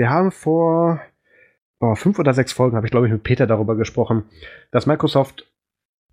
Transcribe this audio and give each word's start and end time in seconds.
wir 0.00 0.08
haben 0.08 0.32
vor 0.32 0.98
oh, 1.78 1.94
fünf 1.94 2.18
oder 2.18 2.32
sechs 2.32 2.54
Folgen, 2.54 2.74
habe 2.74 2.86
ich 2.86 2.90
glaube 2.90 3.06
ich 3.06 3.12
mit 3.12 3.22
Peter 3.22 3.46
darüber 3.46 3.76
gesprochen, 3.76 4.24
dass 4.70 4.86
Microsoft 4.86 5.46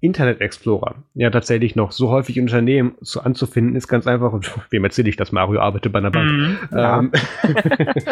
Internet 0.02 0.42
Explorer 0.42 0.96
ja 1.16 1.32
tatsächlich 1.32 1.76
noch 1.76 1.94
so 1.94 2.10
häufig 2.10 2.38
in 2.38 2.44
Unternehmen 2.44 2.96
so 3.00 3.22
anzufinden 3.22 3.76
ist, 3.76 3.88
ganz 3.88 4.06
einfach. 4.06 4.34
Und 4.34 4.52
wem 4.70 4.84
erzähle 4.84 5.10
ich 5.10 5.16
das? 5.16 5.32
Mario 5.32 5.62
arbeitet 5.62 5.92
bei 5.94 6.00
einer 6.00 6.12
Bank. 6.12 6.30
Mhm, 6.30 6.58
ähm, 6.72 7.12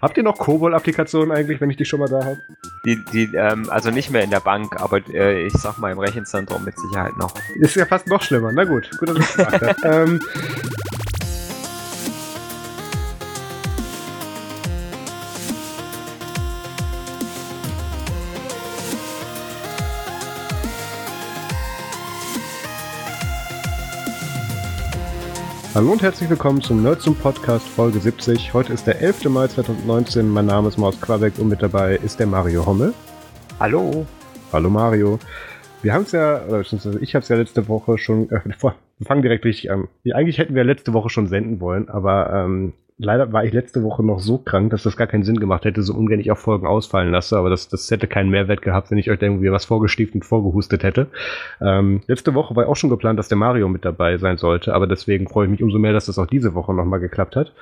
Habt 0.00 0.16
ihr 0.16 0.22
noch 0.22 0.38
COBOL-Applikationen 0.38 1.32
eigentlich, 1.32 1.60
wenn 1.60 1.70
ich 1.70 1.76
die 1.76 1.86
schon 1.86 1.98
mal 1.98 2.08
da 2.08 2.24
habe? 2.24 2.38
Die, 2.84 2.98
die, 3.12 3.34
ähm, 3.34 3.68
also 3.70 3.90
nicht 3.90 4.10
mehr 4.10 4.22
in 4.22 4.30
der 4.30 4.38
Bank, 4.40 4.80
aber 4.80 5.00
äh, 5.12 5.44
ich 5.46 5.54
sag 5.54 5.78
mal 5.78 5.90
im 5.90 5.98
Rechenzentrum 5.98 6.64
mit 6.64 6.78
Sicherheit 6.78 7.16
noch. 7.16 7.34
Ist 7.56 7.74
ja 7.74 7.86
fast 7.86 8.06
noch 8.06 8.22
schlimmer. 8.22 8.52
Na 8.52 8.62
gut, 8.62 8.88
gut, 9.00 9.08
dass 9.08 9.18
ich 9.18 9.26
gefragt 9.26 9.82
habe. 9.82 10.04
ähm, 10.04 10.20
Hallo 25.78 25.92
und 25.92 26.02
herzlich 26.02 26.28
willkommen 26.28 26.60
zum 26.60 26.82
Nerds 26.82 27.04
zum 27.04 27.14
Podcast 27.14 27.64
Folge 27.64 28.00
70. 28.00 28.52
Heute 28.52 28.72
ist 28.72 28.88
der 28.88 29.00
11. 29.00 29.26
Mai 29.26 29.46
2019. 29.46 30.28
Mein 30.28 30.46
Name 30.46 30.66
ist 30.66 30.76
Maus 30.76 31.00
Quabeck 31.00 31.38
und 31.38 31.46
mit 31.46 31.62
dabei 31.62 31.94
ist 31.94 32.18
der 32.18 32.26
Mario 32.26 32.66
Hommel. 32.66 32.92
Hallo. 33.60 34.04
Hallo 34.52 34.70
Mario. 34.70 35.20
Wir 35.82 35.92
haben 35.92 36.02
es 36.02 36.10
ja, 36.10 36.44
oder 36.46 36.62
ich 36.62 37.14
habe 37.14 37.22
es 37.22 37.28
ja 37.28 37.36
letzte 37.36 37.68
Woche 37.68 37.96
schon, 37.96 38.28
äh, 38.28 38.40
wir 38.60 38.74
fangen 39.06 39.22
direkt 39.22 39.44
richtig 39.44 39.70
an. 39.70 39.86
Eigentlich 40.12 40.38
hätten 40.38 40.56
wir 40.56 40.64
letzte 40.64 40.94
Woche 40.94 41.10
schon 41.10 41.28
senden 41.28 41.60
wollen, 41.60 41.88
aber 41.88 42.32
ähm, 42.32 42.72
leider 42.98 43.32
war 43.32 43.44
ich 43.44 43.52
letzte 43.52 43.82
Woche 43.82 44.04
noch 44.04 44.18
so 44.18 44.38
krank, 44.38 44.70
dass 44.70 44.82
das 44.82 44.96
gar 44.96 45.06
keinen 45.06 45.22
Sinn 45.22 45.38
gemacht 45.40 45.64
hätte, 45.64 45.82
so 45.82 45.94
ungern 45.94 46.20
ich 46.20 46.30
auch 46.30 46.38
Folgen 46.38 46.66
ausfallen 46.66 47.10
lasse. 47.10 47.38
Aber 47.38 47.48
das, 47.48 47.68
das 47.68 47.90
hätte 47.90 48.08
keinen 48.08 48.30
Mehrwert 48.30 48.62
gehabt, 48.62 48.90
wenn 48.90 48.98
ich 48.98 49.10
euch 49.10 49.22
irgendwie 49.22 49.50
was 49.50 49.64
vorgestieft 49.64 50.14
und 50.14 50.24
vorgehustet 50.24 50.82
hätte. 50.82 51.06
Ähm, 51.60 52.02
letzte 52.06 52.34
Woche 52.34 52.54
war 52.56 52.68
auch 52.68 52.76
schon 52.76 52.90
geplant, 52.90 53.18
dass 53.18 53.28
der 53.28 53.38
Mario 53.38 53.68
mit 53.68 53.84
dabei 53.84 54.18
sein 54.18 54.36
sollte. 54.36 54.74
Aber 54.74 54.86
deswegen 54.86 55.28
freue 55.28 55.46
ich 55.46 55.50
mich 55.50 55.62
umso 55.62 55.78
mehr, 55.78 55.92
dass 55.92 56.06
das 56.06 56.18
auch 56.18 56.26
diese 56.26 56.54
Woche 56.54 56.74
nochmal 56.74 57.00
geklappt 57.00 57.36
hat. 57.36 57.52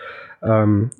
Ähm, 0.42 0.90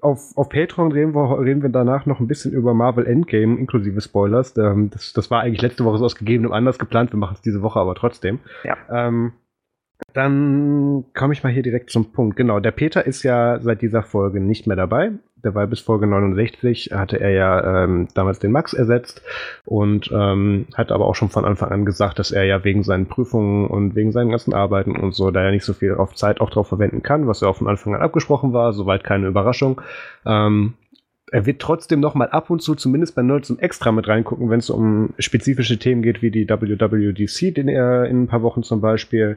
auf, 0.00 0.36
auf 0.36 0.48
Patreon 0.48 0.92
reden 0.92 1.14
wir, 1.14 1.40
reden 1.40 1.62
wir 1.62 1.70
danach 1.70 2.06
noch 2.06 2.20
ein 2.20 2.28
bisschen 2.28 2.52
über 2.52 2.74
Marvel 2.74 3.06
Endgame, 3.06 3.58
inklusive 3.58 4.00
Spoilers. 4.00 4.56
Ähm, 4.56 4.90
das, 4.90 5.12
das 5.12 5.30
war 5.30 5.42
eigentlich 5.42 5.62
letzte 5.62 5.84
Woche 5.84 5.98
so 5.98 6.04
aus 6.04 6.16
gegebenem 6.16 6.52
Anlass 6.52 6.78
geplant. 6.78 7.12
Wir 7.12 7.18
machen 7.18 7.34
es 7.34 7.42
diese 7.42 7.62
Woche 7.62 7.80
aber 7.80 7.94
trotzdem. 7.94 8.40
Ja. 8.64 8.76
Ähm, 8.90 9.32
dann 10.12 11.04
komme 11.14 11.34
ich 11.34 11.42
mal 11.42 11.52
hier 11.52 11.62
direkt 11.62 11.90
zum 11.90 12.12
Punkt. 12.12 12.36
Genau, 12.36 12.60
der 12.60 12.70
Peter 12.70 13.06
ist 13.06 13.22
ja 13.22 13.60
seit 13.60 13.82
dieser 13.82 14.02
Folge 14.02 14.40
nicht 14.40 14.66
mehr 14.66 14.76
dabei. 14.76 15.12
Der 15.44 15.54
war 15.54 15.66
bis 15.66 15.80
Folge 15.80 16.06
69, 16.06 16.90
hatte 16.92 17.20
er 17.20 17.30
ja 17.30 17.84
ähm, 17.84 18.08
damals 18.14 18.38
den 18.38 18.50
Max 18.50 18.72
ersetzt 18.72 19.22
und 19.64 20.10
ähm, 20.12 20.66
hat 20.74 20.90
aber 20.90 21.06
auch 21.06 21.14
schon 21.14 21.28
von 21.28 21.44
Anfang 21.44 21.70
an 21.70 21.84
gesagt, 21.84 22.18
dass 22.18 22.30
er 22.30 22.44
ja 22.44 22.64
wegen 22.64 22.82
seinen 22.82 23.06
Prüfungen 23.06 23.66
und 23.66 23.94
wegen 23.94 24.10
seinen 24.10 24.30
ganzen 24.30 24.54
Arbeiten 24.54 24.96
und 24.96 25.14
so, 25.14 25.30
da 25.30 25.42
er 25.42 25.50
nicht 25.50 25.64
so 25.64 25.74
viel 25.74 25.94
auf 25.94 26.14
Zeit 26.14 26.40
auch 26.40 26.50
drauf 26.50 26.68
verwenden 26.68 27.02
kann, 27.02 27.26
was 27.26 27.42
ja 27.42 27.48
auch 27.48 27.56
von 27.56 27.68
Anfang 27.68 27.94
an 27.94 28.00
abgesprochen 28.00 28.52
war, 28.52 28.72
soweit 28.72 29.04
keine 29.04 29.26
Überraschung. 29.26 29.80
Ähm, 30.24 30.74
er 31.30 31.44
wird 31.44 31.60
trotzdem 31.60 32.00
noch 32.00 32.14
mal 32.14 32.28
ab 32.28 32.50
und 32.50 32.62
zu, 32.62 32.74
zumindest 32.74 33.14
bei 33.14 33.22
Nerds 33.22 33.48
zum 33.48 33.58
Extra 33.58 33.92
mit 33.92 34.08
reingucken, 34.08 34.48
wenn 34.48 34.60
es 34.60 34.70
um 34.70 35.10
spezifische 35.18 35.78
Themen 35.78 36.02
geht, 36.02 36.22
wie 36.22 36.30
die 36.30 36.48
WWDC, 36.48 37.54
den 37.54 37.68
er 37.68 38.06
in 38.06 38.22
ein 38.22 38.26
paar 38.26 38.42
Wochen 38.42 38.62
zum 38.62 38.80
Beispiel 38.80 39.36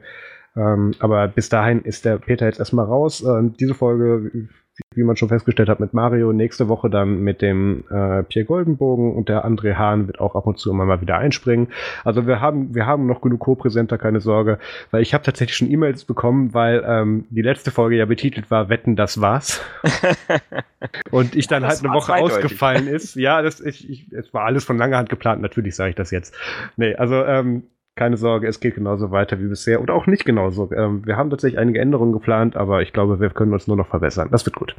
ähm, 0.56 0.94
aber 1.00 1.28
bis 1.28 1.50
dahin 1.50 1.82
ist 1.82 2.06
der 2.06 2.18
Peter 2.18 2.46
jetzt 2.46 2.60
erstmal 2.60 2.86
raus. 2.86 3.24
Ähm, 3.24 3.54
diese 3.60 3.74
Folge, 3.74 4.50
wie 4.96 5.04
man 5.04 5.16
schon 5.16 5.30
festgestellt 5.30 5.70
hat, 5.70 5.80
mit 5.80 5.94
Mario. 5.94 6.34
Nächste 6.34 6.68
Woche 6.68 6.90
dann 6.90 7.22
mit 7.22 7.42
dem 7.42 7.84
äh, 7.90 8.24
Pierre 8.24 8.46
Goldenbogen 8.46 9.14
und 9.14 9.30
der 9.30 9.46
André 9.46 9.76
Hahn 9.76 10.08
wird 10.08 10.20
auch 10.20 10.36
ab 10.36 10.48
und 10.48 10.58
zu 10.58 10.72
immer 10.72 10.86
mal 10.86 11.02
wieder 11.02 11.18
einspringen. 11.18 11.68
Also 12.04 12.28
wir 12.28 12.42
haben, 12.42 12.74
wir 12.74 12.86
haben 12.86 13.06
noch 13.06 13.22
genug 13.22 13.42
Co-Präsenter, 13.42 13.98
keine 13.98 14.20
Sorge, 14.20 14.58
weil 14.92 15.02
ich 15.02 15.14
habe 15.14 15.24
tatsächlich 15.24 15.58
schon 15.58 15.70
E-Mails 15.70 16.06
bekommen, 16.06 16.54
weil 16.54 16.84
ähm, 16.86 17.26
die 17.30 17.42
letzte 17.42 17.72
Folge 17.72 17.98
ja 17.98 18.06
betitelt 18.06 18.50
war, 18.50 18.70
Wetten, 18.70 18.96
das 18.96 19.22
war's. 19.22 19.62
und 21.12 21.36
ich 21.36 21.48
dann 21.48 21.64
das 21.64 21.76
halt 21.76 21.86
eine 21.86 21.94
Woche 21.94 22.16
ausgefallen 22.16 22.88
ist. 22.88 23.16
Ja, 23.16 23.42
das, 23.42 23.60
ich, 23.60 23.90
ich, 23.90 24.12
es 24.12 24.34
war 24.34 24.46
alles 24.46 24.64
von 24.64 24.78
langer 24.78 24.98
Hand 24.98 25.10
geplant, 25.10 25.42
natürlich 25.42 25.76
sage 25.76 25.92
ich 25.92 25.96
das 25.96 26.12
jetzt. 26.12 26.36
Nee, 26.78 26.96
also 26.96 27.24
ähm, 27.26 27.64
keine 28.00 28.16
Sorge, 28.16 28.48
es 28.48 28.62
geht 28.62 28.76
genauso 28.76 29.12
weiter 29.12 29.40
wie 29.40 29.48
bisher 29.48 29.82
oder 29.82 29.94
auch 29.94 30.08
nicht 30.08 30.24
genauso. 30.24 30.72
Ähm, 30.72 31.06
wir 31.06 31.18
haben 31.18 31.30
tatsächlich 31.30 31.60
einige 31.60 31.80
Änderungen 31.80 32.14
geplant, 32.14 32.56
aber 32.56 32.82
ich 32.82 32.94
glaube, 32.94 33.20
wir 33.20 33.30
können 33.30 33.52
uns 33.52 33.68
nur 33.68 33.76
noch 33.76 33.88
verbessern. 33.88 34.30
Das 34.32 34.46
wird 34.46 34.56
gut. 34.56 34.74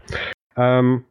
Ähm, 0.57 1.05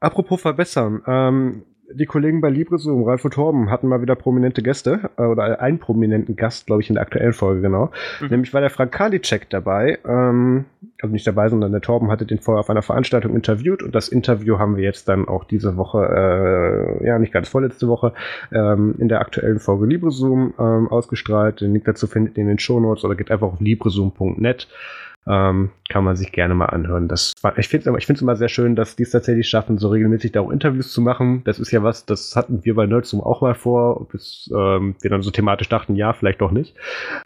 apropos 0.00 0.40
verbessern, 0.40 1.02
ähm, 1.06 1.62
die 1.92 2.06
Kollegen 2.06 2.40
bei 2.40 2.48
LibreZoom, 2.48 3.04
Ralf 3.04 3.24
und 3.24 3.34
Torben, 3.34 3.70
hatten 3.70 3.88
mal 3.88 4.00
wieder 4.00 4.14
prominente 4.14 4.62
Gäste, 4.62 5.10
äh, 5.16 5.22
oder 5.22 5.60
einen 5.60 5.78
prominenten 5.78 6.36
Gast, 6.36 6.66
glaube 6.66 6.82
ich, 6.82 6.88
in 6.88 6.94
der 6.94 7.02
aktuellen 7.02 7.32
Folge, 7.32 7.60
genau. 7.60 7.90
Mhm. 8.20 8.28
Nämlich 8.28 8.54
war 8.54 8.60
der 8.60 8.70
Frank 8.70 8.92
Karliczek 8.92 9.50
dabei, 9.50 9.98
ähm, 10.06 10.64
also 11.00 11.12
nicht 11.12 11.26
dabei, 11.26 11.48
sondern 11.48 11.72
der 11.72 11.80
Torben 11.80 12.10
hatte 12.10 12.26
den 12.26 12.38
vorher 12.38 12.60
auf 12.60 12.70
einer 12.70 12.82
Veranstaltung 12.82 13.34
interviewt 13.34 13.82
und 13.82 13.94
das 13.94 14.08
Interview 14.08 14.58
haben 14.58 14.76
wir 14.76 14.84
jetzt 14.84 15.08
dann 15.08 15.28
auch 15.28 15.44
diese 15.44 15.76
Woche, 15.76 17.00
äh, 17.02 17.06
ja, 17.06 17.18
nicht 17.18 17.32
ganz 17.32 17.48
vorletzte 17.48 17.88
Woche, 17.88 18.12
ähm, 18.52 18.94
in 18.98 19.08
der 19.08 19.20
aktuellen 19.20 19.58
Folge 19.58 19.86
LibreZoom 19.86 20.54
ähm, 20.58 20.88
ausgestrahlt. 20.88 21.60
Den 21.60 21.72
Link 21.72 21.84
dazu 21.84 22.06
findet 22.06 22.36
ihr 22.36 22.42
in 22.42 22.48
den 22.48 22.58
Shownotes 22.58 23.04
oder 23.04 23.14
geht 23.14 23.30
einfach 23.30 23.48
auf 23.48 23.60
librezoom.net. 23.60 24.68
Ähm, 25.26 25.70
kann 25.88 26.04
man 26.04 26.16
sich 26.16 26.32
gerne 26.32 26.54
mal 26.54 26.66
anhören. 26.66 27.08
Das 27.08 27.32
war, 27.40 27.56
ich 27.56 27.68
finde 27.68 27.90
es 27.96 28.20
immer 28.20 28.36
sehr 28.36 28.48
schön, 28.48 28.76
dass 28.76 28.96
die 28.96 29.04
es 29.04 29.10
tatsächlich 29.10 29.48
schaffen, 29.48 29.78
so 29.78 29.88
regelmäßig 29.88 30.32
da 30.32 30.40
auch 30.40 30.50
Interviews 30.50 30.92
zu 30.92 31.00
machen. 31.00 31.42
Das 31.44 31.58
ist 31.58 31.70
ja 31.70 31.82
was, 31.82 32.04
das 32.04 32.36
hatten 32.36 32.64
wir 32.64 32.74
bei 32.74 32.86
Nerdzoom 32.86 33.22
auch 33.22 33.40
mal 33.40 33.54
vor, 33.54 34.06
bis 34.08 34.50
ähm, 34.54 34.96
wir 35.00 35.10
dann 35.10 35.22
so 35.22 35.30
thematisch 35.30 35.68
dachten, 35.68 35.96
ja, 35.96 36.12
vielleicht 36.12 36.40
doch 36.40 36.50
nicht. 36.50 36.76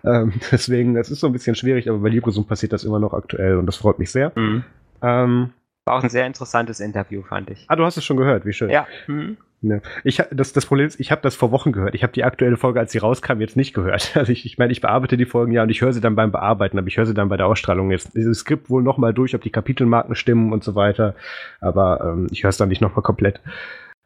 Ähm, 0.05 0.35
deswegen, 0.53 0.97
es 0.97 1.11
ist 1.11 1.21
so 1.21 1.27
ein 1.27 1.33
bisschen 1.33 1.57
schwierig, 1.57 1.89
aber 1.89 1.99
bei 1.99 2.09
LibreZoom 2.09 2.47
passiert 2.47 2.73
das 2.73 2.85
immer 2.85 3.01
noch 3.01 3.15
aktuell 3.15 3.57
und 3.57 3.67
das 3.67 3.77
freut 3.77 3.99
mich 3.99 4.13
sehr. 4.13 4.33
Mhm. 4.37 4.65
Ähm, 5.03 5.51
war 5.89 5.97
auch 5.97 6.03
ein 6.03 6.11
sehr 6.11 6.27
interessantes 6.27 6.81
Interview, 6.81 7.23
fand 7.23 7.51
ich. 7.51 7.65
Ah, 7.69 7.75
du 7.75 7.85
hast 7.85 7.97
es 7.97 8.05
schon 8.05 8.19
gehört, 8.19 8.45
wie 8.45 8.53
schön. 8.53 8.69
Ja. 8.69 8.87
Mhm. 9.07 9.39
Ja. 9.61 9.81
Ich, 10.05 10.23
das, 10.31 10.53
das 10.53 10.67
Problem 10.67 10.87
ist, 10.87 11.01
ich 11.01 11.11
habe 11.11 11.21
das 11.21 11.35
vor 11.35 11.51
Wochen 11.51 11.73
gehört. 11.73 11.95
Ich 11.97 12.05
habe 12.05 12.13
die 12.13 12.23
aktuelle 12.23 12.57
Folge, 12.57 12.79
als 12.79 12.93
sie 12.93 12.99
rauskam, 12.99 13.41
jetzt 13.41 13.57
nicht 13.57 13.75
gehört. 13.75 14.15
Also 14.19 14.33
ich, 14.33 14.45
ich 14.47 14.59
meine, 14.59 14.73
ich 14.73 14.81
bearbeite 14.81 15.17
die 15.17 15.27
Folgen 15.27 15.53
ja 15.53 15.63
und 15.63 15.71
ich 15.71 15.81
höre 15.81 15.93
sie 15.93 16.01
dann 16.01 16.17
beim 16.17 16.33
Bearbeiten, 16.33 16.79
aber 16.79 16.89
ich 16.89 16.97
höre 16.97 17.07
sie 17.07 17.15
dann 17.15 17.29
bei 17.29 17.37
der 17.37 17.47
Ausstrahlung 17.47 17.91
jetzt. 17.91 18.15
Dieses 18.15 18.41
Skript 18.41 18.69
wohl 18.71 18.83
nochmal 18.83 19.15
durch, 19.15 19.35
ob 19.35 19.43
die 19.43 19.51
Kapitelmarken 19.51 20.15
stimmen 20.15 20.53
und 20.53 20.65
so 20.65 20.75
weiter. 20.75 21.15
Aber 21.61 22.01
ähm, 22.05 22.27
ich 22.31 22.43
höre 22.43 22.51
es 22.51 22.57
dann 22.57 22.69
nicht 22.69 22.81
nochmal 22.81 23.03
komplett. 23.03 23.41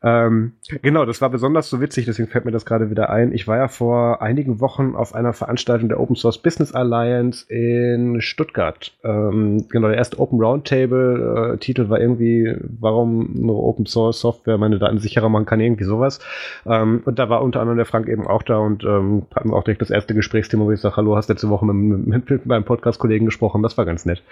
Ähm, 0.04 0.54
genau, 0.82 1.04
das 1.04 1.20
war 1.20 1.30
besonders 1.30 1.70
so 1.70 1.80
witzig, 1.80 2.06
deswegen 2.06 2.28
fällt 2.28 2.44
mir 2.44 2.50
das 2.50 2.66
gerade 2.66 2.90
wieder 2.90 3.10
ein. 3.10 3.32
Ich 3.32 3.46
war 3.46 3.56
ja 3.56 3.68
vor 3.68 4.20
einigen 4.20 4.60
Wochen 4.60 4.96
auf 4.96 5.14
einer 5.14 5.32
Veranstaltung 5.32 5.88
der 5.88 6.00
Open 6.00 6.16
Source 6.16 6.38
Business 6.38 6.72
Alliance 6.72 7.46
in 7.48 8.20
Stuttgart. 8.20 8.92
Ähm, 9.04 9.68
genau, 9.68 9.88
der 9.88 9.98
erste 9.98 10.18
Open 10.18 10.40
Roundtable 10.40 11.54
äh, 11.54 11.58
Titel 11.58 11.88
war 11.88 12.00
irgendwie, 12.00 12.56
warum 12.80 13.30
nur 13.32 13.62
Open 13.62 13.86
Source 13.86 14.20
Software 14.20 14.58
meine 14.58 14.78
Daten 14.78 14.98
sicherer 14.98 15.28
machen 15.28 15.46
kann, 15.46 15.60
irgendwie 15.60 15.84
sowas. 15.84 16.19
Ähm, 16.66 17.02
und 17.04 17.19
da 17.19 17.28
war 17.28 17.42
unter 17.42 17.60
anderem 17.60 17.76
der 17.76 17.86
Frank 17.86 18.08
eben 18.08 18.26
auch 18.26 18.42
da 18.42 18.58
und 18.58 18.82
ähm, 18.82 19.26
hatten 19.34 19.52
auch 19.52 19.62
direkt 19.62 19.82
das 19.82 19.90
erste 19.90 20.14
Gesprächsthema, 20.14 20.64
wo 20.64 20.72
ich 20.72 20.80
sage, 20.80 20.96
hallo, 20.96 21.16
hast 21.16 21.28
letzte 21.28 21.48
Woche 21.48 21.64
mit, 21.66 22.06
mit, 22.06 22.30
mit 22.30 22.46
meinem 22.46 22.64
Podcast-Kollegen 22.64 23.26
gesprochen, 23.26 23.62
das 23.62 23.78
war 23.78 23.84
ganz 23.84 24.04
nett. 24.04 24.22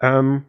Ähm, 0.00 0.44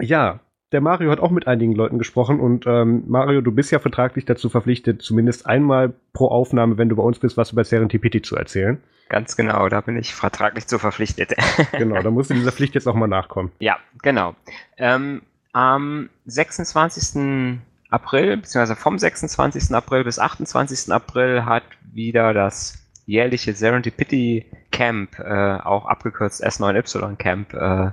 ja, 0.00 0.40
der 0.72 0.80
Mario 0.80 1.10
hat 1.10 1.20
auch 1.20 1.30
mit 1.30 1.46
einigen 1.46 1.74
Leuten 1.74 1.98
gesprochen 1.98 2.40
und 2.40 2.66
ähm, 2.66 3.04
Mario, 3.06 3.40
du 3.40 3.52
bist 3.52 3.70
ja 3.70 3.78
vertraglich 3.78 4.24
dazu 4.24 4.48
verpflichtet, 4.48 5.02
zumindest 5.02 5.46
einmal 5.46 5.92
pro 6.12 6.28
Aufnahme, 6.28 6.78
wenn 6.78 6.88
du 6.88 6.96
bei 6.96 7.02
uns 7.02 7.18
bist, 7.18 7.36
was 7.36 7.52
über 7.52 7.64
Serendipity 7.64 8.22
zu 8.22 8.36
erzählen. 8.36 8.82
Ganz 9.08 9.36
genau, 9.36 9.68
da 9.68 9.82
bin 9.82 9.96
ich 9.98 10.14
vertraglich 10.14 10.66
zu 10.66 10.78
verpflichtet. 10.78 11.34
genau, 11.72 12.00
da 12.00 12.10
musst 12.10 12.30
du 12.30 12.34
dieser 12.34 12.52
Pflicht 12.52 12.74
jetzt 12.74 12.86
auch 12.86 12.94
mal 12.94 13.08
nachkommen. 13.08 13.52
Ja, 13.58 13.76
genau. 14.00 14.34
Ähm, 14.78 15.22
am 15.52 16.08
26. 16.24 17.58
April, 17.90 18.38
beziehungsweise 18.38 18.74
vom 18.74 18.98
26. 18.98 19.74
April 19.74 20.04
bis 20.04 20.18
28. 20.18 20.90
April 20.90 21.44
hat 21.44 21.64
wieder 21.92 22.32
das 22.32 22.78
jährliche 23.04 23.52
Serendipity 23.52 24.46
Camp, 24.70 25.18
äh, 25.18 25.58
auch 25.58 25.84
abgekürzt 25.84 26.42
S9Y 26.42 27.16
Camp, 27.16 27.52
äh, 27.52 27.90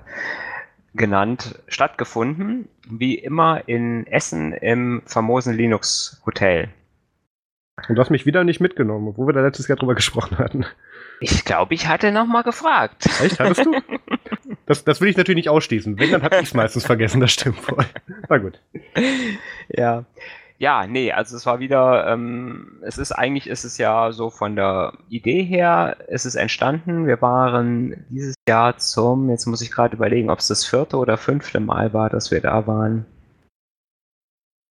genannt, 0.93 1.59
stattgefunden. 1.67 2.67
Wie 2.89 3.15
immer 3.15 3.67
in 3.67 4.07
Essen 4.07 4.53
im 4.53 5.01
famosen 5.05 5.55
Linux 5.55 6.21
Hotel. 6.25 6.69
Und 7.87 7.95
du 7.95 8.01
hast 8.01 8.09
mich 8.09 8.25
wieder 8.25 8.43
nicht 8.43 8.59
mitgenommen, 8.59 9.07
obwohl 9.07 9.27
wir 9.27 9.33
da 9.33 9.41
letztes 9.41 9.67
Jahr 9.67 9.77
drüber 9.77 9.95
gesprochen 9.95 10.37
hatten. 10.37 10.65
Ich 11.21 11.45
glaube, 11.45 11.73
ich 11.73 11.87
hatte 11.87 12.11
noch 12.11 12.25
mal 12.25 12.43
gefragt. 12.43 13.07
Echt, 13.21 13.39
hattest 13.39 13.65
du? 13.65 13.73
Das, 14.65 14.83
das 14.83 15.01
will 15.01 15.09
ich 15.09 15.17
natürlich 15.17 15.37
nicht 15.37 15.49
ausschließen. 15.49 15.97
Wenn, 15.97 16.11
dann 16.11 16.21
habe 16.21 16.35
ich 16.35 16.43
es 16.43 16.53
meistens 16.53 16.85
vergessen, 16.85 17.19
das 17.19 17.31
stimmt 17.31 17.59
voll. 17.59 17.85
Na 18.29 18.37
gut. 18.37 18.61
Ja. 19.67 20.05
Ja, 20.61 20.85
nee, 20.87 21.13
also 21.13 21.37
es 21.37 21.45
war 21.45 21.59
wieder, 21.61 22.05
ähm, 22.11 22.79
es 22.81 22.97
ist 22.97 23.13
eigentlich, 23.13 23.47
ist 23.47 23.63
es 23.63 23.77
ja 23.77 24.11
so 24.11 24.29
von 24.29 24.57
der 24.57 24.91
Idee 25.07 25.41
her, 25.43 25.95
ist 26.09 26.25
es 26.25 26.35
entstanden. 26.35 27.07
Wir 27.07 27.21
waren 27.21 28.05
dieses 28.09 28.35
Jahr 28.47 28.77
zum, 28.77 29.29
jetzt 29.29 29.45
muss 29.45 29.61
ich 29.61 29.71
gerade 29.71 29.95
überlegen, 29.95 30.29
ob 30.29 30.39
es 30.39 30.49
das 30.49 30.65
vierte 30.65 30.97
oder 30.97 31.17
fünfte 31.17 31.61
Mal 31.61 31.93
war, 31.93 32.09
dass 32.09 32.29
wir 32.31 32.41
da 32.41 32.67
waren. 32.67 33.05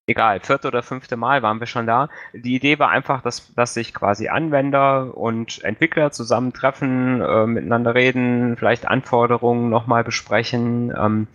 egal, 0.06 0.40
vierte 0.40 0.69
oder 0.69 0.82
fünfte 0.82 1.17
Mal 1.17 1.43
waren 1.43 1.61
wir 1.61 1.67
schon 1.67 1.87
da. 1.87 2.08
Die 2.32 2.55
Idee 2.56 2.79
war 2.79 2.90
einfach, 2.90 3.23
dass, 3.23 3.52
dass 3.55 3.75
sich 3.75 3.94
quasi 3.94 4.29
Anwender 4.29 5.17
und 5.17 5.62
Entwickler 5.64 6.11
zusammentreffen, 6.12 7.20
äh, 7.20 7.46
miteinander 7.46 7.94
reden, 7.94 8.56
vielleicht 8.56 8.87
Anforderungen 8.88 9.70
nochmal 9.70 10.05
besprechen. 10.05 10.93
Ähm, 10.99 11.29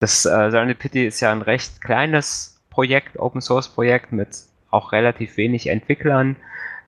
das 0.00 0.24
äh, 0.26 0.50
Serendipity 0.50 1.06
ist 1.06 1.20
ja 1.20 1.32
ein 1.32 1.42
recht 1.42 1.80
kleines 1.80 2.59
Projekt, 2.80 3.18
Open 3.18 3.42
Source 3.42 3.68
Projekt 3.68 4.10
mit 4.10 4.28
auch 4.70 4.92
relativ 4.92 5.36
wenig 5.36 5.66
Entwicklern, 5.66 6.36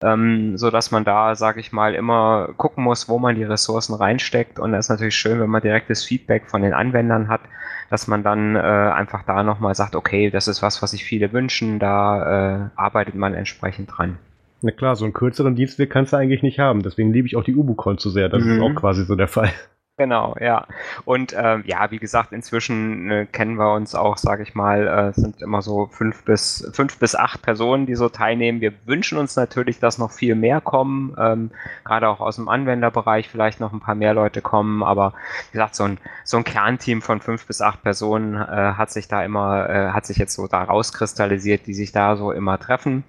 ähm, 0.00 0.56
so 0.56 0.70
dass 0.70 0.90
man 0.90 1.04
da, 1.04 1.34
sage 1.34 1.60
ich 1.60 1.70
mal, 1.70 1.94
immer 1.94 2.48
gucken 2.56 2.82
muss, 2.82 3.10
wo 3.10 3.18
man 3.18 3.34
die 3.34 3.44
Ressourcen 3.44 3.94
reinsteckt. 3.94 4.58
Und 4.58 4.72
es 4.72 4.86
ist 4.86 4.88
natürlich 4.88 5.16
schön, 5.16 5.38
wenn 5.38 5.50
man 5.50 5.60
direktes 5.60 6.02
Feedback 6.02 6.48
von 6.48 6.62
den 6.62 6.72
Anwendern 6.72 7.28
hat, 7.28 7.42
dass 7.90 8.06
man 8.06 8.22
dann 8.22 8.56
äh, 8.56 8.58
einfach 8.58 9.22
da 9.24 9.42
nochmal 9.42 9.74
sagt, 9.74 9.94
okay, 9.94 10.30
das 10.30 10.48
ist 10.48 10.62
was, 10.62 10.80
was 10.80 10.92
sich 10.92 11.04
viele 11.04 11.30
wünschen, 11.34 11.78
da 11.78 12.22
äh, 12.22 12.68
arbeitet 12.74 13.14
man 13.14 13.34
entsprechend 13.34 13.90
dran. 13.94 14.16
Na 14.62 14.70
klar, 14.70 14.96
so 14.96 15.04
einen 15.04 15.12
kürzeren 15.12 15.56
Dienstweg 15.56 15.90
kannst 15.90 16.14
du 16.14 16.16
eigentlich 16.16 16.42
nicht 16.42 16.58
haben. 16.58 16.82
Deswegen 16.82 17.12
liebe 17.12 17.26
ich 17.26 17.36
auch 17.36 17.44
die 17.44 17.54
Ubucon 17.54 17.98
zu 17.98 18.08
sehr. 18.08 18.30
Das 18.30 18.42
mhm. 18.42 18.52
ist 18.52 18.60
auch 18.62 18.74
quasi 18.76 19.04
so 19.04 19.14
der 19.14 19.28
Fall. 19.28 19.50
Genau, 19.98 20.34
ja. 20.40 20.66
Und 21.04 21.34
ähm, 21.36 21.64
ja, 21.66 21.90
wie 21.90 21.98
gesagt, 21.98 22.32
inzwischen 22.32 23.10
äh, 23.10 23.26
kennen 23.26 23.56
wir 23.58 23.74
uns 23.74 23.94
auch, 23.94 24.16
sage 24.16 24.42
ich 24.42 24.54
mal, 24.54 24.86
äh, 24.88 25.12
sind 25.12 25.42
immer 25.42 25.60
so 25.60 25.86
fünf 25.86 26.24
bis 26.24 26.66
fünf 26.72 26.98
bis 26.98 27.14
acht 27.14 27.42
Personen, 27.42 27.84
die 27.84 27.94
so 27.94 28.08
teilnehmen. 28.08 28.62
Wir 28.62 28.72
wünschen 28.86 29.18
uns 29.18 29.36
natürlich, 29.36 29.80
dass 29.80 29.98
noch 29.98 30.10
viel 30.10 30.34
mehr 30.34 30.62
kommen, 30.62 31.14
ähm, 31.18 31.50
gerade 31.84 32.08
auch 32.08 32.20
aus 32.20 32.36
dem 32.36 32.48
Anwenderbereich 32.48 33.28
vielleicht 33.28 33.60
noch 33.60 33.72
ein 33.74 33.80
paar 33.80 33.94
mehr 33.94 34.14
Leute 34.14 34.40
kommen. 34.40 34.82
Aber 34.82 35.12
wie 35.50 35.58
gesagt, 35.58 35.74
so 35.74 35.84
ein 35.84 35.98
so 36.24 36.38
ein 36.38 36.44
Kernteam 36.44 37.02
von 37.02 37.20
fünf 37.20 37.46
bis 37.46 37.60
acht 37.60 37.82
Personen 37.82 38.34
äh, 38.36 38.72
hat 38.74 38.90
sich 38.90 39.08
da 39.08 39.22
immer, 39.22 39.68
äh, 39.68 39.90
hat 39.90 40.06
sich 40.06 40.16
jetzt 40.16 40.34
so 40.34 40.46
da 40.46 40.62
rauskristallisiert, 40.64 41.66
die 41.66 41.74
sich 41.74 41.92
da 41.92 42.16
so 42.16 42.32
immer 42.32 42.58
treffen 42.58 43.04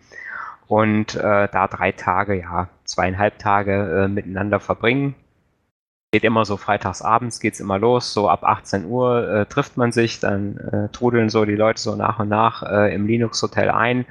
und 0.68 1.16
äh, 1.16 1.48
da 1.50 1.68
drei 1.68 1.92
Tage, 1.94 2.36
ja 2.40 2.68
zweieinhalb 2.86 3.40
Tage 3.40 4.04
äh, 4.06 4.08
miteinander 4.10 4.60
verbringen 4.60 5.16
geht 6.14 6.24
immer 6.24 6.46
so 6.46 6.58
freitags 6.58 7.02
abends 7.02 7.40
geht's 7.40 7.60
immer 7.60 7.80
los, 7.80 8.14
so 8.14 8.30
ab 8.30 8.44
18 8.44 8.86
Uhr 8.86 9.28
äh, 9.30 9.46
trifft 9.48 9.78
man 9.78 9.92
sich, 9.92 10.20
dann 10.20 10.58
äh, 10.58 10.90
trudeln 10.90 11.30
so 11.30 11.44
die 11.44 11.56
Leute 11.56 11.82
so 11.82 11.96
nach 11.96 12.20
und 12.20 12.30
nach 12.30 12.62
äh, 12.62 12.94
im 12.94 13.08
Linux 13.08 13.42
Hotel 13.42 13.72
ein. 13.72 14.06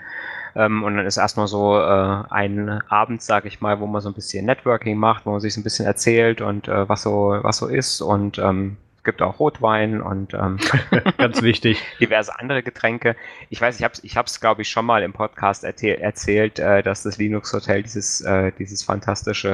Ähm, 0.57 0.83
und 0.83 0.97
dann 0.97 1.07
ist 1.07 1.17
erstmal 1.17 1.47
so 1.47 1.79
äh, 1.79 2.25
ein 2.29 2.83
Abend, 2.89 3.23
sag 3.23 3.45
ich 3.45 3.61
mal, 3.61 3.79
wo 3.79 3.87
man 3.87 4.03
so 4.03 4.09
ein 4.11 4.15
bisschen 4.15 4.45
Networking 4.47 4.99
macht, 4.99 5.27
wo 5.27 5.31
man 5.31 5.41
sich 5.41 5.55
so 5.55 5.61
ein 5.61 5.63
bisschen 5.63 5.87
erzählt 5.87 6.41
und 6.41 6.67
äh, 6.67 6.89
was 6.89 7.03
so 7.03 7.39
was 7.41 7.59
so 7.59 7.69
ist 7.69 8.01
und 8.01 8.37
ähm, 8.39 8.79
es 9.03 9.05
gibt 9.05 9.21
auch 9.21 9.41
Rotwein 9.41 10.01
und 10.01 10.33
ähm, 10.33 10.59
ganz 11.19 11.43
wichtig 11.43 11.83
diverse 12.01 12.39
andere 12.39 12.63
Getränke. 12.63 13.17
Ich 13.51 13.61
weiß, 13.61 13.77
ich 13.77 13.83
habe 13.83 13.95
es, 13.95 14.05
ich 14.05 14.17
habe 14.17 14.27
es, 14.27 14.41
glaube 14.41 14.63
ich, 14.63 14.71
schon 14.71 14.87
mal 14.87 15.03
im 15.03 15.13
Podcast 15.13 15.65
erzählt, 15.65 16.61
äh, 16.61 16.85
dass 16.85 17.03
das 17.03 17.19
Linux 17.19 17.53
Hotel 17.53 17.83
dieses 17.83 18.21
äh, 18.21 18.53
dieses 18.57 18.85
fantastische 18.85 19.49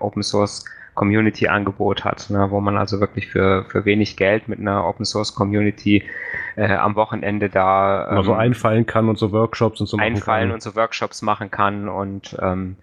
äh, 0.00 0.02
Open 0.02 0.24
Source 0.24 0.64
Community-Angebot 0.94 2.02
hat, 2.02 2.28
ne, 2.28 2.50
wo 2.50 2.60
man 2.60 2.76
also 2.76 2.98
wirklich 2.98 3.28
für, 3.28 3.64
für 3.66 3.84
wenig 3.84 4.16
Geld 4.16 4.48
mit 4.48 4.58
einer 4.58 4.84
Open-Source-Community 4.84 6.02
äh, 6.56 6.74
am 6.74 6.96
Wochenende 6.96 7.48
da 7.48 8.18
ähm, 8.18 8.24
so 8.24 8.32
einfallen 8.32 8.84
kann 8.84 9.08
und 9.08 9.16
so 9.16 9.30
Workshops 9.30 9.80
und 9.80 9.86
so 9.86 9.96
einfallen 9.96 10.16
machen 10.16 10.48
kann. 10.48 10.50
und 10.54 10.62
so 10.62 10.74
Workshops 10.74 11.22
machen 11.22 11.52
kann 11.52 11.88
und 11.88 12.36
ähm, 12.42 12.74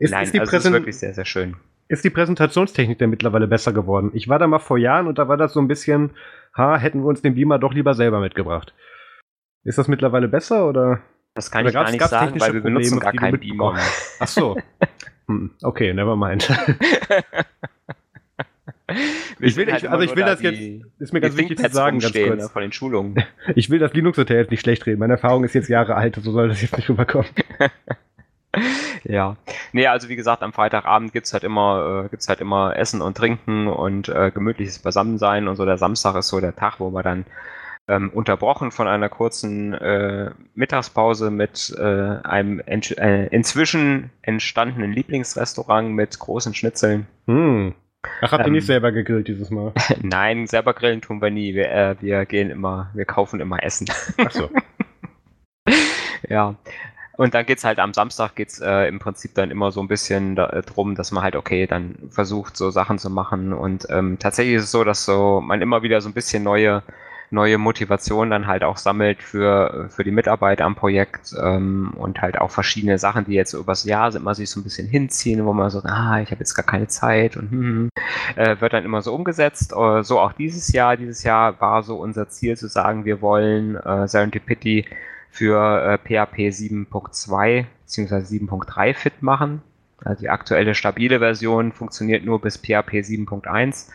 ist, 0.00 0.10
nein, 0.10 0.24
ist 0.24 0.34
die 0.34 0.40
also 0.40 0.56
ist 0.56 0.72
wirklich 0.72 0.98
sehr, 0.98 1.14
sehr 1.14 1.24
schön. 1.24 1.54
Ist 1.92 2.04
die 2.04 2.10
Präsentationstechnik 2.10 2.98
denn 2.98 3.10
mittlerweile 3.10 3.46
besser 3.46 3.74
geworden? 3.74 4.12
Ich 4.14 4.26
war 4.26 4.38
da 4.38 4.46
mal 4.46 4.60
vor 4.60 4.78
Jahren 4.78 5.06
und 5.06 5.18
da 5.18 5.28
war 5.28 5.36
das 5.36 5.52
so 5.52 5.60
ein 5.60 5.68
bisschen, 5.68 6.12
ha, 6.56 6.78
hätten 6.78 7.02
wir 7.02 7.06
uns 7.06 7.20
den 7.20 7.34
Beamer 7.34 7.58
doch 7.58 7.74
lieber 7.74 7.92
selber 7.92 8.18
mitgebracht. 8.18 8.72
Ist 9.62 9.76
das 9.76 9.88
mittlerweile 9.88 10.26
besser 10.26 10.66
oder? 10.66 11.02
Das 11.34 11.50
kann 11.50 11.66
oder 11.66 11.68
ich 11.68 11.74
gar 11.74 11.90
nicht 11.90 12.02
sagen, 12.02 12.40
weil 12.40 12.54
wir 12.54 12.62
benutzen 12.62 12.98
gar 12.98 13.12
keinen 13.12 13.38
Beamer. 13.38 13.78
Ach 14.18 14.26
so. 14.26 14.56
Hm, 15.28 15.52
okay, 15.62 15.94
never 15.94 16.16
mind. 16.16 16.50
ich 19.38 19.54
will, 19.54 19.70
halt 19.70 19.86
also 19.86 20.02
ich 20.02 20.16
will 20.16 20.24
das 20.24 20.42
jetzt, 20.42 20.84
ist 20.98 21.12
mir 21.12 21.20
ganz 21.20 21.36
wichtig 21.36 21.58
zu 21.58 21.70
sagen, 21.70 22.00
ganz 22.00 22.12
kurz. 22.12 22.50
Von 22.50 22.62
den 22.62 22.72
Schulungen. 22.72 23.22
Ich 23.54 23.70
will 23.70 23.78
das 23.78 23.92
Linux-Hotel 23.92 24.38
jetzt 24.38 24.50
nicht 24.50 24.62
schlecht 24.62 24.84
reden. 24.86 24.98
Meine 24.98 25.12
Erfahrung 25.12 25.44
ist 25.44 25.54
jetzt 25.54 25.68
Jahre 25.68 25.94
alt, 25.94 26.18
so 26.20 26.32
soll 26.32 26.48
das 26.48 26.60
jetzt 26.60 26.76
nicht 26.76 26.88
rüberkommen. 26.88 27.30
Ja. 29.04 29.36
Nee, 29.72 29.86
also 29.86 30.08
wie 30.08 30.16
gesagt, 30.16 30.42
am 30.42 30.52
Freitagabend 30.52 31.12
gibt's 31.12 31.32
halt 31.32 31.44
immer, 31.44 32.04
äh, 32.04 32.08
gibt's 32.08 32.28
halt 32.28 32.40
immer 32.40 32.76
Essen 32.76 33.02
und 33.02 33.16
Trinken 33.16 33.66
und 33.66 34.08
äh, 34.08 34.30
gemütliches 34.32 34.78
Beisammensein 34.78 35.48
und 35.48 35.56
so. 35.56 35.64
Der 35.64 35.78
Samstag 35.78 36.16
ist 36.16 36.28
so 36.28 36.40
der 36.40 36.56
Tag, 36.56 36.80
wo 36.80 36.90
wir 36.90 37.02
dann 37.02 37.24
ähm, 37.88 38.10
unterbrochen 38.10 38.70
von 38.70 38.86
einer 38.86 39.08
kurzen 39.08 39.74
äh, 39.74 40.30
Mittagspause 40.54 41.30
mit 41.30 41.74
äh, 41.76 41.82
einem 42.22 42.60
äh, 42.60 43.26
inzwischen 43.26 44.10
entstandenen 44.22 44.92
Lieblingsrestaurant 44.92 45.90
mit 45.90 46.18
großen 46.18 46.54
Schnitzeln. 46.54 47.06
Hm. 47.26 47.74
Ach, 48.20 48.32
habt 48.32 48.44
ihr 48.44 48.46
ähm, 48.48 48.52
nicht 48.52 48.66
selber 48.66 48.92
gegrillt 48.92 49.28
dieses 49.28 49.50
Mal? 49.50 49.72
Nein, 50.02 50.46
selber 50.46 50.74
grillen 50.74 51.00
tun 51.00 51.20
wir 51.20 51.30
nie. 51.30 51.54
Wir, 51.54 51.70
äh, 51.70 51.96
wir 52.00 52.24
gehen 52.26 52.50
immer, 52.50 52.90
wir 52.94 53.04
kaufen 53.04 53.40
immer 53.40 53.62
Essen. 53.62 53.88
Ach 54.18 54.30
so. 54.30 54.50
ja. 56.28 56.54
Und 57.22 57.34
dann 57.34 57.46
geht's 57.46 57.62
halt 57.62 57.78
am 57.78 57.94
Samstag 57.94 58.34
geht's 58.34 58.58
äh, 58.58 58.88
im 58.88 58.98
Prinzip 58.98 59.36
dann 59.36 59.52
immer 59.52 59.70
so 59.70 59.80
ein 59.80 59.86
bisschen 59.86 60.34
da, 60.34 60.48
äh, 60.48 60.62
drum, 60.62 60.96
dass 60.96 61.12
man 61.12 61.22
halt 61.22 61.36
okay 61.36 61.68
dann 61.68 61.94
versucht 62.10 62.56
so 62.56 62.70
Sachen 62.70 62.98
zu 62.98 63.10
machen 63.10 63.52
und 63.52 63.86
ähm, 63.90 64.18
tatsächlich 64.18 64.56
ist 64.56 64.64
es 64.64 64.70
so, 64.72 64.82
dass 64.82 65.04
so 65.04 65.40
man 65.40 65.62
immer 65.62 65.84
wieder 65.84 66.00
so 66.00 66.08
ein 66.08 66.14
bisschen 66.14 66.42
neue 66.42 66.82
neue 67.30 67.58
Motivation 67.58 68.28
dann 68.28 68.48
halt 68.48 68.64
auch 68.64 68.76
sammelt 68.76 69.22
für, 69.22 69.88
für 69.88 70.02
die 70.02 70.10
Mitarbeit 70.10 70.60
am 70.60 70.74
Projekt 70.74 71.32
ähm, 71.40 71.94
und 71.96 72.20
halt 72.20 72.40
auch 72.40 72.50
verschiedene 72.50 72.98
Sachen, 72.98 73.24
die 73.24 73.34
jetzt 73.34 73.52
übers 73.54 73.84
Jahr 73.84 74.12
immer 74.16 74.34
sich 74.34 74.50
so 74.50 74.58
ein 74.58 74.64
bisschen 74.64 74.88
hinziehen, 74.88 75.46
wo 75.46 75.52
man 75.52 75.70
so, 75.70 75.80
ah, 75.84 76.20
ich 76.20 76.32
habe 76.32 76.40
jetzt 76.40 76.54
gar 76.56 76.66
keine 76.66 76.88
Zeit 76.88 77.36
und 77.36 77.50
hm, 77.52 77.60
hm, 77.60 77.90
äh, 78.34 78.60
wird 78.60 78.72
dann 78.72 78.84
immer 78.84 79.00
so 79.00 79.14
umgesetzt. 79.14 79.72
Äh, 79.72 80.02
so 80.02 80.18
auch 80.18 80.32
dieses 80.32 80.72
Jahr. 80.72 80.96
Dieses 80.96 81.22
Jahr 81.22 81.60
war 81.60 81.84
so 81.84 81.96
unser 81.96 82.28
Ziel 82.28 82.56
zu 82.56 82.66
sagen, 82.66 83.04
wir 83.04 83.22
wollen 83.22 83.76
äh, 83.76 84.08
Serendipity 84.08 84.86
für 85.32 85.82
äh, 85.82 85.98
PHP 85.98 86.50
7.2 86.50 87.64
bzw. 87.86 88.14
7.3 88.16 88.94
fit 88.94 89.22
machen. 89.22 89.62
Also 90.04 90.20
die 90.20 90.28
aktuelle 90.28 90.74
stabile 90.74 91.20
Version 91.20 91.72
funktioniert 91.72 92.24
nur 92.24 92.40
bis 92.40 92.58
PHP 92.58 93.00
7.1. 93.00 93.90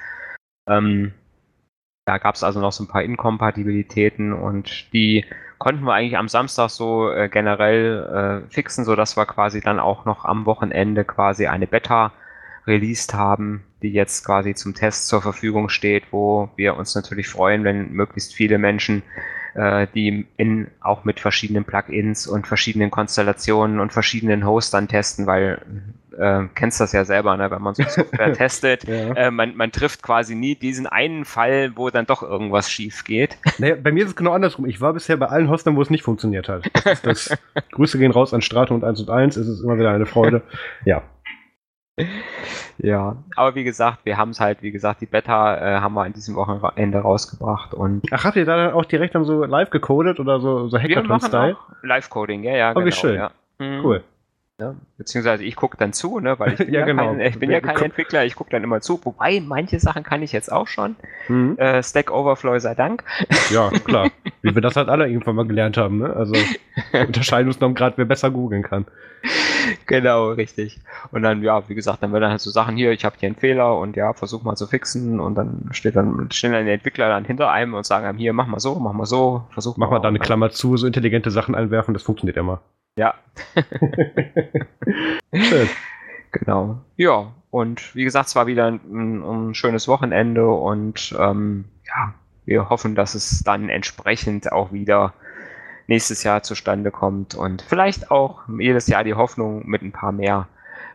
Ähm, 0.67 1.13
da 2.05 2.17
gab 2.17 2.35
es 2.35 2.43
also 2.43 2.59
noch 2.59 2.71
so 2.71 2.83
ein 2.83 2.87
paar 2.87 3.03
Inkompatibilitäten 3.03 4.33
und 4.33 4.91
die 4.93 5.25
konnten 5.59 5.83
wir 5.83 5.93
eigentlich 5.93 6.17
am 6.17 6.27
Samstag 6.27 6.69
so 6.69 7.11
äh, 7.11 7.29
generell 7.29 8.43
äh, 8.47 8.51
fixen, 8.51 8.83
sodass 8.83 9.15
wir 9.15 9.25
quasi 9.27 9.61
dann 9.61 9.79
auch 9.79 10.05
noch 10.05 10.25
am 10.25 10.45
Wochenende 10.47 11.05
quasi 11.05 11.45
eine 11.45 11.67
Beta 11.67 12.13
released 12.65 13.13
haben, 13.13 13.63
die 13.83 13.91
jetzt 13.91 14.25
quasi 14.25 14.55
zum 14.55 14.73
Test 14.73 15.07
zur 15.07 15.21
Verfügung 15.21 15.69
steht, 15.69 16.05
wo 16.11 16.49
wir 16.55 16.77
uns 16.77 16.95
natürlich 16.95 17.27
freuen, 17.27 17.63
wenn 17.63 17.91
möglichst 17.91 18.33
viele 18.33 18.57
Menschen 18.57 19.03
äh, 19.57 19.87
die 19.93 20.27
in, 20.37 20.67
auch 20.81 21.03
mit 21.03 21.19
verschiedenen 21.19 21.65
Plugins 21.65 22.27
und 22.27 22.45
verschiedenen 22.45 22.91
Konstellationen 22.91 23.79
und 23.79 23.91
verschiedenen 23.91 24.45
Hostern 24.45 24.87
testen, 24.87 25.25
weil 25.25 25.61
äh, 26.17 26.43
kennst 26.53 26.79
das 26.79 26.91
ja 26.91 27.05
selber, 27.05 27.35
ne? 27.37 27.49
wenn 27.49 27.61
man 27.61 27.73
so 27.73 27.83
Software 27.83 28.33
testet, 28.37 28.83
ja. 28.87 29.13
äh, 29.13 29.31
man, 29.31 29.55
man 29.55 29.71
trifft 29.71 30.03
quasi 30.03 30.35
nie 30.35 30.55
diesen 30.55 30.85
einen 30.85 31.25
Fall, 31.25 31.71
wo 31.75 31.89
dann 31.89 32.05
doch 32.05 32.21
irgendwas 32.21 32.69
schief 32.69 33.03
geht. 33.03 33.37
Naja, 33.57 33.75
bei 33.81 33.91
mir 33.91 34.03
ist 34.03 34.11
es 34.11 34.15
genau 34.15 34.33
andersrum. 34.33 34.67
Ich 34.67 34.79
war 34.79 34.93
bisher 34.93 35.17
bei 35.17 35.27
allen 35.27 35.49
Hostern, 35.49 35.75
wo 35.75 35.81
es 35.81 35.89
nicht 35.89 36.03
funktioniert 36.03 36.49
hat. 36.49 36.69
Das 36.83 37.01
das. 37.01 37.37
Grüße 37.71 37.97
gehen 37.97 38.11
raus 38.11 38.33
an 38.33 38.41
Strato 38.41 38.75
und 38.75 38.83
1 38.83 39.01
und 39.01 39.09
1, 39.09 39.37
es 39.37 39.47
ist 39.47 39.61
immer 39.61 39.79
wieder 39.79 39.91
eine 39.91 40.05
Freude. 40.05 40.43
Ja. 40.85 41.01
Ja, 42.77 43.15
aber 43.35 43.55
wie 43.55 43.63
gesagt, 43.63 43.99
wir 44.05 44.17
haben 44.17 44.29
es 44.29 44.39
halt, 44.39 44.61
wie 44.61 44.71
gesagt, 44.71 45.01
die 45.01 45.07
Beta 45.07 45.57
äh, 45.57 45.79
haben 45.81 45.95
wir 45.95 46.05
in 46.05 46.13
diesem 46.13 46.35
Wochenende 46.35 46.99
rausgebracht 46.99 47.73
und. 47.73 48.03
Ach, 48.11 48.23
habt 48.23 48.35
ihr 48.35 48.45
da 48.45 48.55
dann 48.55 48.73
auch 48.73 48.85
direkt 48.85 49.15
dann 49.15 49.25
so 49.25 49.43
live 49.43 49.71
gecodet 49.71 50.19
oder 50.19 50.39
so, 50.39 50.67
so 50.67 50.77
Hackathon-Style? 50.77 51.57
Live-Coding, 51.81 52.43
ja, 52.43 52.55
ja. 52.55 52.71
Oh, 52.71 52.75
genau, 52.75 52.85
wie 52.85 52.91
schön. 52.91 53.15
Ja. 53.15 53.31
Mhm. 53.57 53.83
Cool. 53.83 54.03
Ja, 54.59 54.73
beziehungsweise 54.97 55.43
ich 55.43 55.55
gucke 55.55 55.77
dann 55.77 55.93
zu, 55.93 56.19
ne, 56.19 56.39
weil 56.39 56.53
ich 56.53 56.57
bin 56.65 56.73
ja, 56.73 56.79
ja, 56.79 56.85
genau. 56.87 57.03
kein, 57.03 57.19
ich 57.21 57.37
bin 57.37 57.51
ja 57.51 57.61
kein 57.61 57.77
Entwickler, 57.77 58.25
ich 58.25 58.35
gucke 58.35 58.49
dann 58.49 58.63
immer 58.63 58.81
zu. 58.81 58.99
Wobei, 59.05 59.39
manche 59.39 59.79
Sachen 59.79 60.01
kann 60.01 60.23
ich 60.23 60.31
jetzt 60.31 60.51
auch 60.51 60.67
schon. 60.67 60.95
Mhm. 61.27 61.59
Äh, 61.59 61.83
Stack 61.83 62.09
Overflow 62.09 62.57
sei 62.57 62.73
Dank. 62.73 63.03
Ja, 63.51 63.69
klar. 63.85 64.09
Wie 64.41 64.55
wir 64.55 64.61
das 64.63 64.75
halt 64.75 64.89
alle 64.89 65.07
irgendwann 65.07 65.35
mal 65.35 65.45
gelernt 65.45 65.77
haben. 65.77 65.99
Ne? 65.99 66.11
Also 66.11 66.33
unterscheiden 66.91 67.47
uns 67.49 67.59
noch 67.59 67.71
gerade, 67.75 67.97
wer 67.97 68.05
besser 68.05 68.31
googeln 68.31 68.63
kann. 68.63 68.87
Genau, 69.85 70.29
richtig. 70.29 70.79
Und 71.11 71.21
dann, 71.21 71.43
ja, 71.43 71.69
wie 71.69 71.75
gesagt, 71.75 72.01
dann 72.01 72.11
werden 72.11 72.23
dann 72.23 72.31
halt 72.31 72.41
so 72.41 72.49
Sachen 72.49 72.75
hier, 72.77 72.91
ich 72.93 73.05
habe 73.05 73.15
hier 73.19 73.27
einen 73.27 73.35
Fehler 73.35 73.77
und 73.77 73.95
ja, 73.95 74.13
versuch 74.13 74.41
mal 74.41 74.55
zu 74.55 74.65
fixen 74.65 75.19
und 75.19 75.35
dann 75.35 75.69
steht 75.71 75.95
dann, 75.95 76.31
stehen 76.31 76.53
dann 76.53 76.65
die 76.65 76.71
Entwickler 76.71 77.09
dann 77.09 77.25
hinter 77.25 77.51
einem 77.51 77.75
und 77.75 77.85
sagen 77.85 78.07
einem 78.07 78.17
hier, 78.17 78.33
mach 78.33 78.47
mal 78.47 78.59
so, 78.59 78.75
mach 78.79 78.93
mal 78.93 79.05
so, 79.05 79.43
versuch 79.51 79.77
mach 79.77 79.87
mal. 79.87 79.97
Mach 79.97 79.99
mal 79.99 80.03
da 80.03 80.07
eine 80.07 80.19
Klammer 80.19 80.49
zu, 80.49 80.77
so 80.77 80.87
intelligente 80.87 81.29
Sachen 81.29 81.53
einwerfen, 81.53 81.93
das 81.93 82.03
funktioniert 82.03 82.37
immer. 82.37 82.61
Ja. 82.97 83.13
Schön. 85.33 85.69
Genau. 86.31 86.81
Ja, 86.97 87.31
und 87.51 87.95
wie 87.95 88.03
gesagt, 88.03 88.27
es 88.27 88.35
war 88.35 88.47
wieder 88.47 88.67
ein, 88.67 89.21
ein 89.21 89.55
schönes 89.55 89.87
Wochenende 89.87 90.47
und 90.49 91.15
ähm, 91.17 91.65
ja, 91.85 92.13
wir 92.45 92.69
hoffen, 92.69 92.95
dass 92.95 93.15
es 93.15 93.43
dann 93.43 93.69
entsprechend 93.69 94.51
auch 94.51 94.71
wieder 94.71 95.13
nächstes 95.87 96.23
Jahr 96.23 96.43
zustande 96.43 96.91
kommt 96.91 97.35
und 97.35 97.61
vielleicht 97.61 98.11
auch 98.11 98.41
jedes 98.59 98.87
Jahr 98.87 99.03
die 99.03 99.13
Hoffnung 99.13 99.67
mit 99.67 99.83
ein 99.83 99.91
paar 99.91 100.11
mehr, 100.11 100.47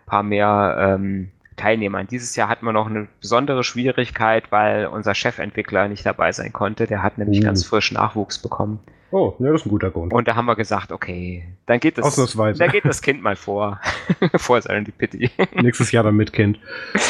paar 0.05 0.23
mehr 0.23 0.97
ähm, 0.99 1.31
Teilnehmern. 1.57 2.09
Dieses 2.09 2.37
Jahr 2.37 2.49
hatten 2.49 2.67
wir 2.67 2.73
noch 2.73 2.89
eine 2.89 3.09
besondere 3.21 3.65
Schwierigkeit, 3.65 4.51
weil 4.51 4.87
unser 4.87 5.15
Chefentwickler 5.15 5.89
nicht 5.89 6.05
dabei 6.05 6.33
sein 6.33 6.53
konnte. 6.53 6.87
Der 6.87 7.03
hat 7.03 7.17
nämlich 7.17 7.41
uh. 7.41 7.45
ganz 7.45 7.65
frisch 7.65 7.93
Nachwuchs 7.93 8.39
bekommen. 8.39 8.81
Oh, 9.13 9.37
ja, 9.41 9.53
das 9.53 9.61
ist 9.61 9.67
ein 9.67 9.71
guter 9.71 9.91
Grund. 9.91 10.13
Und 10.13 10.27
da 10.27 10.37
haben 10.37 10.47
wir 10.47 10.57
gesagt, 10.57 10.91
okay, 10.91 11.45
dann 11.67 11.81
geht 11.81 11.99
das, 11.99 12.35
da 12.35 12.67
geht 12.67 12.87
das 12.87 13.03
Kind 13.03 13.23
mal 13.23 13.37
vor, 13.37 13.79
vor 14.37 14.61
Serendipity. 14.61 15.31
Nächstes 15.55 15.93
Jahr 15.93 16.03
dann 16.03 16.17
mit 16.17 16.33
Kind. 16.33 16.59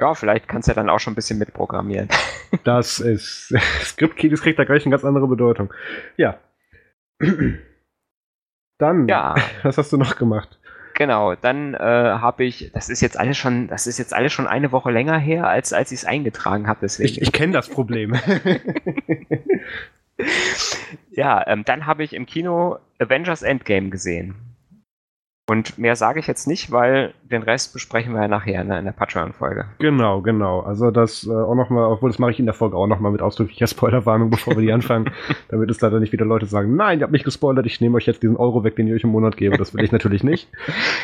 Ja, 0.00 0.14
vielleicht 0.14 0.46
kannst 0.46 0.68
du 0.68 0.70
ja 0.70 0.76
dann 0.76 0.88
auch 0.88 1.00
schon 1.00 1.14
ein 1.14 1.16
bisschen 1.16 1.40
mitprogrammieren. 1.40 2.08
Das 2.62 3.00
ist, 3.00 3.52
Script-Key, 3.82 4.28
das 4.28 4.42
kriegt 4.42 4.56
da 4.58 4.64
gleich 4.64 4.86
eine 4.86 4.92
ganz 4.92 5.04
andere 5.04 5.26
Bedeutung. 5.26 5.74
Ja. 6.16 6.38
Dann, 8.78 9.08
ja. 9.08 9.34
was 9.64 9.76
hast 9.76 9.92
du 9.92 9.96
noch 9.96 10.14
gemacht? 10.14 10.60
Genau, 10.94 11.34
dann 11.34 11.74
äh, 11.74 11.78
habe 11.78 12.44
ich, 12.44 12.70
das 12.72 12.88
ist 12.88 13.00
jetzt 13.00 13.18
alles 13.18 13.36
schon, 13.36 13.66
das 13.66 13.88
ist 13.88 13.98
jetzt 13.98 14.14
alles 14.14 14.32
schon 14.32 14.46
eine 14.46 14.70
Woche 14.70 14.92
länger 14.92 15.18
her, 15.18 15.48
als, 15.48 15.72
als 15.72 15.90
ich 15.90 15.98
es 15.98 16.04
eingetragen 16.04 16.68
habe. 16.68 16.86
Ich, 16.86 17.20
ich 17.20 17.32
kenne 17.32 17.52
das 17.52 17.68
Problem. 17.68 18.16
Ja, 21.10 21.46
ähm, 21.46 21.64
dann 21.64 21.86
habe 21.86 22.04
ich 22.04 22.12
im 22.12 22.26
Kino 22.26 22.78
Avengers 22.98 23.42
Endgame 23.42 23.90
gesehen. 23.90 24.47
Und 25.48 25.78
mehr 25.78 25.96
sage 25.96 26.20
ich 26.20 26.26
jetzt 26.26 26.46
nicht, 26.46 26.72
weil 26.72 27.14
den 27.22 27.42
Rest 27.42 27.72
besprechen 27.72 28.12
wir 28.12 28.20
ja 28.20 28.28
nachher 28.28 28.60
in 28.60 28.68
der 28.68 28.92
Patreon-Folge. 28.92 29.64
Genau, 29.78 30.20
genau. 30.20 30.60
Also 30.60 30.90
das 30.90 31.26
äh, 31.26 31.32
auch 31.32 31.54
nochmal, 31.54 31.90
obwohl 31.90 32.10
das 32.10 32.18
mache 32.18 32.32
ich 32.32 32.38
in 32.38 32.44
der 32.44 32.54
Folge 32.54 32.76
auch 32.76 32.86
nochmal 32.86 33.12
mit 33.12 33.22
ausdrücklicher 33.22 33.66
Spoilerwarnung, 33.68 34.28
bevor 34.28 34.56
wir 34.56 34.62
die 34.62 34.72
anfangen, 34.72 35.10
damit 35.48 35.70
es 35.70 35.78
da 35.78 35.88
nicht 35.88 36.12
wieder 36.12 36.26
Leute 36.26 36.44
sagen, 36.44 36.76
nein, 36.76 36.98
ihr 36.98 37.04
habt 37.04 37.12
mich 37.12 37.24
gespoilert, 37.24 37.64
ich 37.64 37.80
nehme 37.80 37.96
euch 37.96 38.04
jetzt 38.04 38.22
diesen 38.22 38.36
Euro 38.36 38.62
weg, 38.62 38.76
den 38.76 38.88
ich 38.88 38.94
euch 38.94 39.04
im 39.04 39.10
Monat 39.10 39.38
gebe. 39.38 39.56
Das 39.56 39.72
will 39.72 39.82
ich 39.82 39.92
natürlich 39.92 40.22
nicht. 40.22 40.48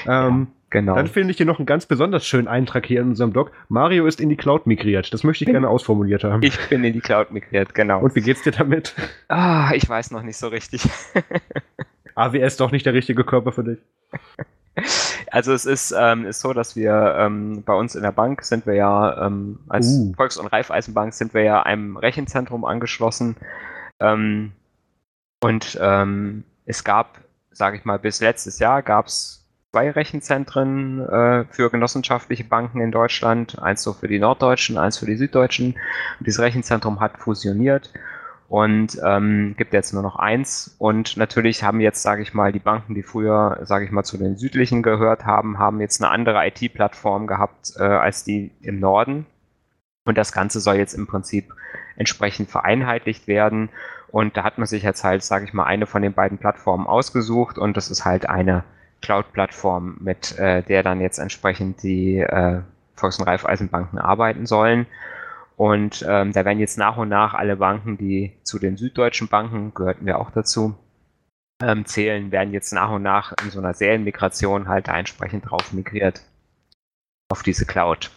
Ähm, 0.07 0.49
ja, 0.51 0.81
genau. 0.81 0.95
Dann 0.97 1.07
finde 1.07 1.31
ich 1.31 1.39
hier 1.39 1.47
noch 1.47 1.59
einen 1.59 1.67
ganz 1.67 1.87
besonders 1.87 2.27
schönen 2.27 2.47
Eintrag 2.47 2.85
hier 2.85 3.01
in 3.01 3.09
unserem 3.09 3.33
Blog. 3.33 3.53
Mario 3.69 4.05
ist 4.07 4.21
in 4.21 4.29
die 4.29 4.37
Cloud 4.37 4.67
migriert. 4.67 5.15
Das 5.15 5.25
möchte 5.25 5.45
ich 5.45 5.51
gerne 5.51 5.69
ausformuliert 5.69 6.25
haben. 6.25 6.43
Ich 6.43 6.59
bin 6.69 6.85
in 6.85 6.93
die 6.93 7.01
Cloud 7.01 7.31
migriert, 7.31 7.75
genau. 7.75 8.01
Und 8.01 8.15
wie 8.15 8.21
geht's 8.21 8.43
dir 8.43 8.53
damit? 8.53 8.95
Ah, 9.29 9.71
ich 9.73 9.89
weiß 9.89 10.11
noch 10.11 10.23
nicht 10.23 10.37
so 10.37 10.49
richtig. 10.49 10.87
AWS 12.15 12.57
doch 12.57 12.71
nicht 12.71 12.87
der 12.87 12.95
richtige 12.95 13.25
Körper 13.25 13.53
für 13.53 13.65
dich. 13.65 13.79
Also 15.31 15.53
es 15.53 15.67
ist, 15.67 15.95
ähm, 15.97 16.27
ist 16.27 16.41
so, 16.41 16.53
dass 16.53 16.77
wir 16.77 17.17
ähm, 17.19 17.63
bei 17.65 17.75
uns 17.75 17.95
in 17.95 18.03
der 18.03 18.13
Bank 18.13 18.43
sind 18.43 18.67
wir 18.67 18.75
ja 18.75 19.27
ähm, 19.27 19.61
als 19.69 19.89
uh. 19.89 20.13
Volks- 20.17 20.37
und 20.37 20.49
Raiffeisenbank 20.49 21.13
sind 21.13 21.35
wir 21.35 21.43
ja 21.43 21.63
einem 21.63 21.97
Rechenzentrum 21.97 22.65
angeschlossen. 22.65 23.37
Ähm, 24.01 24.53
und 25.43 25.79
ähm, 25.81 26.45
es 26.67 26.85
gab, 26.85 27.19
sage 27.51 27.77
ich 27.77 27.85
mal, 27.85 27.99
bis 27.99 28.21
letztes 28.21 28.59
Jahr 28.59 28.83
gab 28.83 29.07
es 29.07 29.45
zwei 29.73 29.91
Rechenzentren 29.91 31.01
äh, 31.01 31.45
für 31.51 31.71
genossenschaftliche 31.71 32.45
Banken 32.45 32.81
in 32.81 32.93
Deutschland. 32.93 33.61
Eins 33.61 33.83
so 33.83 33.93
für 33.93 34.09
die 34.09 34.19
Norddeutschen, 34.19 34.79
eins 34.79 34.99
für 34.99 35.07
die 35.07 35.17
Süddeutschen. 35.17 35.75
Und 36.19 36.27
dieses 36.27 36.41
Rechenzentrum 36.41 37.01
hat 37.01 37.19
fusioniert 37.19 37.91
und 38.49 38.99
ähm, 39.05 39.55
gibt 39.57 39.73
jetzt 39.73 39.93
nur 39.93 40.03
noch 40.03 40.17
eins. 40.17 40.77
Und 40.79 41.17
natürlich 41.17 41.63
haben 41.63 41.81
jetzt, 41.81 42.03
sage 42.03 42.23
ich 42.23 42.35
mal, 42.35 42.53
die 42.53 42.59
Banken, 42.59 42.95
die 42.95 43.03
früher, 43.03 43.61
sage 43.63 43.85
ich 43.85 43.91
mal, 43.91 44.05
zu 44.05 44.19
den 44.19 44.37
südlichen 44.37 44.83
gehört 44.83 45.25
haben, 45.25 45.59
haben 45.59 45.81
jetzt 45.81 46.03
eine 46.03 46.11
andere 46.11 46.47
IT-Plattform 46.47 47.27
gehabt 47.27 47.73
äh, 47.79 47.83
als 47.83 48.25
die 48.25 48.51
im 48.61 48.81
Norden. 48.81 49.27
Und 50.05 50.19
das 50.19 50.33
Ganze 50.33 50.61
soll 50.61 50.77
jetzt 50.77 50.95
im 50.95 51.07
Prinzip 51.07 51.55
entsprechend 51.97 52.51
vereinheitlicht 52.51 53.27
werden. 53.27 53.71
Und 54.09 54.37
da 54.37 54.45
hat 54.45 54.59
man 54.59 54.67
sich 54.67 54.83
jetzt 54.83 55.03
halt, 55.03 55.23
sage 55.25 55.45
ich 55.45 55.55
mal, 55.55 55.65
eine 55.65 55.87
von 55.87 56.03
den 56.03 56.13
beiden 56.13 56.39
Plattformen 56.39 56.87
ausgesucht 56.87 57.59
und 57.59 57.77
das 57.77 57.91
ist 57.91 58.05
halt 58.05 58.29
eine 58.29 58.63
Cloud-Plattform, 59.01 59.97
mit 60.01 60.39
äh, 60.39 60.63
der 60.63 60.83
dann 60.83 61.01
jetzt 61.01 61.19
entsprechend 61.19 61.83
die 61.83 62.19
äh, 62.19 62.61
Volks- 62.95 63.19
und 63.19 63.27
Raiffeisenbanken 63.27 63.99
arbeiten 63.99 64.47
sollen. 64.47 64.87
Und 65.57 66.05
ähm, 66.09 66.33
da 66.33 66.45
werden 66.45 66.59
jetzt 66.59 66.79
nach 66.79 66.97
und 66.97 67.09
nach 67.09 67.35
alle 67.35 67.57
Banken, 67.57 67.97
die 67.97 68.33
zu 68.43 68.59
den 68.59 68.77
süddeutschen 68.77 69.29
Banken, 69.29 69.73
gehörten 69.75 70.05
wir 70.05 70.19
auch 70.19 70.31
dazu, 70.31 70.75
ähm, 71.63 71.85
zählen, 71.87 72.33
werden 72.33 72.53
jetzt 72.53 72.73
nach 72.73 72.91
und 72.91 73.03
nach 73.03 73.35
in 73.45 73.51
so 73.51 73.61
einer 73.61 73.75
Serienmigration 73.75 74.69
halt 74.69 74.89
da 74.89 74.99
entsprechend 74.99 75.49
drauf 75.49 75.73
migriert 75.73 76.23
auf 77.29 77.43
diese 77.43 77.67
Cloud. 77.67 78.11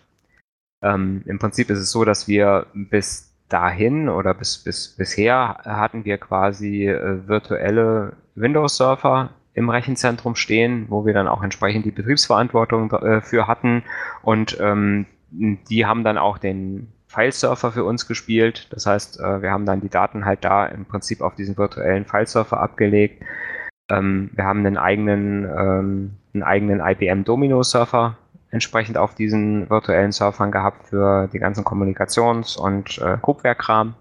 Ähm, 0.81 1.23
Im 1.25 1.39
Prinzip 1.39 1.69
ist 1.69 1.79
es 1.79 1.91
so, 1.91 2.05
dass 2.05 2.27
wir 2.27 2.67
bis 2.73 3.35
dahin 3.49 4.09
oder 4.09 4.33
bis, 4.33 4.57
bis 4.57 4.89
bisher 4.89 5.59
hatten 5.63 6.05
wir 6.05 6.17
quasi 6.17 6.87
äh, 6.87 7.27
virtuelle 7.27 8.13
Windows-Server 8.35 9.29
im 9.53 9.69
Rechenzentrum 9.69 10.35
stehen, 10.35 10.85
wo 10.89 11.05
wir 11.05 11.13
dann 11.13 11.27
auch 11.27 11.41
entsprechend 11.41 11.85
die 11.85 11.91
Betriebsverantwortung 11.91 12.91
äh, 12.91 13.21
für 13.21 13.47
hatten 13.47 13.83
und 14.21 14.57
ähm, 14.59 15.05
die 15.31 15.85
haben 15.85 16.03
dann 16.03 16.17
auch 16.17 16.37
den 16.37 16.91
Filesurfer 17.17 17.71
für 17.71 17.83
uns 17.83 18.07
gespielt. 18.07 18.67
Das 18.69 18.85
heißt, 18.85 19.19
äh, 19.19 19.41
wir 19.41 19.49
haben 19.49 19.65
dann 19.65 19.81
die 19.81 19.89
Daten 19.89 20.25
halt 20.25 20.45
da 20.45 20.67
im 20.67 20.85
Prinzip 20.85 21.21
auf 21.21 21.33
diesen 21.33 21.57
virtuellen 21.57 22.05
Filesurfer 22.05 22.59
abgelegt. 22.59 23.23
Ähm, 23.89 24.29
wir 24.33 24.43
haben 24.43 24.59
einen 24.59 24.77
eigenen, 24.77 25.45
ähm, 25.45 26.11
einen 26.33 26.43
eigenen 26.43 26.79
IBM 26.79 27.23
Domino 27.23 27.63
Surfer 27.63 28.17
entsprechend 28.51 28.97
auf 28.97 29.15
diesen 29.15 29.69
virtuellen 29.69 30.11
Surfern 30.11 30.51
gehabt 30.51 30.87
für 30.89 31.27
die 31.33 31.39
ganzen 31.39 31.65
Kommunikations- 31.65 32.57
und 32.57 32.99
äh, 32.99 33.17
Kubwerkkram. 33.19 33.95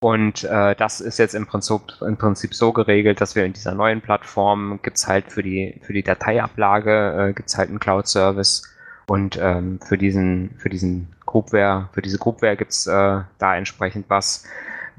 Und 0.00 0.44
äh, 0.44 0.76
das 0.76 1.00
ist 1.00 1.18
jetzt 1.18 1.34
im 1.34 1.46
Prinzip, 1.46 1.80
im 2.02 2.16
Prinzip 2.16 2.54
so 2.54 2.72
geregelt, 2.72 3.20
dass 3.20 3.34
wir 3.34 3.44
in 3.44 3.52
dieser 3.52 3.74
neuen 3.74 4.00
Plattform 4.00 4.78
gibt 4.82 4.98
es 4.98 5.08
halt 5.08 5.32
für 5.32 5.42
die, 5.42 5.80
für 5.82 5.92
die 5.92 6.02
Dateiablage 6.04 7.30
äh, 7.30 7.32
gibt 7.32 7.52
halt 7.56 7.70
einen 7.70 7.80
Cloud-Service 7.80 8.62
und 9.08 9.38
ähm, 9.40 9.80
für 9.80 9.98
diesen, 9.98 10.54
für 10.58 10.68
diesen 10.68 11.15
Groupware, 11.36 11.90
für 11.92 12.00
diese 12.00 12.18
Groupware 12.18 12.56
gibt 12.56 12.70
es 12.70 12.86
äh, 12.86 13.20
da 13.38 13.56
entsprechend 13.56 14.08
was, 14.08 14.44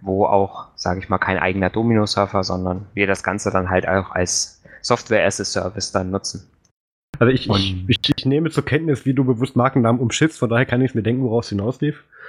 wo 0.01 0.25
auch, 0.25 0.67
sage 0.75 0.99
ich 0.99 1.09
mal, 1.09 1.17
kein 1.17 1.39
eigener 1.39 1.71
Domino-Server, 1.71 2.43
sondern 2.43 2.85
wir 2.93 3.07
das 3.07 3.23
Ganze 3.23 3.49
dann 3.49 3.71
halt 3.71 3.87
auch 3.87 4.11
als 4.11 4.61
Software 4.83 5.25
as 5.25 5.41
a 5.41 5.45
Service 5.45 5.91
dann 5.91 6.11
nutzen. 6.11 6.47
Also 7.17 7.33
ich, 7.33 7.49
ich, 7.49 7.75
ich, 7.87 8.13
ich, 8.15 8.25
nehme 8.27 8.51
zur 8.51 8.63
Kenntnis, 8.63 9.03
wie 9.07 9.15
du 9.15 9.23
bewusst 9.23 9.55
Markennamen 9.55 9.99
umschiffst, 9.99 10.37
von 10.37 10.49
daher 10.49 10.67
kann 10.67 10.79
ich 10.81 10.91
es 10.91 10.95
mir 10.95 11.01
denken, 11.01 11.23
woraus 11.23 11.51
es 11.51 11.57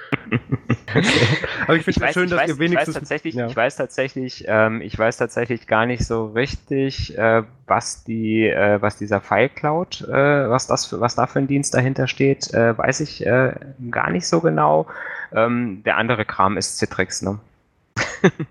hinauslief. 0.09 1.47
Aber 1.63 1.75
ich 1.75 1.83
finde 1.83 2.05
es 2.05 2.13
schön, 2.13 2.29
dass 2.29 2.39
weiß, 2.39 2.49
ihr 2.49 2.59
wenigstens. 2.59 2.89
Ich 2.89 2.95
weiß 2.95 2.99
tatsächlich, 3.01 3.35
ja. 3.35 3.47
ich 3.47 3.55
weiß 3.55 3.75
tatsächlich, 3.75 4.45
ähm, 4.47 4.81
ich 4.81 4.97
weiß 4.97 5.17
tatsächlich 5.17 5.67
gar 5.67 5.85
nicht 5.85 6.05
so 6.05 6.27
richtig, 6.27 7.17
äh, 7.17 7.43
was 7.67 8.03
die, 8.03 8.47
äh, 8.47 8.81
was 8.81 8.97
dieser 8.97 9.21
File 9.21 9.49
Cloud, 9.49 10.01
äh, 10.07 10.49
was 10.49 10.67
das, 10.67 10.87
für, 10.87 10.99
was 10.99 11.15
da 11.15 11.27
für 11.27 11.39
ein 11.39 11.47
Dienst 11.47 11.73
dahinter 11.73 12.07
steht, 12.07 12.53
äh, 12.53 12.77
weiß 12.77 13.01
ich 13.01 13.25
äh, 13.25 13.53
gar 13.91 14.09
nicht 14.09 14.27
so 14.27 14.39
genau. 14.39 14.87
Ähm, 15.31 15.83
der 15.85 15.97
andere 15.97 16.25
Kram 16.25 16.57
ist 16.57 16.79
Citrix, 16.79 17.21
ne? 17.21 17.39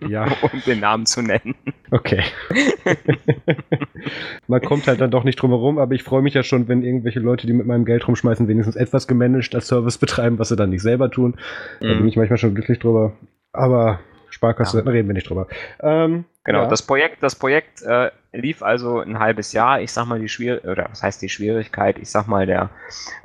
Ja. 0.06 0.26
um 0.42 0.62
den 0.66 0.80
Namen 0.80 1.06
zu 1.06 1.22
nennen. 1.22 1.54
Okay. 1.90 2.22
Man 4.46 4.60
kommt 4.62 4.86
halt 4.86 5.00
dann 5.00 5.10
doch 5.10 5.24
nicht 5.24 5.36
drum 5.36 5.50
herum, 5.50 5.78
aber 5.78 5.94
ich 5.94 6.02
freue 6.02 6.22
mich 6.22 6.34
ja 6.34 6.42
schon, 6.42 6.68
wenn 6.68 6.82
irgendwelche 6.82 7.20
Leute, 7.20 7.46
die 7.46 7.52
mit 7.52 7.66
meinem 7.66 7.84
Geld 7.84 8.06
rumschmeißen, 8.06 8.48
wenigstens 8.48 8.76
etwas 8.76 9.06
gemanagt 9.08 9.54
als 9.54 9.68
Service 9.68 9.98
betreiben, 9.98 10.38
was 10.38 10.48
sie 10.48 10.56
dann 10.56 10.70
nicht 10.70 10.82
selber 10.82 11.10
tun. 11.10 11.34
Da 11.80 11.88
bin 11.88 12.02
mhm. 12.02 12.08
ich 12.08 12.16
manchmal 12.16 12.38
schon 12.38 12.54
glücklich 12.54 12.78
drüber. 12.78 13.12
Aber 13.52 14.00
Sparkasse, 14.30 14.82
ja. 14.84 14.90
reden 14.90 15.08
wir 15.08 15.14
nicht 15.14 15.28
drüber. 15.28 15.48
Ähm, 15.80 16.24
genau, 16.44 16.62
ja. 16.62 16.68
das 16.68 16.82
Projekt, 16.82 17.22
das 17.22 17.34
Projekt 17.34 17.82
äh, 17.82 18.10
lief 18.32 18.62
also 18.62 19.00
ein 19.00 19.18
halbes 19.18 19.52
Jahr. 19.52 19.80
Ich 19.80 19.92
sag 19.92 20.06
mal 20.06 20.20
die 20.20 20.28
Schwierigkeit, 20.28 20.70
oder 20.70 20.86
was 20.90 21.02
heißt 21.02 21.22
die 21.22 21.28
Schwierigkeit? 21.28 21.98
Ich 21.98 22.10
sag 22.10 22.26
mal 22.26 22.46
der, 22.46 22.70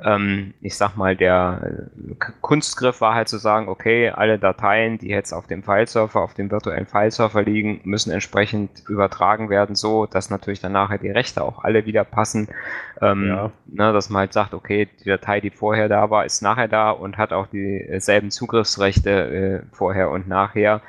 ähm, 0.02 0.54
ich 0.60 0.76
sag 0.76 0.96
mal 0.96 1.14
der 1.14 1.90
äh, 1.92 2.14
Kunstgriff 2.40 3.00
war 3.00 3.14
halt 3.14 3.28
zu 3.28 3.36
sagen, 3.36 3.68
okay, 3.68 4.10
alle 4.10 4.38
Dateien, 4.38 4.98
die 4.98 5.08
jetzt 5.08 5.32
auf 5.32 5.46
dem 5.46 5.62
Fileserver, 5.62 6.22
auf 6.22 6.34
dem 6.34 6.50
virtuellen 6.50 6.86
Fileserver 6.86 7.42
liegen, 7.42 7.80
müssen 7.84 8.10
entsprechend 8.12 8.82
übertragen 8.88 9.50
werden, 9.50 9.74
so 9.74 10.06
dass 10.06 10.30
natürlich 10.30 10.60
dann 10.60 10.72
nachher 10.72 10.98
die 10.98 11.10
Rechte 11.10 11.42
auch 11.42 11.64
alle 11.64 11.84
wieder 11.84 12.04
passen. 12.04 12.48
Ähm, 13.02 13.28
ja. 13.28 13.50
ne, 13.66 13.92
dass 13.92 14.08
man 14.08 14.20
halt 14.20 14.32
sagt, 14.32 14.54
okay, 14.54 14.88
die 15.04 15.08
Datei, 15.08 15.40
die 15.40 15.50
vorher 15.50 15.88
da 15.88 16.08
war, 16.08 16.24
ist 16.24 16.40
nachher 16.40 16.68
da 16.68 16.90
und 16.90 17.18
hat 17.18 17.32
auch 17.32 17.46
dieselben 17.48 18.30
Zugriffsrechte 18.30 19.10
äh, 19.10 19.62
vorher 19.72 20.10
und 20.10 20.28
nachher. 20.28 20.80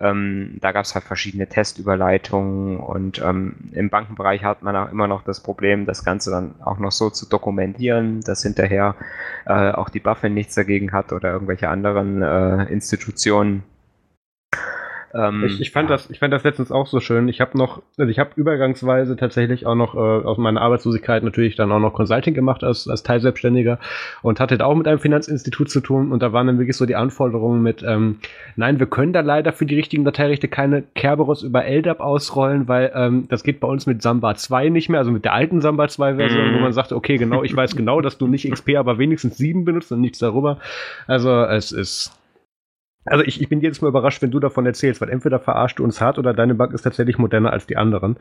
Ähm, 0.00 0.56
da 0.60 0.72
gab 0.72 0.86
es 0.86 0.94
halt 0.94 1.04
verschiedene 1.04 1.46
Testüberleitungen 1.46 2.78
und 2.78 3.20
ähm, 3.22 3.54
im 3.72 3.90
Bankenbereich 3.90 4.42
hat 4.44 4.62
man 4.62 4.74
auch 4.74 4.90
immer 4.90 5.06
noch 5.06 5.22
das 5.22 5.40
Problem, 5.40 5.84
das 5.84 6.04
Ganze 6.04 6.30
dann 6.30 6.54
auch 6.64 6.78
noch 6.78 6.92
so 6.92 7.10
zu 7.10 7.28
dokumentieren, 7.28 8.22
dass 8.22 8.42
hinterher 8.42 8.94
äh, 9.44 9.72
auch 9.72 9.90
die 9.90 10.00
BaFin 10.00 10.32
nichts 10.32 10.54
dagegen 10.54 10.92
hat 10.92 11.12
oder 11.12 11.32
irgendwelche 11.32 11.68
anderen 11.68 12.22
äh, 12.22 12.64
Institutionen. 12.72 13.62
Ähm, 15.12 15.44
ich, 15.44 15.60
ich, 15.60 15.70
fand 15.70 15.90
das, 15.90 16.08
ich 16.10 16.18
fand 16.18 16.32
das 16.32 16.44
letztens 16.44 16.70
auch 16.70 16.86
so 16.86 17.00
schön. 17.00 17.28
Ich 17.28 17.40
habe 17.40 17.58
noch, 17.58 17.82
also 17.98 18.10
ich 18.10 18.18
habe 18.18 18.30
übergangsweise 18.36 19.16
tatsächlich 19.16 19.66
auch 19.66 19.74
noch 19.74 19.94
äh, 19.94 19.98
aus 19.98 20.38
meiner 20.38 20.60
Arbeitslosigkeit 20.60 21.22
natürlich 21.22 21.56
dann 21.56 21.72
auch 21.72 21.80
noch 21.80 21.92
Consulting 21.92 22.34
gemacht 22.34 22.62
als, 22.62 22.88
als 22.88 23.02
Teilselbstständiger 23.02 23.78
und 24.22 24.40
hatte 24.40 24.58
da 24.58 24.66
auch 24.66 24.74
mit 24.74 24.86
einem 24.86 25.00
Finanzinstitut 25.00 25.70
zu 25.70 25.80
tun 25.80 26.12
und 26.12 26.22
da 26.22 26.32
waren 26.32 26.46
dann 26.46 26.58
wirklich 26.58 26.76
so 26.76 26.86
die 26.86 26.96
Anforderungen 26.96 27.62
mit, 27.62 27.82
ähm, 27.82 28.18
nein, 28.56 28.78
wir 28.78 28.86
können 28.86 29.12
da 29.12 29.20
leider 29.20 29.52
für 29.52 29.66
die 29.66 29.74
richtigen 29.74 30.04
Dateirechte 30.04 30.48
keine 30.48 30.82
Kerberos 30.94 31.42
über 31.42 31.64
LDAP 31.64 32.00
ausrollen, 32.00 32.68
weil 32.68 32.92
ähm, 32.94 33.26
das 33.28 33.42
geht 33.42 33.60
bei 33.60 33.68
uns 33.68 33.86
mit 33.86 34.02
Samba 34.02 34.34
2 34.34 34.68
nicht 34.68 34.88
mehr, 34.88 35.00
also 35.00 35.10
mit 35.10 35.24
der 35.24 35.34
alten 35.34 35.60
Samba 35.60 35.88
2 35.88 36.14
Version, 36.14 36.50
mm. 36.50 36.52
wo 36.52 36.56
mhm. 36.56 36.62
man 36.62 36.72
sagte, 36.72 36.94
okay, 36.94 37.16
genau, 37.16 37.42
ich 37.42 37.54
weiß 37.54 37.74
genau, 37.80 38.00
dass 38.00 38.18
du 38.18 38.26
nicht 38.26 38.50
XP, 38.50 38.76
aber 38.76 38.98
wenigstens 38.98 39.38
7 39.38 39.64
benutzt 39.64 39.90
und 39.92 40.00
nichts 40.00 40.18
darüber. 40.18 40.58
Also 41.06 41.42
es 41.44 41.72
ist 41.72 42.19
also 43.06 43.24
ich, 43.24 43.40
ich 43.40 43.48
bin 43.48 43.62
jedes 43.62 43.80
Mal 43.80 43.88
überrascht, 43.88 44.20
wenn 44.20 44.30
du 44.30 44.40
davon 44.40 44.66
erzählst, 44.66 45.00
weil 45.00 45.08
entweder 45.08 45.40
verarscht 45.40 45.78
du 45.78 45.84
uns 45.84 46.02
hart 46.02 46.18
oder 46.18 46.34
deine 46.34 46.54
Bank 46.54 46.74
ist 46.74 46.82
tatsächlich 46.82 47.16
moderner 47.16 47.50
als 47.50 47.66
die 47.66 47.78
anderen. 47.78 48.18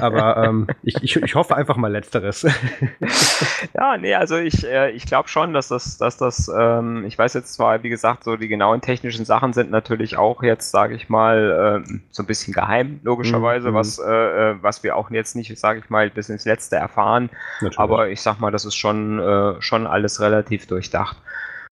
Aber 0.00 0.36
ähm, 0.44 0.68
ich, 0.82 0.96
ich, 1.02 1.16
ich 1.16 1.34
hoffe 1.34 1.54
einfach 1.54 1.76
mal 1.76 1.92
letzteres. 1.92 2.42
ja, 3.74 3.98
nee, 3.98 4.14
also 4.14 4.36
ich, 4.36 4.66
äh, 4.66 4.90
ich 4.92 5.04
glaube 5.04 5.28
schon, 5.28 5.52
dass 5.52 5.68
das, 5.68 5.98
dass 5.98 6.16
das, 6.16 6.50
ähm, 6.56 7.04
ich 7.04 7.18
weiß 7.18 7.34
jetzt 7.34 7.52
zwar, 7.52 7.82
wie 7.82 7.90
gesagt, 7.90 8.24
so 8.24 8.36
die 8.36 8.48
genauen 8.48 8.80
technischen 8.80 9.26
Sachen 9.26 9.52
sind 9.52 9.70
natürlich 9.70 10.16
auch 10.16 10.42
jetzt, 10.42 10.70
sage 10.70 10.94
ich 10.94 11.10
mal, 11.10 11.84
äh, 11.86 11.98
so 12.10 12.22
ein 12.22 12.26
bisschen 12.26 12.54
geheim, 12.54 13.00
logischerweise, 13.02 13.70
mhm. 13.70 13.74
was, 13.74 13.98
äh, 13.98 14.10
äh, 14.10 14.56
was 14.62 14.82
wir 14.82 14.96
auch 14.96 15.10
jetzt 15.10 15.36
nicht, 15.36 15.58
sage 15.58 15.80
ich 15.80 15.90
mal, 15.90 16.08
bis 16.08 16.30
ins 16.30 16.46
Letzte 16.46 16.76
erfahren. 16.76 17.28
Natürlich. 17.60 17.78
Aber 17.78 18.08
ich 18.08 18.22
sag 18.22 18.40
mal, 18.40 18.50
das 18.50 18.64
ist 18.64 18.76
schon, 18.76 19.18
äh, 19.18 19.60
schon 19.60 19.86
alles 19.86 20.20
relativ 20.20 20.66
durchdacht. 20.66 21.18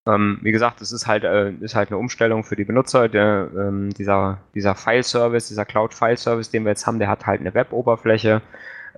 Ähm, 0.07 0.39
wie 0.43 0.53
gesagt, 0.53 0.81
es 0.81 0.93
ist 0.93 1.07
halt, 1.07 1.25
äh, 1.25 1.53
ist 1.61 1.75
halt 1.75 1.91
eine 1.91 1.99
Umstellung 1.99 2.45
für 2.45 2.57
die 2.57 2.65
Benutzer. 2.65 3.09
Der, 3.09 3.51
ähm, 3.57 3.91
dieser, 3.91 4.39
dieser 4.55 4.75
File-Service, 4.75 5.49
dieser 5.49 5.65
Cloud-File-Service, 5.65 6.51
den 6.51 6.65
wir 6.65 6.71
jetzt 6.71 6.87
haben, 6.87 6.99
der 6.99 7.09
hat 7.09 7.27
halt 7.27 7.41
eine 7.41 7.55
Web-Oberfläche, 7.55 8.41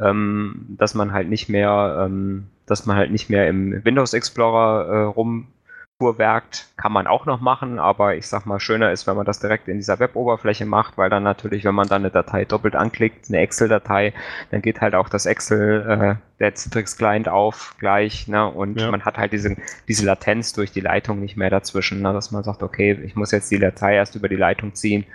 ähm, 0.00 0.66
dass 0.78 0.94
man 0.94 1.12
halt 1.12 1.28
nicht 1.28 1.48
mehr, 1.48 2.04
ähm, 2.06 2.46
dass 2.66 2.86
man 2.86 2.96
halt 2.96 3.10
nicht 3.10 3.30
mehr 3.30 3.48
im 3.48 3.84
Windows 3.84 4.14
Explorer 4.14 4.86
äh, 4.86 5.02
rum 5.04 5.48
fuhrwerkt, 6.02 6.66
kann 6.76 6.90
man 6.90 7.06
auch 7.06 7.26
noch 7.26 7.40
machen, 7.40 7.78
aber 7.78 8.16
ich 8.16 8.26
sag 8.26 8.44
mal, 8.44 8.58
schöner 8.58 8.90
ist, 8.90 9.06
wenn 9.06 9.14
man 9.14 9.24
das 9.24 9.38
direkt 9.38 9.68
in 9.68 9.76
dieser 9.76 10.00
Web-Oberfläche 10.00 10.66
macht, 10.66 10.98
weil 10.98 11.10
dann 11.10 11.22
natürlich, 11.22 11.64
wenn 11.64 11.76
man 11.76 11.86
dann 11.86 12.02
eine 12.02 12.10
Datei 12.10 12.44
doppelt 12.44 12.74
anklickt, 12.74 13.26
eine 13.28 13.38
Excel-Datei, 13.38 14.12
dann 14.50 14.62
geht 14.62 14.80
halt 14.80 14.96
auch 14.96 15.08
das 15.08 15.26
Excel, 15.26 15.86
äh, 15.88 16.40
der 16.40 16.56
Citrix-Client 16.56 17.28
auf 17.28 17.76
gleich, 17.78 18.26
ne? 18.26 18.48
Und 18.48 18.80
ja. 18.80 18.90
man 18.90 19.04
hat 19.04 19.16
halt 19.16 19.32
diese, 19.32 19.56
diese 19.86 20.04
Latenz 20.04 20.52
durch 20.54 20.72
die 20.72 20.80
Leitung 20.80 21.20
nicht 21.20 21.36
mehr 21.36 21.50
dazwischen, 21.50 22.02
ne? 22.02 22.12
dass 22.12 22.32
man 22.32 22.42
sagt, 22.42 22.64
okay, 22.64 22.98
ich 23.04 23.14
muss 23.14 23.30
jetzt 23.30 23.52
die 23.52 23.60
Datei 23.60 23.94
erst 23.94 24.16
über 24.16 24.28
die 24.28 24.34
Leitung 24.34 24.74
ziehen 24.74 25.06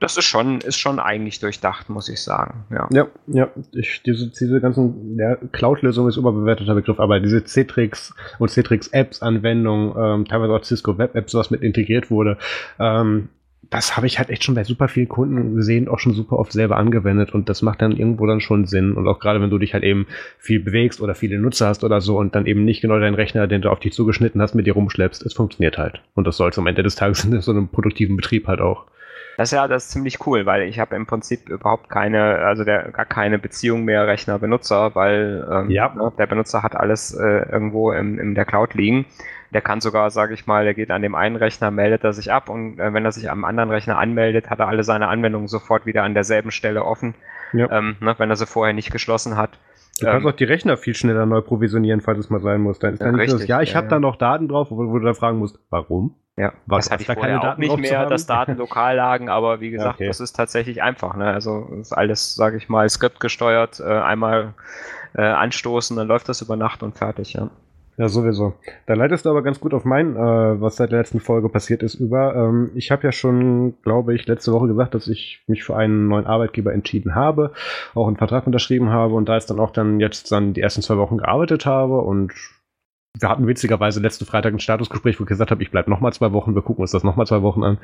das 0.00 0.16
ist 0.16 0.24
schon, 0.24 0.60
ist 0.60 0.78
schon 0.78 0.98
eigentlich 0.98 1.40
durchdacht, 1.40 1.88
muss 1.88 2.08
ich 2.08 2.20
sagen. 2.20 2.64
Ja, 2.70 2.88
ja, 2.90 3.06
ja 3.26 3.48
ich, 3.72 4.02
diese, 4.02 4.28
diese 4.28 4.60
ganzen 4.60 5.18
ja, 5.18 5.36
Cloud-Lösung 5.36 6.08
ist 6.08 6.16
überbewerteter 6.16 6.74
Begriff, 6.74 7.00
aber 7.00 7.20
diese 7.20 7.44
Citrix 7.44 8.14
und 8.38 8.50
Citrix-Apps-Anwendung, 8.50 9.94
ähm, 9.96 10.24
teilweise 10.26 10.52
auch 10.52 10.64
Cisco 10.64 10.98
Web-Apps, 10.98 11.34
was 11.34 11.50
mit 11.50 11.62
integriert 11.62 12.10
wurde, 12.10 12.38
ähm, 12.78 13.28
das 13.72 13.96
habe 13.96 14.06
ich 14.06 14.18
halt 14.18 14.28
echt 14.28 14.44
schon 14.44 14.54
bei 14.54 14.64
super 14.64 14.86
vielen 14.86 15.08
Kunden 15.08 15.56
gesehen, 15.56 15.88
auch 15.88 15.98
schon 15.98 16.12
super 16.12 16.38
oft 16.38 16.52
selber 16.52 16.76
angewendet 16.76 17.32
und 17.32 17.48
das 17.48 17.62
macht 17.62 17.80
dann 17.80 17.96
irgendwo 17.96 18.26
dann 18.26 18.40
schon 18.40 18.66
Sinn. 18.66 18.92
Und 18.92 19.08
auch 19.08 19.18
gerade 19.18 19.40
wenn 19.40 19.48
du 19.48 19.58
dich 19.58 19.72
halt 19.72 19.82
eben 19.82 20.06
viel 20.38 20.60
bewegst 20.60 21.00
oder 21.00 21.14
viele 21.14 21.38
Nutzer 21.38 21.68
hast 21.68 21.82
oder 21.82 22.02
so 22.02 22.18
und 22.18 22.34
dann 22.34 22.44
eben 22.44 22.66
nicht 22.66 22.82
genau 22.82 22.98
deinen 22.98 23.14
Rechner, 23.14 23.46
den 23.46 23.62
du 23.62 23.70
auf 23.70 23.80
dich 23.80 23.94
zugeschnitten 23.94 24.42
hast, 24.42 24.54
mit 24.54 24.66
dir 24.66 24.74
rumschleppst, 24.74 25.24
es 25.24 25.32
funktioniert 25.32 25.78
halt. 25.78 26.02
Und 26.14 26.26
das 26.26 26.36
soll 26.36 26.50
am 26.54 26.66
Ende 26.66 26.82
des 26.82 26.96
Tages 26.96 27.24
in 27.24 27.40
so 27.40 27.52
einem 27.52 27.68
produktiven 27.68 28.16
Betrieb 28.16 28.46
halt 28.46 28.60
auch. 28.60 28.84
Das 29.36 29.48
ist 29.48 29.56
ja 29.56 29.66
das 29.66 29.84
ist 29.84 29.90
ziemlich 29.92 30.26
cool, 30.26 30.46
weil 30.46 30.62
ich 30.62 30.78
habe 30.78 30.94
im 30.94 31.06
Prinzip 31.06 31.48
überhaupt 31.48 31.88
keine, 31.88 32.38
also 32.38 32.64
der, 32.64 32.90
gar 32.90 33.06
keine 33.06 33.38
Beziehung 33.38 33.84
mehr 33.84 34.06
Rechner-Benutzer, 34.06 34.94
weil 34.94 35.46
ähm, 35.50 35.70
ja. 35.70 35.92
ne, 35.94 36.12
der 36.18 36.26
Benutzer 36.26 36.62
hat 36.62 36.76
alles 36.76 37.14
äh, 37.14 37.50
irgendwo 37.50 37.92
im, 37.92 38.18
in 38.18 38.34
der 38.34 38.44
Cloud 38.44 38.74
liegen. 38.74 39.06
Der 39.52 39.60
kann 39.60 39.80
sogar, 39.80 40.10
sage 40.10 40.34
ich 40.34 40.46
mal, 40.46 40.64
der 40.64 40.74
geht 40.74 40.90
an 40.90 41.02
dem 41.02 41.14
einen 41.14 41.36
Rechner, 41.36 41.70
meldet 41.70 42.04
er 42.04 42.12
sich 42.12 42.32
ab 42.32 42.48
und 42.48 42.78
äh, 42.78 42.92
wenn 42.92 43.04
er 43.04 43.12
sich 43.12 43.30
am 43.30 43.44
anderen 43.44 43.70
Rechner 43.70 43.98
anmeldet, 43.98 44.50
hat 44.50 44.60
er 44.60 44.68
alle 44.68 44.84
seine 44.84 45.08
Anwendungen 45.08 45.48
sofort 45.48 45.86
wieder 45.86 46.02
an 46.02 46.14
derselben 46.14 46.50
Stelle 46.50 46.84
offen, 46.84 47.14
ja. 47.52 47.70
ähm, 47.70 47.96
ne, 48.00 48.14
wenn 48.18 48.30
er 48.30 48.36
sie 48.36 48.46
vorher 48.46 48.74
nicht 48.74 48.92
geschlossen 48.92 49.36
hat. 49.36 49.58
Du 50.00 50.06
kannst 50.06 50.24
ähm, 50.24 50.32
auch 50.32 50.36
die 50.36 50.44
Rechner 50.44 50.76
viel 50.76 50.94
schneller 50.94 51.26
neu 51.26 51.42
provisionieren, 51.42 52.00
falls 52.00 52.18
es 52.18 52.30
mal 52.30 52.40
sein 52.40 52.60
muss. 52.60 52.78
Dann 52.78 52.94
ist 52.94 53.02
dann 53.02 53.16
ja, 53.16 53.22
nicht 53.22 53.30
so, 53.30 53.38
ja, 53.38 53.60
ich 53.60 53.70
ja, 53.70 53.76
habe 53.76 53.86
ja. 53.86 53.90
da 53.90 53.98
noch 54.00 54.16
Daten 54.16 54.48
drauf, 54.48 54.70
wo, 54.70 54.76
wo, 54.76 54.98
du 54.98 55.04
da 55.04 55.14
fragen 55.14 55.38
musst, 55.38 55.58
warum? 55.70 56.14
Ja, 56.36 56.54
Was, 56.64 56.86
das 56.86 56.92
hatte 56.92 57.02
ich 57.02 57.06
da 57.08 57.14
vorher 57.14 57.52
auch 57.52 57.58
nicht 57.58 57.76
mehr, 57.76 58.06
dass 58.06 58.26
Daten 58.26 58.56
lokal 58.56 58.96
lagen, 58.96 59.28
aber 59.28 59.60
wie 59.60 59.70
gesagt, 59.70 59.96
okay. 59.96 60.06
das 60.06 60.18
ist 60.18 60.32
tatsächlich 60.32 60.82
einfach. 60.82 61.14
Ne? 61.14 61.26
Also 61.26 61.68
ist 61.78 61.92
alles, 61.92 62.34
sage 62.34 62.56
ich 62.56 62.70
mal, 62.70 62.88
skriptgesteuert, 62.88 63.80
äh, 63.80 63.84
einmal 63.84 64.54
äh, 65.14 65.22
anstoßen, 65.22 65.94
dann 65.96 66.08
läuft 66.08 66.30
das 66.30 66.40
über 66.40 66.56
Nacht 66.56 66.82
und 66.82 66.96
fertig, 66.96 67.34
ja. 67.34 67.50
Ja, 67.98 68.08
sowieso. 68.08 68.54
Da 68.86 68.94
leitest 68.94 69.26
du 69.26 69.30
aber 69.30 69.42
ganz 69.42 69.60
gut 69.60 69.74
auf 69.74 69.84
mein, 69.84 70.16
äh, 70.16 70.18
was 70.60 70.76
seit 70.76 70.92
der 70.92 71.00
letzten 71.00 71.20
Folge 71.20 71.50
passiert 71.50 71.82
ist, 71.82 71.94
über. 71.94 72.34
Ähm, 72.34 72.70
ich 72.74 72.90
habe 72.90 73.02
ja 73.04 73.12
schon, 73.12 73.74
glaube 73.82 74.14
ich, 74.14 74.26
letzte 74.26 74.52
Woche 74.52 74.68
gesagt, 74.68 74.94
dass 74.94 75.08
ich 75.08 75.44
mich 75.46 75.62
für 75.62 75.76
einen 75.76 76.08
neuen 76.08 76.26
Arbeitgeber 76.26 76.72
entschieden 76.72 77.14
habe, 77.14 77.52
auch 77.94 78.06
einen 78.06 78.16
Vertrag 78.16 78.46
unterschrieben 78.46 78.88
habe 78.88 79.12
und 79.12 79.28
da 79.28 79.36
ist 79.36 79.50
dann 79.50 79.60
auch 79.60 79.70
dann 79.70 80.00
jetzt 80.00 80.32
dann 80.32 80.54
die 80.54 80.62
ersten 80.62 80.80
zwei 80.80 80.96
Wochen 80.96 81.18
gearbeitet 81.18 81.66
habe 81.66 81.98
und 81.98 82.32
wir 83.18 83.28
hatten 83.28 83.46
witzigerweise 83.46 84.00
letzten 84.00 84.24
Freitag 84.24 84.54
ein 84.54 84.60
Statusgespräch, 84.60 85.20
wo 85.20 85.24
ich 85.24 85.28
gesagt 85.28 85.50
habe, 85.50 85.62
ich 85.62 85.70
bleibe 85.70 85.90
nochmal 85.90 86.12
zwei 86.12 86.32
Wochen, 86.32 86.54
wir 86.54 86.62
gucken 86.62 86.82
uns 86.82 86.92
das 86.92 87.04
nochmal 87.04 87.26
zwei 87.26 87.42
Wochen 87.42 87.62
an. 87.62 87.78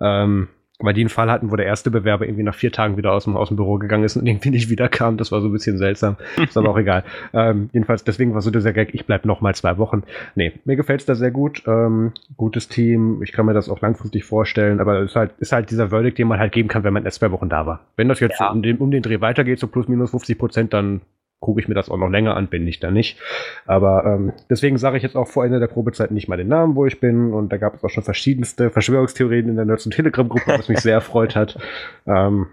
Ähm, 0.00 0.48
weil 0.80 0.94
die 0.94 1.00
einen 1.00 1.08
Fall 1.08 1.30
hatten, 1.30 1.50
wo 1.50 1.56
der 1.56 1.66
erste 1.66 1.90
Bewerber 1.90 2.24
irgendwie 2.24 2.44
nach 2.44 2.54
vier 2.54 2.70
Tagen 2.70 2.96
wieder 2.96 3.12
aus 3.12 3.24
dem, 3.24 3.36
aus 3.36 3.48
dem 3.48 3.56
Büro 3.56 3.78
gegangen 3.78 4.04
ist 4.04 4.16
und 4.16 4.26
irgendwie 4.26 4.50
nicht 4.50 4.70
wiederkam. 4.70 5.16
Das 5.16 5.32
war 5.32 5.40
so 5.40 5.48
ein 5.48 5.52
bisschen 5.52 5.76
seltsam. 5.76 6.16
Ist 6.36 6.56
aber 6.56 6.70
auch 6.70 6.78
egal. 6.78 7.02
Ähm, 7.32 7.68
jedenfalls, 7.72 8.04
deswegen 8.04 8.32
war 8.32 8.42
so 8.42 8.52
dieser 8.52 8.72
Gag, 8.72 8.94
ich 8.94 9.04
bleib 9.04 9.24
noch 9.24 9.40
mal 9.40 9.54
zwei 9.56 9.76
Wochen. 9.78 10.04
Nee, 10.36 10.52
mir 10.64 10.76
gefällt's 10.76 11.04
da 11.04 11.16
sehr 11.16 11.32
gut. 11.32 11.64
Ähm, 11.66 12.12
gutes 12.36 12.68
Team. 12.68 13.22
Ich 13.24 13.32
kann 13.32 13.46
mir 13.46 13.54
das 13.54 13.68
auch 13.68 13.80
langfristig 13.80 14.24
vorstellen, 14.24 14.78
aber 14.78 15.00
es 15.00 15.10
ist 15.10 15.16
halt, 15.16 15.32
ist 15.38 15.52
halt 15.52 15.70
dieser 15.70 15.88
Verdict, 15.88 16.16
den 16.18 16.28
man 16.28 16.38
halt 16.38 16.52
geben 16.52 16.68
kann, 16.68 16.84
wenn 16.84 16.92
man 16.92 17.04
erst 17.04 17.18
zwei 17.18 17.32
Wochen 17.32 17.48
da 17.48 17.66
war. 17.66 17.80
Wenn 17.96 18.08
das 18.08 18.20
jetzt 18.20 18.38
ja. 18.38 18.50
um, 18.50 18.62
den, 18.62 18.78
um 18.78 18.92
den 18.92 19.02
Dreh 19.02 19.20
weitergeht, 19.20 19.58
so 19.58 19.66
plus 19.66 19.88
minus 19.88 20.12
50 20.12 20.38
Prozent, 20.38 20.72
dann 20.72 21.00
gucke 21.40 21.60
ich 21.60 21.68
mir 21.68 21.74
das 21.74 21.88
auch 21.88 21.96
noch 21.96 22.10
länger 22.10 22.36
an, 22.36 22.48
bin 22.48 22.66
ich 22.66 22.80
da 22.80 22.90
nicht. 22.90 23.18
Aber 23.66 24.04
ähm, 24.04 24.32
deswegen 24.50 24.76
sage 24.78 24.96
ich 24.96 25.02
jetzt 25.02 25.16
auch 25.16 25.28
vor 25.28 25.44
Ende 25.44 25.60
der 25.60 25.68
Probezeit 25.68 26.10
nicht 26.10 26.28
mal 26.28 26.36
den 26.36 26.48
Namen, 26.48 26.74
wo 26.74 26.86
ich 26.86 27.00
bin. 27.00 27.32
Und 27.32 27.52
da 27.52 27.56
gab 27.56 27.74
es 27.74 27.84
auch 27.84 27.90
schon 27.90 28.02
verschiedenste 28.02 28.70
Verschwörungstheorien 28.70 29.48
in 29.48 29.56
der 29.56 29.64
Nerds- 29.64 29.86
und 29.86 29.92
Telegram-Gruppe, 29.92 30.58
was 30.58 30.68
mich 30.68 30.80
sehr 30.80 30.94
erfreut 30.94 31.36
hat. 31.36 31.58
Ähm, 32.06 32.46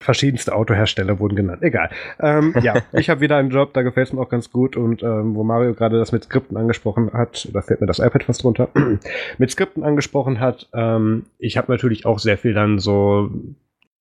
verschiedenste 0.00 0.54
Autohersteller 0.54 1.18
wurden 1.18 1.34
genannt. 1.34 1.62
Egal. 1.62 1.90
Ähm, 2.20 2.54
ja, 2.62 2.74
ich 2.92 3.10
habe 3.10 3.20
wieder 3.20 3.36
einen 3.36 3.50
Job, 3.50 3.74
da 3.74 3.82
gefällt 3.82 4.08
es 4.08 4.12
mir 4.12 4.20
auch 4.20 4.28
ganz 4.28 4.50
gut. 4.50 4.76
Und 4.76 5.02
ähm, 5.02 5.34
wo 5.34 5.42
Mario 5.42 5.74
gerade 5.74 5.98
das 5.98 6.12
mit 6.12 6.24
Skripten 6.24 6.56
angesprochen 6.56 7.12
hat, 7.12 7.48
da 7.52 7.62
fällt 7.62 7.80
mir 7.80 7.86
das 7.86 7.98
iPad 7.98 8.24
fast 8.24 8.44
runter, 8.44 8.68
mit 9.38 9.50
Skripten 9.50 9.82
angesprochen 9.82 10.38
hat, 10.38 10.68
ähm, 10.72 11.26
ich 11.38 11.56
habe 11.56 11.72
natürlich 11.72 12.06
auch 12.06 12.18
sehr 12.18 12.38
viel 12.38 12.54
dann 12.54 12.78
so 12.78 13.30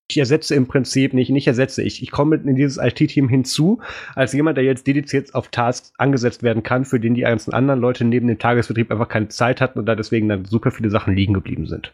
ich 0.09 0.17
ersetze 0.17 0.55
im 0.55 0.67
Prinzip 0.67 1.13
nicht, 1.13 1.29
nicht 1.29 1.47
ersetze 1.47 1.83
ich. 1.83 2.01
Ich 2.01 2.11
komme 2.11 2.37
in 2.37 2.55
dieses 2.55 2.77
IT-Team 2.77 3.27
hinzu, 3.27 3.81
als 4.15 4.33
jemand, 4.33 4.57
der 4.57 4.63
jetzt 4.63 4.87
dediziert 4.87 5.35
auf 5.35 5.49
Tasks 5.49 5.91
angesetzt 5.97 6.43
werden 6.43 6.63
kann, 6.63 6.85
für 6.85 6.99
den 6.99 7.13
die 7.13 7.21
ganzen 7.21 7.53
anderen 7.53 7.81
Leute 7.81 8.05
neben 8.05 8.27
dem 8.27 8.39
Tagesbetrieb 8.39 8.89
einfach 8.91 9.09
keine 9.09 9.27
Zeit 9.27 9.59
hatten 9.59 9.79
und 9.79 9.85
da 9.85 9.95
deswegen 9.95 10.29
dann 10.29 10.45
super 10.45 10.71
viele 10.71 10.89
Sachen 10.89 11.15
liegen 11.15 11.33
geblieben 11.33 11.67
sind. 11.67 11.93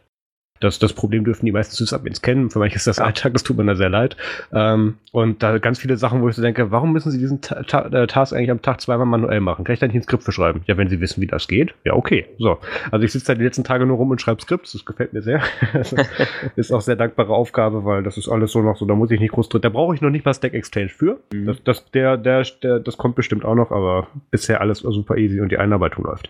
Das, 0.59 0.79
das 0.79 0.93
Problem 0.93 1.25
dürfen 1.25 1.45
die 1.45 1.51
meisten 1.51 1.75
Sysadmins 1.75 2.21
kennen. 2.21 2.49
Für 2.49 2.59
manche 2.59 2.77
ist 2.77 2.87
das. 2.87 2.99
Alltag, 2.99 3.33
das 3.33 3.43
tut 3.43 3.57
mir 3.57 3.65
da 3.65 3.75
sehr 3.75 3.89
leid. 3.89 4.15
Ähm, 4.53 4.95
und 5.11 5.43
da 5.43 5.57
ganz 5.57 5.77
viele 5.77 5.97
Sachen, 5.97 6.21
wo 6.21 6.29
ich 6.29 6.35
so 6.35 6.41
denke, 6.41 6.71
warum 6.71 6.93
müssen 6.93 7.11
sie 7.11 7.17
diesen 7.17 7.41
Ta 7.41 7.63
Ta 7.63 7.87
äh, 7.87 8.07
Task 8.07 8.33
eigentlich 8.33 8.51
am 8.51 8.61
Tag 8.61 8.79
zweimal 8.79 9.05
manuell 9.05 9.41
machen? 9.41 9.65
Kann 9.65 9.73
ich 9.73 9.79
da 9.79 9.87
nicht 9.87 9.95
ein 9.95 10.03
Skript 10.03 10.23
für 10.23 10.31
schreiben? 10.31 10.61
Ja, 10.65 10.77
wenn 10.77 10.87
sie 10.87 11.01
wissen, 11.01 11.21
wie 11.21 11.27
das 11.27 11.49
geht. 11.49 11.73
Ja, 11.83 11.93
okay. 11.93 12.27
So. 12.37 12.59
Also 12.91 13.05
ich 13.05 13.11
sitze 13.11 13.27
da 13.27 13.35
die 13.35 13.43
letzten 13.43 13.65
Tage 13.65 13.85
nur 13.85 13.97
rum 13.97 14.11
und 14.11 14.21
schreibe 14.21 14.41
Skripts. 14.41 14.71
Das 14.71 14.85
gefällt 14.85 15.11
mir 15.11 15.21
sehr. 15.21 15.41
ist 16.55 16.71
auch 16.71 16.81
sehr 16.81 16.95
dankbare 16.95 17.33
Aufgabe, 17.33 17.83
weil 17.83 18.03
das 18.03 18.17
ist 18.17 18.29
alles 18.29 18.53
so 18.53 18.61
noch 18.61 18.77
so, 18.77 18.85
da 18.85 18.95
muss 18.95 19.11
ich 19.11 19.19
nicht 19.19 19.33
groß 19.33 19.49
drin. 19.49 19.61
Da 19.61 19.69
brauche 19.69 19.95
ich 19.95 20.01
noch 20.01 20.11
nicht 20.11 20.23
mal 20.23 20.33
Stack 20.33 20.53
Exchange 20.53 20.89
für. 20.89 21.19
Mhm. 21.33 21.45
Das, 21.45 21.63
das, 21.63 21.91
der, 21.91 22.15
der, 22.15 22.43
der, 22.61 22.79
das 22.79 22.97
kommt 22.97 23.15
bestimmt 23.15 23.43
auch 23.43 23.55
noch, 23.55 23.71
aber 23.71 24.07
bisher 24.31 24.61
alles 24.61 24.79
super 24.79 25.17
easy 25.17 25.41
und 25.41 25.51
die 25.51 25.57
Einarbeitung 25.57 26.05
läuft. 26.05 26.29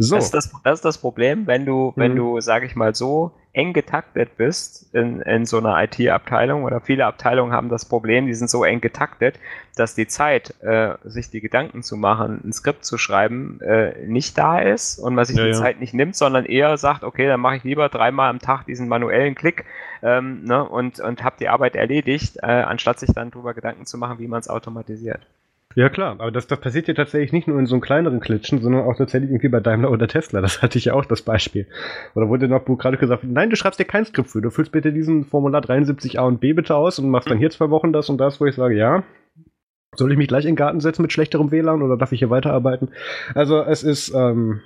So. 0.00 0.14
Das, 0.14 0.26
ist 0.26 0.34
das, 0.34 0.52
das 0.62 0.78
ist 0.78 0.84
das 0.84 0.98
Problem, 0.98 1.48
wenn 1.48 1.66
du, 1.66 1.92
wenn 1.96 2.12
mhm. 2.12 2.16
du, 2.16 2.40
sag 2.40 2.62
ich 2.62 2.76
mal, 2.76 2.94
so 2.94 3.32
eng 3.52 3.72
getaktet 3.72 4.36
bist 4.36 4.94
in, 4.94 5.20
in 5.22 5.44
so 5.44 5.58
einer 5.58 5.82
IT-Abteilung 5.82 6.62
oder 6.62 6.80
viele 6.80 7.04
Abteilungen 7.04 7.52
haben 7.52 7.68
das 7.68 7.84
Problem, 7.84 8.28
die 8.28 8.34
sind 8.34 8.48
so 8.48 8.62
eng 8.62 8.80
getaktet, 8.80 9.40
dass 9.74 9.96
die 9.96 10.06
Zeit, 10.06 10.54
äh, 10.62 10.94
sich 11.02 11.30
die 11.30 11.40
Gedanken 11.40 11.82
zu 11.82 11.96
machen, 11.96 12.40
ein 12.44 12.52
Skript 12.52 12.84
zu 12.84 12.96
schreiben, 12.96 13.60
äh, 13.60 14.06
nicht 14.06 14.38
da 14.38 14.60
ist 14.60 15.00
und 15.00 15.16
man 15.16 15.24
sich 15.24 15.36
ja, 15.36 15.42
die 15.42 15.50
ja. 15.50 15.56
Zeit 15.56 15.80
nicht 15.80 15.94
nimmt, 15.94 16.14
sondern 16.14 16.44
eher 16.44 16.76
sagt, 16.76 17.02
okay, 17.02 17.26
dann 17.26 17.40
mache 17.40 17.56
ich 17.56 17.64
lieber 17.64 17.88
dreimal 17.88 18.30
am 18.30 18.38
Tag 18.38 18.66
diesen 18.66 18.86
manuellen 18.86 19.34
Klick 19.34 19.64
ähm, 20.02 20.44
ne, 20.44 20.64
und, 20.64 21.00
und 21.00 21.24
habe 21.24 21.34
die 21.40 21.48
Arbeit 21.48 21.74
erledigt, 21.74 22.36
äh, 22.36 22.46
anstatt 22.46 23.00
sich 23.00 23.10
dann 23.12 23.32
darüber 23.32 23.52
Gedanken 23.52 23.84
zu 23.84 23.98
machen, 23.98 24.20
wie 24.20 24.28
man 24.28 24.38
es 24.38 24.48
automatisiert. 24.48 25.26
Ja 25.74 25.90
klar, 25.90 26.12
aber 26.18 26.30
das, 26.30 26.46
das 26.46 26.60
passiert 26.60 26.88
ja 26.88 26.94
tatsächlich 26.94 27.32
nicht 27.32 27.46
nur 27.46 27.58
in 27.58 27.66
so 27.66 27.74
einem 27.74 27.82
kleineren 27.82 28.20
Klitschen, 28.20 28.60
sondern 28.60 28.84
auch 28.84 28.96
tatsächlich 28.96 29.30
irgendwie 29.30 29.48
bei 29.48 29.60
Daimler 29.60 29.90
oder 29.90 30.08
Tesla. 30.08 30.40
Das 30.40 30.62
hatte 30.62 30.78
ich 30.78 30.86
ja 30.86 30.94
auch 30.94 31.04
das 31.04 31.22
Beispiel. 31.22 31.66
Oder 32.14 32.28
wurde 32.28 32.48
noch 32.48 32.64
gerade 32.64 32.96
gesagt, 32.96 33.22
nein, 33.24 33.50
du 33.50 33.56
schreibst 33.56 33.78
dir 33.78 33.84
kein 33.84 34.04
Skript 34.04 34.30
für, 34.30 34.40
du 34.40 34.50
füllst 34.50 34.72
bitte 34.72 34.92
diesen 34.92 35.24
Formular 35.24 35.62
73a 35.62 36.20
und 36.20 36.40
b 36.40 36.54
bitte 36.54 36.74
aus 36.74 36.98
und 36.98 37.10
machst 37.10 37.30
dann 37.30 37.38
hier 37.38 37.50
zwei 37.50 37.70
Wochen 37.70 37.92
das 37.92 38.08
und 38.08 38.18
das, 38.18 38.40
wo 38.40 38.46
ich 38.46 38.54
sage, 38.54 38.76
ja, 38.76 39.04
soll 39.94 40.10
ich 40.10 40.18
mich 40.18 40.28
gleich 40.28 40.44
in 40.44 40.52
den 40.52 40.56
Garten 40.56 40.80
setzen 40.80 41.02
mit 41.02 41.12
schlechterem 41.12 41.50
WLAN 41.50 41.82
oder 41.82 41.96
darf 41.96 42.12
ich 42.12 42.20
hier 42.20 42.30
weiterarbeiten? 42.30 42.90
Also 43.34 43.62
es 43.62 43.82
ist, 43.82 44.12
ähm, 44.14 44.60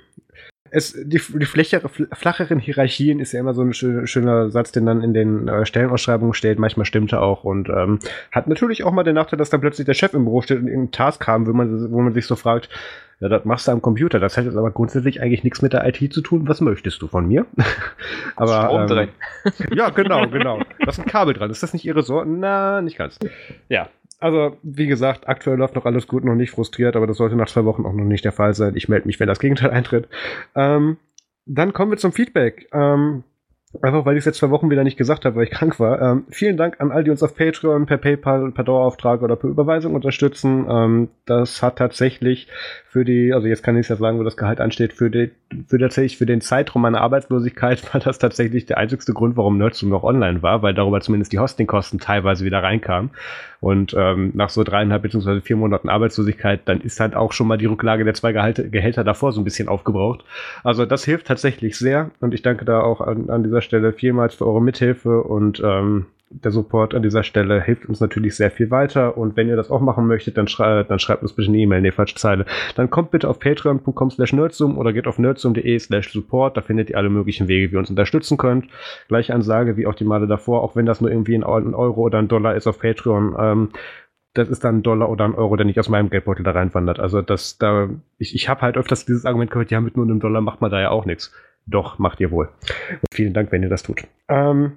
es, 0.73 0.93
die, 0.93 1.19
die 1.19 1.45
flächere, 1.45 1.87
flacheren 1.87 2.57
Hierarchien 2.57 3.19
ist 3.19 3.31
ja 3.31 3.39
immer 3.39 3.53
so 3.53 3.61
ein 3.61 3.73
schöner, 3.73 4.07
schöner 4.07 4.49
Satz, 4.49 4.71
den 4.71 4.87
dann 4.87 5.03
in 5.03 5.13
den 5.13 5.47
äh, 5.47 5.67
Stellenausschreibungen 5.67 6.33
steht. 6.33 6.57
Manchmal 6.57 6.87
stimmt 6.87 7.13
er 7.13 7.21
auch 7.21 7.43
und 7.43 7.69
ähm, 7.69 7.99
hat 8.31 8.47
natürlich 8.47 8.83
auch 8.83 8.91
mal 8.91 9.03
den 9.03 9.13
Nachteil, 9.13 9.37
dass 9.37 9.51
dann 9.51 9.61
plötzlich 9.61 9.85
der 9.85 9.93
Chef 9.93 10.13
im 10.15 10.25
Büro 10.25 10.41
steht 10.41 10.57
und 10.57 10.67
irgendein 10.67 10.91
Task 10.91 11.27
haben, 11.27 11.45
wo 11.45 11.53
man, 11.53 11.91
wo 11.91 12.01
man 12.01 12.13
sich 12.13 12.25
so 12.25 12.35
fragt, 12.35 12.69
ja, 13.19 13.29
das 13.29 13.45
machst 13.45 13.67
du 13.67 13.71
am 13.71 13.83
Computer. 13.83 14.19
Das 14.19 14.35
hat 14.35 14.45
jetzt 14.45 14.57
aber 14.57 14.71
grundsätzlich 14.71 15.21
eigentlich 15.21 15.43
nichts 15.43 15.61
mit 15.61 15.73
der 15.73 15.87
IT 15.87 16.11
zu 16.11 16.21
tun. 16.21 16.47
Was 16.47 16.59
möchtest 16.59 17.01
du 17.03 17.07
von 17.07 17.27
mir? 17.27 17.45
aber, 18.35 18.63
Strom 18.63 18.81
ähm, 18.81 18.87
drin. 18.87 19.09
ja, 19.75 19.89
genau, 19.91 20.27
genau. 20.27 20.59
Da 20.79 20.89
ist 20.89 20.99
ein 20.99 21.05
Kabel 21.05 21.35
dran. 21.35 21.51
Ist 21.51 21.61
das 21.61 21.73
nicht 21.73 21.85
Ihre 21.85 22.01
Sorte? 22.01 22.29
Na, 22.29 22.81
nicht 22.81 22.97
ganz. 22.97 23.19
Ja, 23.69 23.89
also, 24.23 24.55
wie 24.63 24.87
gesagt, 24.87 25.27
aktuell 25.27 25.57
läuft 25.57 25.75
noch 25.75 25.85
alles 25.85 26.07
gut, 26.07 26.23
noch 26.23 26.35
nicht 26.35 26.51
frustriert, 26.51 26.95
aber 26.95 27.07
das 27.07 27.17
sollte 27.17 27.35
nach 27.35 27.49
zwei 27.49 27.65
Wochen 27.65 27.85
auch 27.85 27.91
noch 27.91 28.05
nicht 28.05 28.23
der 28.23 28.31
Fall 28.31 28.53
sein. 28.53 28.75
Ich 28.77 28.87
melde 28.87 29.05
mich, 29.05 29.19
wenn 29.19 29.27
das 29.27 29.39
Gegenteil 29.39 29.69
eintritt. 29.71 30.07
Ähm, 30.55 30.95
dann 31.45 31.73
kommen 31.73 31.91
wir 31.91 31.97
zum 31.97 32.13
Feedback. 32.13 32.69
Ähm, 32.71 33.23
Einfach 33.81 34.05
weil 34.05 34.15
ich 34.15 34.19
es 34.19 34.25
jetzt 34.25 34.37
zwei 34.37 34.51
Wochen 34.51 34.69
wieder 34.69 34.83
nicht 34.83 34.97
gesagt 34.97 35.25
habe, 35.25 35.35
weil 35.35 35.45
ich 35.45 35.51
krank 35.51 35.79
war. 35.79 35.99
Ähm, 35.99 36.25
vielen 36.29 36.57
Dank 36.57 36.79
an 36.79 36.91
all 36.91 37.03
die 37.03 37.09
uns 37.09 37.23
auf 37.23 37.35
Patreon, 37.35 37.87
per 37.87 37.97
PayPal, 37.97 38.51
per 38.51 38.63
Dauerauftrag 38.63 39.23
oder 39.23 39.35
per 39.35 39.49
Überweisung 39.49 39.95
unterstützen. 39.95 40.67
Ähm, 40.69 41.07
das 41.25 41.63
hat 41.63 41.77
tatsächlich 41.77 42.47
für 42.87 43.03
die, 43.03 43.33
also 43.33 43.47
jetzt 43.47 43.63
kann 43.63 43.75
ich 43.75 43.85
es 43.85 43.89
ja 43.89 43.95
sagen, 43.95 44.19
wo 44.19 44.23
das 44.23 44.37
Gehalt 44.37 44.61
ansteht, 44.61 44.93
für, 44.93 45.09
die, 45.09 45.31
für 45.67 45.79
tatsächlich 45.79 46.19
für 46.19 46.27
den 46.27 46.41
Zeitraum 46.41 46.83
meiner 46.83 47.01
Arbeitslosigkeit 47.01 47.81
war 47.93 47.99
das 47.99 48.19
tatsächlich 48.19 48.67
der 48.67 48.77
einzigste 48.77 49.13
Grund, 49.13 49.35
warum 49.37 49.57
Nerdzoom 49.57 49.89
noch 49.89 50.03
online 50.03 50.43
war, 50.43 50.61
weil 50.61 50.75
darüber 50.75 51.01
zumindest 51.01 51.33
die 51.33 51.39
Hostingkosten 51.39 51.99
teilweise 51.99 52.45
wieder 52.45 52.61
reinkamen. 52.61 53.09
Und 53.59 53.95
ähm, 53.97 54.31
nach 54.35 54.49
so 54.49 54.63
dreieinhalb 54.63 55.01
beziehungsweise 55.01 55.41
vier 55.41 55.55
Monaten 55.55 55.87
Arbeitslosigkeit, 55.89 56.61
dann 56.65 56.81
ist 56.81 56.99
halt 56.99 57.15
auch 57.15 57.31
schon 57.31 57.47
mal 57.47 57.57
die 57.57 57.65
Rücklage 57.65 58.03
der 58.03 58.13
zwei 58.13 58.33
Gehalte, 58.33 58.69
Gehälter 58.69 59.05
davor 59.05 59.31
so 59.31 59.39
ein 59.41 59.45
bisschen 59.45 59.69
aufgebraucht. 59.69 60.23
Also 60.63 60.85
das 60.85 61.05
hilft 61.05 61.27
tatsächlich 61.27 61.77
sehr 61.77 62.11
und 62.19 62.33
ich 62.33 62.41
danke 62.41 62.65
da 62.65 62.81
auch 62.81 63.01
an, 63.01 63.29
an 63.29 63.41
dieser 63.41 63.61
Stelle 63.63 63.93
vielmals 63.93 64.35
für 64.35 64.45
eure 64.45 64.61
Mithilfe 64.61 65.23
und 65.23 65.59
ähm, 65.65 66.05
der 66.41 66.51
Support 66.51 66.95
an 66.95 67.03
dieser 67.03 67.23
Stelle 67.23 67.61
hilft 67.61 67.85
uns 67.85 67.99
natürlich 67.99 68.35
sehr 68.35 68.51
viel 68.51 68.71
weiter. 68.71 69.17
Und 69.17 69.37
wenn 69.37 69.47
ihr 69.47 69.55
das 69.55 69.69
auch 69.69 69.81
machen 69.81 70.07
möchtet, 70.07 70.37
dann, 70.37 70.47
schrei 70.47 70.83
dann 70.83 70.99
schreibt 70.99 71.21
uns 71.21 71.33
bitte 71.33 71.49
eine 71.49 71.57
E-Mail, 71.57 71.81
nee, 71.81 71.91
falsche 71.91 72.15
Zeile. 72.15 72.45
Dann 72.75 72.89
kommt 72.89 73.11
bitte 73.11 73.29
auf 73.29 73.39
patreon.com 73.39 74.11
slash 74.11 74.33
nerdzoom 74.33 74.77
oder 74.77 74.93
geht 74.93 75.07
auf 75.07 75.19
nerdzoom.de 75.19 75.79
slash 75.79 76.11
support. 76.11 76.57
Da 76.57 76.61
findet 76.61 76.89
ihr 76.89 76.97
alle 76.97 77.09
möglichen 77.09 77.47
Wege, 77.47 77.69
wie 77.69 77.75
ihr 77.75 77.79
uns 77.79 77.89
unterstützen 77.89 78.37
könnt. 78.37 78.67
Gleiche 79.07 79.33
Ansage 79.33 79.77
wie 79.77 79.87
auch 79.87 79.95
die 79.95 80.05
Male 80.05 80.27
davor, 80.27 80.63
auch 80.63 80.75
wenn 80.75 80.85
das 80.85 81.01
nur 81.01 81.11
irgendwie 81.11 81.35
ein 81.35 81.43
Euro 81.43 82.01
oder 82.01 82.19
ein 82.19 82.27
Dollar 82.27 82.55
ist 82.55 82.67
auf 82.67 82.79
Patreon. 82.79 83.35
Ähm, 83.37 83.69
das 84.33 84.49
ist 84.49 84.63
dann 84.63 84.77
ein 84.77 84.83
Dollar 84.83 85.09
oder 85.09 85.25
ein 85.25 85.35
Euro, 85.35 85.55
der 85.55 85.65
nicht 85.65 85.79
aus 85.79 85.89
meinem 85.89 86.09
Geldbeutel 86.09 86.43
da 86.43 86.51
reinwandert. 86.51 86.99
Also 86.99 87.21
das 87.21 87.59
da, 87.59 87.89
ich, 88.17 88.33
ich 88.33 88.49
habe 88.49 88.61
halt 88.61 88.77
öfters 88.77 89.05
dieses 89.05 89.25
Argument 89.25 89.51
gehört, 89.51 89.69
ja, 89.69 89.79
mit 89.79 89.95
nur 89.95 90.05
einem 90.05 90.19
Dollar 90.19 90.41
macht 90.41 90.59
man 90.59 90.71
da 90.71 90.81
ja 90.81 90.89
auch 90.89 91.05
nichts. 91.05 91.31
Doch, 91.65 91.99
macht 91.99 92.19
ihr 92.19 92.31
wohl. 92.31 92.49
Und 92.89 93.13
vielen 93.13 93.33
Dank, 93.33 93.51
wenn 93.51 93.63
ihr 93.63 93.69
das 93.69 93.83
tut. 93.83 94.03
Ähm, 94.27 94.73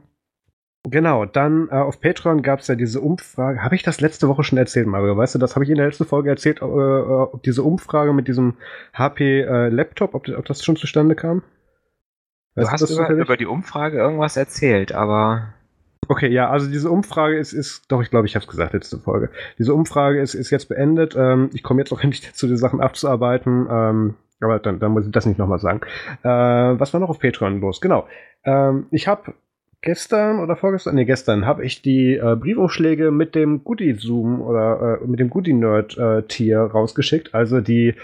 genau, 0.84 1.24
dann 1.24 1.68
äh, 1.68 1.74
auf 1.74 2.00
Patreon 2.00 2.42
gab 2.42 2.60
es 2.60 2.68
ja 2.68 2.74
diese 2.74 3.00
Umfrage. 3.00 3.62
Habe 3.62 3.74
ich 3.74 3.82
das 3.82 4.00
letzte 4.00 4.28
Woche 4.28 4.44
schon 4.44 4.58
erzählt, 4.58 4.86
Mario? 4.86 5.16
Weißt 5.16 5.34
du, 5.34 5.38
das 5.38 5.56
habe 5.56 5.64
ich 5.64 5.70
in 5.70 5.76
der 5.76 5.86
letzten 5.86 6.04
Folge 6.04 6.30
erzählt, 6.30 6.62
äh, 6.62 6.64
äh 6.64 6.68
ob 6.68 7.42
diese 7.42 7.62
Umfrage 7.62 8.12
mit 8.12 8.28
diesem 8.28 8.54
HP-Laptop, 8.94 10.14
äh, 10.14 10.16
ob, 10.16 10.28
ob, 10.28 10.44
das 10.44 10.64
schon 10.64 10.76
zustande 10.76 11.14
kam? 11.14 11.42
Weißt 12.54 12.68
du 12.68 12.72
hast 12.72 12.90
über, 12.90 13.10
über 13.10 13.36
die 13.36 13.46
Umfrage 13.46 13.98
irgendwas 13.98 14.36
erzählt, 14.36 14.92
aber 14.92 15.52
Okay, 16.08 16.28
ja, 16.28 16.50
also 16.50 16.68
diese 16.68 16.90
Umfrage 16.90 17.36
ist, 17.36 17.52
ist 17.52 17.84
doch, 17.88 18.00
ich 18.00 18.10
glaube, 18.10 18.26
ich 18.26 18.36
habe 18.36 18.44
es 18.44 18.50
gesagt 18.50 18.74
letzte 18.74 18.98
Folge. 18.98 19.30
Diese 19.58 19.74
Umfrage 19.74 20.20
ist, 20.20 20.34
ist 20.34 20.50
jetzt 20.50 20.68
beendet. 20.68 21.16
Ähm, 21.16 21.50
ich 21.52 21.62
komme 21.62 21.80
jetzt 21.80 21.92
auch 21.92 22.00
endlich 22.02 22.26
dazu, 22.26 22.46
die 22.46 22.56
Sachen 22.56 22.80
abzuarbeiten. 22.80 23.66
Ähm, 23.70 24.14
aber 24.40 24.58
dann, 24.58 24.78
dann 24.78 24.92
muss 24.92 25.06
ich 25.06 25.12
das 25.12 25.26
nicht 25.26 25.38
nochmal 25.38 25.58
sagen. 25.58 25.80
Äh, 26.22 26.28
was 26.28 26.92
war 26.92 27.00
noch 27.00 27.10
auf 27.10 27.18
Patreon 27.18 27.60
los? 27.60 27.80
Genau. 27.80 28.06
Ähm, 28.44 28.86
ich 28.90 29.08
habe 29.08 29.34
gestern 29.82 30.40
oder 30.40 30.56
vorgestern, 30.56 30.96
nee, 30.96 31.04
gestern 31.04 31.46
habe 31.46 31.64
ich 31.64 31.82
die 31.82 32.16
äh, 32.16 32.36
Briefaufschläge 32.36 33.10
mit 33.10 33.34
dem 33.34 33.64
Goodie-Zoom 33.64 34.40
oder 34.40 35.00
äh, 35.02 35.06
mit 35.06 35.20
dem 35.20 35.30
Goodie-Nerd-Tier 35.30 36.60
rausgeschickt. 36.60 37.34
Also 37.34 37.60
die 37.60 37.94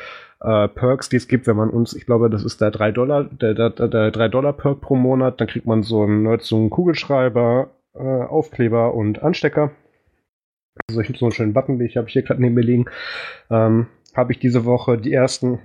äh, 0.41 0.69
Perks, 0.69 1.09
die 1.09 1.17
es 1.17 1.29
gibt, 1.29 1.47
wenn 1.47 1.57
man 1.57 1.71
uns, 1.71 1.95
ich 1.95 2.07
glaube, 2.07 2.31
das 2.31 2.45
ist 2.45 2.61
der 2.61 2.71
3 2.71 2.93
Dollar, 2.93 3.25
der, 3.25 3.55
der, 3.55 3.71
der 3.71 4.11
3 4.11 4.29
Dollar 4.29 4.53
Perk 4.53 4.81
pro 4.81 4.97
Monat, 4.97 5.41
dann 5.41 5.49
kriegt 5.49 5.67
man 5.67 5.83
so 5.83 6.03
einen 6.03 6.23
Nerd-Zoom 6.23 6.71
Kugelschreiber, 6.71 7.71
äh, 7.95 7.99
Aufkleber 7.99 8.95
und 8.95 9.23
Anstecker. 9.23 9.71
Also 10.89 11.01
ich 11.01 11.09
habe 11.09 11.19
so 11.19 11.27
einen 11.27 11.33
schönen 11.33 11.53
Button, 11.53 11.79
den 11.79 11.87
ich 11.87 11.97
habe 11.97 12.09
hier 12.09 12.23
gerade 12.23 12.41
neben 12.41 12.55
mir 12.55 12.63
liegen. 12.63 12.87
Ähm, 13.51 13.87
habe 14.15 14.33
ich 14.33 14.39
diese 14.39 14.65
Woche 14.65 14.99
die 14.99 15.13
ersten 15.13 15.61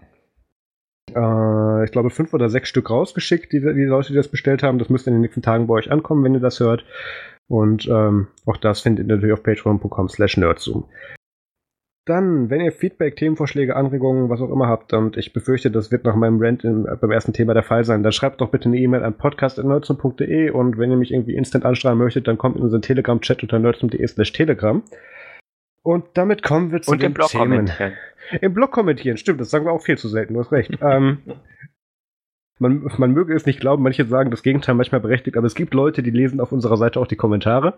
äh, 1.17 1.85
ich 1.85 1.91
glaube, 1.91 2.09
fünf 2.09 2.33
oder 2.33 2.49
sechs 2.49 2.69
Stück 2.69 2.89
rausgeschickt, 2.89 3.51
die, 3.51 3.59
die 3.59 3.85
Leute, 3.85 4.09
die 4.09 4.17
das 4.17 4.27
bestellt 4.27 4.63
haben. 4.63 4.79
Das 4.79 4.89
müsste 4.89 5.09
in 5.09 5.15
den 5.15 5.21
nächsten 5.21 5.41
Tagen 5.41 5.67
bei 5.67 5.73
euch 5.73 5.91
ankommen, 5.91 6.23
wenn 6.23 6.33
ihr 6.33 6.39
das 6.39 6.59
hört. 6.59 6.85
Und 7.47 7.87
ähm, 7.87 8.27
auch 8.45 8.57
das 8.57 8.81
findet 8.81 9.07
ihr 9.07 9.15
natürlich 9.15 9.33
auf 9.33 9.43
patreon.com 9.43 10.09
slash 10.09 10.37
nerdzoom. 10.37 10.85
Dann, 12.05 12.49
wenn 12.49 12.61
ihr 12.61 12.71
Feedback, 12.71 13.17
Themenvorschläge, 13.17 13.75
Anregungen, 13.75 14.29
was 14.29 14.39
auch 14.39 14.49
immer 14.49 14.67
habt, 14.67 14.93
und 14.93 15.17
ich 15.17 15.33
befürchte, 15.33 15.69
das 15.69 15.91
wird 15.91 16.05
nach 16.05 16.15
meinem 16.15 16.39
Rant 16.39 16.63
in, 16.63 16.87
beim 17.01 17.11
ersten 17.11 17.33
Thema 17.33 17.53
der 17.53 17.63
Fall 17.63 17.83
sein, 17.83 18.01
dann 18.01 18.13
schreibt 18.13 18.39
doch 18.39 18.49
bitte 18.49 18.69
eine 18.69 18.77
E-Mail 18.77 19.03
an 19.03 19.17
podcast.nerdsum.de 19.17 20.51
und 20.51 20.77
wenn 20.77 20.89
ihr 20.89 20.95
mich 20.95 21.11
irgendwie 21.11 21.35
instant 21.35 21.65
anschreiben 21.65 21.97
möchtet, 21.97 22.29
dann 22.29 22.37
kommt 22.37 22.55
in 22.55 22.63
unseren 22.63 22.81
Telegram-Chat 22.81 23.43
unter 23.43 23.59
nerdsum.de 23.59 24.07
slash 24.07 24.31
telegram. 24.31 24.83
Und 25.87 26.05
damit 26.15 26.43
kommen 26.43 26.73
wir 26.73 26.81
zu 26.81 26.91
und 26.91 27.01
den 27.01 27.15
Themen. 27.15 27.71
Im 28.41 28.53
Blog 28.53 28.71
kommentieren, 28.71 29.15
stimmt, 29.15 29.39
das 29.39 29.49
sagen 29.49 29.63
wir 29.63 29.71
auch 29.71 29.81
viel 29.81 29.97
zu 29.97 30.09
selten, 30.09 30.33
du 30.33 30.41
hast 30.41 30.51
recht. 30.51 30.77
ähm, 30.81 31.19
man, 32.59 32.91
man 32.97 33.13
möge 33.13 33.33
es 33.33 33.45
nicht 33.45 33.61
glauben, 33.61 33.83
manche 33.83 34.05
sagen 34.05 34.29
das 34.29 34.43
Gegenteil 34.43 34.75
manchmal 34.75 34.99
berechtigt, 34.99 35.37
aber 35.37 35.47
es 35.47 35.55
gibt 35.55 35.73
Leute, 35.73 36.03
die 36.03 36.09
lesen 36.09 36.41
auf 36.41 36.51
unserer 36.51 36.75
Seite 36.75 36.99
auch 36.99 37.07
die 37.07 37.15
Kommentare. 37.15 37.75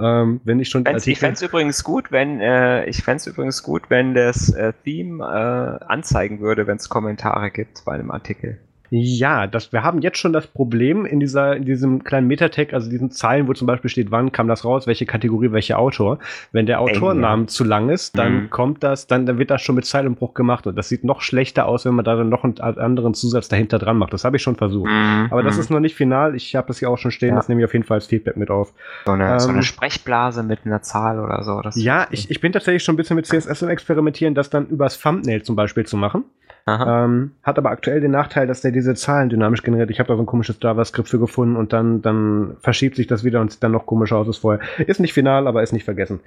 Ähm, 0.00 0.40
wenn 0.42 0.58
ich 0.58 0.68
schon 0.68 0.84
ich 0.84 1.20
fände 1.20 1.34
es 1.34 1.42
übrigens 1.42 1.84
gut, 1.84 2.10
wenn 2.10 2.40
äh, 2.40 2.86
ich 2.86 3.04
fände 3.04 3.30
übrigens 3.30 3.62
gut, 3.62 3.88
wenn 3.88 4.14
das 4.14 4.52
äh, 4.52 4.72
Theme 4.82 5.24
äh, 5.24 5.84
anzeigen 5.84 6.40
würde, 6.40 6.66
wenn 6.66 6.78
es 6.78 6.88
Kommentare 6.88 7.52
gibt 7.52 7.84
bei 7.84 7.92
einem 7.92 8.10
Artikel. 8.10 8.58
Ja, 8.90 9.46
das, 9.46 9.72
wir 9.72 9.82
haben 9.82 10.00
jetzt 10.00 10.18
schon 10.18 10.32
das 10.32 10.46
Problem 10.46 11.04
in, 11.04 11.20
dieser, 11.20 11.56
in 11.56 11.64
diesem 11.64 12.04
kleinen 12.04 12.26
Metatag, 12.26 12.72
also 12.72 12.88
diesen 12.88 13.10
Zeilen, 13.10 13.48
wo 13.48 13.52
zum 13.52 13.66
Beispiel 13.66 13.90
steht, 13.90 14.10
wann 14.10 14.32
kam 14.32 14.48
das 14.48 14.64
raus, 14.64 14.86
welche 14.86 15.06
Kategorie, 15.06 15.52
welcher 15.52 15.78
Autor. 15.78 16.18
Wenn 16.52 16.66
der 16.66 16.80
Autorennamen 16.80 17.46
ja. 17.46 17.48
zu 17.48 17.64
lang 17.64 17.90
ist, 17.90 18.16
dann 18.16 18.44
mhm. 18.44 18.50
kommt 18.50 18.82
das, 18.82 19.06
dann, 19.06 19.26
dann 19.26 19.38
wird 19.38 19.50
das 19.50 19.62
schon 19.62 19.74
mit 19.74 19.84
Zeilenbruch 19.84 20.34
gemacht 20.34 20.66
und 20.66 20.76
das 20.76 20.88
sieht 20.88 21.04
noch 21.04 21.20
schlechter 21.20 21.66
aus, 21.66 21.84
wenn 21.84 21.94
man 21.94 22.04
da 22.04 22.16
dann 22.16 22.28
noch 22.28 22.44
einen 22.44 22.58
anderen 22.60 23.14
Zusatz 23.14 23.48
dahinter 23.48 23.78
dran 23.78 23.98
macht. 23.98 24.12
Das 24.12 24.24
habe 24.24 24.36
ich 24.36 24.42
schon 24.42 24.56
versucht. 24.56 24.90
Mhm. 24.90 25.28
Aber 25.30 25.42
das 25.42 25.56
mhm. 25.56 25.60
ist 25.60 25.70
noch 25.70 25.80
nicht 25.80 25.94
final. 25.94 26.34
Ich 26.34 26.56
habe 26.56 26.66
das 26.68 26.78
hier 26.78 26.90
auch 26.90 26.98
schon 26.98 27.10
stehen, 27.10 27.30
ja. 27.30 27.36
das 27.36 27.48
nehme 27.48 27.60
ich 27.60 27.64
auf 27.66 27.72
jeden 27.72 27.84
Fall 27.84 27.96
als 27.96 28.06
Feedback 28.06 28.36
mit 28.36 28.50
auf. 28.50 28.72
So 29.04 29.12
eine, 29.12 29.32
ähm, 29.32 29.38
so 29.38 29.48
eine 29.48 29.58
ähm, 29.58 29.62
Sprechblase 29.62 30.42
mit 30.42 30.60
einer 30.64 30.82
Zahl 30.82 31.18
oder 31.20 31.42
so. 31.42 31.60
ja, 31.74 32.06
ich, 32.10 32.30
ich 32.30 32.40
bin 32.40 32.52
tatsächlich 32.52 32.82
schon 32.82 32.94
ein 32.94 32.96
bisschen 32.96 33.16
mit 33.16 33.26
CSS 33.26 33.62
und 33.62 33.68
experimentieren, 33.68 34.34
das 34.34 34.50
dann 34.50 34.66
übers 34.66 34.98
Thumbnail 34.98 35.42
zum 35.42 35.56
Beispiel 35.56 35.84
zu 35.84 35.96
machen. 35.96 36.24
Ähm, 36.68 37.32
hat 37.42 37.58
aber 37.58 37.70
aktuell 37.70 38.00
den 38.00 38.10
Nachteil, 38.10 38.46
dass 38.46 38.60
der 38.60 38.72
diese 38.72 38.94
Zahlen 38.94 39.28
dynamisch 39.28 39.62
generiert. 39.62 39.90
Ich 39.90 39.98
habe 39.98 40.08
da 40.08 40.16
so 40.16 40.22
ein 40.22 40.26
komisches 40.26 40.58
JavaScript 40.60 41.08
für 41.08 41.18
gefunden 41.18 41.56
und 41.56 41.72
dann, 41.72 42.02
dann 42.02 42.56
verschiebt 42.60 42.96
sich 42.96 43.06
das 43.06 43.24
wieder 43.24 43.40
und 43.40 43.52
sieht 43.52 43.62
dann 43.62 43.72
noch 43.72 43.86
komischer 43.86 44.16
aus 44.16 44.26
als 44.26 44.38
vorher. 44.38 44.60
Ist 44.86 45.00
nicht 45.00 45.12
final, 45.12 45.46
aber 45.46 45.62
ist 45.62 45.72
nicht 45.72 45.84
vergessen. 45.84 46.20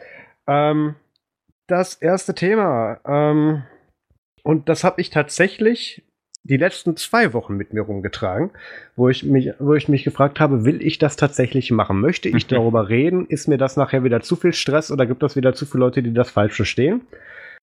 Ähm, 0.47 0.95
das 1.67 1.95
erste 1.95 2.33
Thema. 2.33 2.99
Ähm, 3.05 3.63
und 4.43 4.69
das 4.69 4.83
habe 4.83 5.01
ich 5.01 5.09
tatsächlich 5.09 6.03
die 6.43 6.57
letzten 6.57 6.97
zwei 6.97 7.33
Wochen 7.33 7.55
mit 7.55 7.73
mir 7.73 7.81
rumgetragen, 7.81 8.49
wo 8.95 9.09
ich 9.09 9.23
mich, 9.23 9.51
wo 9.59 9.75
ich 9.75 9.87
mich 9.87 10.03
gefragt 10.03 10.39
habe, 10.39 10.65
will 10.65 10.81
ich 10.81 10.97
das 10.97 11.15
tatsächlich 11.15 11.71
machen? 11.71 12.01
Möchte 12.01 12.29
ich 12.29 12.49
mhm. 12.49 12.55
darüber 12.55 12.89
reden? 12.89 13.27
Ist 13.27 13.47
mir 13.47 13.57
das 13.57 13.77
nachher 13.77 14.03
wieder 14.03 14.21
zu 14.21 14.35
viel 14.35 14.53
Stress 14.53 14.91
oder 14.91 15.05
gibt 15.05 15.21
es 15.23 15.35
wieder 15.35 15.53
zu 15.53 15.65
viele 15.65 15.81
Leute, 15.81 16.01
die 16.01 16.13
das 16.13 16.31
falsch 16.31 16.55
verstehen? 16.55 17.01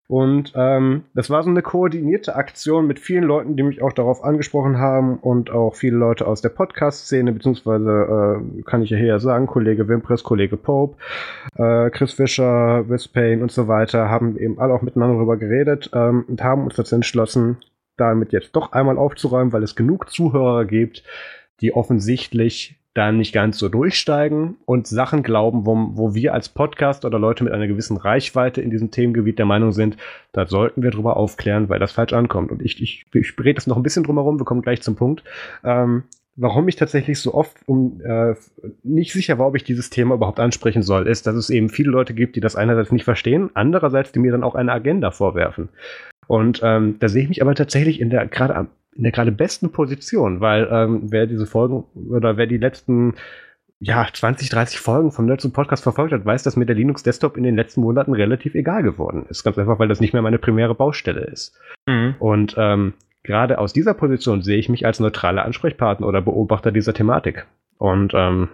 Und 0.09 0.55
ähm, 0.57 1.05
das 1.15 1.29
war 1.29 1.43
so 1.43 1.51
eine 1.51 1.61
koordinierte 1.61 2.35
Aktion 2.35 2.87
mit 2.87 2.99
vielen 2.99 3.25
Leuten, 3.25 3.57
die 3.57 3.63
mich 3.63 3.83
auch 3.83 3.93
darauf 3.93 4.25
angesprochen 4.25 4.79
haben 4.79 5.19
und 5.19 5.51
auch 5.51 5.75
viele 5.75 5.99
Leute 5.99 6.27
aus 6.27 6.41
der 6.41 6.49
Podcast-Szene, 6.49 7.31
beziehungsweise 7.33 8.41
äh, 8.41 8.63
kann 8.63 8.81
ich 8.81 8.89
ja 8.89 8.97
hier 8.97 9.19
sagen, 9.21 9.47
Kollege 9.47 9.87
Wimpress, 9.87 10.25
Kollege 10.25 10.57
Pope, 10.57 10.97
äh, 11.57 11.91
Chris 11.91 12.15
Fischer, 12.15 12.89
Wiz 12.89 13.07
Payne 13.07 13.43
und 13.43 13.53
so 13.53 13.69
weiter, 13.69 14.09
haben 14.09 14.39
eben 14.39 14.59
alle 14.59 14.73
auch 14.73 14.81
miteinander 14.81 15.17
darüber 15.17 15.37
geredet 15.37 15.91
ähm, 15.93 16.25
und 16.27 16.43
haben 16.43 16.65
uns 16.65 16.77
dazu 16.77 16.95
entschlossen, 16.95 17.59
damit 17.99 18.33
jetzt 18.33 18.53
doch 18.53 18.73
einmal 18.73 18.97
aufzuräumen, 18.97 19.53
weil 19.53 19.63
es 19.63 19.77
genug 19.77 20.09
Zuhörer 20.09 20.65
gibt, 20.65 21.05
die 21.61 21.75
offensichtlich 21.75 22.81
da 22.99 23.13
nicht 23.13 23.33
ganz 23.33 23.59
so 23.59 23.69
durchsteigen 23.69 24.57
und 24.65 24.89
Sachen 24.89 25.23
glauben, 25.23 25.65
wo, 25.67 25.91
wo 25.93 26.15
wir 26.15 26.35
als 26.35 26.49
Podcast 26.49 27.05
oder 27.05 27.19
Leute 27.19 27.45
mit 27.45 27.53
einer 27.53 27.69
gewissen 27.69 27.97
Reichweite 27.97 28.61
in 28.61 28.71
diesem 28.71 28.91
Themengebiet 28.91 29.39
der 29.39 29.47
Meinung 29.47 29.71
sind, 29.71 29.97
da 30.33 30.47
sollten 30.47 30.83
wir 30.83 30.91
drüber 30.91 31.17
aufklären, 31.17 31.69
weil 31.69 31.79
das 31.79 31.93
falsch 31.93 32.13
ankommt. 32.13 32.51
Und 32.51 32.61
ich, 32.61 32.83
ich, 32.83 33.07
ich 33.15 33.39
rede 33.39 33.55
das 33.55 33.69
noch 33.69 33.77
ein 33.77 33.85
bisschen 33.85 34.03
drumherum, 34.03 34.41
wir 34.41 34.45
kommen 34.45 34.63
gleich 34.63 34.83
zum 34.83 34.97
Punkt. 34.97 35.23
Ähm, 35.63 36.03
warum 36.35 36.67
ich 36.67 36.75
tatsächlich 36.75 37.21
so 37.21 37.35
oft 37.35 37.57
um, 37.67 38.01
äh, 38.01 38.35
nicht 38.83 39.13
sicher 39.13 39.39
war, 39.39 39.47
ob 39.47 39.55
ich 39.55 39.63
dieses 39.63 39.91
Thema 39.91 40.17
überhaupt 40.17 40.41
ansprechen 40.41 40.83
soll, 40.83 41.07
ist, 41.07 41.29
dass 41.29 41.37
es 41.37 41.51
eben 41.51 41.69
viele 41.69 41.91
Leute 41.91 42.15
gibt, 42.15 42.35
die 42.35 42.41
das 42.41 42.57
einerseits 42.57 42.91
nicht 42.91 43.05
verstehen, 43.05 43.51
andererseits, 43.55 44.11
die 44.11 44.19
mir 44.19 44.33
dann 44.33 44.43
auch 44.43 44.57
eine 44.57 44.73
Agenda 44.73 45.13
vorwerfen. 45.13 45.69
Und 46.27 46.61
ähm, 46.65 46.97
da 46.99 47.09
sehe 47.09 47.23
ich 47.23 47.29
mich 47.29 47.43
aber 47.43 47.55
tatsächlich 47.55 48.01
in 48.01 48.11
der 48.11 48.27
gerade 48.27 48.69
in 48.99 49.05
der 49.05 49.13
gerade 49.13 49.33
besten 49.33 49.71
Position, 49.71 50.41
weil 50.41 50.69
ähm, 50.71 51.03
wer 51.11 51.27
diese 51.27 51.47
Folgen 51.47 51.85
oder 52.11 52.37
wer 52.37 52.47
die 52.47 52.59
letzten 52.59 53.15
ja, 53.81 54.07
20, 54.13 54.51
30 54.51 54.81
Folgen 54.81 55.13
vom 55.13 55.27
Nerds 55.27 55.49
Podcast 55.53 55.85
verfolgt 55.85 56.13
hat, 56.13 56.25
weiß, 56.25 56.43
dass 56.43 56.57
mir 56.57 56.67
der 56.67 56.75
Linux 56.75 57.05
Desktop 57.05 57.37
in 57.37 57.45
den 57.45 57.55
letzten 57.55 57.81
Monaten 57.81 58.13
relativ 58.13 58.57
egal 58.57 58.83
geworden 58.83 59.25
ist. 59.31 59.45
Ganz 59.45 59.57
einfach, 59.57 59.79
weil 59.79 59.87
das 59.87 60.01
nicht 60.01 60.13
mehr 60.13 60.23
meine 60.23 60.39
primäre 60.39 60.75
Baustelle 60.75 61.21
ist. 61.21 61.57
Mhm. 61.87 62.17
Und 62.19 62.57
ähm, 62.59 62.95
gerade 63.23 63.59
aus 63.59 63.73
dieser 63.73 63.95
Position 63.95 64.43
sehe 64.43 64.59
ich 64.59 64.69
mich 64.69 64.85
als 64.85 64.99
neutraler 64.99 65.45
Ansprechpartner 65.45 66.09
oder 66.09 66.21
Beobachter 66.21 66.73
dieser 66.73 66.93
Thematik. 66.93 67.47
Und 67.79 68.15
ähm, 68.17 68.49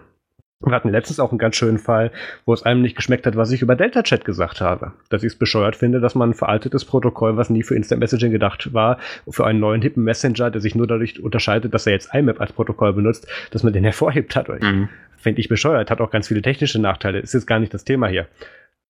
wir 0.61 0.73
hatten 0.73 0.89
letztens 0.89 1.19
auch 1.19 1.31
einen 1.31 1.37
ganz 1.37 1.55
schönen 1.55 1.77
Fall, 1.77 2.11
wo 2.45 2.53
es 2.53 2.63
einem 2.63 2.81
nicht 2.81 2.95
geschmeckt 2.95 3.27
hat, 3.27 3.35
was 3.35 3.51
ich 3.51 3.61
über 3.61 3.75
Delta 3.75 4.03
Chat 4.03 4.23
gesagt 4.23 4.61
habe. 4.61 4.93
Dass 5.09 5.23
ich 5.23 5.33
es 5.33 5.35
bescheuert 5.35 5.75
finde, 5.75 5.99
dass 5.99 6.15
man 6.15 6.29
ein 6.31 6.33
veraltetes 6.33 6.85
Protokoll, 6.85 7.35
was 7.37 7.49
nie 7.49 7.63
für 7.63 7.75
Instant 7.75 7.99
Messaging 7.99 8.31
gedacht 8.31 8.73
war, 8.73 8.97
für 9.29 9.45
einen 9.45 9.59
neuen 9.59 9.81
hippen 9.81 10.03
Messenger, 10.03 10.51
der 10.51 10.61
sich 10.61 10.75
nur 10.75 10.87
dadurch 10.87 11.21
unterscheidet, 11.21 11.73
dass 11.73 11.85
er 11.85 11.93
jetzt 11.93 12.13
IMAP 12.13 12.39
als 12.39 12.53
Protokoll 12.53 12.93
benutzt, 12.93 13.27
dass 13.51 13.63
man 13.63 13.73
den 13.73 13.83
hervorhebt 13.85 14.35
hat. 14.35 14.47
Mhm. 14.47 14.89
Finde 15.17 15.41
ich 15.41 15.49
bescheuert, 15.49 15.91
hat 15.91 16.01
auch 16.01 16.11
ganz 16.11 16.27
viele 16.27 16.41
technische 16.41 16.79
Nachteile. 16.79 17.19
Ist 17.19 17.33
jetzt 17.33 17.47
gar 17.47 17.59
nicht 17.59 17.73
das 17.73 17.83
Thema 17.83 18.07
hier. 18.07 18.27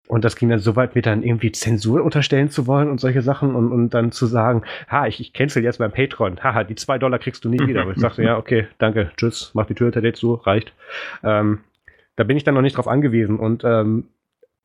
Und 0.06 0.24
das 0.24 0.36
ging 0.36 0.50
dann 0.50 0.58
so 0.58 0.76
weit, 0.76 0.94
mir 0.94 1.02
dann 1.02 1.22
irgendwie 1.22 1.50
Zensur 1.52 2.04
unterstellen 2.04 2.50
zu 2.50 2.66
wollen 2.66 2.90
und 2.90 3.00
solche 3.00 3.22
Sachen 3.22 3.54
und, 3.54 3.72
und 3.72 3.94
dann 3.94 4.12
zu 4.12 4.26
sagen, 4.26 4.62
ha, 4.88 5.06
ich, 5.06 5.18
ich 5.18 5.32
cancel 5.32 5.64
jetzt 5.64 5.78
beim 5.78 5.92
Patreon, 5.92 6.42
haha, 6.42 6.64
die 6.64 6.74
zwei 6.74 6.98
Dollar 6.98 7.18
kriegst 7.18 7.44
du 7.44 7.48
nie 7.48 7.66
wieder. 7.66 7.82
Aber 7.82 7.92
ich 7.92 7.98
sagte, 7.98 8.22
ja, 8.22 8.36
okay, 8.36 8.66
danke, 8.78 9.10
tschüss, 9.16 9.50
mach 9.54 9.66
die 9.66 9.74
Tür 9.74 9.86
hinter 9.86 10.02
dir 10.02 10.12
zu, 10.12 10.34
reicht. 10.34 10.74
Ähm, 11.22 11.60
da 12.16 12.24
bin 12.24 12.36
ich 12.36 12.44
dann 12.44 12.54
noch 12.54 12.62
nicht 12.62 12.76
drauf 12.76 12.86
angewiesen 12.86 13.38
und 13.38 13.64
ähm, 13.64 14.04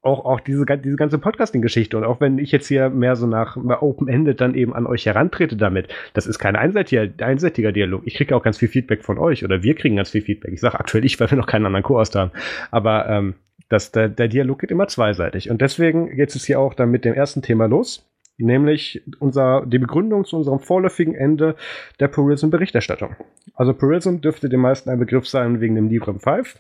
auch, 0.02 0.24
auch 0.24 0.40
diese, 0.40 0.66
diese 0.66 0.96
ganze 0.96 1.18
Podcasting-Geschichte 1.18 1.98
und 1.98 2.06
auch 2.06 2.22
wenn 2.22 2.38
ich 2.38 2.52
jetzt 2.52 2.68
hier 2.68 2.90
mehr 2.90 3.16
so 3.16 3.28
nach 3.28 3.58
Open-Ended 3.58 4.40
dann 4.40 4.56
eben 4.56 4.74
an 4.74 4.88
euch 4.88 5.06
herantrete 5.06 5.58
damit, 5.58 5.90
das 6.14 6.26
ist 6.26 6.40
kein 6.40 6.56
einseitiger, 6.56 7.08
einseitiger 7.26 7.72
Dialog. 7.72 8.04
Ich 8.06 8.16
kriege 8.16 8.36
auch 8.36 8.44
ganz 8.44 8.58
viel 8.58 8.70
Feedback 8.70 9.04
von 9.04 9.18
euch 9.18 9.44
oder 9.44 9.62
wir 9.62 9.76
kriegen 9.76 9.98
ganz 9.98 10.12
viel 10.12 10.22
Feedback. 10.22 10.54
Ich 10.54 10.62
sage 10.62 10.80
aktuell 10.80 11.04
ich, 11.04 11.20
weil 11.20 11.30
wir 11.30 11.38
noch 11.38 11.48
keinen 11.48 11.66
anderen 11.66 11.84
Co-Host 11.84 12.16
haben. 12.16 12.32
Aber 12.72 13.10
ähm, 13.10 13.36
das, 13.70 13.92
der, 13.92 14.10
der 14.10 14.28
Dialog 14.28 14.60
geht 14.60 14.72
immer 14.72 14.88
zweiseitig. 14.88 15.50
Und 15.50 15.62
deswegen 15.62 16.16
geht 16.16 16.36
es 16.36 16.46
hier 16.46 16.60
auch 16.60 16.74
dann 16.74 16.92
mit 16.92 17.06
dem 17.06 17.14
ersten 17.14 17.42
Thema 17.42 17.68
los, 17.68 18.06
nämlich 18.38 19.04
unser, 19.20 19.66
die 19.66 19.80
Begründung 19.80 20.26
zu 20.26 20.38
unserem 20.38 20.60
vorläufigen 20.60 21.16
Ende 21.16 21.56
der 22.00 22.08
Purism-Berichterstattung. 22.08 23.16
Also 23.54 23.74
Purism 23.74 24.18
dürfte 24.18 24.50
den 24.50 24.60
meisten 24.60 24.90
ein 24.90 25.00
Begriff 25.00 25.28
sein 25.28 25.62
wegen 25.62 25.76
dem 25.76 25.90
Librem 25.90 26.20
5. 26.20 26.56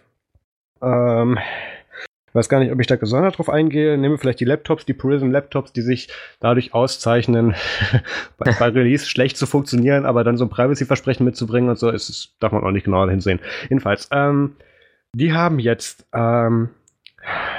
Ähm, 0.81 1.39
weiß 2.33 2.47
gar 2.47 2.59
nicht, 2.59 2.71
ob 2.71 2.79
ich 2.79 2.87
da 2.87 2.95
gesondert 2.95 3.37
drauf 3.37 3.49
eingehe. 3.49 3.97
Nehme 3.97 4.17
vielleicht 4.17 4.39
die 4.39 4.45
Laptops, 4.45 4.85
die 4.85 4.93
Purism-Laptops, 4.93 5.73
die 5.73 5.81
sich 5.81 6.09
dadurch 6.39 6.73
auszeichnen, 6.73 7.55
bei, 8.37 8.51
bei, 8.51 8.69
Release 8.69 9.05
schlecht 9.05 9.37
zu 9.37 9.45
funktionieren, 9.45 10.05
aber 10.05 10.23
dann 10.23 10.37
so 10.37 10.45
ein 10.45 10.49
Privacy-Versprechen 10.49 11.25
mitzubringen 11.25 11.69
und 11.69 11.79
so, 11.79 11.89
ist, 11.89 12.35
darf 12.39 12.51
man 12.51 12.63
auch 12.63 12.71
nicht 12.71 12.85
genauer 12.85 13.09
hinsehen. 13.09 13.39
Jedenfalls, 13.63 14.09
ähm, 14.11 14.55
die 15.13 15.33
haben 15.33 15.59
jetzt 15.59 16.05
ähm, 16.13 16.69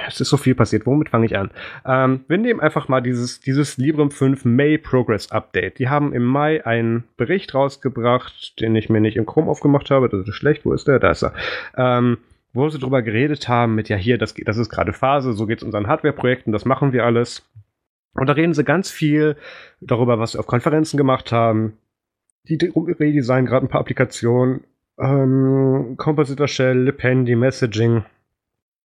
es 0.06 0.20
ist 0.20 0.28
so 0.28 0.36
viel 0.36 0.54
passiert. 0.54 0.86
Womit 0.86 1.10
fange 1.10 1.26
ich 1.26 1.36
an? 1.36 1.50
Ähm, 1.84 2.24
wir 2.28 2.38
nehmen 2.38 2.60
einfach 2.60 2.88
mal 2.88 3.00
dieses, 3.00 3.40
dieses 3.40 3.76
Librem 3.76 4.10
5 4.10 4.44
May 4.44 4.78
Progress 4.78 5.30
Update. 5.30 5.78
Die 5.78 5.88
haben 5.88 6.12
im 6.12 6.24
Mai 6.24 6.64
einen 6.66 7.04
Bericht 7.16 7.54
rausgebracht, 7.54 8.60
den 8.60 8.74
ich 8.76 8.88
mir 8.88 9.00
nicht 9.00 9.16
im 9.16 9.26
Chrome 9.26 9.50
aufgemacht 9.50 9.90
habe. 9.90 10.08
Das 10.08 10.26
ist 10.26 10.34
schlecht. 10.34 10.64
Wo 10.64 10.72
ist 10.72 10.88
der? 10.88 10.98
Da 10.98 11.10
ist 11.10 11.22
er. 11.22 11.32
Ähm, 11.76 12.18
wo 12.52 12.68
sie 12.68 12.78
drüber 12.78 13.02
geredet 13.02 13.48
haben 13.48 13.74
mit, 13.74 13.88
ja, 13.88 13.96
hier, 13.96 14.18
das, 14.18 14.34
das 14.34 14.56
ist 14.56 14.70
gerade 14.70 14.92
Phase, 14.92 15.34
so 15.34 15.46
geht 15.46 15.58
es 15.58 15.64
unseren 15.64 15.86
Hardware-Projekten, 15.86 16.50
das 16.50 16.64
machen 16.64 16.92
wir 16.92 17.04
alles. 17.04 17.48
Und 18.14 18.28
da 18.28 18.32
reden 18.32 18.54
sie 18.54 18.64
ganz 18.64 18.90
viel 18.90 19.36
darüber, 19.80 20.18
was 20.18 20.32
sie 20.32 20.38
auf 20.38 20.48
Konferenzen 20.48 20.96
gemacht 20.96 21.30
haben. 21.30 21.78
Die 22.48 22.56
redesignen 22.56 23.46
gerade 23.46 23.66
ein 23.66 23.68
paar 23.68 23.82
Applikationen. 23.82 24.64
Ähm, 24.98 25.94
Compositor 25.96 26.48
Shell, 26.48 26.82
Lipendi, 26.82 27.36
Messaging 27.36 28.04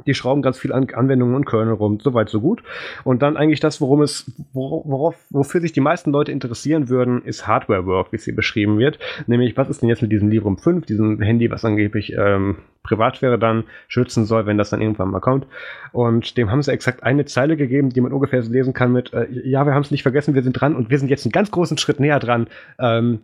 die 0.06 0.14
schrauben 0.14 0.42
ganz 0.42 0.58
viel 0.58 0.74
an 0.74 0.88
Anwendungen 0.94 1.36
und 1.36 1.46
Kernel 1.46 1.74
rum, 1.74 2.00
soweit 2.02 2.30
so 2.30 2.42
gut. 2.42 2.64
Und 3.04 3.22
dann 3.22 3.38
eigentlich 3.38 3.60
das, 3.60 3.80
worum 3.80 4.02
es, 4.02 4.32
worauf, 4.54 5.16
wofür 5.30 5.62
sich 5.62 5.72
die 5.72 5.82
meisten 5.82 6.12
Leute 6.12 6.32
interessieren 6.32 6.90
würden, 6.90 7.24
ist 7.24 7.48
Hardware-Work, 7.48 8.12
wie 8.12 8.18
es 8.18 8.26
hier 8.26 8.36
beschrieben 8.36 8.78
wird. 8.80 9.00
Nämlich, 9.28 9.56
was 9.56 9.70
ist 9.70 9.82
denn 9.82 9.90
jetzt 9.90 10.02
mit 10.02 10.12
diesem 10.12 10.30
Librem 10.30 10.58
5, 10.58 10.86
diesem 10.86 11.22
Handy, 11.22 11.50
was 11.50 11.64
angeblich 11.64 12.14
ähm, 12.18 12.58
Privatsphäre 12.84 13.40
dann 13.40 13.64
schützen 13.88 14.26
soll, 14.26 14.46
wenn 14.46 14.58
das 14.58 14.70
dann 14.70 14.82
irgendwann 14.82 15.10
mal 15.10 15.22
kommt. 15.22 15.48
Und 15.94 16.38
dem 16.38 16.52
haben 16.52 16.62
sie 16.62 16.72
exakt 16.72 17.04
eine 17.04 17.26
Zeile 17.26 17.56
gegeben, 17.56 17.90
die 17.90 18.02
man 18.02 18.12
ungefähr 18.12 18.44
so 18.44 18.52
lesen 18.52 18.74
kann 18.74 18.92
mit, 18.92 19.14
äh, 19.14 19.28
ja, 19.30 19.66
wir 19.66 19.74
haben 19.74 19.84
es 19.84 19.92
nicht 19.92 20.04
vergessen, 20.04 20.36
wir 20.36 20.44
sind 20.44 20.54
dran 20.54 20.76
und 20.76 20.90
wir 20.90 21.00
sind 21.00 21.10
jetzt 21.10 21.26
einen 21.26 21.32
ganz 21.32 21.50
großen 21.52 21.78
Schritt 21.78 22.00
näher 22.00 22.20
dran, 22.20 22.48
ähm, 22.80 23.22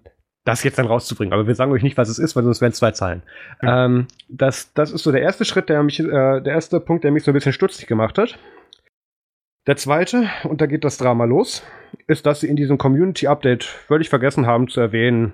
das 0.49 0.63
jetzt 0.63 0.79
dann 0.79 0.87
rauszubringen. 0.87 1.33
Aber 1.33 1.45
wir 1.45 1.53
sagen 1.53 1.71
euch 1.71 1.83
nicht, 1.83 1.97
was 1.97 2.09
es 2.09 2.17
ist, 2.17 2.35
weil 2.35 2.43
sonst 2.43 2.59
wären 2.59 2.71
es 2.71 2.77
zwei 2.77 2.91
Zeilen. 2.91 3.21
Ja. 3.61 3.85
Ähm, 3.85 4.07
das, 4.27 4.73
das 4.73 4.91
ist 4.91 5.03
so 5.03 5.11
der 5.11 5.21
erste 5.21 5.45
Schritt, 5.45 5.69
der 5.69 5.83
mich, 5.83 5.99
äh, 5.99 6.41
der 6.41 6.53
erste 6.53 6.79
Punkt, 6.79 7.03
der 7.03 7.11
mich 7.11 7.23
so 7.23 7.31
ein 7.31 7.35
bisschen 7.35 7.53
stutzig 7.53 7.87
gemacht 7.87 8.17
hat. 8.17 8.39
Der 9.67 9.75
zweite, 9.75 10.27
und 10.45 10.61
da 10.61 10.65
geht 10.65 10.83
das 10.83 10.97
Drama 10.97 11.25
los, 11.25 11.61
ist, 12.07 12.25
dass 12.25 12.39
sie 12.39 12.47
in 12.47 12.55
diesem 12.55 12.79
Community 12.79 13.27
Update 13.27 13.63
völlig 13.63 14.09
vergessen 14.09 14.47
haben 14.47 14.67
zu 14.67 14.81
erwähnen, 14.81 15.33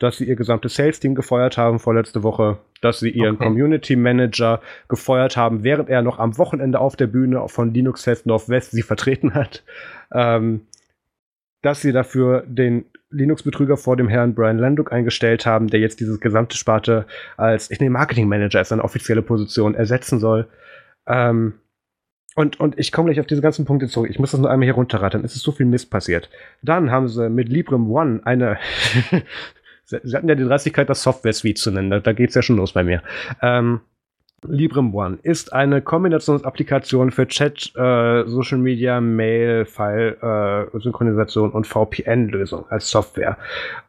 dass 0.00 0.16
sie 0.16 0.24
ihr 0.24 0.34
gesamtes 0.34 0.74
Sales-Team 0.74 1.14
gefeuert 1.14 1.56
haben 1.56 1.78
vorletzte 1.78 2.24
Woche, 2.24 2.58
dass 2.80 2.98
sie 2.98 3.10
ihren 3.10 3.36
okay. 3.36 3.44
Community 3.44 3.94
Manager 3.94 4.60
gefeuert 4.88 5.36
haben, 5.36 5.62
während 5.62 5.88
er 5.88 6.02
noch 6.02 6.18
am 6.18 6.38
Wochenende 6.38 6.80
auf 6.80 6.96
der 6.96 7.06
Bühne 7.06 7.46
von 7.48 7.72
Linux 7.72 8.02
Fest 8.02 8.26
Northwest 8.26 8.72
sie 8.72 8.82
vertreten 8.82 9.34
hat. 9.34 9.62
Ähm, 10.12 10.62
dass 11.66 11.80
sie 11.80 11.90
dafür 11.90 12.44
den 12.46 12.84
Linux-Betrüger 13.10 13.76
vor 13.76 13.96
dem 13.96 14.08
Herrn 14.08 14.36
Brian 14.36 14.56
Landuk 14.56 14.92
eingestellt 14.92 15.46
haben, 15.46 15.66
der 15.66 15.80
jetzt 15.80 15.98
diese 15.98 16.16
gesamte 16.20 16.56
Sparte 16.56 17.06
als, 17.36 17.72
ich 17.72 17.80
nehme 17.80 17.94
Marketing 17.94 18.28
Manager 18.28 18.60
als 18.60 18.70
eine 18.70 18.84
offizielle 18.84 19.20
Position 19.20 19.74
ersetzen 19.74 20.20
soll. 20.20 20.46
Ähm, 21.08 21.54
und, 22.36 22.60
und 22.60 22.78
ich 22.78 22.92
komme 22.92 23.08
gleich 23.08 23.18
auf 23.18 23.26
diese 23.26 23.42
ganzen 23.42 23.64
Punkte 23.64 23.88
zurück. 23.88 24.10
Ich 24.10 24.20
muss 24.20 24.30
das 24.30 24.38
nur 24.38 24.48
einmal 24.48 24.66
hier 24.66 24.74
runterrattern. 24.74 25.24
Es 25.24 25.34
ist 25.34 25.42
so 25.42 25.50
viel 25.50 25.66
Mist 25.66 25.90
passiert. 25.90 26.30
Dann 26.62 26.92
haben 26.92 27.08
sie 27.08 27.28
mit 27.30 27.48
Librem 27.48 27.90
One 27.90 28.20
eine. 28.24 28.58
sie 29.84 30.16
hatten 30.16 30.28
ja 30.28 30.36
die 30.36 30.44
Dreistigkeit, 30.44 30.88
das 30.88 31.02
Software-Suite 31.02 31.58
zu 31.58 31.72
nennen. 31.72 31.90
Da, 31.90 31.98
da 31.98 32.12
geht 32.12 32.28
es 32.28 32.36
ja 32.36 32.42
schon 32.42 32.58
los 32.58 32.74
bei 32.74 32.84
mir. 32.84 33.02
Ähm, 33.42 33.80
Librem 34.48 34.94
One 34.94 35.18
ist 35.22 35.52
eine 35.52 35.82
Kombinationsapplikation 35.82 37.10
für 37.10 37.26
Chat, 37.26 37.72
äh, 37.76 38.24
Social 38.26 38.58
Media, 38.58 39.00
Mail, 39.00 39.64
File, 39.64 40.16
äh, 40.74 40.78
Synchronisation 40.78 41.50
und 41.50 41.66
VPN-Lösung 41.66 42.64
als 42.68 42.90
Software. 42.90 43.36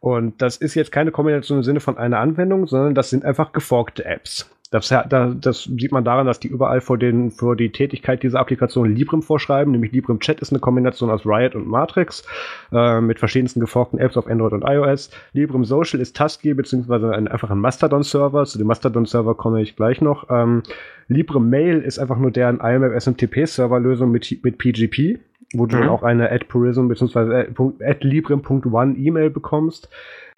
Und 0.00 0.40
das 0.42 0.56
ist 0.56 0.74
jetzt 0.74 0.92
keine 0.92 1.10
Kombination 1.10 1.58
im 1.58 1.64
Sinne 1.64 1.80
von 1.80 1.98
einer 1.98 2.18
Anwendung, 2.18 2.66
sondern 2.66 2.94
das 2.94 3.10
sind 3.10 3.24
einfach 3.24 3.52
geforkte 3.52 4.04
Apps. 4.04 4.50
Das, 4.70 4.88
das, 5.08 5.64
sieht 5.64 5.92
man 5.92 6.04
daran, 6.04 6.26
dass 6.26 6.40
die 6.40 6.48
überall 6.48 6.82
vor, 6.82 6.98
den, 6.98 7.30
vor 7.30 7.56
die 7.56 7.70
Tätigkeit 7.70 8.22
dieser 8.22 8.38
Applikation 8.38 8.94
Librem 8.94 9.22
vorschreiben, 9.22 9.72
nämlich 9.72 9.92
Librem 9.92 10.20
Chat 10.20 10.40
ist 10.40 10.52
eine 10.52 10.60
Kombination 10.60 11.10
aus 11.10 11.24
Riot 11.24 11.54
und 11.54 11.66
Matrix 11.66 12.26
äh, 12.70 13.00
mit 13.00 13.18
verschiedensten 13.18 13.60
geforkten 13.60 13.98
Apps 13.98 14.18
auf 14.18 14.26
Android 14.26 14.52
und 14.52 14.64
iOS. 14.64 15.10
Librem 15.32 15.64
Social 15.64 16.00
ist 16.00 16.16
Tusky 16.16 16.52
beziehungsweise 16.52 17.12
ein, 17.12 17.28
einfach 17.28 17.50
ein 17.50 17.60
Mastodon-Server. 17.60 18.44
Zu 18.44 18.58
dem 18.58 18.66
Mastodon-Server 18.66 19.34
komme 19.34 19.62
ich 19.62 19.74
gleich 19.74 20.02
noch. 20.02 20.28
Ähm, 20.28 20.62
Librem 21.08 21.48
Mail 21.48 21.80
ist 21.80 21.98
einfach 21.98 22.18
nur 22.18 22.30
deren 22.30 22.60
IMAP 22.60 23.00
SMTP-Serverlösung 23.00 24.10
mit, 24.10 24.44
mit 24.44 24.58
PGP 24.58 25.18
wo 25.54 25.66
du 25.66 25.76
mhm. 25.76 25.88
auch 25.88 26.02
eine 26.02 26.30
at 26.30 26.48
Purism 26.48 26.88
bzw. 26.88 27.46
at 27.84 28.04
librem.one 28.04 28.96
E-Mail 28.96 29.30
bekommst. 29.30 29.88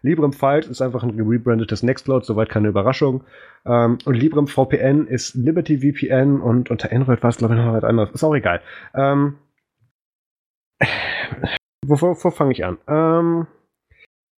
Librem 0.02 0.32
Files 0.32 0.66
ist 0.66 0.80
einfach 0.80 1.02
ein 1.02 1.10
rebrandetes 1.20 1.82
Nextcloud, 1.82 2.24
soweit 2.24 2.48
keine 2.48 2.68
Überraschung. 2.68 3.24
Ähm, 3.66 3.98
und 4.04 4.14
Librem 4.14 4.46
VPN 4.46 5.06
ist 5.06 5.34
Liberty 5.34 5.78
VPN 5.78 6.40
und 6.40 6.70
unter 6.70 6.90
Android 6.92 7.22
war 7.22 7.30
es, 7.30 7.36
glaube 7.36 7.54
ich, 7.54 7.60
noch 7.60 7.72
was 7.72 7.84
anderes. 7.84 8.10
Ist 8.10 8.24
auch 8.24 8.34
egal. 8.34 8.62
Ähm, 8.94 9.36
wovor, 11.86 12.10
wovor 12.10 12.32
fange 12.32 12.52
ich 12.52 12.64
an? 12.64 12.78
Ähm, 12.88 13.46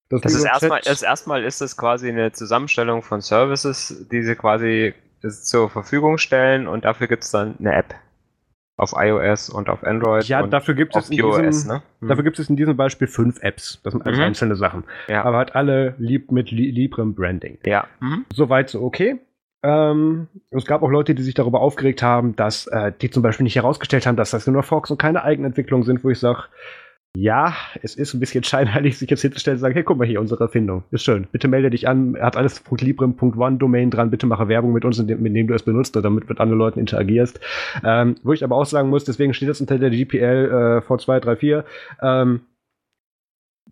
das, 0.09 0.23
das 0.23 0.35
ist 0.35 0.45
erstmal, 0.45 0.81
das 0.83 1.03
erstmal 1.03 1.45
ist 1.45 1.61
es 1.61 1.77
quasi 1.77 2.09
eine 2.09 2.33
Zusammenstellung 2.33 3.03
von 3.03 3.21
Services, 3.21 4.07
die 4.11 4.23
sie 4.23 4.35
quasi 4.35 4.95
zur 5.21 5.69
Verfügung 5.69 6.17
stellen 6.17 6.67
und 6.67 6.85
dafür 6.85 7.07
gibt 7.07 7.25
es 7.25 7.31
dann 7.31 7.57
eine 7.59 7.75
App 7.75 7.95
auf 8.81 8.95
iOS 8.97 9.51
und 9.51 9.69
auf 9.69 9.85
Android. 9.85 10.25
Ja, 10.25 10.47
dafür 10.47 10.75
gibt 10.75 10.97
es 10.97 11.11
in 11.11 11.17
diesem, 11.19 11.69
ne? 11.69 11.83
hm. 12.01 12.09
dafür 12.09 12.25
gibt 12.25 12.39
es 12.39 12.49
in 12.49 12.57
diesem 12.57 12.77
Beispiel 12.77 13.07
fünf 13.07 13.43
Apps. 13.43 13.81
Das 13.83 13.93
sind 13.93 14.07
also 14.07 14.19
mhm. 14.19 14.27
einzelne 14.27 14.57
Sachen. 14.57 14.85
Ja. 15.07 15.25
Aber 15.25 15.37
halt 15.37 15.55
alle 15.55 15.95
lieb 15.99 16.33
mit 16.33 16.51
Librem 16.51 17.15
Branding. 17.15 17.59
Ja. 17.67 17.87
Mhm. 18.01 18.25
Soweit 18.33 18.71
so 18.71 18.83
okay. 18.83 19.21
Ähm, 19.63 20.29
es 20.51 20.65
gab 20.65 20.83
auch 20.83 20.89
Leute, 20.89 21.15
die 21.15 21.23
sich 21.23 21.35
darüber 21.35 21.61
aufgeregt 21.61 22.03
haben, 22.03 22.35
dass 22.35 22.67
äh, 22.69 22.93
die 22.99 23.11
zum 23.11 23.23
Beispiel 23.23 23.45
nicht 23.45 23.57
herausgestellt 23.57 24.07
haben, 24.07 24.17
dass 24.17 24.31
das 24.31 24.47
nur 24.47 24.63
Fox 24.63 24.91
und 24.91 24.97
keine 24.97 25.23
Eigenentwicklung 25.23 25.83
sind, 25.83 26.03
wo 26.03 26.09
ich 26.09 26.19
sage, 26.19 26.45
ja, 27.17 27.55
es 27.83 27.97
ist 27.97 28.15
ein 28.15 28.21
bisschen 28.21 28.45
scheinheilig, 28.45 28.99
sich 28.99 29.11
jetzt 29.11 29.23
hinzustellen 29.23 29.57
und 29.57 29.61
sagen, 29.61 29.75
hey, 29.75 29.83
guck 29.83 29.99
mal 29.99 30.07
hier, 30.07 30.21
unsere 30.21 30.45
Erfindung. 30.45 30.85
Ist 30.91 31.05
schön. 31.05 31.27
Bitte 31.33 31.49
melde 31.49 31.71
dich 31.71 31.89
an. 31.89 32.15
Er 32.15 32.27
hat 32.27 32.37
alles 32.37 32.63
.librem.one-Domain 32.71 33.91
dran. 33.91 34.11
Bitte 34.11 34.27
mache 34.27 34.49
Werbung 34.49 34.73
mit 34.73 34.85
uns, 34.85 35.03
mit 35.03 35.37
dem 35.37 35.47
du 35.47 35.55
es 35.55 35.63
benutzt 35.63 35.97
oder 35.97 36.05
damit 36.05 36.29
mit 36.29 36.41
anderen 36.41 36.59
Leuten 36.59 36.81
interagierst. 36.81 37.41
Ähm, 37.85 38.17
wo 38.23 38.33
ich 38.33 38.45
aber 38.45 38.57
auch 38.57 38.67
sagen 38.67 38.89
muss, 38.91 39.05
deswegen 39.05 39.35
steht 39.35 39.49
das 39.49 39.61
unter 39.61 39.79
der 39.79 39.91
GPL 39.91 40.83
äh, 40.83 40.87
V234. 40.87 41.65
Ähm, 42.03 42.41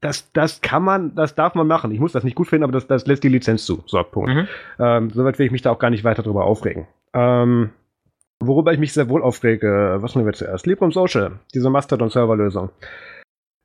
das, 0.01 0.31
das 0.33 0.61
kann 0.61 0.83
man, 0.83 1.15
das 1.15 1.35
darf 1.35 1.55
man 1.55 1.67
machen. 1.67 1.91
Ich 1.91 2.01
muss 2.01 2.13
das 2.13 2.25
nicht 2.25 2.37
gut 2.37 2.49
finden, 2.49 2.65
aber 2.65 2.73
das, 2.73 2.87
das 2.87 3.07
lässt 3.07 3.25
die 3.25 3.29
Lizenz 3.29 3.65
zu. 3.65 3.83
So, 3.87 4.03
Punkt. 4.03 4.31
Mhm. 4.31 4.49
Ähm, 4.79 5.11
soweit 5.11 5.39
will 5.39 5.47
ich 5.47 5.53
mich 5.53 5.63
da 5.63 5.71
auch 5.71 5.79
gar 5.79 5.91
nicht 5.91 6.05
weiter 6.05 6.23
drüber 6.23 6.45
aufregen. 6.45 6.87
Ähm, 7.15 7.71
worüber 8.41 8.73
ich 8.73 8.79
mich 8.79 8.93
sehr 8.93 9.09
wohl 9.09 9.23
aufrege, 9.23 9.99
was 10.01 10.15
nehmen 10.15 10.27
wir 10.27 10.35
zuerst? 10.35 10.67
Librem 10.67 10.93
Social, 10.93 11.41
diese 11.55 11.71
Mastodon-Server-Lösung, 11.71 12.71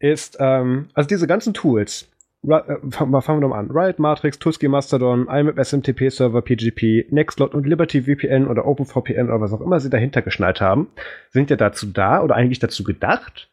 ist, 0.03 0.37
ähm, 0.39 0.89
also 0.93 1.07
diese 1.07 1.27
ganzen 1.27 1.53
Tools, 1.53 2.09
äh, 2.45 2.59
fangen 2.89 3.11
wir 3.11 3.21
doch 3.21 3.47
mal 3.47 3.59
an. 3.59 3.71
Riot 3.71 3.99
Matrix, 3.99 4.37
Tusky 4.37 4.67
Mastodon, 4.67 5.27
IMAP 5.29 5.57
SMTP 5.63 6.09
Server, 6.09 6.41
PGP, 6.41 7.07
Nextcloud 7.09 7.53
und 7.53 7.65
Liberty 7.65 8.03
VPN 8.03 8.47
oder 8.47 8.65
OpenVPN 8.65 9.29
oder 9.29 9.39
was 9.39 9.53
auch 9.53 9.61
immer 9.61 9.79
sie 9.79 9.89
dahinter 9.89 10.21
geschnallt 10.21 10.59
haben, 10.59 10.89
sind 11.29 11.49
ja 11.49 11.55
dazu 11.55 11.87
da 11.87 12.21
oder 12.21 12.35
eigentlich 12.35 12.59
dazu 12.59 12.83
gedacht, 12.83 13.49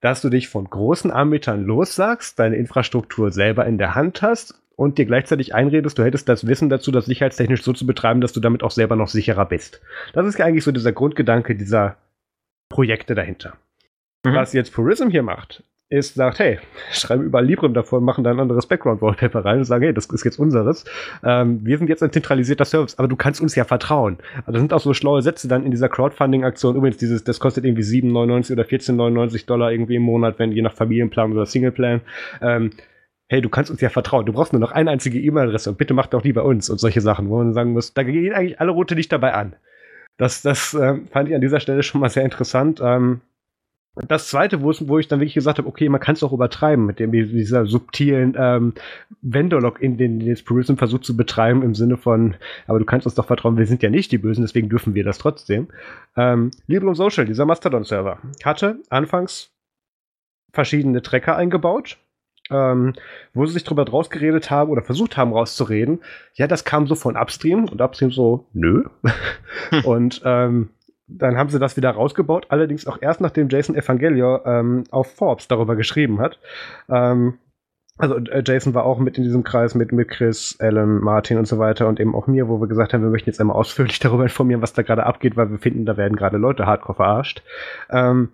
dass 0.00 0.22
du 0.22 0.30
dich 0.30 0.48
von 0.48 0.70
großen 0.70 1.10
Anbietern 1.10 1.64
lossagst, 1.64 2.38
deine 2.38 2.56
Infrastruktur 2.56 3.32
selber 3.32 3.66
in 3.66 3.76
der 3.76 3.96
Hand 3.96 4.22
hast 4.22 4.62
und 4.76 4.96
dir 4.96 5.06
gleichzeitig 5.06 5.56
einredest, 5.56 5.98
du 5.98 6.04
hättest 6.04 6.28
das 6.28 6.46
Wissen 6.46 6.68
dazu, 6.68 6.92
das 6.92 7.06
sicherheitstechnisch 7.06 7.64
so 7.64 7.72
zu 7.72 7.84
betreiben, 7.84 8.20
dass 8.20 8.32
du 8.32 8.38
damit 8.38 8.62
auch 8.62 8.70
selber 8.70 8.94
noch 8.94 9.08
sicherer 9.08 9.44
bist. 9.44 9.82
Das 10.12 10.24
ist 10.24 10.38
ja 10.38 10.46
eigentlich 10.46 10.64
so 10.64 10.70
dieser 10.70 10.92
Grundgedanke 10.92 11.56
dieser 11.56 11.96
Projekte 12.68 13.16
dahinter. 13.16 13.56
Mhm. 14.24 14.34
Was 14.34 14.52
jetzt 14.52 14.72
Purism 14.72 15.08
hier 15.08 15.24
macht, 15.24 15.64
ist, 15.90 16.14
sagt, 16.14 16.38
hey, 16.38 16.58
schreiben 16.92 17.24
überall 17.24 17.44
Librem 17.44 17.74
davor, 17.74 18.00
machen 18.00 18.22
da 18.22 18.30
ein 18.30 18.38
anderes 18.38 18.66
Background-Wallpaper 18.66 19.44
rein 19.44 19.58
und 19.58 19.64
sagen, 19.64 19.82
hey, 19.82 19.92
das 19.92 20.06
ist 20.06 20.24
jetzt 20.24 20.38
unseres. 20.38 20.84
Ähm, 21.24 21.60
wir 21.64 21.78
sind 21.78 21.88
jetzt 21.88 22.02
ein 22.04 22.12
zentralisierter 22.12 22.64
Service, 22.64 22.96
aber 22.96 23.08
du 23.08 23.16
kannst 23.16 23.40
uns 23.40 23.56
ja 23.56 23.64
vertrauen. 23.64 24.18
Also 24.38 24.52
das 24.52 24.60
sind 24.60 24.72
auch 24.72 24.80
so 24.80 24.94
schlaue 24.94 25.20
Sätze 25.20 25.48
dann 25.48 25.64
in 25.64 25.72
dieser 25.72 25.88
Crowdfunding-Aktion. 25.88 26.76
Übrigens, 26.76 26.98
dieses, 26.98 27.24
das 27.24 27.40
kostet 27.40 27.64
irgendwie 27.64 27.82
7,99 27.82 28.52
oder 28.52 28.62
14,99 28.62 29.46
Dollar 29.46 29.72
irgendwie 29.72 29.96
im 29.96 30.02
Monat, 30.02 30.38
wenn 30.38 30.52
je 30.52 30.62
nach 30.62 30.74
Familienplan 30.74 31.32
oder 31.32 31.44
Singleplan. 31.44 32.02
Ähm, 32.40 32.70
hey, 33.28 33.40
du 33.40 33.48
kannst 33.48 33.72
uns 33.72 33.80
ja 33.80 33.88
vertrauen. 33.88 34.26
Du 34.26 34.32
brauchst 34.32 34.52
nur 34.52 34.60
noch 34.60 34.72
eine 34.72 34.92
einzige 34.92 35.18
E-Mail-Adresse 35.18 35.70
und 35.70 35.78
bitte 35.78 35.94
mach 35.94 36.06
doch 36.06 36.22
lieber 36.22 36.44
uns 36.44 36.70
und 36.70 36.78
solche 36.78 37.00
Sachen, 37.00 37.28
wo 37.28 37.38
man 37.38 37.52
sagen 37.52 37.72
muss, 37.72 37.94
da 37.94 38.04
gehen 38.04 38.32
eigentlich 38.32 38.60
alle 38.60 38.70
Route 38.70 38.94
nicht 38.94 39.10
dabei 39.10 39.34
an. 39.34 39.56
Das, 40.18 40.42
das 40.42 40.72
äh, 40.74 40.98
fand 41.10 41.28
ich 41.28 41.34
an 41.34 41.40
dieser 41.40 41.58
Stelle 41.58 41.82
schon 41.82 42.00
mal 42.00 42.10
sehr 42.10 42.24
interessant. 42.24 42.80
Ähm, 42.80 43.22
das 43.96 44.28
zweite, 44.28 44.62
wo, 44.62 44.72
wo 44.80 44.98
ich 44.98 45.08
dann 45.08 45.20
wirklich 45.20 45.34
gesagt 45.34 45.58
habe, 45.58 45.68
okay, 45.68 45.88
man 45.88 46.00
kann 46.00 46.14
es 46.14 46.22
auch 46.22 46.32
übertreiben 46.32 46.86
mit 46.86 47.00
dem, 47.00 47.10
dieser 47.10 47.66
subtilen 47.66 48.36
ähm, 48.38 48.74
Vendor-Login, 49.20 49.96
den 49.96 50.20
jetzt 50.20 50.46
Purism 50.46 50.76
versucht 50.76 51.04
zu 51.04 51.16
betreiben, 51.16 51.62
im 51.62 51.74
Sinne 51.74 51.96
von, 51.96 52.36
aber 52.66 52.78
du 52.78 52.84
kannst 52.84 53.06
uns 53.06 53.16
doch 53.16 53.26
vertrauen, 53.26 53.56
wir 53.56 53.66
sind 53.66 53.82
ja 53.82 53.90
nicht 53.90 54.12
die 54.12 54.18
Bösen, 54.18 54.42
deswegen 54.42 54.68
dürfen 54.68 54.94
wir 54.94 55.04
das 55.04 55.18
trotzdem. 55.18 55.68
Ähm, 56.16 56.52
Librem 56.66 56.94
Social, 56.94 57.24
dieser 57.24 57.46
Mastodon-Server, 57.46 58.18
hatte 58.44 58.78
anfangs 58.90 59.50
verschiedene 60.52 61.02
Tracker 61.02 61.36
eingebaut, 61.36 61.98
ähm, 62.50 62.94
wo 63.34 63.46
sie 63.46 63.52
sich 63.52 63.64
drüber 63.64 63.84
draus 63.84 64.08
geredet 64.08 64.50
haben 64.50 64.70
oder 64.70 64.82
versucht 64.82 65.16
haben 65.16 65.32
rauszureden. 65.32 66.00
Ja, 66.34 66.46
das 66.46 66.64
kam 66.64 66.86
so 66.86 66.94
von 66.94 67.16
Upstream 67.16 67.64
und 67.64 67.80
Upstream 67.80 68.10
so, 68.12 68.46
nö. 68.52 68.84
und 69.84 70.22
ähm, 70.24 70.70
dann 71.18 71.36
haben 71.36 71.50
sie 71.50 71.58
das 71.58 71.76
wieder 71.76 71.90
rausgebaut, 71.90 72.46
allerdings 72.48 72.86
auch 72.86 72.98
erst 73.00 73.20
nachdem 73.20 73.48
Jason 73.48 73.74
Evangelio 73.74 74.44
ähm, 74.44 74.84
auf 74.90 75.14
Forbes 75.14 75.48
darüber 75.48 75.76
geschrieben 75.76 76.20
hat. 76.20 76.38
Ähm, 76.88 77.38
also 77.98 78.16
äh, 78.16 78.42
Jason 78.44 78.74
war 78.74 78.84
auch 78.84 78.98
mit 78.98 79.18
in 79.18 79.24
diesem 79.24 79.44
Kreis 79.44 79.74
mit, 79.74 79.92
mit 79.92 80.08
Chris, 80.08 80.56
Alan, 80.58 81.00
Martin 81.00 81.38
und 81.38 81.46
so 81.46 81.58
weiter 81.58 81.86
und 81.86 82.00
eben 82.00 82.14
auch 82.14 82.26
mir, 82.26 82.48
wo 82.48 82.60
wir 82.60 82.68
gesagt 82.68 82.94
haben, 82.94 83.02
wir 83.02 83.10
möchten 83.10 83.28
jetzt 83.28 83.40
einmal 83.40 83.56
ausführlich 83.56 83.98
darüber 84.00 84.22
informieren, 84.22 84.62
was 84.62 84.72
da 84.72 84.82
gerade 84.82 85.04
abgeht, 85.04 85.36
weil 85.36 85.50
wir 85.50 85.58
finden, 85.58 85.84
da 85.84 85.96
werden 85.96 86.16
gerade 86.16 86.38
Leute 86.38 86.66
hardcore 86.66 86.96
verarscht. 86.96 87.42
Ähm, 87.90 88.30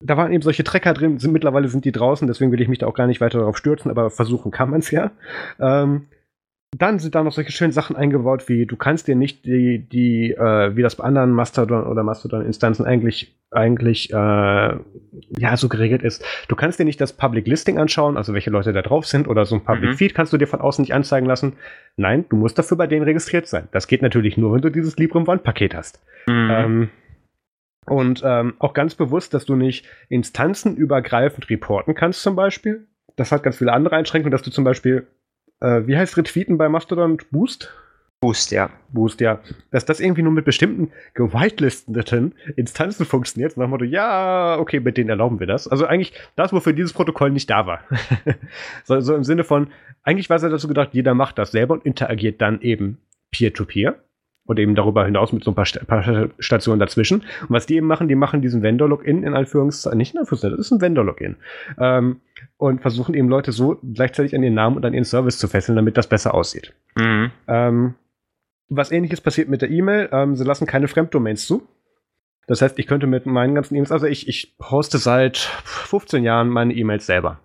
da 0.00 0.16
waren 0.16 0.32
eben 0.32 0.42
solche 0.42 0.64
Trecker 0.64 0.94
drin, 0.94 1.18
sind, 1.18 1.32
mittlerweile 1.32 1.68
sind 1.68 1.84
die 1.84 1.92
draußen, 1.92 2.28
deswegen 2.28 2.52
will 2.52 2.60
ich 2.60 2.68
mich 2.68 2.78
da 2.78 2.86
auch 2.86 2.94
gar 2.94 3.08
nicht 3.08 3.20
weiter 3.20 3.38
darauf 3.38 3.56
stürzen, 3.56 3.90
aber 3.90 4.10
versuchen 4.10 4.52
kann 4.52 4.70
man 4.70 4.80
es 4.80 4.90
ja. 4.90 5.10
Ähm, 5.58 6.06
dann 6.76 6.98
sind 6.98 7.14
da 7.14 7.24
noch 7.24 7.32
solche 7.32 7.50
schönen 7.50 7.72
Sachen 7.72 7.96
eingebaut, 7.96 8.48
wie 8.48 8.66
du 8.66 8.76
kannst 8.76 9.08
dir 9.08 9.16
nicht 9.16 9.46
die, 9.46 9.78
die 9.78 10.32
äh, 10.32 10.76
wie 10.76 10.82
das 10.82 10.96
bei 10.96 11.04
anderen 11.04 11.30
Mastodon 11.30 11.86
oder 11.86 12.02
Mastodon-Instanzen 12.02 12.84
eigentlich, 12.84 13.34
eigentlich 13.50 14.12
äh, 14.12 14.14
ja 14.14 15.56
so 15.56 15.68
geregelt 15.70 16.02
ist. 16.02 16.22
Du 16.46 16.56
kannst 16.56 16.78
dir 16.78 16.84
nicht 16.84 17.00
das 17.00 17.14
Public 17.14 17.46
Listing 17.46 17.78
anschauen, 17.78 18.18
also 18.18 18.34
welche 18.34 18.50
Leute 18.50 18.74
da 18.74 18.82
drauf 18.82 19.06
sind, 19.06 19.28
oder 19.28 19.46
so 19.46 19.54
ein 19.54 19.64
Public 19.64 19.90
mhm. 19.90 19.94
Feed 19.94 20.14
kannst 20.14 20.34
du 20.34 20.36
dir 20.36 20.46
von 20.46 20.60
außen 20.60 20.82
nicht 20.82 20.92
anzeigen 20.92 21.26
lassen. 21.26 21.54
Nein, 21.96 22.26
du 22.28 22.36
musst 22.36 22.58
dafür 22.58 22.76
bei 22.76 22.86
denen 22.86 23.04
registriert 23.04 23.46
sein. 23.46 23.68
Das 23.72 23.88
geht 23.88 24.02
natürlich 24.02 24.36
nur, 24.36 24.52
wenn 24.52 24.60
du 24.60 24.70
dieses 24.70 24.98
Librem 24.98 25.26
One-Paket 25.26 25.74
hast. 25.74 26.04
Mhm. 26.26 26.50
Ähm, 26.50 26.88
und 27.86 28.22
ähm, 28.22 28.54
auch 28.58 28.74
ganz 28.74 28.94
bewusst, 28.94 29.32
dass 29.32 29.46
du 29.46 29.56
nicht 29.56 29.86
instanzenübergreifend 30.10 31.48
reporten 31.48 31.94
kannst, 31.94 32.22
zum 32.22 32.36
Beispiel. 32.36 32.86
Das 33.16 33.32
hat 33.32 33.42
ganz 33.42 33.56
viele 33.56 33.72
andere 33.72 33.96
Einschränkungen, 33.96 34.32
dass 34.32 34.42
du 34.42 34.50
zum 34.50 34.64
Beispiel 34.64 35.06
äh, 35.60 35.86
wie 35.86 35.96
heißt 35.96 36.16
Retweeten 36.16 36.58
bei 36.58 36.68
Mastodon? 36.68 37.18
Boost? 37.30 37.72
Boost, 38.20 38.50
ja. 38.50 38.70
Boost, 38.88 39.20
ja. 39.20 39.40
Dass 39.70 39.84
das 39.84 40.00
irgendwie 40.00 40.22
nur 40.22 40.32
mit 40.32 40.44
bestimmten 40.44 40.90
gewitelisteten 41.14 42.34
Instanzen 42.56 43.06
funktioniert. 43.06 43.56
Nach 43.56 43.66
dem 43.66 43.70
Motto, 43.70 43.84
ja, 43.84 44.58
okay, 44.58 44.80
mit 44.80 44.96
denen 44.96 45.10
erlauben 45.10 45.38
wir 45.38 45.46
das. 45.46 45.68
Also 45.68 45.86
eigentlich 45.86 46.12
das, 46.34 46.52
wofür 46.52 46.72
dieses 46.72 46.92
Protokoll 46.92 47.30
nicht 47.30 47.48
da 47.48 47.66
war. 47.66 47.84
so, 48.84 49.00
so, 49.00 49.14
im 49.14 49.22
Sinne 49.22 49.44
von, 49.44 49.68
eigentlich 50.02 50.30
war 50.30 50.36
es 50.36 50.42
ja 50.42 50.48
dazu 50.48 50.66
gedacht, 50.66 50.90
jeder 50.92 51.14
macht 51.14 51.38
das 51.38 51.52
selber 51.52 51.74
und 51.74 51.86
interagiert 51.86 52.40
dann 52.40 52.60
eben 52.60 52.98
peer-to-peer. 53.30 53.92
-peer 53.92 54.07
und 54.48 54.58
eben 54.58 54.74
darüber 54.74 55.04
hinaus 55.04 55.32
mit 55.32 55.44
so 55.44 55.50
ein 55.50 55.54
paar, 55.54 55.66
St 55.66 55.86
paar, 55.86 56.30
Stationen 56.38 56.80
dazwischen. 56.80 57.20
Und 57.20 57.50
was 57.50 57.66
die 57.66 57.76
eben 57.76 57.86
machen, 57.86 58.08
die 58.08 58.14
machen 58.14 58.40
diesen 58.40 58.62
Vendor-Login 58.62 59.22
in 59.22 59.34
Anführungszeichen, 59.34 59.98
nicht 59.98 60.14
in 60.14 60.20
Anführungszeichen, 60.20 60.56
das 60.56 60.66
ist 60.66 60.72
ein 60.72 60.80
Vendor-Login. 60.80 61.36
Ähm, 61.78 62.20
und 62.56 62.80
versuchen 62.80 63.14
eben 63.14 63.28
Leute 63.28 63.52
so 63.52 63.78
gleichzeitig 63.94 64.34
an 64.34 64.42
ihren 64.42 64.54
Namen 64.54 64.76
und 64.76 64.86
an 64.86 64.94
ihren 64.94 65.04
Service 65.04 65.38
zu 65.38 65.48
fesseln, 65.48 65.76
damit 65.76 65.98
das 65.98 66.06
besser 66.06 66.32
aussieht. 66.34 66.72
Mhm. 66.96 67.30
Ähm, 67.46 67.94
was 68.70 68.90
ähnliches 68.90 69.20
passiert 69.20 69.50
mit 69.50 69.60
der 69.60 69.70
E-Mail. 69.70 70.08
Ähm, 70.12 70.34
sie 70.34 70.44
lassen 70.44 70.66
keine 70.66 70.88
Fremddomains 70.88 71.46
zu. 71.46 71.68
Das 72.46 72.62
heißt, 72.62 72.78
ich 72.78 72.86
könnte 72.86 73.06
mit 73.06 73.26
meinen 73.26 73.54
ganzen 73.54 73.74
E-Mails, 73.74 73.92
also 73.92 74.06
ich, 74.06 74.28
ich 74.28 74.56
hoste 74.62 74.96
seit 74.96 75.36
15 75.36 76.24
Jahren 76.24 76.48
meine 76.48 76.72
E-Mails 76.72 77.04
selber. 77.04 77.38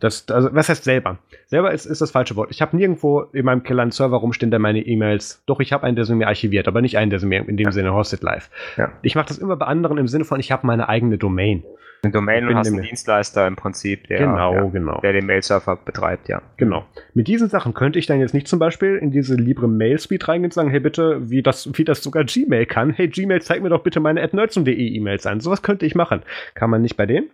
Das, 0.00 0.28
also, 0.30 0.48
was 0.52 0.68
heißt 0.68 0.84
selber? 0.84 1.18
Selber 1.46 1.72
ist, 1.72 1.86
ist 1.86 2.00
das 2.00 2.10
falsche 2.10 2.36
Wort. 2.36 2.50
Ich 2.50 2.62
habe 2.62 2.76
nirgendwo 2.76 3.22
in 3.32 3.44
meinem 3.44 3.62
Keller 3.62 3.82
einen 3.82 3.90
Server 3.90 4.18
rumstehen, 4.18 4.50
der 4.50 4.60
meine 4.60 4.80
E-Mails. 4.80 5.42
Doch, 5.46 5.60
ich 5.60 5.72
habe 5.72 5.84
einen, 5.84 5.96
der 5.96 6.04
sie 6.04 6.14
mir 6.14 6.28
archiviert, 6.28 6.68
aber 6.68 6.80
nicht 6.80 6.98
einen, 6.98 7.10
der 7.10 7.18
sie 7.18 7.26
mir 7.26 7.48
in 7.48 7.56
dem 7.56 7.66
ja. 7.66 7.72
Sinne 7.72 7.94
hostet 7.94 8.22
live. 8.22 8.50
Ja. 8.76 8.92
Ich 9.02 9.14
mache 9.14 9.28
das 9.28 9.38
immer 9.38 9.56
bei 9.56 9.66
anderen 9.66 9.98
im 9.98 10.08
Sinne 10.08 10.24
von, 10.24 10.38
ich 10.40 10.52
habe 10.52 10.66
meine 10.66 10.88
eigene 10.88 11.18
Domain. 11.18 11.64
Eine 12.02 12.12
Domain 12.12 12.46
und 12.46 12.54
hast 12.54 12.68
einen 12.68 12.82
Dienstleister 12.82 13.46
im 13.48 13.56
Prinzip, 13.56 14.06
der, 14.06 14.18
genau, 14.18 14.54
ja, 14.54 14.64
genau. 14.66 15.00
der 15.00 15.14
den 15.14 15.26
Mail-Server 15.26 15.76
betreibt, 15.84 16.28
ja. 16.28 16.42
Genau. 16.56 16.86
Mit 17.14 17.26
diesen 17.26 17.48
Sachen 17.48 17.74
könnte 17.74 17.98
ich 17.98 18.06
dann 18.06 18.20
jetzt 18.20 18.34
nicht 18.34 18.46
zum 18.46 18.60
Beispiel 18.60 18.96
in 18.96 19.10
diese 19.10 19.34
Libre 19.34 19.66
Mail 19.66 19.98
Speed 19.98 20.28
reingehen 20.28 20.46
und 20.46 20.54
sagen, 20.54 20.70
hey 20.70 20.78
bitte, 20.78 21.28
wie 21.28 21.42
das, 21.42 21.68
wie 21.76 21.84
das 21.84 22.00
sogar 22.00 22.22
Gmail 22.22 22.66
kann. 22.66 22.92
Hey 22.92 23.08
Gmail, 23.08 23.42
zeig 23.42 23.62
mir 23.62 23.68
doch 23.70 23.82
bitte 23.82 23.98
meine 23.98 24.22
atnerdsum.de 24.22 24.74
E-Mails 24.76 25.26
an. 25.26 25.40
Sowas 25.40 25.62
könnte 25.62 25.86
ich 25.86 25.96
machen. 25.96 26.22
Kann 26.54 26.70
man 26.70 26.82
nicht 26.82 26.96
bei 26.96 27.06
denen. 27.06 27.30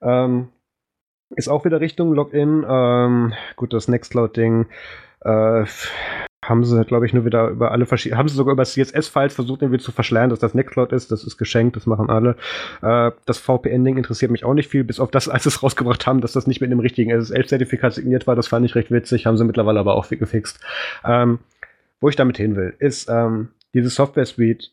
Ähm, 0.00 0.48
ist 1.34 1.48
auch 1.48 1.64
wieder 1.64 1.80
Richtung 1.80 2.12
Login. 2.12 2.64
Ähm, 2.68 3.32
gut, 3.56 3.72
das 3.72 3.88
Nextcloud-Ding 3.88 4.66
äh, 5.22 5.64
haben 6.44 6.64
sie, 6.64 6.84
glaube 6.84 7.06
ich, 7.06 7.12
nur 7.12 7.24
wieder 7.24 7.48
über 7.48 7.72
alle 7.72 7.86
verschiedenen, 7.86 8.18
haben 8.18 8.28
sie 8.28 8.36
sogar 8.36 8.52
über 8.52 8.64
CSS-Files 8.64 9.34
versucht, 9.34 9.62
irgendwie 9.62 9.80
zu 9.80 9.90
verschleiern, 9.90 10.30
dass 10.30 10.38
das 10.38 10.54
Nextcloud 10.54 10.92
ist. 10.92 11.10
Das 11.10 11.24
ist 11.24 11.36
geschenkt, 11.36 11.76
das 11.76 11.86
machen 11.86 12.08
alle. 12.08 12.36
Äh, 12.82 13.10
das 13.24 13.38
VPN-Ding 13.38 13.96
interessiert 13.96 14.30
mich 14.30 14.44
auch 14.44 14.54
nicht 14.54 14.70
viel, 14.70 14.84
bis 14.84 15.00
auf 15.00 15.10
das, 15.10 15.28
als 15.28 15.42
sie 15.42 15.48
es 15.48 15.62
rausgebracht 15.62 16.06
haben, 16.06 16.20
dass 16.20 16.32
das 16.32 16.46
nicht 16.46 16.60
mit 16.60 16.70
dem 16.70 16.80
richtigen 16.80 17.10
SSL-Zertifikat 17.10 17.94
signiert 17.94 18.26
war. 18.26 18.36
Das 18.36 18.48
fand 18.48 18.64
ich 18.64 18.74
recht 18.74 18.90
witzig, 18.90 19.26
haben 19.26 19.36
sie 19.36 19.44
mittlerweile 19.44 19.80
aber 19.80 19.96
auch 19.96 20.08
gefixt. 20.08 20.60
Ähm, 21.04 21.40
wo 22.00 22.08
ich 22.08 22.16
damit 22.16 22.36
hin 22.36 22.56
will, 22.56 22.74
ist, 22.78 23.08
ähm, 23.08 23.48
diese 23.74 23.90
Software-Suite 23.90 24.72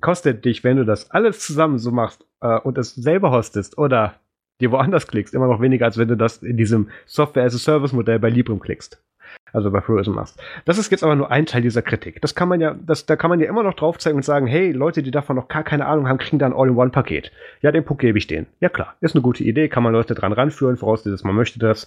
kostet 0.00 0.44
dich, 0.44 0.64
wenn 0.64 0.76
du 0.76 0.84
das 0.84 1.10
alles 1.10 1.40
zusammen 1.40 1.78
so 1.78 1.90
machst 1.90 2.26
äh, 2.40 2.58
und 2.60 2.78
es 2.78 2.94
selber 2.94 3.30
hostest 3.30 3.78
oder 3.78 4.20
dir 4.60 4.72
woanders 4.72 5.06
klickst, 5.06 5.34
immer 5.34 5.46
noch 5.46 5.60
weniger, 5.60 5.86
als 5.86 5.98
wenn 5.98 6.08
du 6.08 6.16
das 6.16 6.42
in 6.42 6.56
diesem 6.56 6.88
Software-as-a-Service-Modell 7.06 8.18
bei 8.18 8.30
Librem 8.30 8.60
klickst. 8.60 9.02
Also 9.52 9.70
bei 9.70 9.80
Frozen 9.80 10.14
machst. 10.14 10.40
Das 10.64 10.76
ist 10.76 10.90
jetzt 10.90 11.04
aber 11.04 11.14
nur 11.14 11.30
ein 11.30 11.46
Teil 11.46 11.62
dieser 11.62 11.82
Kritik. 11.82 12.20
Das 12.20 12.34
kann 12.34 12.48
man 12.48 12.60
ja, 12.60 12.74
das, 12.74 13.06
da 13.06 13.16
kann 13.16 13.30
man 13.30 13.40
ja 13.40 13.48
immer 13.48 13.62
noch 13.62 13.74
drauf 13.74 13.98
zeigen 13.98 14.16
und 14.16 14.24
sagen, 14.24 14.46
hey, 14.46 14.72
Leute, 14.72 15.02
die 15.02 15.10
davon 15.10 15.36
noch 15.36 15.48
gar 15.48 15.62
keine 15.62 15.86
Ahnung 15.86 16.08
haben, 16.08 16.18
kriegen 16.18 16.38
da 16.38 16.46
ein 16.46 16.52
All-in-One-Paket. 16.52 17.32
Ja, 17.62 17.72
den 17.72 17.84
Puck 17.84 18.00
gebe 18.00 18.18
ich 18.18 18.26
denen. 18.26 18.46
Ja 18.60 18.68
klar, 18.68 18.96
ist 19.00 19.14
eine 19.14 19.22
gute 19.22 19.44
Idee, 19.44 19.68
kann 19.68 19.82
man 19.82 19.92
Leute 19.92 20.14
dran 20.14 20.32
ranführen, 20.32 20.76
vorausgesetzt, 20.76 21.24
man 21.24 21.34
möchte 21.34 21.58
das. 21.58 21.86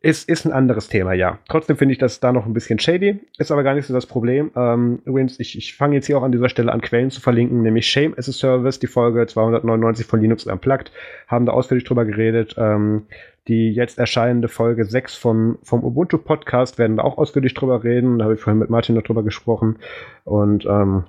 Ist, 0.00 0.28
ist 0.28 0.44
ein 0.44 0.52
anderes 0.52 0.88
Thema, 0.88 1.12
ja. 1.12 1.38
Trotzdem 1.48 1.76
finde 1.76 1.92
ich 1.92 1.98
das 1.98 2.20
da 2.20 2.32
noch 2.32 2.46
ein 2.46 2.52
bisschen 2.52 2.78
shady. 2.78 3.18
Ist 3.36 3.50
aber 3.50 3.64
gar 3.64 3.74
nicht 3.74 3.86
so 3.86 3.94
das 3.94 4.06
Problem. 4.06 4.52
Ähm, 4.54 5.00
übrigens, 5.04 5.40
ich, 5.40 5.58
ich 5.58 5.74
fange 5.74 5.96
jetzt 5.96 6.06
hier 6.06 6.18
auch 6.18 6.22
an 6.22 6.30
dieser 6.30 6.48
Stelle 6.48 6.72
an, 6.72 6.80
Quellen 6.80 7.10
zu 7.10 7.20
verlinken, 7.20 7.62
nämlich 7.62 7.88
Shame 7.88 8.14
as 8.16 8.28
a 8.28 8.32
Service, 8.32 8.78
die 8.78 8.86
Folge 8.86 9.26
299 9.26 10.06
von 10.06 10.20
Linux 10.20 10.46
Unplugged, 10.46 10.92
haben 11.26 11.46
da 11.46 11.52
ausführlich 11.52 11.84
drüber 11.84 12.04
geredet. 12.04 12.54
Ähm, 12.58 13.06
die 13.48 13.72
jetzt 13.72 13.98
erscheinende 13.98 14.48
Folge 14.48 14.84
6 14.84 15.14
von, 15.14 15.58
vom 15.62 15.82
Ubuntu 15.82 16.18
Podcast 16.18 16.78
werden 16.78 16.98
da 16.98 17.02
auch 17.02 17.16
ausführlich 17.16 17.54
drüber 17.54 17.82
reden. 17.82 18.18
Da 18.18 18.26
habe 18.26 18.34
ich 18.34 18.40
vorhin 18.40 18.58
mit 18.58 18.68
Martin 18.68 18.94
noch 18.94 19.02
drüber 19.02 19.22
gesprochen. 19.22 19.78
Und 20.24 20.66
ähm, 20.66 21.04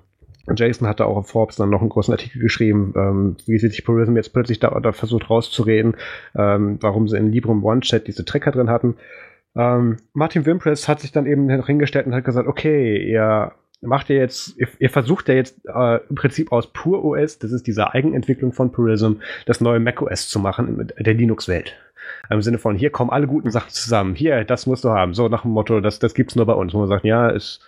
Jason 0.55 0.87
hatte 0.87 1.05
auch 1.05 1.17
auf 1.17 1.29
Forbes 1.29 1.55
dann 1.55 1.69
noch 1.69 1.81
einen 1.81 1.89
großen 1.89 2.13
Artikel 2.13 2.41
geschrieben, 2.41 2.93
ähm, 2.95 3.35
wie 3.45 3.57
sich 3.57 3.83
Purism 3.83 4.15
jetzt 4.15 4.33
plötzlich 4.33 4.59
da, 4.59 4.77
da 4.79 4.91
versucht 4.91 5.29
rauszureden, 5.29 5.95
ähm, 6.35 6.77
warum 6.81 7.07
sie 7.07 7.17
in 7.17 7.31
Librem 7.31 7.63
One 7.63 7.81
Chat 7.81 8.07
diese 8.07 8.25
Tracker 8.25 8.51
drin 8.51 8.69
hatten. 8.69 8.95
Ähm, 9.55 9.97
Martin 10.13 10.45
Wimpress 10.45 10.87
hat 10.87 10.99
sich 10.99 11.11
dann 11.11 11.25
eben 11.25 11.49
hingestellt 11.63 12.07
und 12.07 12.13
hat 12.13 12.25
gesagt, 12.25 12.47
okay, 12.47 12.97
ihr 13.03 13.53
macht 13.81 14.09
ihr 14.09 14.17
jetzt, 14.17 14.57
ihr, 14.57 14.67
ihr 14.79 14.89
versucht 14.89 15.29
ja 15.29 15.35
jetzt 15.35 15.61
äh, 15.65 15.99
im 16.09 16.15
Prinzip 16.15 16.51
aus 16.51 16.71
Pur 16.71 17.03
OS, 17.03 17.39
das 17.39 17.51
ist 17.51 17.65
diese 17.67 17.93
Eigenentwicklung 17.93 18.51
von 18.51 18.71
Purism, 18.71 19.13
das 19.45 19.61
neue 19.61 19.79
Mac 19.79 20.01
OS 20.01 20.27
zu 20.27 20.39
machen 20.39 20.91
in 20.95 21.03
der 21.03 21.13
Linux-Welt. 21.13 21.75
Im 22.29 22.41
Sinne 22.41 22.57
von, 22.57 22.75
hier 22.75 22.89
kommen 22.89 23.11
alle 23.11 23.27
guten 23.27 23.51
Sachen 23.51 23.69
zusammen, 23.69 24.15
hier, 24.15 24.43
das 24.43 24.65
musst 24.65 24.83
du 24.83 24.89
haben. 24.89 25.13
So 25.13 25.27
nach 25.29 25.43
dem 25.43 25.51
Motto, 25.51 25.79
das, 25.79 25.99
das 25.99 26.13
gibt's 26.13 26.35
nur 26.35 26.45
bei 26.45 26.53
uns. 26.53 26.73
Wo 26.73 26.79
man 26.79 26.87
sagt, 26.87 27.05
ja, 27.05 27.29
ist 27.29 27.61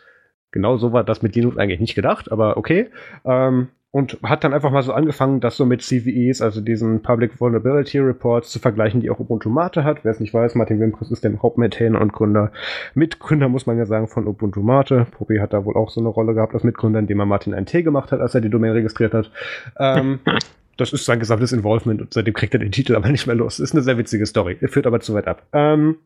Genau 0.52 0.78
so 0.78 0.94
war 0.94 1.04
das 1.04 1.22
mit 1.22 1.36
Linux 1.36 1.58
eigentlich 1.58 1.80
nicht 1.80 1.96
gedacht, 1.96 2.32
aber 2.32 2.58
okay. 2.58 2.90
Ähm, 3.26 3.70
und 3.92 4.20
hat 4.24 4.46
dann 4.46 4.54
einfach 4.54 4.72
mal 4.72 4.84
so 4.84 4.94
angefangen, 4.94 5.42
das 5.42 5.58
so 5.58 5.66
mit 5.66 5.82
CVEs, 5.82 6.42
also 6.42 6.62
diesen 6.62 7.02
Public 7.02 7.42
Vulnerability 7.42 8.00
Reports, 8.00 8.50
zu 8.50 8.60
vergleichen, 8.60 9.02
die 9.02 9.10
auch 9.10 9.20
Ubuntu 9.20 9.50
Mate 9.50 9.84
hat. 9.84 10.06
Wer 10.06 10.12
es 10.12 10.22
nicht 10.22 10.34
weiß, 10.34 10.56
Martin 10.56 10.80
Wimpress 10.80 11.12
ist 11.12 11.26
der 11.26 11.42
Hauptmaintainer 11.42 12.00
und 12.00 12.14
Gründer, 12.14 12.54
Mitgründer, 12.94 13.50
muss 13.50 13.66
man 13.66 13.78
ja 13.78 13.86
sagen, 13.86 14.08
von 14.08 14.28
Ubuntu 14.28 14.62
Mate. 14.62 15.08
Poppy 15.12 15.38
hat 15.38 15.52
da 15.52 15.66
wohl 15.66 15.76
auch 15.76 15.90
so 15.90 16.00
eine 16.00 16.08
Rolle 16.08 16.34
gehabt 16.34 16.54
als 16.54 16.64
Mitgründer, 16.64 17.00
indem 17.00 17.20
er 17.20 17.26
Martin 17.26 17.54
ein 17.54 17.66
T 17.66 17.84
gemacht 17.84 18.14
hat, 18.14 18.22
als 18.22 18.34
er 18.34 18.40
die 18.40 18.50
Domain 18.50 18.72
registriert 18.72 19.14
hat. 19.14 19.30
Ähm, 19.78 20.20
das 20.78 20.94
ist 20.94 21.04
sein 21.04 21.20
gesamtes 21.20 21.52
Involvement 21.52 22.02
und 22.02 22.14
seitdem 22.14 22.34
kriegt 22.34 22.54
er 22.54 22.60
den 22.62 22.72
Titel 22.72 22.96
aber 22.96 23.10
nicht 23.10 23.28
mehr 23.28 23.36
los. 23.36 23.60
Ist 23.60 23.74
eine 23.74 23.84
sehr 23.84 23.98
witzige 23.98 24.26
Story. 24.26 24.56
Führt 24.70 24.88
aber 24.88 25.02
zu 25.02 25.14
weit 25.14 25.28
ab. 25.28 25.44
Ähm, 25.52 25.98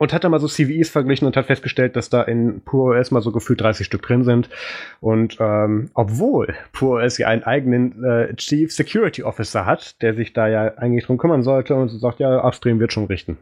und 0.00 0.14
hat 0.14 0.24
dann 0.24 0.30
mal 0.30 0.40
so 0.40 0.48
CVEs 0.48 0.88
verglichen 0.88 1.26
und 1.26 1.36
hat 1.36 1.44
festgestellt, 1.44 1.94
dass 1.94 2.08
da 2.08 2.22
in 2.22 2.62
PureOS 2.62 3.10
mal 3.10 3.20
so 3.20 3.32
gefühlt 3.32 3.60
30 3.60 3.84
Stück 3.84 4.00
drin 4.00 4.24
sind. 4.24 4.48
Und 5.00 5.36
ähm, 5.40 5.90
obwohl 5.92 6.54
PureOS 6.72 7.18
ja 7.18 7.28
einen 7.28 7.44
eigenen 7.44 8.02
äh, 8.02 8.34
Chief 8.36 8.72
Security 8.72 9.22
Officer 9.22 9.66
hat, 9.66 10.00
der 10.00 10.14
sich 10.14 10.32
da 10.32 10.48
ja 10.48 10.78
eigentlich 10.78 11.04
drum 11.04 11.18
kümmern 11.18 11.42
sollte 11.42 11.74
und 11.74 11.90
so 11.90 11.98
sagt, 11.98 12.18
ja, 12.18 12.42
Upstream 12.42 12.80
wird 12.80 12.94
schon 12.94 13.04
richten. 13.04 13.36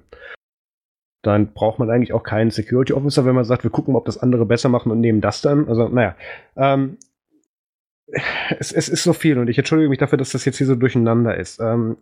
Dann 1.23 1.53
braucht 1.53 1.79
man 1.79 1.91
eigentlich 1.91 2.13
auch 2.13 2.25
keinen 2.25 2.51
Security 2.51 2.93
Officer, 2.93 3.25
wenn 3.25 3.37
man 3.37 3.45
sagt, 3.45 3.63
wir 3.63 3.71
gucken, 3.71 3.95
ob 3.95 4.05
das 4.05 4.19
andere 4.19 4.45
besser 4.45 4.69
machen 4.69 4.91
und 4.91 5.01
nehmen 5.01 5.21
das 5.21 5.41
dann. 5.41 5.69
Also, 5.69 5.89
naja. 5.89 6.17
Ähm, 6.57 6.97
es, 8.59 8.73
es 8.73 8.89
ist 8.89 9.05
so 9.05 9.13
viel 9.13 9.39
und 9.39 9.49
ich 9.49 9.59
entschuldige 9.59 9.91
mich 9.91 9.99
dafür, 9.99 10.19
dass 10.19 10.33
das 10.33 10.45
jetzt 10.45 10.59
hier 10.59 10.67
so 10.67 10.75
durcheinander 10.75 11.37
ist. 11.37 11.61
Ähm, 11.61 11.99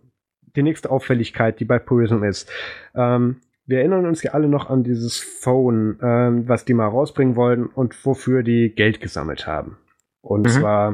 die 0.55 0.63
nächste 0.63 0.91
Auffälligkeit, 0.91 1.61
die 1.61 1.67
bei 1.67 1.79
Purism 1.79 2.23
ist. 2.23 2.51
Ähm, 2.95 3.43
wir 3.67 3.79
erinnern 3.79 4.07
uns 4.07 4.23
ja 4.23 4.33
alle 4.33 4.49
noch 4.49 4.71
an 4.71 4.85
dieses 4.85 5.19
Phone, 5.19 5.99
ähm, 6.03 6.49
was 6.49 6.64
die 6.64 6.75
mal 6.75 6.89
rausbringen 6.89 7.37
wollten 7.37 7.67
und 7.67 8.05
wofür 8.05 8.43
die 8.43 8.73
Geld 8.75 9.01
gesammelt 9.01 9.47
haben. 9.47 9.79
Und 10.21 10.43
mhm. 10.43 10.51
zwar, 10.51 10.93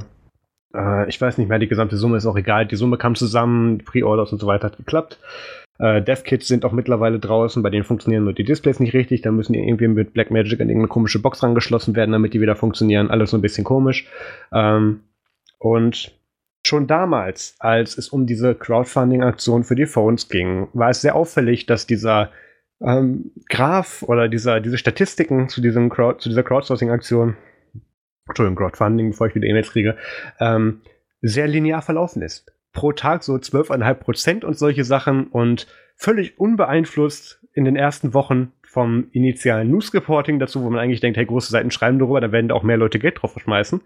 äh, 0.75 1.09
ich 1.09 1.20
weiß 1.20 1.39
nicht 1.39 1.49
mehr, 1.49 1.59
die 1.59 1.68
gesamte 1.68 1.97
Summe 1.97 2.16
ist 2.16 2.27
auch 2.27 2.37
egal. 2.37 2.66
Die 2.66 2.77
Summe 2.77 2.99
kam 2.99 3.14
zusammen, 3.14 3.79
Pre-Orders 3.79 4.33
und 4.33 4.41
so 4.41 4.47
weiter 4.47 4.68
hat 4.68 4.77
geklappt. 4.77 5.18
Äh, 5.79 6.03
Dev-Kits 6.03 6.49
sind 6.49 6.64
auch 6.64 6.73
mittlerweile 6.73 7.18
draußen, 7.18 7.62
bei 7.62 7.70
denen 7.70 7.85
funktionieren 7.85 8.25
nur 8.25 8.33
die 8.33 8.45
Displays 8.45 8.81
nicht 8.81 8.95
richtig. 8.95 9.23
Da 9.23 9.31
müssen 9.31 9.53
die 9.53 9.61
irgendwie 9.61 9.89
mit 9.89 10.12
Blackmagic 10.14 10.61
an 10.61 10.68
irgendeine 10.68 10.89
komische 10.89 11.20
Box 11.20 11.43
rangeschlossen 11.43 11.95
werden, 11.95 12.12
damit 12.12 12.35
die 12.35 12.41
wieder 12.41 12.57
funktionieren. 12.57 13.11
Alles 13.11 13.31
so 13.31 13.39
ein 13.39 13.43
bisschen 13.43 13.64
komisch. 13.64 14.09
Ähm, 14.53 15.01
und 15.59 16.12
Schon 16.64 16.87
damals, 16.87 17.57
als 17.59 17.99
es 17.99 18.09
um 18.09 18.25
diese 18.27 18.55
Crowdfunding-Aktion 18.55 19.64
für 19.64 19.75
die 19.75 19.87
Phones 19.87 20.29
ging, 20.29 20.68
war 20.73 20.91
es 20.91 21.01
sehr 21.01 21.16
auffällig, 21.16 21.66
dass 21.66 21.89
dieser 21.89 22.31
ähm, 22.85 23.33
Graph 23.49 24.03
oder 24.03 24.28
dieser, 24.28 24.61
diese 24.61 24.78
Statistiken 24.78 25.49
zu, 25.49 25.61
diesem 25.61 25.89
Crowd, 25.91 26.20
zu 26.20 26.28
dieser 26.28 26.43
Crowdsourcing-Aktion, 26.43 27.37
Entschuldigung, 28.28 28.57
Crowdfunding, 28.57 29.11
bevor 29.11 29.28
ich 29.28 29.35
wieder 29.35 29.47
E-Mails 29.47 29.70
kriege, 29.70 29.97
ähm, 30.41 30.80
sehr 31.20 31.47
linear 31.47 31.83
verlaufen 31.83 32.22
ist. 32.22 32.53
Pro 32.72 32.93
Tag 32.93 33.22
so 33.22 33.35
12,5 33.35 33.95
Prozent 33.95 34.45
und 34.45 34.59
solche 34.59 34.85
Sachen 34.85 35.26
und 35.26 35.66
völlig 35.97 36.39
unbeeinflusst 36.39 37.41
in 37.53 37.64
den 37.64 37.76
ersten 37.76 38.14
Wochen 38.14 38.53
vom 38.66 39.09
initialen 39.12 39.70
News-Reporting 39.70 40.39
dazu, 40.39 40.62
wo 40.62 40.70
man 40.70 40.80
eigentlich 40.80 41.01
denkt, 41.01 41.18
hey, 41.18 41.26
große 41.26 41.51
Seiten 41.51 41.70
schreiben 41.70 41.99
darüber, 41.99 42.20
da 42.20 42.33
werden 42.33 42.49
da 42.49 42.55
auch 42.55 42.62
mehr 42.62 42.78
Leute 42.78 42.99
Geld 42.99 43.20
drauf 43.20 43.33
verschmeißen, 43.33 43.83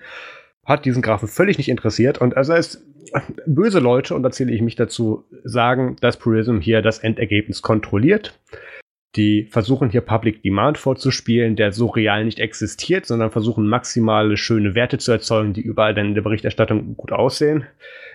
hat 0.64 0.84
diesen 0.84 1.02
Graphen 1.02 1.28
völlig 1.28 1.58
nicht 1.58 1.68
interessiert 1.68 2.18
und 2.18 2.36
also 2.36 2.52
es 2.52 2.86
böse 3.46 3.80
Leute, 3.80 4.14
und 4.14 4.22
da 4.22 4.30
zähle 4.30 4.52
ich 4.52 4.62
mich 4.62 4.76
dazu, 4.76 5.24
sagen, 5.44 5.96
dass 6.00 6.16
Purism 6.16 6.58
hier 6.58 6.82
das 6.82 7.00
Endergebnis 7.00 7.62
kontrolliert 7.62 8.38
die 9.16 9.48
versuchen 9.50 9.90
hier 9.90 10.02
Public 10.02 10.42
Demand 10.42 10.78
vorzuspielen, 10.78 11.56
der 11.56 11.72
so 11.72 11.86
real 11.86 12.24
nicht 12.24 12.38
existiert, 12.38 13.06
sondern 13.06 13.30
versuchen 13.30 13.68
maximale 13.68 14.36
schöne 14.36 14.74
Werte 14.74 14.98
zu 14.98 15.12
erzeugen, 15.12 15.52
die 15.52 15.62
überall 15.62 15.94
dann 15.94 16.06
in 16.06 16.14
der 16.14 16.22
Berichterstattung 16.22 16.96
gut 16.96 17.12
aussehen. 17.12 17.64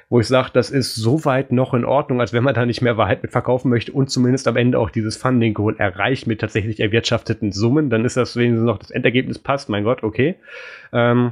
Wo 0.10 0.20
ich 0.20 0.28
sage, 0.28 0.50
das 0.54 0.70
ist 0.70 0.96
soweit 0.96 1.54
noch 1.54 1.74
in 1.74 1.86
Ordnung, 1.86 2.20
als 2.20 2.34
wenn 2.34 2.44
man 2.44 2.54
da 2.54 2.66
nicht 2.66 2.82
mehr 2.82 2.98
Wahrheit 2.98 3.24
mit 3.24 3.32
verkaufen 3.32 3.70
möchte 3.70 3.94
und 3.94 4.10
zumindest 4.10 4.48
am 4.48 4.58
Ende 4.58 4.78
auch 4.78 4.90
dieses 4.90 5.16
Funding 5.16 5.54
Goal 5.54 5.76
erreicht 5.78 6.28
mit 6.28 6.42
tatsächlich 6.42 6.82
erwirtschafteten 6.82 7.54
Summen, 7.54 7.90
dann 7.90 8.04
ist 8.04 8.18
das 8.18 8.36
wenigstens 8.36 8.66
noch 8.66 8.78
das 8.78 8.92
Endergebnis 8.92 9.40
passt, 9.40 9.70
mein 9.70 9.86
Gott, 9.86 10.04
okay. 10.04 10.36
Ähm, 10.92 11.32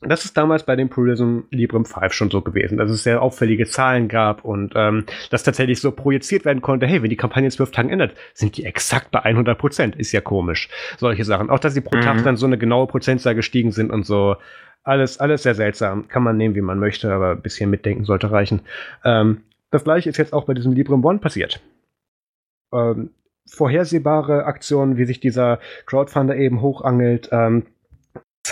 das 0.00 0.24
ist 0.24 0.36
damals 0.36 0.62
bei 0.62 0.76
dem 0.76 0.88
Purism 0.88 1.40
Librem 1.50 1.84
5 1.84 2.12
schon 2.12 2.30
so 2.30 2.40
gewesen, 2.40 2.78
dass 2.78 2.90
es 2.90 3.02
sehr 3.02 3.20
auffällige 3.20 3.66
Zahlen 3.66 4.06
gab 4.06 4.44
und 4.44 4.74
ähm, 4.76 5.04
dass 5.30 5.42
tatsächlich 5.42 5.80
so 5.80 5.90
projiziert 5.90 6.44
werden 6.44 6.62
konnte, 6.62 6.86
hey, 6.86 7.02
wenn 7.02 7.10
die 7.10 7.16
Kampagne 7.16 7.46
in 7.46 7.50
zwölf 7.50 7.72
Tagen 7.72 7.90
ändert, 7.90 8.14
sind 8.32 8.56
die 8.56 8.64
exakt 8.64 9.10
bei 9.10 9.20
100 9.24 9.58
Prozent. 9.58 9.96
Ist 9.96 10.12
ja 10.12 10.20
komisch. 10.20 10.68
Solche 10.98 11.24
Sachen. 11.24 11.50
Auch, 11.50 11.58
dass 11.58 11.74
die 11.74 11.80
pro 11.80 11.96
mhm. 11.96 12.02
Tag 12.02 12.22
dann 12.22 12.36
so 12.36 12.46
eine 12.46 12.58
genaue 12.58 12.86
Prozentzahl 12.86 13.34
gestiegen 13.34 13.72
sind 13.72 13.90
und 13.90 14.06
so. 14.06 14.36
Alles, 14.84 15.18
alles 15.18 15.42
sehr 15.42 15.56
seltsam. 15.56 16.06
Kann 16.06 16.22
man 16.22 16.36
nehmen, 16.36 16.54
wie 16.54 16.60
man 16.60 16.78
möchte, 16.78 17.12
aber 17.12 17.32
ein 17.32 17.42
bisschen 17.42 17.68
mitdenken 17.68 18.04
sollte 18.04 18.30
reichen. 18.30 18.60
Ähm, 19.04 19.42
das 19.72 19.82
gleiche 19.82 20.08
ist 20.08 20.16
jetzt 20.16 20.32
auch 20.32 20.44
bei 20.44 20.54
diesem 20.54 20.72
Librem 20.72 21.04
One 21.04 21.18
passiert. 21.18 21.60
Ähm, 22.72 23.10
vorhersehbare 23.50 24.44
Aktionen, 24.44 24.96
wie 24.96 25.06
sich 25.06 25.18
dieser 25.18 25.58
Crowdfunder 25.86 26.36
eben 26.36 26.60
hochangelt, 26.60 27.30
ähm, 27.32 27.64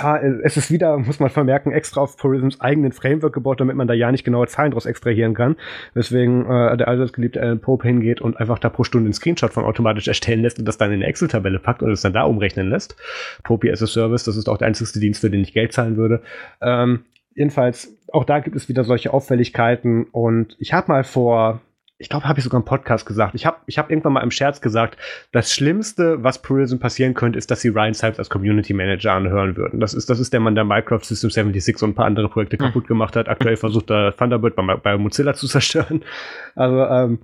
es 0.01 0.57
ist 0.57 0.71
wieder, 0.71 0.99
muss 0.99 1.21
man 1.21 1.31
vermerken, 1.31 1.73
extra 1.73 2.01
auf 2.01 2.17
Purisms 2.17 2.61
eigenen 2.61 2.93
Framework 2.93 3.33
gebaut, 3.33 3.61
damit 3.61 3.77
man 3.77 3.89
da 3.89 3.95
ja 3.95 4.11
nicht 4.13 4.25
genaue 4.25 4.47
Zahlen 4.47 4.71
daraus 4.71 4.87
extrahieren 4.87 5.35
kann. 5.35 5.57
Weswegen 5.95 6.43
äh, 6.47 6.77
der 6.77 6.89
allseits 6.89 7.13
geliebte 7.13 7.41
Alan 7.41 7.61
Pope 7.61 7.87
hingeht 7.87 8.21
und 8.21 8.39
einfach 8.39 8.59
da 8.59 8.69
pro 8.69 8.85
Stunde 8.85 9.07
einen 9.07 9.15
Screenshot 9.15 9.53
von 9.53 9.65
automatisch 9.65 10.09
erstellen 10.09 10.43
lässt 10.43 10.59
und 10.59 10.67
das 10.67 10.79
dann 10.79 10.91
in 10.91 10.97
eine 10.97 11.07
Excel-Tabelle 11.07 11.59
packt 11.59 11.83
und 11.83 11.91
es 11.91 12.03
dann 12.03 12.13
da 12.13 12.23
umrechnen 12.23 12.69
lässt. 12.69 12.97
Pope 13.43 13.71
as 13.71 13.83
a 13.83 13.87
Service, 13.87 14.25
das 14.25 14.37
ist 14.37 14.49
auch 14.49 14.59
der 14.59 14.69
einzigste 14.69 15.01
Dienst, 15.01 15.21
für 15.21 15.31
den 15.31 15.43
ich 15.43 15.53
Geld 15.53 15.73
zahlen 15.73 15.97
würde. 15.97 16.23
Ähm, 16.61 17.05
jedenfalls, 17.35 17.97
auch 18.13 18.25
da 18.25 18.41
gibt 18.41 18.57
es 18.57 18.69
wieder 18.69 18.85
solche 18.85 19.13
Auffälligkeiten 19.13 20.05
und 20.05 20.57
ich 20.59 20.73
habe 20.73 20.89
mal 20.89 21.05
vor 21.05 21.61
ich 21.99 22.11
glaube, 22.11 22.29
habe 22.29 22.39
ich 22.39 22.45
sogar 22.45 22.61
im 22.61 22.65
Podcast 22.65 23.07
gesagt. 23.07 23.35
Ich 23.35 23.47
habe 23.47 23.59
ich 23.67 23.79
hab 23.79 23.91
irgendwann 23.91 24.13
mal 24.13 24.23
im 24.23 24.31
Scherz 24.31 24.61
gesagt, 24.61 24.99
das 25.33 25.53
Schlimmste, 25.53 26.23
was 26.23 26.43
Purism 26.43 26.79
passieren 26.79 27.15
könnte, 27.15 27.39
ist, 27.39 27.51
dass 27.51 27.63
sie 27.63 27.69
Ryan 27.69 27.95
Sipes 27.95 28.19
als 28.19 28.29
Community 28.29 28.75
Manager 28.75 29.13
anhören 29.13 29.57
würden. 29.57 29.81
Das 29.81 29.95
ist, 29.95 30.11
das 30.11 30.21
ist 30.21 30.33
der 30.33 30.41
Mann, 30.41 30.55
der 30.55 30.65
Minecraft 30.65 31.01
System 31.03 31.31
76 31.31 31.83
und 31.83 31.91
ein 31.91 31.95
paar 31.95 32.05
andere 32.05 32.29
Projekte 32.29 32.59
kaputt 32.59 32.85
hm. 32.85 32.89
gemacht 32.89 33.17
hat. 33.17 33.29
Aktuell 33.29 33.57
versucht 33.57 33.91
er 33.91 34.15
Thunderbird 34.15 34.57
bei, 34.57 34.77
bei 34.77 34.99
Mozilla 34.99 35.33
zu 35.35 35.47
zerstören. 35.47 36.05
Also, 36.55 36.85
ähm, 36.85 37.19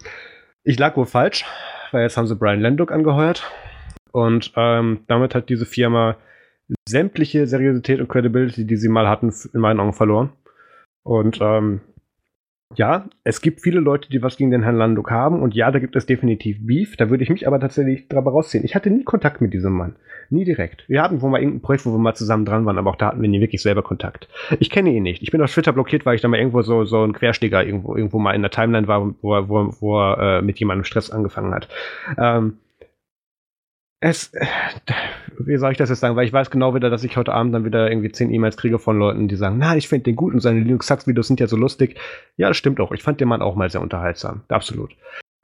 ich 0.65 0.79
lag 0.79 0.97
wohl 0.97 1.07
falsch, 1.07 1.45
weil 1.91 2.03
jetzt 2.03 2.17
haben 2.17 2.27
sie 2.27 2.37
Brian 2.37 2.61
Landuk 2.61 2.93
angeheuert. 2.93 3.51
Und 4.13 4.53
ähm, 4.57 5.01
damit 5.07 5.35
hat 5.35 5.49
diese 5.49 5.67
Firma 5.67 6.17
sämtliche 6.89 7.47
Seriosität 7.47 8.01
und 8.01 8.09
Credibility, 8.09 8.67
die 8.67 8.77
sie 8.77 8.89
mal 8.89 9.09
hatten, 9.09 9.35
in 9.53 9.61
meinen 9.61 9.81
Augen 9.81 9.93
verloren. 9.93 10.33
Und 11.03 11.41
ähm, 11.43 11.81
ja, 12.77 13.07
es 13.25 13.41
gibt 13.41 13.61
viele 13.61 13.81
Leute, 13.81 14.09
die 14.11 14.23
was 14.23 14.37
gegen 14.37 14.51
den 14.51 14.63
Herrn 14.63 14.77
Landuk 14.77 15.11
haben 15.11 15.43
und 15.43 15.55
ja, 15.55 15.71
da 15.71 15.79
gibt 15.79 15.97
es 15.97 16.07
definitiv 16.07 16.59
Beef. 16.61 16.97
Da 16.97 17.11
würde 17.11 17.23
ich 17.23 17.31
mich 17.31 17.47
aber 17.47 17.61
tatsächlich 17.61 18.09
drüber 18.09 18.31
rausziehen. 18.31 18.65
Ich 18.65 18.75
hatte 18.75 18.91
nie 18.91 19.05
Kontakt 19.05 19.41
mit 19.41 19.53
diesem 19.53 19.73
Mann. 19.73 19.97
Nie 20.31 20.45
direkt. 20.45 20.89
Wir 20.89 21.03
hatten 21.03 21.21
wohl 21.21 21.31
mal 21.31 21.41
irgendein 21.41 21.61
Projekt, 21.61 21.85
wo 21.85 21.93
wir 21.93 21.99
mal 21.99 22.15
zusammen 22.15 22.45
dran 22.45 22.65
waren, 22.65 22.79
aber 22.79 22.91
auch 22.91 22.97
da 22.97 23.09
hatten 23.09 23.21
wir 23.21 23.29
nie 23.29 23.41
wirklich 23.41 23.61
selber 23.61 23.83
Kontakt. 23.83 24.29
Ich 24.61 24.71
kenne 24.71 24.91
ihn 24.91 25.03
nicht. 25.03 25.23
Ich 25.23 25.31
bin 25.31 25.43
auf 25.43 25.53
Twitter 25.53 25.73
blockiert, 25.73 26.07
weil 26.07 26.15
ich 26.15 26.23
da 26.23 26.29
mal 26.29 26.39
irgendwo 26.39 26.63
so, 26.63 26.85
so 26.85 27.05
ein 27.05 27.13
Querschläger 27.13 27.65
irgendwo, 27.65 27.97
irgendwo 27.97 28.19
mal 28.19 28.35
in 28.35 28.43
der 28.43 28.51
Timeline 28.51 28.89
war, 28.89 29.15
wo 29.21 29.35
er, 29.35 29.49
wo, 29.49 29.75
wo 29.81 30.01
er 30.01 30.39
äh, 30.39 30.43
mit 30.43 30.59
jemandem 30.59 30.85
Stress 30.85 31.11
angefangen 31.11 31.55
hat. 31.55 31.69
Ähm, 32.17 32.55
es, 34.03 34.33
wie 35.39 35.57
soll 35.57 35.71
ich 35.71 35.79
das 35.79 35.89
jetzt 35.89 36.01
sagen? 36.01 36.17
Weil 36.17 36.27
ich 36.27 36.33
weiß 36.33 36.51
genau 36.51 36.75
wieder, 36.75 36.91
dass 36.91 37.05
ich 37.05 37.17
heute 37.17 37.33
Abend 37.33 37.55
dann 37.55 37.65
wieder 37.65 37.89
irgendwie 37.89 38.11
zehn 38.11 38.35
E-Mails 38.35 38.57
kriege 38.57 38.81
von 38.81 38.99
Leuten, 38.99 39.29
die 39.29 39.37
sagen, 39.37 39.59
na, 39.59 39.77
ich 39.77 39.89
finde 39.89 40.05
den 40.05 40.17
gut 40.17 40.35
und 40.35 40.41
seine 40.41 40.59
Linux 40.59 40.89
Sucks 40.89 41.07
Videos 41.07 41.29
sind 41.29 41.39
ja 41.39 41.47
so 41.47 41.57
lustig. 41.57 41.97
Ja, 42.37 42.49
das 42.49 42.57
stimmt 42.57 42.81
auch. 42.81 42.91
Ich 42.91 43.03
fand 43.03 43.21
den 43.21 43.29
Mann 43.29 43.43
auch 43.43 43.55
mal 43.55 43.71
sehr 43.71 43.81
unterhaltsam. 43.81 44.43
Absolut. 44.49 44.97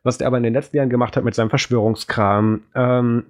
was 0.02 0.18
der 0.18 0.26
aber 0.26 0.38
in 0.38 0.42
den 0.42 0.54
letzten 0.54 0.76
Jahren 0.76 0.90
gemacht 0.90 1.16
hat 1.16 1.24
mit 1.24 1.36
seinem 1.36 1.50
Verschwörungskram, 1.50 2.62
ähm, 2.74 3.26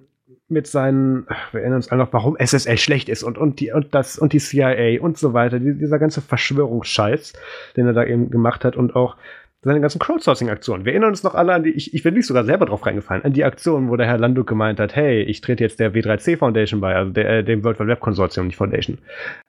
mit 0.47 0.65
seinen, 0.65 1.27
wir 1.51 1.61
erinnern 1.61 1.77
uns 1.77 1.91
alle 1.91 2.03
noch, 2.03 2.13
warum 2.13 2.35
SSL 2.35 2.77
schlecht 2.77 3.07
ist 3.07 3.21
und, 3.21 3.37
und, 3.37 3.59
die, 3.59 3.71
und 3.71 3.93
das 3.93 4.17
und 4.17 4.33
die 4.33 4.39
CIA 4.39 4.99
und 4.99 5.17
so 5.17 5.33
weiter, 5.33 5.59
die, 5.59 5.77
dieser 5.77 5.99
ganze 5.99 6.21
Verschwörungsscheiß, 6.21 7.33
den 7.77 7.85
er 7.85 7.93
da 7.93 8.03
eben 8.03 8.31
gemacht 8.31 8.65
hat 8.65 8.75
und 8.75 8.95
auch 8.95 9.15
seine 9.61 9.81
ganzen 9.81 9.99
Crowdsourcing-Aktionen. 9.99 10.85
Wir 10.85 10.93
erinnern 10.93 11.09
uns 11.09 11.23
noch 11.23 11.35
alle 11.35 11.53
an 11.53 11.63
die, 11.63 11.71
ich, 11.71 11.93
ich 11.93 12.03
bin 12.03 12.13
nicht 12.13 12.27
sogar 12.27 12.45
selber 12.45 12.65
drauf 12.65 12.85
reingefallen, 12.85 13.25
an 13.25 13.33
die 13.33 13.43
Aktion, 13.43 13.89
wo 13.89 13.97
der 13.97 14.07
Herr 14.07 14.17
Landuk 14.17 14.47
gemeint 14.47 14.79
hat, 14.79 14.95
hey, 14.95 15.21
ich 15.21 15.41
trete 15.41 15.63
jetzt 15.63 15.79
der 15.79 15.93
W3C 15.93 16.37
Foundation 16.37 16.79
bei, 16.79 16.95
also 16.95 17.11
der, 17.11 17.29
äh, 17.29 17.43
dem 17.43 17.63
World 17.63 17.79
Wide 17.79 17.89
Web 17.89 17.99
Konsortium, 17.99 18.47
nicht 18.47 18.55
Foundation, 18.55 18.99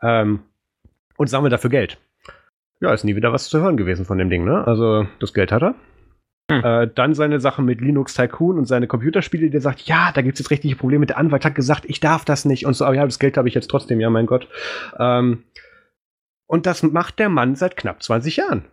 ähm, 0.03 0.41
und 1.17 1.29
sammle 1.29 1.51
dafür 1.51 1.71
Geld. 1.71 1.99
Ja, 2.81 2.93
ist 2.93 3.05
nie 3.05 3.15
wieder 3.15 3.33
was 3.33 3.49
zu 3.49 3.61
hören 3.61 3.77
gewesen 3.77 4.05
von 4.05 4.19
dem 4.19 4.31
Ding, 4.31 4.45
ne? 4.45 4.67
Also, 4.67 5.07
das 5.21 5.35
Geld 5.35 5.53
hat 5.53 5.63
er. 5.63 5.75
Hm. 6.51 6.65
Äh, 6.65 6.89
dann 6.93 7.15
seine 7.15 7.39
Sache 7.39 7.63
mit 7.63 7.81
Linux 7.81 8.15
Tycoon 8.15 8.59
und 8.59 8.65
seine 8.65 8.87
Computerspiele, 8.87 9.51
der 9.51 9.61
sagt, 9.61 9.83
ja, 9.83 10.11
da 10.13 10.23
gibt 10.23 10.35
es 10.35 10.41
jetzt 10.41 10.51
richtige 10.51 10.77
Probleme. 10.77 11.07
Der 11.07 11.19
Anwalt 11.19 11.45
hat 11.45 11.55
gesagt, 11.55 11.85
ich 11.87 12.01
darf 12.01 12.25
das 12.25 12.47
nicht 12.47 12.67
und 12.67 12.73
so, 12.73 12.87
aber 12.87 12.97
ja, 12.97 13.05
das 13.05 13.19
Geld 13.19 13.37
habe 13.37 13.49
ich 13.49 13.55
jetzt 13.55 13.69
trotzdem, 13.69 14.01
ja, 14.01 14.09
mein 14.09 14.27
Gott. 14.27 14.49
Ähm, 14.99 15.45
und 16.47 16.67
das 16.67 16.83
macht 16.83 17.19
der 17.19 17.29
Mann 17.29 17.55
seit 17.55 17.77
knapp 17.77 18.03
20 18.03 18.37
Jahren 18.37 18.65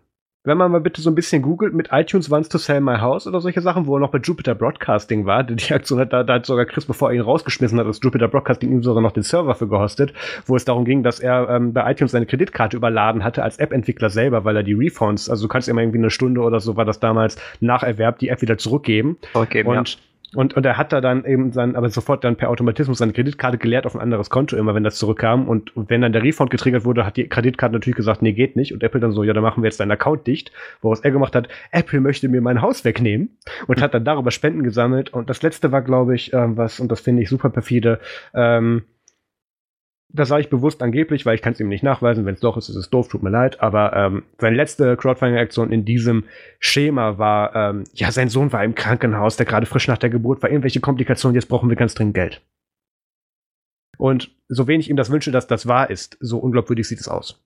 wenn 0.47 0.57
man 0.57 0.71
mal 0.71 0.79
bitte 0.79 1.01
so 1.01 1.09
ein 1.11 1.15
bisschen 1.15 1.41
googelt 1.41 1.73
mit 1.73 1.89
iTunes 1.91 2.31
Wants 2.31 2.47
to 2.47 2.57
Sell 2.57 2.79
My 2.79 2.99
House 2.99 3.27
oder 3.27 3.41
solche 3.41 3.59
Sachen, 3.59 3.85
wo 3.85 3.97
er 3.97 3.99
noch 3.99 4.11
bei 4.11 4.19
Jupiter 4.19 4.55
Broadcasting 4.55 5.25
war, 5.25 5.43
die 5.43 5.73
Aktion 5.73 5.99
hat 5.99 6.13
da, 6.13 6.23
da 6.23 6.35
hat 6.35 6.45
sogar 6.45 6.65
Chris, 6.65 6.85
bevor 6.85 7.09
er 7.09 7.15
ihn 7.15 7.21
rausgeschmissen 7.21 7.77
hat, 7.77 7.85
das 7.85 7.99
Jupiter 8.01 8.29
Broadcasting 8.29 8.71
ihm 8.71 8.81
sogar 8.81 9.03
noch 9.03 9.11
den 9.11 9.23
Server 9.23 9.55
für 9.55 9.67
gehostet, 9.67 10.13
wo 10.45 10.55
es 10.55 10.63
darum 10.63 10.85
ging, 10.85 11.03
dass 11.03 11.19
er 11.19 11.49
ähm, 11.49 11.73
bei 11.73 11.91
iTunes 11.91 12.13
seine 12.13 12.25
Kreditkarte 12.25 12.77
überladen 12.77 13.25
hatte 13.25 13.43
als 13.43 13.57
App-Entwickler 13.57 14.09
selber, 14.09 14.45
weil 14.45 14.55
er 14.55 14.63
die 14.63 14.73
Refunds, 14.73 15.29
also 15.29 15.45
du 15.45 15.49
kannst 15.49 15.67
immer 15.67 15.81
irgendwie 15.81 15.99
eine 15.99 16.11
Stunde 16.11 16.39
oder 16.39 16.61
so 16.61 16.77
war 16.77 16.85
das 16.85 17.01
damals 17.01 17.35
nach 17.59 17.83
Erwerb 17.83 18.19
die 18.19 18.29
App 18.29 18.41
wieder 18.41 18.57
zurückgeben. 18.57 19.17
Zurückgeben, 19.33 19.67
und 19.67 19.89
ja. 19.89 19.97
Und, 20.36 20.55
und 20.55 20.65
er 20.65 20.78
hat 20.78 20.91
da 20.91 20.99
dann 20.99 21.23
eben 21.23 21.53
sein, 21.53 21.78
aber 21.78 21.89
sofort 21.89 22.23
dann 22.25 22.36
per 22.36 22.49
Automatismus 22.49 22.97
seine 22.97 23.13
Kreditkarte 23.13 23.57
geleert 23.57 23.86
auf 23.86 23.95
ein 23.95 24.01
anderes 24.01 24.30
Konto, 24.30 24.57
immer 24.57 24.75
wenn 24.75 24.84
das 24.84 24.97
zurückkam. 24.97 25.47
Und, 25.47 25.71
wenn 25.75 26.01
dann 26.01 26.11
der 26.11 26.23
Refund 26.23 26.49
getriggert 26.49 26.84
wurde, 26.84 27.05
hat 27.05 27.15
die 27.15 27.30
Kreditkarte 27.30 27.73
natürlich 27.73 27.95
gesagt, 27.95 28.21
nee, 28.21 28.34
geht 28.34 28.57
nicht. 28.57 28.73
Und 28.73 28.84
Apple 28.84 28.99
dann 28.99 29.13
so, 29.13 29.23
ja, 29.23 29.32
dann 29.32 29.43
machen 29.43 29.63
wir 29.63 29.69
jetzt 29.69 29.80
deinen 29.80 29.91
Account 29.91 30.28
dicht. 30.28 30.51
Woraus 30.82 30.99
er 30.99 31.11
gemacht 31.11 31.36
hat, 31.36 31.47
Apple 31.71 32.01
möchte 32.01 32.28
mir 32.28 32.41
mein 32.41 32.61
Haus 32.61 32.84
wegnehmen 32.84 33.38
und 33.67 33.82
hat 33.82 33.93
dann 33.93 34.03
darüber 34.03 34.32
Spenden 34.32 34.63
gesammelt. 34.63 35.13
Und 35.13 35.30
das 35.30 35.41
letzte 35.41 35.71
war, 35.71 35.82
glaube 35.82 36.15
ich, 36.15 36.34
ähm, 36.34 36.57
was, 36.57 36.82
und 36.82 36.91
das 36.91 36.99
finde 36.99 37.23
ich 37.23 37.30
super 37.30 37.49
perfide, 37.49 37.99
ähm, 38.34 38.84
das 40.09 40.29
sage 40.29 40.41
ich 40.41 40.49
bewusst 40.49 40.81
angeblich, 40.81 41.25
weil 41.25 41.35
ich 41.35 41.41
kann 41.41 41.53
es 41.53 41.59
ihm 41.59 41.67
nicht 41.67 41.83
nachweisen. 41.83 42.25
Wenn 42.25 42.35
es 42.35 42.39
doch 42.39 42.55
ist, 42.57 42.69
ist 42.69 42.75
es 42.75 42.89
doof, 42.89 43.09
tut 43.09 43.23
mir 43.23 43.29
leid. 43.29 43.59
Aber 43.61 43.93
ähm, 43.93 44.23
seine 44.39 44.55
letzte 44.55 44.95
Crowdfunding-Aktion 44.95 45.71
in 45.71 45.83
diesem 45.83 46.23
Schema 46.59 47.17
war, 47.17 47.55
ähm, 47.55 47.83
ja, 47.93 48.11
sein 48.11 48.29
Sohn 48.29 48.53
war 48.53 48.63
im 48.63 48.75
Krankenhaus, 48.75 49.35
der 49.35 49.45
gerade 49.45 49.65
frisch 49.65 49.87
nach 49.87 49.97
der 49.97 50.09
Geburt 50.09 50.41
war, 50.41 50.49
irgendwelche 50.49 50.79
Komplikationen, 50.79 51.35
jetzt 51.35 51.49
brauchen 51.49 51.69
wir 51.69 51.75
ganz 51.75 51.93
dringend 51.93 52.15
Geld. 52.15 52.41
Und 53.97 54.31
so 54.47 54.67
wenig 54.67 54.89
ihm 54.89 54.95
das 54.95 55.11
wünsche, 55.11 55.31
dass 55.31 55.47
das 55.47 55.67
wahr 55.67 55.89
ist, 55.89 56.17
so 56.21 56.37
unglaubwürdig 56.37 56.87
sieht 56.87 56.99
es 56.99 57.07
aus. 57.07 57.43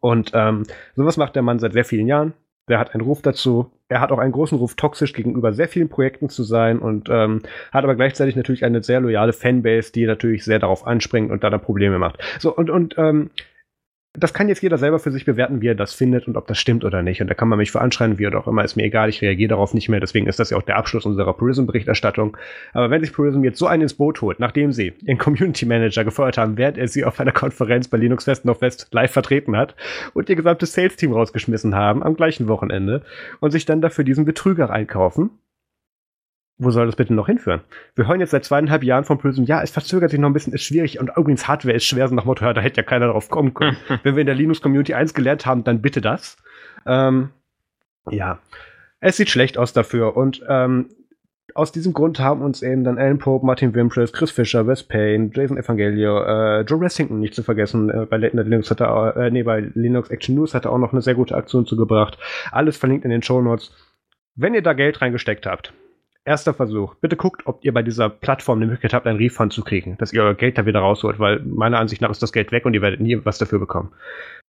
Und 0.00 0.32
ähm, 0.34 0.64
sowas 0.96 1.16
macht 1.16 1.36
der 1.36 1.42
Mann 1.42 1.58
seit 1.58 1.72
sehr 1.72 1.84
vielen 1.84 2.06
Jahren. 2.06 2.32
Der 2.68 2.78
hat 2.78 2.94
einen 2.94 3.02
Ruf 3.02 3.22
dazu. 3.22 3.70
Er 3.88 4.00
hat 4.00 4.12
auch 4.12 4.18
einen 4.18 4.32
großen 4.32 4.58
Ruf, 4.58 4.74
toxisch 4.74 5.12
gegenüber 5.12 5.52
sehr 5.52 5.68
vielen 5.68 5.88
Projekten 5.88 6.28
zu 6.28 6.42
sein 6.42 6.78
und 6.78 7.08
ähm, 7.10 7.42
hat 7.72 7.84
aber 7.84 7.94
gleichzeitig 7.94 8.36
natürlich 8.36 8.64
eine 8.64 8.82
sehr 8.82 9.00
loyale 9.00 9.32
Fanbase, 9.32 9.92
die 9.92 10.06
natürlich 10.06 10.44
sehr 10.44 10.58
darauf 10.58 10.86
anspringt 10.86 11.30
und 11.30 11.42
da 11.42 11.50
dann 11.50 11.60
Probleme 11.60 11.98
macht. 11.98 12.18
So, 12.38 12.54
und, 12.54 12.68
und 12.70 12.96
ähm, 12.98 13.30
das 14.18 14.34
kann 14.34 14.48
jetzt 14.48 14.62
jeder 14.62 14.78
selber 14.78 14.98
für 14.98 15.10
sich 15.10 15.24
bewerten, 15.24 15.60
wie 15.60 15.68
er 15.68 15.74
das 15.74 15.94
findet 15.94 16.26
und 16.26 16.36
ob 16.36 16.46
das 16.46 16.58
stimmt 16.58 16.84
oder 16.84 17.02
nicht. 17.02 17.20
Und 17.20 17.28
da 17.28 17.34
kann 17.34 17.48
man 17.48 17.58
mich 17.58 17.70
für 17.70 17.80
anschreien, 17.80 18.18
wie 18.18 18.26
oder 18.26 18.38
auch 18.38 18.46
immer, 18.46 18.64
ist 18.64 18.76
mir 18.76 18.84
egal, 18.84 19.08
ich 19.08 19.22
reagiere 19.22 19.50
darauf 19.50 19.74
nicht 19.74 19.88
mehr. 19.88 20.00
Deswegen 20.00 20.26
ist 20.26 20.38
das 20.38 20.50
ja 20.50 20.56
auch 20.56 20.62
der 20.62 20.76
Abschluss 20.76 21.06
unserer 21.06 21.32
Purism-Berichterstattung. 21.34 22.36
Aber 22.72 22.90
wenn 22.90 23.02
sich 23.02 23.12
Purism 23.12 23.44
jetzt 23.44 23.58
so 23.58 23.66
einen 23.66 23.82
ins 23.82 23.94
Boot 23.94 24.20
holt, 24.20 24.40
nachdem 24.40 24.72
sie 24.72 24.92
den 25.02 25.18
Community 25.18 25.66
Manager 25.66 26.04
gefeuert 26.04 26.38
haben, 26.38 26.56
während 26.56 26.78
er 26.78 26.88
sie 26.88 27.04
auf 27.04 27.18
einer 27.20 27.32
Konferenz 27.32 27.88
bei 27.88 27.98
Linux 27.98 28.24
Fest 28.24 28.44
noch 28.44 28.60
West 28.60 28.88
live 28.92 29.12
vertreten 29.12 29.56
hat 29.56 29.74
und 30.14 30.28
ihr 30.28 30.36
gesamtes 30.36 30.72
Sales-Team 30.72 31.12
rausgeschmissen 31.12 31.74
haben 31.74 32.02
am 32.02 32.14
gleichen 32.14 32.48
Wochenende 32.48 33.02
und 33.40 33.50
sich 33.50 33.64
dann 33.64 33.80
dafür 33.80 34.04
diesen 34.04 34.24
Betrüger 34.24 34.70
einkaufen, 34.70 35.30
wo 36.58 36.70
soll 36.70 36.86
das 36.86 36.96
bitte 36.96 37.14
noch 37.14 37.26
hinführen? 37.26 37.60
Wir 37.94 38.08
hören 38.08 38.20
jetzt 38.20 38.30
seit 38.30 38.44
zweieinhalb 38.44 38.82
Jahren 38.82 39.04
von 39.04 39.18
Prism, 39.18 39.44
ja, 39.44 39.62
es 39.62 39.70
verzögert 39.70 40.10
sich 40.10 40.18
noch 40.18 40.28
ein 40.28 40.32
bisschen, 40.32 40.52
ist 40.52 40.64
schwierig 40.64 40.98
und 40.98 41.10
übrigens 41.16 41.46
Hardware 41.46 41.76
ist 41.76 41.84
schwer, 41.84 42.08
so 42.08 42.14
nach 42.14 42.24
Motto, 42.24 42.44
ja, 42.44 42.52
da 42.52 42.60
hätte 42.60 42.78
ja 42.78 42.82
keiner 42.82 43.08
drauf 43.08 43.30
kommen 43.30 43.54
können. 43.54 43.76
Wenn 44.02 44.16
wir 44.16 44.20
in 44.20 44.26
der 44.26 44.34
Linux-Community 44.34 44.94
eins 44.94 45.14
gelernt 45.14 45.46
haben, 45.46 45.64
dann 45.64 45.80
bitte 45.80 46.00
das. 46.00 46.36
Ähm, 46.86 47.30
ja, 48.10 48.40
es 49.00 49.16
sieht 49.16 49.30
schlecht 49.30 49.56
aus 49.56 49.72
dafür 49.72 50.16
und 50.16 50.42
ähm, 50.48 50.88
aus 51.54 51.72
diesem 51.72 51.92
Grund 51.92 52.20
haben 52.20 52.42
uns 52.42 52.62
eben 52.62 52.84
dann 52.84 52.98
Alan 52.98 53.18
Pope, 53.18 53.44
Martin 53.44 53.74
Wimpress, 53.74 54.12
Chris 54.12 54.30
Fischer, 54.30 54.66
Wes 54.66 54.82
Payne, 54.82 55.30
Jason 55.32 55.56
Evangelio, 55.56 56.22
äh, 56.22 56.60
Joe 56.62 56.80
Ressington 56.80 57.20
nicht 57.20 57.34
zu 57.34 57.42
vergessen, 57.42 57.90
äh, 57.90 58.06
bei 58.06 58.18
Night 58.18 58.34
Linux 58.34 58.70
hat 58.70 58.80
er, 58.80 59.16
äh, 59.16 59.30
nee, 59.30 59.42
bei 59.42 59.60
Linux 59.74 60.10
Action 60.10 60.34
News 60.34 60.54
hat 60.54 60.66
er 60.66 60.72
auch 60.72 60.78
noch 60.78 60.92
eine 60.92 61.02
sehr 61.02 61.14
gute 61.14 61.34
Aktion 61.34 61.66
zugebracht. 61.66 62.18
Alles 62.52 62.76
verlinkt 62.76 63.04
in 63.04 63.10
den 63.10 63.22
Show 63.22 63.40
Notes. 63.40 63.72
Wenn 64.34 64.54
ihr 64.54 64.62
da 64.62 64.72
Geld 64.72 65.00
reingesteckt 65.00 65.46
habt, 65.46 65.72
erster 66.28 66.54
Versuch. 66.54 66.94
Bitte 66.96 67.16
guckt, 67.16 67.42
ob 67.46 67.64
ihr 67.64 67.72
bei 67.72 67.82
dieser 67.82 68.08
Plattform 68.08 68.58
eine 68.58 68.66
Möglichkeit 68.66 68.94
habt, 68.94 69.06
einen 69.06 69.18
Refund 69.18 69.52
zu 69.52 69.64
kriegen, 69.64 69.96
dass 69.98 70.12
ihr 70.12 70.22
euer 70.22 70.34
Geld 70.34 70.58
da 70.58 70.66
wieder 70.66 70.80
rausholt, 70.80 71.18
weil 71.18 71.40
meiner 71.40 71.78
Ansicht 71.78 72.02
nach 72.02 72.10
ist 72.10 72.22
das 72.22 72.32
Geld 72.32 72.52
weg 72.52 72.64
und 72.64 72.74
ihr 72.74 72.82
werdet 72.82 73.00
nie 73.00 73.18
was 73.24 73.38
dafür 73.38 73.58
bekommen. 73.58 73.92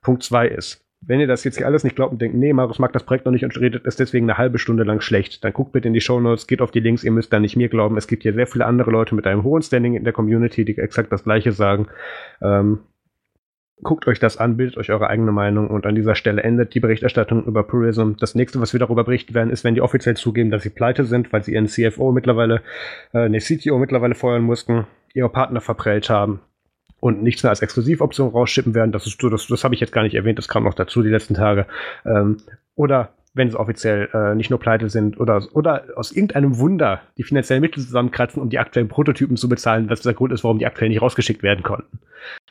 Punkt 0.02 0.24
zwei 0.24 0.48
ist, 0.48 0.86
wenn 1.02 1.20
ihr 1.20 1.28
das 1.28 1.44
jetzt 1.44 1.58
hier 1.58 1.66
alles 1.66 1.84
nicht 1.84 1.96
glaubt 1.96 2.12
und 2.12 2.22
denkt, 2.22 2.36
nee, 2.36 2.52
Marius 2.52 2.80
mag 2.80 2.92
das 2.92 3.04
Projekt 3.04 3.26
noch 3.26 3.32
nicht 3.32 3.44
und 3.44 3.58
redet 3.60 3.86
es 3.86 3.96
deswegen 3.96 4.30
eine 4.30 4.38
halbe 4.38 4.60
Stunde 4.60 4.84
lang 4.84 5.00
schlecht, 5.02 5.44
dann 5.44 5.54
guckt 5.54 5.72
bitte 5.72 5.88
in 5.88 5.94
die 5.94 6.02
Show 6.02 6.20
Notes, 6.20 6.46
geht 6.46 6.62
auf 6.62 6.72
die 6.72 6.82
Links, 6.82 7.04
ihr 7.04 7.12
müsst 7.12 7.32
da 7.32 7.40
nicht 7.40 7.56
mir 7.56 7.70
glauben. 7.70 7.98
Es 7.98 8.08
gibt 8.08 8.24
hier 8.24 8.34
sehr 8.34 8.48
viele 8.48 8.66
andere 8.66 8.92
Leute 8.92 9.16
mit 9.16 9.26
einem 9.26 9.44
hohen 9.44 9.62
Standing 9.62 9.94
in 9.94 10.04
der 10.04 10.14
Community, 10.14 10.66
die 10.66 10.78
exakt 10.78 11.12
das 11.12 11.24
Gleiche 11.24 11.54
sagen. 11.54 11.88
Ähm, 12.42 12.80
guckt 13.84 14.08
euch 14.08 14.20
das 14.20 14.38
an, 14.38 14.58
bildet 14.58 14.78
euch 14.78 14.92
eure 14.92 15.08
eigene 15.08 15.32
Meinung 15.32 15.70
und 15.70 15.86
an 15.86 15.96
dieser 15.96 16.16
Stelle 16.16 16.44
endet 16.44 16.74
die 16.74 16.80
Berichterstattung 16.80 17.46
über 17.46 17.64
Purism. 17.64 18.14
Das 18.20 18.36
nächste, 18.36 18.60
was 18.60 18.74
wir 18.74 18.80
darüber 18.80 19.04
berichten 19.04 19.34
werden, 19.34 19.50
ist, 19.50 19.64
wenn 19.64 19.76
die 19.76 19.82
offiziell 19.82 20.18
zugeben, 20.18 20.52
dass 20.52 20.64
sie 20.64 20.70
pleite 20.70 21.06
sind, 21.06 21.32
weil 21.32 21.44
sie 21.44 21.54
ihren 21.54 21.68
CFO 21.68 22.12
mittlerweile, 22.12 22.62
äh, 23.14 23.30
ne, 23.30 23.40
CTO 23.40 23.78
mittlerweile 23.78 24.16
feuern 24.16 24.44
mussten, 24.44 24.86
ihre 25.14 25.30
Partner 25.30 25.62
verprellt 25.62 26.10
haben 26.10 26.42
und 27.00 27.24
nichts 27.24 27.44
mehr 27.44 27.52
als 27.52 27.62
Exklusivoption 27.62 28.30
rausschippen 28.30 28.76
werden. 28.76 28.92
Das 28.92 29.08
ist 29.08 29.22
so, 29.22 29.30
das, 29.30 29.48
das 29.48 29.64
habe 29.64 29.74
ich 29.74 29.82
jetzt 29.82 29.94
gar 29.94 30.04
nicht 30.04 30.16
erwähnt, 30.16 30.38
das 30.38 30.48
kam 30.48 30.64
noch 30.64 30.74
dazu 30.74 31.02
die 31.02 31.10
letzten 31.10 31.36
Tage. 31.36 31.66
Ähm, 32.06 32.38
oder 32.76 33.14
wenn 33.40 33.50
sie 33.50 33.60
offiziell 33.60 34.10
äh, 34.14 34.36
nicht 34.36 34.52
nur 34.52 34.60
pleite 34.60 34.90
sind 34.90 35.20
oder, 35.20 35.42
oder 35.54 35.86
aus 35.96 36.12
irgendeinem 36.12 36.60
Wunder 36.60 37.02
die 37.18 37.24
finanziellen 37.24 37.62
Mittel 37.62 37.82
zusammenkratzen, 37.82 38.40
um 38.40 38.50
die 38.50 38.60
aktuellen 38.60 38.88
Prototypen 38.88 39.38
zu 39.38 39.50
bezahlen, 39.50 39.90
was 39.90 40.02
der 40.02 40.14
Grund 40.14 40.32
ist, 40.32 40.44
warum 40.44 40.60
die 40.60 40.68
aktuell 40.68 40.90
nicht 40.90 41.02
rausgeschickt 41.02 41.42
werden 41.42 41.64
konnten. 41.64 42.00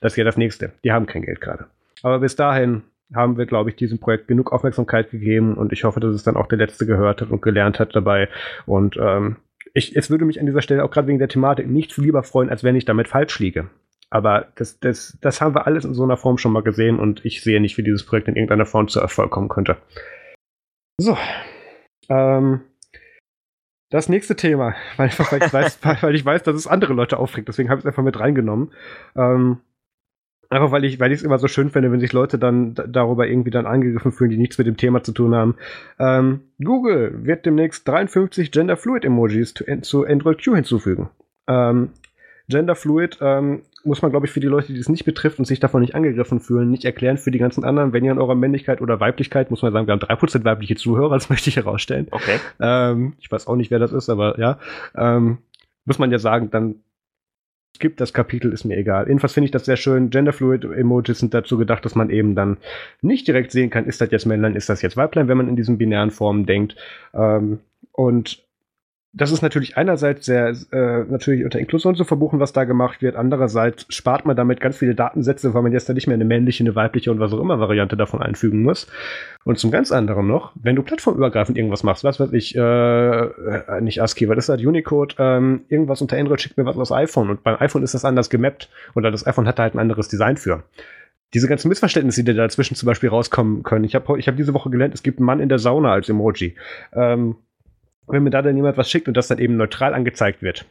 Das 0.00 0.14
ist 0.14 0.16
ja 0.16 0.24
das 0.24 0.36
nächste. 0.36 0.72
Die 0.82 0.90
haben 0.90 1.06
kein 1.06 1.22
Geld 1.22 1.40
gerade. 1.40 1.66
Aber 2.02 2.18
bis 2.18 2.34
dahin 2.34 2.82
haben 3.14 3.38
wir, 3.38 3.46
glaube 3.46 3.70
ich, 3.70 3.76
diesem 3.76 4.00
Projekt 4.00 4.26
genug 4.26 4.52
Aufmerksamkeit 4.52 5.10
gegeben 5.10 5.54
und 5.54 5.72
ich 5.72 5.84
hoffe, 5.84 6.00
dass 6.00 6.14
es 6.14 6.24
dann 6.24 6.36
auch 6.36 6.46
der 6.46 6.58
Letzte 6.58 6.86
gehört 6.86 7.20
hat 7.20 7.30
und 7.30 7.42
gelernt 7.42 7.78
hat 7.78 7.94
dabei. 7.94 8.28
Und 8.66 8.96
ähm, 9.00 9.36
ich, 9.74 9.96
es 9.96 10.10
würde 10.10 10.24
mich 10.24 10.40
an 10.40 10.46
dieser 10.46 10.62
Stelle 10.62 10.84
auch 10.84 10.90
gerade 10.90 11.08
wegen 11.08 11.18
der 11.18 11.28
Thematik 11.28 11.68
nichts 11.68 11.96
lieber 11.96 12.22
freuen, 12.22 12.50
als 12.50 12.64
wenn 12.64 12.76
ich 12.76 12.84
damit 12.84 13.08
falsch 13.08 13.38
liege. 13.38 13.68
Aber 14.10 14.48
das, 14.54 14.80
das, 14.80 15.18
das 15.20 15.40
haben 15.40 15.54
wir 15.54 15.66
alles 15.66 15.84
in 15.84 15.94
so 15.94 16.02
einer 16.02 16.16
Form 16.16 16.38
schon 16.38 16.52
mal 16.52 16.62
gesehen 16.62 16.98
und 16.98 17.24
ich 17.24 17.42
sehe 17.42 17.60
nicht, 17.60 17.76
wie 17.76 17.82
dieses 17.82 18.06
Projekt 18.06 18.28
in 18.28 18.36
irgendeiner 18.36 18.66
Form 18.66 18.88
zu 18.88 19.00
Erfolg 19.00 19.30
kommen 19.30 19.48
könnte. 19.48 19.76
So. 20.98 21.16
Ähm, 22.08 22.60
das 23.90 24.08
nächste 24.08 24.36
Thema, 24.36 24.74
weil, 24.96 25.10
weil, 25.10 25.42
ich 25.46 25.52
weiß, 25.52 25.78
weil 26.02 26.14
ich 26.14 26.24
weiß, 26.24 26.42
dass 26.42 26.56
es 26.56 26.66
andere 26.66 26.92
Leute 26.92 27.18
aufregt, 27.18 27.48
deswegen 27.48 27.70
habe 27.70 27.78
ich 27.78 27.84
es 27.84 27.86
einfach 27.86 28.02
mit 28.02 28.18
reingenommen. 28.18 28.72
Ähm, 29.16 29.60
einfach 30.50 30.72
weil 30.72 30.84
ich 30.84 30.98
weil 31.00 31.12
ich 31.12 31.18
es 31.18 31.24
immer 31.24 31.38
so 31.38 31.48
schön 31.48 31.70
finde, 31.70 31.92
wenn 31.92 32.00
sich 32.00 32.12
Leute 32.12 32.38
dann 32.38 32.74
darüber 32.74 33.26
irgendwie 33.26 33.50
dann 33.50 33.66
angegriffen 33.66 34.12
fühlen, 34.12 34.30
die 34.30 34.38
nichts 34.38 34.58
mit 34.58 34.66
dem 34.66 34.76
Thema 34.76 35.02
zu 35.02 35.12
tun 35.12 35.34
haben. 35.34 35.56
Ähm, 35.98 36.40
Google 36.62 37.24
wird 37.24 37.46
demnächst 37.46 37.86
53 37.86 38.50
Gender 38.50 38.76
Fluid 38.76 39.04
Emojis 39.04 39.54
zu, 39.54 39.64
zu 39.82 40.06
Android 40.06 40.42
Q 40.42 40.54
hinzufügen. 40.54 41.10
Ähm, 41.46 41.90
Gender 42.48 42.74
Fluid 42.74 43.18
ähm, 43.20 43.62
muss 43.84 44.02
man, 44.02 44.10
glaube 44.10 44.26
ich, 44.26 44.32
für 44.32 44.40
die 44.40 44.46
Leute, 44.46 44.72
die 44.72 44.78
es 44.78 44.88
nicht 44.88 45.04
betrifft 45.04 45.38
und 45.38 45.44
sich 45.44 45.60
davon 45.60 45.80
nicht 45.80 45.94
angegriffen 45.94 46.40
fühlen, 46.40 46.70
nicht 46.70 46.84
erklären. 46.84 47.16
Für 47.16 47.30
die 47.30 47.38
ganzen 47.38 47.64
anderen, 47.64 47.92
wenn 47.92 48.04
ihr 48.04 48.12
an 48.12 48.18
eurer 48.18 48.34
Männlichkeit 48.34 48.80
oder 48.80 49.00
Weiblichkeit, 49.00 49.50
muss 49.50 49.62
man 49.62 49.72
sagen, 49.72 49.86
wir 49.86 49.92
haben 49.92 50.00
3% 50.00 50.44
weibliche 50.44 50.76
Zuhörer, 50.76 51.14
das 51.14 51.30
möchte 51.30 51.50
ich 51.50 51.56
herausstellen. 51.56 52.08
Okay. 52.10 52.38
Ähm, 52.60 53.14
ich 53.20 53.30
weiß 53.30 53.46
auch 53.46 53.56
nicht, 53.56 53.70
wer 53.70 53.78
das 53.78 53.92
ist, 53.92 54.08
aber 54.08 54.38
ja. 54.38 54.58
Ähm, 54.96 55.38
muss 55.84 55.98
man 55.98 56.10
ja 56.10 56.18
sagen, 56.18 56.50
dann 56.50 56.76
gibt 57.78 58.00
das 58.00 58.12
Kapitel, 58.12 58.52
ist 58.52 58.64
mir 58.64 58.76
egal. 58.76 59.06
Jedenfalls 59.06 59.32
finde 59.32 59.46
ich 59.46 59.50
das 59.52 59.64
sehr 59.64 59.76
schön. 59.76 60.10
Genderfluid-Emojis 60.10 61.18
sind 61.18 61.32
dazu 61.32 61.56
gedacht, 61.56 61.84
dass 61.84 61.94
man 61.94 62.10
eben 62.10 62.34
dann 62.34 62.56
nicht 63.02 63.28
direkt 63.28 63.52
sehen 63.52 63.70
kann, 63.70 63.86
ist 63.86 64.00
das 64.00 64.10
jetzt 64.10 64.26
Männlein, 64.26 64.56
ist 64.56 64.68
das 64.68 64.82
jetzt 64.82 64.96
Weiblein, 64.96 65.28
wenn 65.28 65.36
man 65.36 65.48
in 65.48 65.56
diesen 65.56 65.78
binären 65.78 66.10
Formen 66.10 66.46
denkt. 66.46 66.76
Ähm, 67.14 67.60
und 67.92 68.42
das 69.18 69.32
ist 69.32 69.42
natürlich 69.42 69.76
einerseits 69.76 70.26
sehr, 70.26 70.54
äh, 70.70 71.04
natürlich 71.10 71.44
unter 71.44 71.58
Inklusion 71.58 71.96
zu 71.96 72.04
verbuchen, 72.04 72.38
was 72.38 72.52
da 72.52 72.64
gemacht 72.64 73.02
wird. 73.02 73.16
Andererseits 73.16 73.84
spart 73.88 74.24
man 74.24 74.36
damit 74.36 74.60
ganz 74.60 74.76
viele 74.76 74.94
Datensätze, 74.94 75.54
weil 75.54 75.62
man 75.62 75.72
jetzt 75.72 75.88
da 75.88 75.92
nicht 75.92 76.06
mehr 76.06 76.14
eine 76.14 76.24
männliche, 76.24 76.62
eine 76.62 76.76
weibliche 76.76 77.10
und 77.10 77.18
was 77.18 77.32
auch 77.32 77.40
immer 77.40 77.58
Variante 77.58 77.96
davon 77.96 78.22
einfügen 78.22 78.62
muss. 78.62 78.86
Und 79.44 79.58
zum 79.58 79.70
ganz 79.72 79.90
anderen 79.90 80.26
noch, 80.28 80.52
wenn 80.54 80.76
du 80.76 80.82
plattformübergreifend 80.82 81.58
irgendwas 81.58 81.82
machst, 81.82 82.04
was 82.04 82.20
weiß 82.20 82.32
ich, 82.32 82.56
äh, 82.56 82.60
äh 82.60 83.80
nicht 83.80 84.00
ASCII, 84.00 84.28
weil 84.28 84.36
das 84.36 84.44
ist 84.44 84.50
halt 84.50 84.64
Unicode, 84.64 85.16
ähm, 85.18 85.62
irgendwas 85.68 86.00
unter 86.00 86.16
Android 86.16 86.40
schickt 86.40 86.56
mir 86.56 86.64
was 86.64 86.76
aus 86.76 86.92
iPhone 86.92 87.30
und 87.30 87.42
beim 87.42 87.56
iPhone 87.60 87.82
ist 87.82 87.94
das 87.94 88.04
anders 88.04 88.30
gemappt 88.30 88.70
oder 88.94 89.10
das 89.10 89.26
iPhone 89.26 89.48
hat 89.48 89.58
da 89.58 89.64
halt 89.64 89.74
ein 89.74 89.80
anderes 89.80 90.08
Design 90.08 90.36
für 90.36 90.62
diese 91.34 91.48
ganzen 91.48 91.68
Missverständnisse, 91.68 92.24
die 92.24 92.34
da 92.34 92.42
dazwischen 92.42 92.74
zum 92.74 92.86
Beispiel 92.86 93.10
rauskommen 93.10 93.62
können. 93.62 93.84
Ich 93.84 93.94
habe 93.94 94.18
ich 94.18 94.28
hab 94.28 94.36
diese 94.36 94.54
Woche 94.54 94.70
gelernt, 94.70 94.94
es 94.94 95.02
gibt 95.02 95.18
einen 95.18 95.26
Mann 95.26 95.40
in 95.40 95.48
der 95.48 95.58
Sauna 95.58 95.92
als 95.92 96.08
Emoji. 96.08 96.54
Ähm, 96.94 97.36
wenn 98.08 98.22
mir 98.22 98.30
da 98.30 98.42
dann 98.42 98.56
jemand 98.56 98.76
was 98.76 98.90
schickt 98.90 99.08
und 99.08 99.16
das 99.16 99.28
dann 99.28 99.38
eben 99.38 99.56
neutral 99.56 99.94
angezeigt 99.94 100.42
wird, 100.42 100.66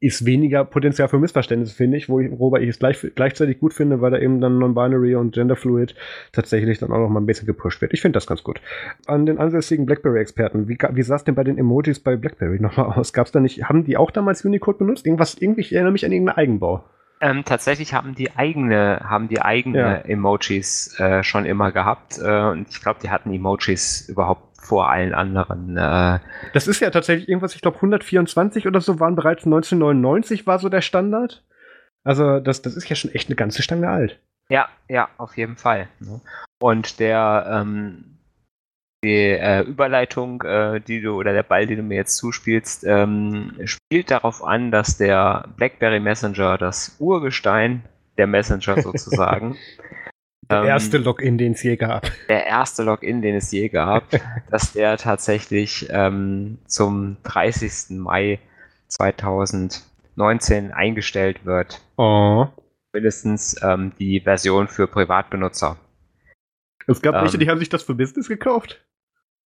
ist 0.00 0.24
weniger 0.24 0.64
Potenzial 0.64 1.08
für 1.08 1.18
Missverständnisse, 1.18 1.74
finde 1.74 1.98
ich, 1.98 2.08
wo 2.08 2.20
ich, 2.20 2.30
wobei 2.30 2.60
ich 2.62 2.70
es 2.70 2.78
gleich, 2.78 2.98
gleichzeitig 3.14 3.60
gut 3.60 3.74
finde, 3.74 4.00
weil 4.00 4.10
da 4.10 4.18
eben 4.18 4.40
dann 4.40 4.58
Non-Binary 4.58 5.14
und 5.14 5.34
Genderfluid 5.34 5.94
tatsächlich 6.32 6.78
dann 6.78 6.90
auch 6.90 6.98
noch 6.98 7.10
mal 7.10 7.20
ein 7.20 7.26
bisschen 7.26 7.46
gepusht 7.46 7.82
wird. 7.82 7.92
Ich 7.92 8.00
finde 8.00 8.16
das 8.16 8.26
ganz 8.26 8.42
gut. 8.42 8.62
An 9.06 9.26
den 9.26 9.38
ansässigen 9.38 9.84
BlackBerry-Experten, 9.84 10.68
wie, 10.68 10.78
wie 10.92 11.02
sah 11.02 11.16
es 11.16 11.24
denn 11.24 11.34
bei 11.34 11.44
den 11.44 11.58
Emojis 11.58 12.00
bei 12.00 12.16
BlackBerry 12.16 12.60
nochmal 12.60 12.86
aus? 12.86 13.12
Gab 13.12 13.26
es 13.26 13.32
da 13.32 13.40
nicht, 13.40 13.64
haben 13.64 13.84
die 13.84 13.98
auch 13.98 14.10
damals 14.10 14.42
Unicode 14.44 14.78
benutzt? 14.78 15.04
Irgendwas, 15.04 15.34
irgendwie, 15.34 15.60
ich 15.60 15.74
erinnere 15.74 15.92
mich 15.92 16.06
an 16.06 16.12
irgendeinen 16.12 16.38
Eigenbau. 16.38 16.82
Ähm, 17.22 17.44
tatsächlich 17.44 17.92
haben 17.92 18.14
die 18.14 18.34
eigene, 18.34 19.00
haben 19.04 19.28
die 19.28 19.42
eigene 19.42 19.78
ja. 19.78 19.94
Emojis 19.96 20.98
äh, 20.98 21.22
schon 21.22 21.44
immer 21.44 21.70
gehabt 21.70 22.18
äh, 22.18 22.44
und 22.48 22.70
ich 22.70 22.80
glaube, 22.80 23.00
die 23.02 23.10
hatten 23.10 23.30
Emojis 23.30 24.08
überhaupt 24.08 24.49
vor 24.60 24.90
allen 24.90 25.14
anderen. 25.14 25.76
Äh, 25.76 26.20
das 26.52 26.68
ist 26.68 26.80
ja 26.80 26.90
tatsächlich 26.90 27.28
irgendwas, 27.28 27.54
ich 27.54 27.62
glaube 27.62 27.76
124 27.76 28.66
oder 28.66 28.80
so 28.80 29.00
waren 29.00 29.16
bereits 29.16 29.44
1999 29.44 30.46
war 30.46 30.58
so 30.58 30.68
der 30.68 30.82
Standard. 30.82 31.44
Also 32.04 32.40
das, 32.40 32.62
das 32.62 32.76
ist 32.76 32.88
ja 32.88 32.96
schon 32.96 33.12
echt 33.12 33.28
eine 33.28 33.36
ganze 33.36 33.62
Stange 33.62 33.88
alt. 33.88 34.20
Ja, 34.48 34.68
ja, 34.88 35.08
auf 35.16 35.36
jeden 35.36 35.56
Fall. 35.56 35.88
Ne? 36.00 36.20
Und 36.60 36.98
der 36.98 37.46
ähm, 37.50 38.18
die 39.02 39.30
äh, 39.30 39.62
Überleitung, 39.62 40.42
äh, 40.42 40.80
die 40.80 41.00
du 41.00 41.16
oder 41.16 41.32
der 41.32 41.42
Ball, 41.42 41.66
den 41.66 41.78
du 41.78 41.82
mir 41.82 41.94
jetzt 41.94 42.16
zuspielst, 42.16 42.84
ähm, 42.84 43.52
spielt 43.64 44.10
darauf 44.10 44.44
an, 44.44 44.70
dass 44.70 44.98
der 44.98 45.48
BlackBerry 45.56 46.00
Messenger 46.00 46.58
das 46.58 46.96
Urgestein 46.98 47.82
der 48.18 48.26
Messenger 48.26 48.82
sozusagen 48.82 49.56
Der 50.50 50.62
ähm, 50.62 50.66
erste 50.66 50.98
Login, 50.98 51.38
den 51.38 51.52
es 51.52 51.62
je 51.62 51.76
gab. 51.76 52.10
Der 52.28 52.44
erste 52.46 52.82
Login, 52.82 53.22
den 53.22 53.36
es 53.36 53.52
je 53.52 53.68
gab, 53.68 54.04
dass 54.50 54.72
der 54.72 54.96
tatsächlich 54.96 55.86
ähm, 55.90 56.58
zum 56.66 57.18
30. 57.22 57.98
Mai 57.98 58.40
2019 58.88 60.72
eingestellt 60.72 61.44
wird. 61.44 61.80
Oh. 61.96 62.48
Mindestens 62.92 63.56
ähm, 63.62 63.92
die 64.00 64.20
Version 64.20 64.66
für 64.66 64.88
Privatbenutzer. 64.88 65.76
Es 66.88 67.00
gab 67.00 67.14
welche, 67.14 67.38
die 67.38 67.44
ähm, 67.44 67.52
haben 67.52 67.58
sich 67.60 67.68
das 67.68 67.84
für 67.84 67.94
Business 67.94 68.26
gekauft. 68.26 68.80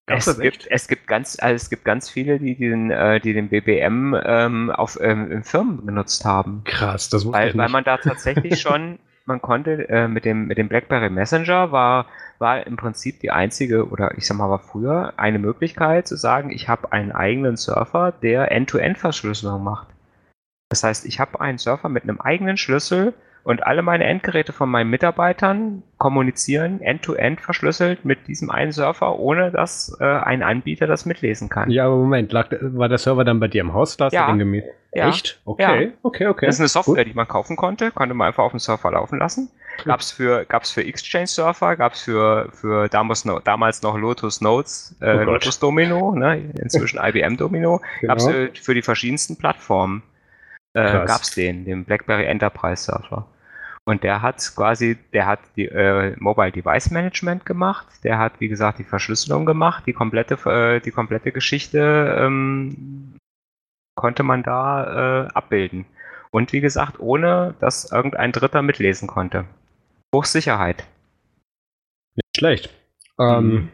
Gab's 0.07 0.27
es, 0.27 0.39
gibt, 0.39 0.67
es 0.71 0.89
gibt 0.89 1.07
ganz, 1.07 1.39
also 1.39 1.57
es 1.57 1.69
gibt 1.69 1.85
ganz 1.85 2.09
viele, 2.09 2.39
die 2.39 2.57
den, 2.57 2.91
äh, 2.91 3.21
die 3.21 3.35
den 3.35 3.49
BBM 3.51 4.15
ähm, 4.25 4.71
auf 4.71 4.99
ähm, 5.01 5.31
in 5.31 5.45
Firmen 5.45 5.85
benutzt 5.85 6.25
haben. 6.25 6.63
Krass, 6.65 7.11
das 7.11 7.25
muss 7.25 7.35
weil, 7.35 7.49
ich 7.49 7.55
nicht. 7.55 7.63
weil 7.63 7.71
man 7.71 7.85
da 7.85 7.99
tatsächlich 7.99 8.61
schon 8.63 8.99
man 9.27 9.41
konnte 9.41 9.89
äh, 9.89 10.09
mit 10.09 10.25
dem 10.25 10.47
mit 10.47 10.59
dem 10.59 10.69
BlackBerry 10.69 11.11
Messenger 11.11 11.73
war 11.73 12.07
war 12.39 12.67
im 12.67 12.77
Prinzip 12.77 13.21
die 13.21 13.31
einzige 13.31 13.89
oder 13.89 14.17
ich 14.17 14.27
sag 14.27 14.37
mal 14.37 14.51
war 14.51 14.59
früher 14.59 15.15
eine 15.17 15.39
Möglichkeit 15.39 16.07
zu 16.07 16.17
sagen, 16.17 16.51
ich 16.51 16.69
habe 16.69 16.93
einen 16.93 17.13
eigenen 17.13 17.57
Surfer, 17.57 18.13
der 18.13 18.51
End-to-End-Verschlüsselung 18.51 19.63
macht. 19.63 19.89
Das 20.69 20.83
heißt, 20.83 21.07
ich 21.07 21.21
habe 21.21 21.41
einen 21.41 21.59
Surfer 21.59 21.89
mit 21.89 22.03
einem 22.03 22.21
eigenen 22.21 22.57
Schlüssel, 22.57 23.15
und 23.45 23.67
alle 23.67 23.83
meine 23.83 24.05
Endgeräte 24.05 24.53
von 24.53 24.71
meinen 24.71 24.91
Mitarbeitern 24.91 25.83
kommunizieren 25.99 26.81
end-to-end 26.81 27.39
-end 27.39 27.43
verschlüsselt 27.43 28.05
mit 28.05 28.27
diesem 28.27 28.51
einen 28.51 28.73
Surfer, 28.73 29.19
ohne 29.19 29.51
dass 29.51 29.97
äh, 30.01 30.05
ein 30.05 30.43
Anbieter 30.43 30.87
das 30.87 31.05
mitlesen 31.05 31.51
kann. 31.51 31.71
Ja, 31.71 31.87
aber 31.87 31.97
Moment, 31.97 32.33
lag, 32.33 32.49
war 32.61 32.89
der 32.89 32.99
Server 32.99 33.25
dann 33.25 33.41
bei 33.41 33.49
dir 33.49 33.61
im 33.61 33.75
Haus? 33.75 33.97
Da 33.99 34.07
hast 34.07 34.15
ja. 34.15 34.33
du 34.33 34.39
den 34.39 34.63
ja. 34.95 35.09
Echt? 35.09 35.41
Okay, 35.45 35.87
ja. 35.87 35.91
okay, 36.03 36.27
okay. 36.29 36.47
Das 36.47 36.55
ist 36.55 36.61
eine 36.61 36.69
Software, 36.69 37.05
Gut. 37.05 37.13
die 37.13 37.17
man 37.17 37.27
kaufen 37.27 37.57
konnte, 37.57 37.91
konnte 37.91 38.15
man 38.15 38.29
einfach 38.29 38.45
auf 38.45 38.53
dem 38.53 38.61
Surfer 38.61 38.93
laufen 38.93 39.19
lassen. 39.19 39.51
Gab 39.85 40.01
es 40.01 40.13
für, 40.13 40.45
gab's 40.45 40.71
für 40.71 40.85
Exchange-Surfer, 40.85 41.75
gab 41.77 41.95
es 41.95 42.03
für, 42.03 42.49
für 42.53 42.89
damals, 42.89 43.25
noch, 43.25 43.43
damals 43.43 43.83
noch 43.83 43.99
Lotus 43.99 44.41
Notes, 44.41 44.95
äh, 45.01 45.17
oh 45.17 45.23
Lotus 45.25 45.59
Domino, 45.59 46.15
ne? 46.15 46.53
inzwischen 46.63 47.01
IBM 47.03 47.37
Domino, 47.37 47.81
genau. 48.01 48.13
gab 48.13 48.19
es 48.19 48.27
für, 48.27 48.51
für 48.55 48.75
die 48.75 48.83
verschiedensten 48.83 49.37
Plattformen. 49.37 50.05
Äh, 50.75 51.07
gab 51.07 51.23
es 51.23 51.33
den, 51.33 51.65
den 51.65 51.85
BlackBerry 51.85 52.27
Enterprise 52.27 52.85
Surfer. 52.85 53.27
Und 53.87 54.03
der 54.03 54.23
hat 54.23 54.39
quasi, 54.57 54.97
der 55.13 55.27
hat 55.27 55.41
die 55.57 55.67
äh, 55.67 56.17
Mobile 56.19 56.53
Device 56.53 56.91
Management 56.91 57.45
gemacht, 57.45 57.87
der 58.03 58.19
hat, 58.19 58.41
wie 58.41 58.49
gesagt, 58.49 58.79
die 58.79 58.85
Verschlüsselung 58.85 59.45
gemacht, 59.45 59.85
die 59.87 59.93
komplette, 59.93 60.37
äh, 60.51 60.81
die 60.81 60.91
komplette 60.91 61.33
Geschichte 61.33 62.17
ähm, 62.19 63.19
konnte 63.95 64.23
man 64.23 64.43
da 64.43 65.27
äh, 65.27 65.29
abbilden. 65.35 65.85
Und 66.31 66.53
wie 66.53 66.61
gesagt, 66.61 66.99
ohne 66.99 67.55
dass 67.61 67.93
irgendein 67.93 68.33
Dritter 68.33 68.63
mitlesen 68.63 69.07
konnte. 69.07 69.45
Hochsicherheit. 70.15 70.85
Nicht 72.17 72.37
schlecht. 72.39 72.71
Ähm, 73.21 73.71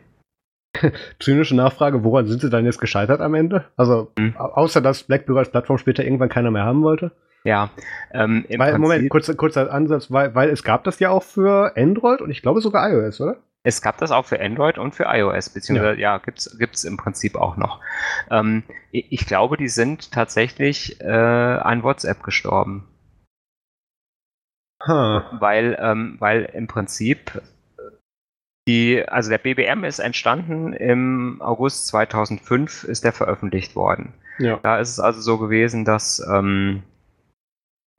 mhm. 0.77 0.93
zynische 1.21 1.55
Nachfrage, 1.55 2.03
woran 2.03 2.27
sind 2.27 2.41
sie 2.41 2.51
dann 2.51 2.65
jetzt 2.65 2.81
gescheitert 2.81 3.21
am 3.21 3.35
Ende? 3.35 3.67
Also, 3.77 4.11
mhm. 4.19 4.37
außer 4.37 4.81
dass 4.81 5.05
BlackBerry 5.05 5.39
als 5.39 5.51
Plattform 5.51 5.79
später 5.79 6.05
irgendwann 6.05 6.29
keiner 6.29 6.51
mehr 6.51 6.65
haben 6.65 6.83
wollte? 6.83 7.13
Ja, 7.45 7.71
ähm, 8.13 8.45
im 8.49 8.61
weil, 8.61 8.79
Moment, 8.79 9.09
kurzer, 9.09 9.35
kurzer 9.35 9.73
Ansatz, 9.73 10.11
weil, 10.11 10.35
weil 10.35 10.51
es 10.51 10.63
gab 10.63 10.85
das 10.85 10.99
ja 10.99 11.11
auch 11.11 11.23
für 11.23 11.77
Android 11.77 12.21
und 12.21 12.31
ich 12.31 12.43
glaube 12.43 12.61
sogar 12.61 12.91
iOS, 12.91 13.21
oder? 13.21 13.37
Es 13.63 13.83
gab 13.83 13.99
das 13.99 14.11
auch 14.11 14.25
für 14.25 14.41
Android 14.41 14.79
und 14.79 14.95
für 14.95 15.05
iOS, 15.05 15.51
beziehungsweise 15.51 16.01
ja, 16.01 16.15
ja 16.15 16.19
gibt's 16.19 16.59
gibt's 16.59 16.85
im 16.85 16.97
Prinzip 16.97 17.37
auch 17.37 17.57
noch. 17.57 17.81
Ähm, 18.31 18.63
ich 18.91 19.27
glaube, 19.27 19.57
die 19.57 19.69
sind 19.69 20.13
tatsächlich 20.13 21.01
äh, 21.01 21.07
an 21.07 21.83
WhatsApp 21.83 22.23
gestorben. 22.23 22.87
Huh. 24.87 25.21
Weil, 25.39 25.79
ähm, 25.79 26.17
weil 26.21 26.45
im 26.55 26.67
Prinzip 26.69 27.43
die, 28.67 29.07
also 29.07 29.31
der 29.31 29.39
BBM 29.39 29.85
ist 29.85 29.99
entstanden 29.99 30.73
im 30.73 31.43
August 31.43 31.89
2005, 31.89 32.85
ist 32.85 33.05
der 33.05 33.13
veröffentlicht 33.13 33.75
worden. 33.77 34.15
Ja. 34.39 34.59
Da 34.63 34.79
ist 34.79 34.91
es 34.91 35.01
also 35.01 35.21
so 35.21 35.39
gewesen, 35.39 35.85
dass 35.85 36.25
ähm, 36.27 36.83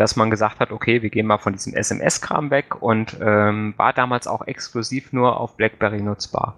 dass 0.02 0.16
man 0.16 0.32
gesagt 0.32 0.60
hat, 0.60 0.72
okay, 0.72 1.04
wir 1.04 1.12
gehen 1.12 1.28
mal 1.28 1.38
von 1.38 1.54
diesem 1.54 1.76
SMS-Kram 1.76 2.50
weg 2.50 2.82
und 2.82 3.18
ähm, 3.22 3.76
war 3.78 3.94
damals 3.94 4.26
auch 4.26 4.48
exklusiv 4.48 5.14
nur 5.14 5.40
auf 5.40 5.56
BlackBerry 5.58 6.02
nutzbar. 6.02 6.56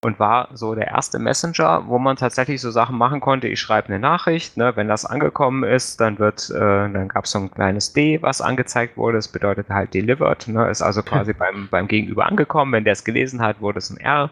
Und 0.00 0.18
war 0.18 0.48
so 0.54 0.74
der 0.74 0.86
erste 0.86 1.18
Messenger, 1.18 1.82
wo 1.88 1.98
man 1.98 2.16
tatsächlich 2.16 2.62
so 2.62 2.70
Sachen 2.70 2.96
machen 2.96 3.20
konnte. 3.20 3.48
Ich 3.48 3.60
schreibe 3.60 3.88
eine 3.88 3.98
Nachricht, 3.98 4.56
ne, 4.56 4.74
wenn 4.76 4.88
das 4.88 5.04
angekommen 5.04 5.64
ist, 5.64 6.00
dann 6.00 6.18
wird, 6.18 6.48
äh, 6.50 6.58
dann 6.58 7.08
gab 7.08 7.24
es 7.24 7.32
so 7.32 7.40
ein 7.40 7.50
kleines 7.50 7.92
D, 7.92 8.22
was 8.22 8.40
angezeigt 8.40 8.96
wurde. 8.96 9.18
Das 9.18 9.28
bedeutet 9.28 9.68
halt 9.68 9.92
delivered, 9.92 10.48
ne, 10.48 10.70
ist 10.70 10.80
also 10.80 11.02
quasi 11.02 11.34
beim, 11.34 11.68
beim 11.70 11.88
Gegenüber 11.88 12.24
angekommen. 12.24 12.72
Wenn 12.72 12.84
der 12.84 12.94
es 12.94 13.04
gelesen 13.04 13.42
hat, 13.42 13.60
wurde 13.60 13.80
es 13.80 13.90
ein 13.90 13.98
R 13.98 14.30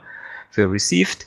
für 0.51 0.73
received. 0.73 1.27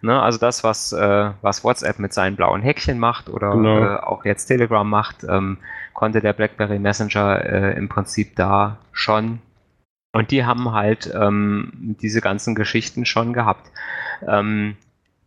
Ne, 0.00 0.22
also 0.22 0.38
das, 0.38 0.62
was, 0.62 0.92
äh, 0.92 1.30
was 1.42 1.64
WhatsApp 1.64 1.98
mit 1.98 2.12
seinen 2.12 2.36
blauen 2.36 2.62
Häkchen 2.62 3.00
macht 3.00 3.28
oder 3.28 3.50
genau. 3.50 3.78
äh, 3.78 3.96
auch 3.96 4.24
jetzt 4.24 4.46
Telegram 4.46 4.88
macht, 4.88 5.24
ähm, 5.24 5.58
konnte 5.98 6.20
der 6.20 6.32
BlackBerry 6.32 6.78
Messenger 6.78 7.44
äh, 7.44 7.76
im 7.76 7.88
Prinzip 7.88 8.36
da 8.36 8.78
schon. 8.92 9.40
Und 10.12 10.30
die 10.30 10.44
haben 10.44 10.70
halt 10.70 11.12
ähm, 11.12 11.96
diese 12.00 12.20
ganzen 12.20 12.54
Geschichten 12.54 13.04
schon 13.04 13.32
gehabt. 13.32 13.72
Ähm, 14.24 14.76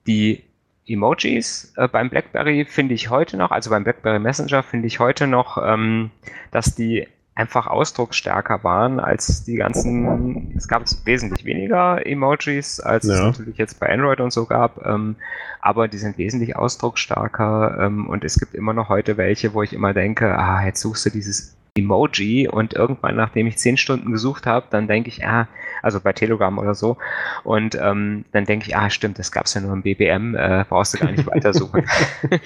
die 0.07 0.45
Emojis 0.87 1.73
äh, 1.75 1.89
beim 1.89 2.09
BlackBerry 2.09 2.63
finde 2.63 2.93
ich 2.93 3.09
heute 3.09 3.35
noch, 3.35 3.51
also 3.51 3.69
beim 3.69 3.83
BlackBerry 3.83 4.19
Messenger 4.19 4.63
finde 4.63 4.87
ich 4.87 4.99
heute 4.99 5.27
noch, 5.27 5.57
ähm, 5.61 6.09
dass 6.51 6.73
die 6.73 7.05
einfach 7.33 7.67
ausdrucksstärker 7.67 8.63
waren 8.63 8.99
als 8.99 9.45
die 9.45 9.55
ganzen, 9.55 10.53
es 10.55 10.67
gab 10.67 10.83
wesentlich 11.05 11.45
weniger 11.45 12.05
Emojis, 12.05 12.79
als 12.79 13.05
ja. 13.05 13.13
es 13.13 13.21
natürlich 13.21 13.57
jetzt 13.57 13.79
bei 13.79 13.91
Android 13.91 14.19
und 14.19 14.31
so 14.31 14.45
gab, 14.45 14.85
ähm, 14.85 15.15
aber 15.61 15.87
die 15.87 15.97
sind 15.97 16.17
wesentlich 16.17 16.55
ausdrucksstarker 16.55 17.77
ähm, 17.81 18.07
und 18.07 18.25
es 18.25 18.37
gibt 18.37 18.53
immer 18.53 18.73
noch 18.73 18.89
heute 18.89 19.17
welche, 19.17 19.53
wo 19.53 19.63
ich 19.63 19.73
immer 19.73 19.93
denke, 19.93 20.37
ah, 20.37 20.65
jetzt 20.65 20.81
suchst 20.81 21.05
du 21.05 21.09
dieses 21.09 21.55
Emoji 21.77 22.49
und 22.49 22.73
irgendwann, 22.73 23.15
nachdem 23.15 23.47
ich 23.47 23.57
zehn 23.57 23.77
Stunden 23.77 24.11
gesucht 24.11 24.45
habe, 24.45 24.65
dann 24.69 24.89
denke 24.89 25.07
ich, 25.07 25.25
ah, 25.25 25.47
also 25.81 26.01
bei 26.01 26.11
Telegram 26.11 26.57
oder 26.57 26.75
so, 26.75 26.97
und 27.45 27.75
ähm, 27.75 28.25
dann 28.33 28.43
denke 28.43 28.67
ich, 28.67 28.75
ah, 28.75 28.89
stimmt, 28.89 29.19
das 29.19 29.31
gab 29.31 29.45
es 29.45 29.53
ja 29.53 29.61
nur 29.61 29.71
im 29.71 29.83
BBM, 29.83 30.35
äh, 30.35 30.65
brauchst 30.67 30.93
du 30.93 30.97
gar 30.97 31.11
nicht 31.11 31.25
weitersuchen. 31.27 31.85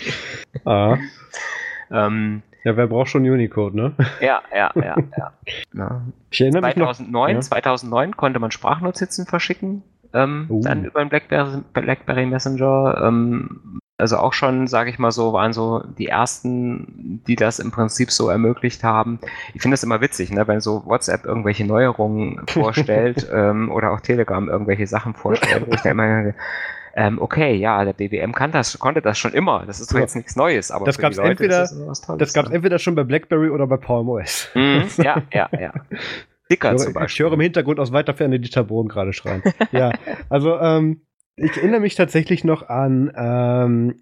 ah. 0.66 0.98
ähm, 1.92 2.44
ja, 2.66 2.76
wer 2.76 2.88
braucht 2.88 3.10
schon 3.10 3.30
Unicode, 3.30 3.78
ne? 3.78 3.94
Ja, 4.20 4.42
ja, 4.54 4.72
ja, 4.76 4.96
ja. 5.18 5.34
ja. 5.74 6.02
Ich 6.32 6.42
erinnere 6.42 6.64
2009, 6.74 7.28
mich 7.28 7.36
noch, 7.36 7.50
2009 7.50 8.18
konnte 8.18 8.40
man 8.40 8.50
Sprachnotizen 8.50 9.28
verschicken, 9.28 9.84
ähm, 10.14 10.48
uh. 10.50 10.64
dann 10.64 10.84
über 10.84 11.00
den 11.00 11.10
Blackberry, 11.10 11.62
Blackberry 11.74 12.26
Messenger. 12.26 13.04
Ähm, 13.06 13.80
also 13.98 14.18
auch 14.18 14.34
schon, 14.34 14.68
sage 14.68 14.90
ich 14.90 14.98
mal 14.98 15.12
so, 15.12 15.32
waren 15.32 15.54
so 15.54 15.84
die 15.98 16.08
ersten, 16.08 17.22
die 17.28 17.36
das 17.36 17.60
im 17.60 17.70
Prinzip 17.72 18.12
so 18.12 18.30
ermöglicht 18.30 18.84
haben. 18.84 19.20
Ich 19.54 19.62
finde 19.62 19.76
das 19.76 19.84
immer 19.84 20.02
witzig, 20.02 20.32
ne, 20.32 20.48
wenn 20.48 20.60
so 20.60 20.86
WhatsApp 20.86 21.24
irgendwelche 21.24 21.66
Neuerungen 21.66 22.42
vorstellt 22.50 23.30
ähm, 23.32 23.72
oder 23.72 23.92
auch 23.92 24.02
Telegram 24.02 24.50
irgendwelche 24.50 24.88
Sachen 24.88 25.14
vorstellt, 25.14 25.68
wo 25.68 25.74
ich 25.76 25.86
immer 25.86 26.34
ähm, 26.96 27.22
okay, 27.22 27.56
ja, 27.56 27.84
der 27.84 27.94
BWM 27.94 28.32
kann 28.32 28.52
das, 28.52 28.80
konnte 28.80 29.02
das 29.02 29.18
schon 29.18 29.34
immer. 29.34 29.66
Das 29.66 29.82
ist 29.82 29.94
doch 29.94 30.00
jetzt 30.00 30.16
nichts 30.16 30.38
Neues, 30.38 30.72
aber 30.72 30.86
das 30.86 30.98
gab 30.98 31.12
es 31.12 31.18
entweder, 31.18 31.70
das 32.18 32.34
gab's 32.34 32.50
entweder 32.50 32.80
schon 32.80 32.96
bei 32.96 33.04
BlackBerry 33.04 33.50
oder 33.50 33.68
bei 33.68 33.76
Palm 33.76 34.08
OS. 34.10 34.50
Mm, 34.54 34.82
ja, 35.02 35.22
ja, 35.34 35.50
ja. 35.52 35.74
Sticker 36.46 36.78
zum 36.78 36.94
Beispiel. 36.94 37.14
Ich 37.14 37.20
höre 37.20 37.34
im 37.34 37.42
Hintergrund 37.42 37.80
aus 37.80 37.92
weiter 37.92 38.14
Ferne 38.14 38.40
die 38.40 38.50
Taboren 38.50 38.88
gerade 38.88 39.12
schreien. 39.12 39.44
ja, 39.72 39.92
also 40.30 40.58
ähm, 40.58 41.02
ich 41.36 41.58
erinnere 41.58 41.82
mich 41.82 41.96
tatsächlich 41.96 42.46
noch 42.46 42.70
an, 42.70 43.12
ähm, 43.16 43.96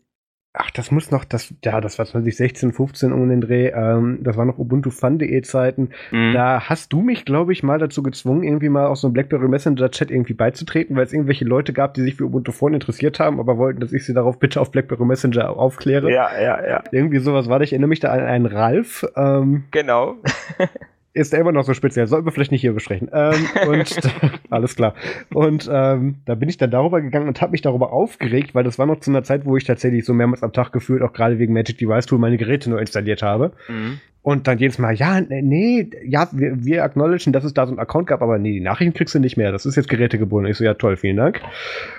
ach, 0.54 0.70
das 0.70 0.91
muss 0.91 1.10
noch, 1.10 1.26
das, 1.26 1.51
ja, 1.64 1.82
das 1.82 1.97
war 1.97 2.06
2016, 2.06 2.74
15 2.74 3.12
um 3.12 3.28
den 3.28 3.41
Dreh, 3.41 3.70
ähm, 3.70 4.20
das 4.22 4.38
war 4.38 4.45
noch 4.45 4.60
Ubuntu 4.60 4.91
Fun.de 4.91 5.41
Zeiten. 5.41 5.89
Mhm. 6.12 6.34
Da 6.34 6.70
hast 6.70 6.93
du 6.93 7.01
mich, 7.01 7.26
glaube 7.26 7.54
ich, 7.54 7.64
mal 7.64 7.80
dazu 7.80 8.04
gezwungen, 8.04 8.43
irgendwie 8.43 8.70
mal 8.70 8.86
aus 8.86 9.01
so 9.01 9.08
einem 9.08 9.14
BlackBerry 9.14 9.47
Messenger 9.47 9.89
Chat 9.89 10.12
irgendwie 10.12 10.34
beizutreten, 10.34 10.95
weil 10.95 11.06
es 11.06 11.14
irgendwelche 11.14 11.45
Leute 11.45 11.74
gab, 11.74 11.95
die 11.95 12.01
sich 12.01 12.16
für 12.16 12.26
Ubuntu 12.26 12.51
Phone 12.51 12.76
interessiert 12.76 13.20
haben, 13.20 13.39
aber 13.39 13.58
wollten, 13.58 13.80
dass 13.80 13.93
ich 13.93 14.06
sie 14.06 14.14
darauf 14.14 14.38
bitte 14.38 14.62
auf 14.62 14.72
BlackBerry 14.72 15.06
Messenger 15.06 15.49
aufkläre. 15.58 16.12
Ja, 16.12 16.30
ja, 16.39 16.66
ja. 16.66 16.84
Irgendwie 16.91 17.20
sowas 17.20 17.49
war 17.49 17.58
da. 17.58 17.64
Ich 17.64 17.74
erinnere 17.74 17.89
mich 17.89 17.99
da 17.99 18.12
an 18.12 18.20
einen 18.20 18.45
Ralf. 18.45 19.06
Ähm, 19.16 19.64
genau. 19.72 20.18
ist 21.14 21.34
er 21.34 21.39
immer 21.39 21.51
noch 21.51 21.64
so 21.64 21.74
speziell. 21.74 22.07
Sollten 22.07 22.26
wir 22.26 22.32
vielleicht 22.32 22.51
nicht 22.51 22.61
hier 22.61 22.74
besprechen. 22.74 23.09
Ähm, 23.14 23.45
und 23.68 23.99
alles 24.49 24.76
klar. 24.76 24.95
Und 25.34 25.70
ähm, 25.72 26.16
da 26.26 26.36
bin 26.36 26.49
ich 26.49 26.57
dann 26.57 26.72
darüber 26.72 27.01
gegangen 27.01 27.28
und 27.28 27.41
habe 27.41 27.51
mich 27.51 27.61
darüber 27.61 27.93
aufgeregt, 27.93 28.55
weil 28.55 28.64
das 28.64 28.80
war 28.80 28.86
noch 28.86 28.99
zu 28.99 29.11
einer 29.11 29.24
Zeit, 29.24 29.45
wo 29.45 29.55
ich 29.55 29.64
tatsächlich 29.64 30.05
so 30.05 30.14
mehrmals 30.14 30.43
am 30.43 30.53
Tag 30.53 30.72
gefühlt, 30.72 31.01
auch 31.01 31.14
gerade 31.14 31.39
wegen 31.39 31.53
Magic 31.53 31.78
Device 31.78 32.07
Tool, 32.07 32.20
meine 32.20 32.38
Geräte 32.38 32.70
nur 32.70 32.80
installiert 32.80 33.22
habe. 33.22 33.53
Mhm. 33.68 33.99
Und 34.24 34.47
dann 34.47 34.57
jedes 34.57 34.80
Mal, 34.80 34.95
ja, 34.95 35.20
nee, 35.20 35.89
ja, 36.05 36.30
wir, 36.32 36.64
wir 36.64 36.84
acknowledgen, 36.84 37.34
dass 37.34 37.43
es 37.43 37.53
da 37.53 37.66
so 37.66 37.74
einen 37.74 37.80
Account 37.80 38.07
gab, 38.07 38.22
aber 38.22 38.38
nee, 38.38 38.53
die 38.53 38.61
Nachrichten 38.61 38.93
kriegst 38.93 39.14
du 39.14 39.20
nicht 39.20 39.36
mehr. 39.36 39.51
Das 39.51 39.66
ist 39.66 39.76
jetzt 39.76 39.89
gerätegebunden. 39.89 40.49
Ich 40.49 40.57
so, 40.57 40.64
ja, 40.64 40.76
toll, 40.76 40.95
vielen 40.95 41.18
Dank. 41.18 41.41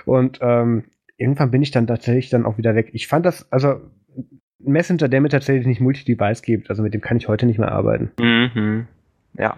Und 0.05 0.39
ähm, 0.41 0.85
irgendwann 1.17 1.51
bin 1.51 1.61
ich 1.61 1.69
dann 1.69 1.85
tatsächlich 1.85 2.29
dann 2.31 2.45
auch 2.45 2.57
wieder 2.57 2.73
weg. 2.73 2.89
Ich 2.93 3.07
fand 3.07 3.27
das, 3.27 3.49
also 3.51 3.79
Messenger, 4.59 5.07
der 5.07 5.21
mir 5.21 5.29
tatsächlich 5.29 5.67
nicht 5.67 5.81
Multi-Device 5.81 6.41
gibt, 6.41 6.69
also 6.71 6.81
mit 6.81 6.93
dem 6.93 7.01
kann 7.01 7.17
ich 7.17 7.27
heute 7.27 7.45
nicht 7.45 7.59
mehr 7.59 7.71
arbeiten. 7.71 8.11
Mhm. 8.19 8.87
Ja. 9.37 9.57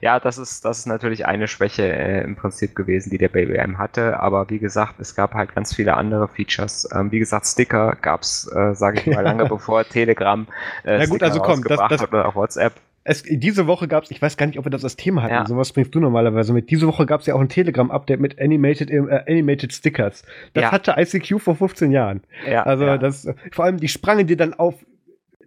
Ja, 0.00 0.20
das 0.20 0.38
ist, 0.38 0.64
das 0.64 0.80
ist 0.80 0.86
natürlich 0.86 1.26
eine 1.26 1.48
Schwäche 1.48 1.84
äh, 1.84 2.22
im 2.22 2.36
Prinzip 2.36 2.74
gewesen, 2.74 3.10
die 3.10 3.18
der 3.18 3.28
BBM 3.28 3.78
hatte. 3.78 4.20
Aber 4.20 4.50
wie 4.50 4.58
gesagt, 4.58 5.00
es 5.00 5.14
gab 5.14 5.34
halt 5.34 5.54
ganz 5.54 5.74
viele 5.74 5.94
andere 5.94 6.28
Features. 6.28 6.88
Ähm, 6.94 7.10
wie 7.10 7.18
gesagt, 7.18 7.46
Sticker 7.46 7.96
gab 8.00 8.22
es, 8.22 8.50
äh, 8.54 8.74
sage 8.74 9.00
ich 9.00 9.06
mal, 9.06 9.20
lange 9.24 9.46
bevor 9.46 9.84
Telegram 9.84 10.46
äh, 10.84 10.98
Na 10.98 11.06
gut, 11.06 11.16
Sticker 11.16 11.24
also 11.26 11.40
komm, 11.40 11.64
das, 11.64 11.80
das, 11.88 12.02
hat 12.02 12.12
oder 12.12 12.28
auch 12.28 12.34
WhatsApp. 12.34 12.74
Es, 13.06 13.22
diese 13.22 13.66
Woche 13.66 13.86
gab 13.86 14.04
es, 14.04 14.10
ich 14.10 14.22
weiß 14.22 14.38
gar 14.38 14.46
nicht, 14.46 14.58
ob 14.58 14.64
wir 14.64 14.70
das 14.70 14.82
als 14.82 14.96
Thema 14.96 15.22
hatten, 15.22 15.34
ja. 15.34 15.46
sowas 15.46 15.72
bringst 15.72 15.94
du 15.94 16.00
normalerweise 16.00 16.54
mit. 16.54 16.70
Diese 16.70 16.86
Woche 16.86 17.04
gab 17.04 17.20
es 17.20 17.26
ja 17.26 17.34
auch 17.34 17.40
ein 17.40 17.50
Telegram-Update 17.50 18.18
mit 18.18 18.40
Animated, 18.40 18.90
äh, 18.90 19.24
Animated 19.28 19.74
Stickers. 19.74 20.24
Das 20.54 20.62
ja. 20.62 20.72
hatte 20.72 20.94
ICQ 20.96 21.38
vor 21.38 21.54
15 21.54 21.90
Jahren. 21.90 22.22
Ja, 22.48 22.62
also 22.62 22.86
ja. 22.86 22.96
das, 22.96 23.28
vor 23.52 23.66
allem 23.66 23.76
die 23.76 23.88
sprangen 23.88 24.26
dir 24.26 24.38
dann 24.38 24.54
auf 24.54 24.76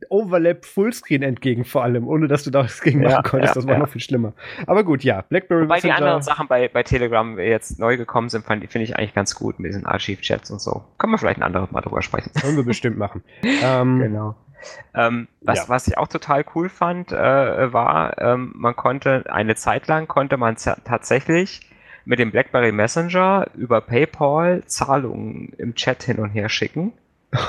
Overlap 0.10 0.66
Fullscreen 0.66 1.24
entgegen, 1.24 1.66
vor 1.66 1.84
allem, 1.84 2.08
ohne 2.08 2.28
dass 2.28 2.44
du 2.44 2.52
das 2.52 2.82
gegen 2.82 3.02
machen 3.02 3.12
ja, 3.12 3.22
konntest. 3.22 3.56
Ja, 3.56 3.62
das 3.62 3.68
war 3.68 3.74
ja. 3.74 3.80
noch 3.80 3.90
viel 3.90 4.02
schlimmer. 4.02 4.34
Aber 4.66 4.84
gut, 4.84 5.04
ja, 5.04 5.22
BlackBerry 5.22 5.64
Wobei 5.64 5.76
Messenger. 5.76 5.96
die 5.96 6.02
anderen 6.02 6.22
Sachen 6.22 6.48
bei, 6.48 6.68
bei 6.68 6.84
Telegram 6.84 7.38
jetzt 7.40 7.80
neu 7.80 7.98
gekommen 7.98 8.30
sind, 8.30 8.46
finde 8.46 8.66
ich 8.82 8.96
eigentlich 8.96 9.14
ganz 9.14 9.36
gut 9.36 9.60
mit 9.60 9.70
diesen 9.70 9.86
Archiv-Chats 9.86 10.52
und 10.52 10.62
so. 10.62 10.84
Können 10.98 11.14
wir 11.14 11.18
vielleicht 11.18 11.40
ein 11.40 11.44
anderes 11.44 11.72
Mal 11.72 11.82
drüber 11.82 12.02
sprechen. 12.02 12.32
Können 12.34 12.58
wir 12.58 12.66
bestimmt 12.66 12.98
machen. 12.98 13.24
ähm, 13.44 14.00
genau. 14.02 14.36
Ähm, 14.94 15.28
was, 15.42 15.70
was 15.70 15.88
ich 15.88 15.98
auch 15.98 16.08
total 16.08 16.44
cool 16.56 16.70
fand, 16.70 17.12
äh, 17.12 17.74
war, 17.74 18.20
ähm, 18.20 18.54
man 18.56 18.76
konnte 18.76 19.26
eine 19.30 19.56
Zeit 19.56 19.88
lang 19.88 20.08
konnte 20.08 20.38
man 20.38 20.56
tatsächlich 20.56 21.62
mit 22.06 22.20
dem 22.20 22.32
BlackBerry 22.32 22.72
Messenger 22.72 23.48
über 23.56 23.82
PayPal 23.82 24.64
Zahlungen 24.66 25.54
im 25.58 25.76
Chat 25.76 26.04
hin 26.04 26.20
und 26.20 26.30
her 26.30 26.50
schicken. 26.50 26.94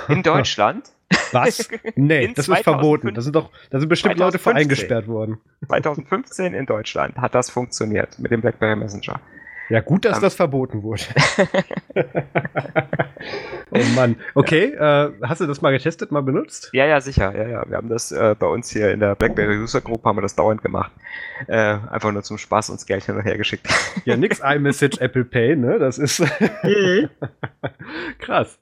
In 0.08 0.22
Deutschland. 0.24 0.90
Was? 1.32 1.68
Nee, 1.94 2.32
das 2.34 2.48
ist 2.48 2.58
verboten. 2.62 3.14
Das 3.14 3.24
sind 3.24 3.36
doch, 3.36 3.50
da 3.70 3.80
sind 3.80 3.88
bestimmt 3.88 4.16
2015, 4.16 4.26
Leute 4.26 4.38
vor 4.38 4.54
eingesperrt 4.54 5.08
worden. 5.08 5.40
2015 5.66 6.54
in 6.54 6.66
Deutschland 6.66 7.16
hat 7.16 7.34
das 7.34 7.50
funktioniert 7.50 8.18
mit 8.18 8.30
dem 8.30 8.40
BlackBerry 8.40 8.76
Messenger. 8.76 9.20
Ja, 9.70 9.80
gut, 9.80 10.04
dass 10.04 10.16
um, 10.16 10.22
das 10.22 10.34
verboten 10.34 10.82
wurde. 10.82 11.02
oh 13.70 13.78
Mann. 13.94 14.16
Okay, 14.34 14.72
äh, 14.72 15.12
hast 15.22 15.42
du 15.42 15.46
das 15.46 15.60
mal 15.60 15.72
getestet, 15.72 16.10
mal 16.10 16.22
benutzt? 16.22 16.70
Ja, 16.72 16.86
ja, 16.86 17.00
sicher. 17.02 17.36
Ja, 17.36 17.48
ja. 17.48 17.68
Wir 17.68 17.76
haben 17.76 17.90
das 17.90 18.10
äh, 18.10 18.34
bei 18.38 18.46
uns 18.46 18.70
hier 18.70 18.92
in 18.92 19.00
der 19.00 19.14
BlackBerry 19.14 19.58
User 19.58 19.82
Group 19.82 20.04
haben 20.04 20.16
wir 20.16 20.22
das 20.22 20.34
dauernd 20.34 20.62
gemacht. 20.62 20.92
Äh, 21.48 21.76
einfach 21.90 22.10
nur 22.12 22.22
zum 22.22 22.38
Spaß 22.38 22.70
uns 22.70 22.86
Geld 22.86 23.04
hin 23.04 23.16
und 23.16 23.24
her 23.24 23.36
geschickt. 23.36 23.68
ja, 24.06 24.16
nix 24.16 24.40
iMessage 24.40 24.98
Apple 25.00 25.26
Pay, 25.26 25.56
ne? 25.56 25.78
Das 25.78 25.98
ist 25.98 26.20
mhm. 26.20 27.10
krass. 28.18 28.58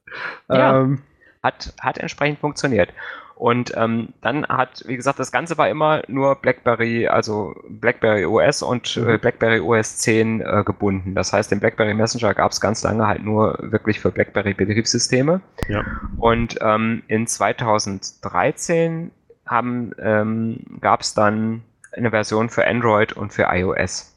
Ja. 0.49 0.81
Ähm, 0.81 1.03
hat, 1.47 1.75
hat 1.81 1.99
entsprechend 1.99 2.41
funktioniert. 2.41 2.93
Und 3.37 3.75
ähm, 3.77 4.15
dann 4.23 4.47
hat, 4.47 4.83
wie 4.87 4.97
gesagt, 4.97 5.19
das 5.19 5.31
Ganze 5.31 5.59
war 5.59 5.69
immer 5.69 6.03
nur 6.09 6.37
BlackBerry, 6.37 7.07
also 7.07 7.55
BlackBerry 7.69 8.25
OS 8.25 8.63
und 8.63 8.97
äh, 8.97 9.01
mhm. 9.01 9.21
BlackBerry 9.21 9.61
OS 9.61 9.99
10 9.99 10.41
äh, 10.41 10.63
gebunden. 10.65 11.15
Das 11.15 11.35
heißt, 11.35 11.51
den 11.51 11.61
BlackBerry 11.61 11.93
Messenger 11.93 12.33
gab 12.33 12.53
es 12.53 12.63
ganz 12.63 12.83
lange 12.83 13.07
halt 13.07 13.23
nur 13.23 13.59
wirklich 13.61 14.01
für 14.01 14.11
BlackBerry 14.11 14.55
Betriebssysteme. 14.55 15.43
Ja. 15.69 15.85
Und 16.17 16.57
ähm, 16.63 17.03
in 17.09 17.27
2013 17.27 19.11
haben, 19.45 19.93
ähm, 19.99 20.61
gab 20.81 21.03
es 21.03 21.13
dann 21.13 21.63
eine 21.93 22.11
Version 22.11 22.49
für 22.49 22.67
Android 22.67 23.13
und 23.13 23.35
für 23.35 23.49
iOS. 23.51 24.17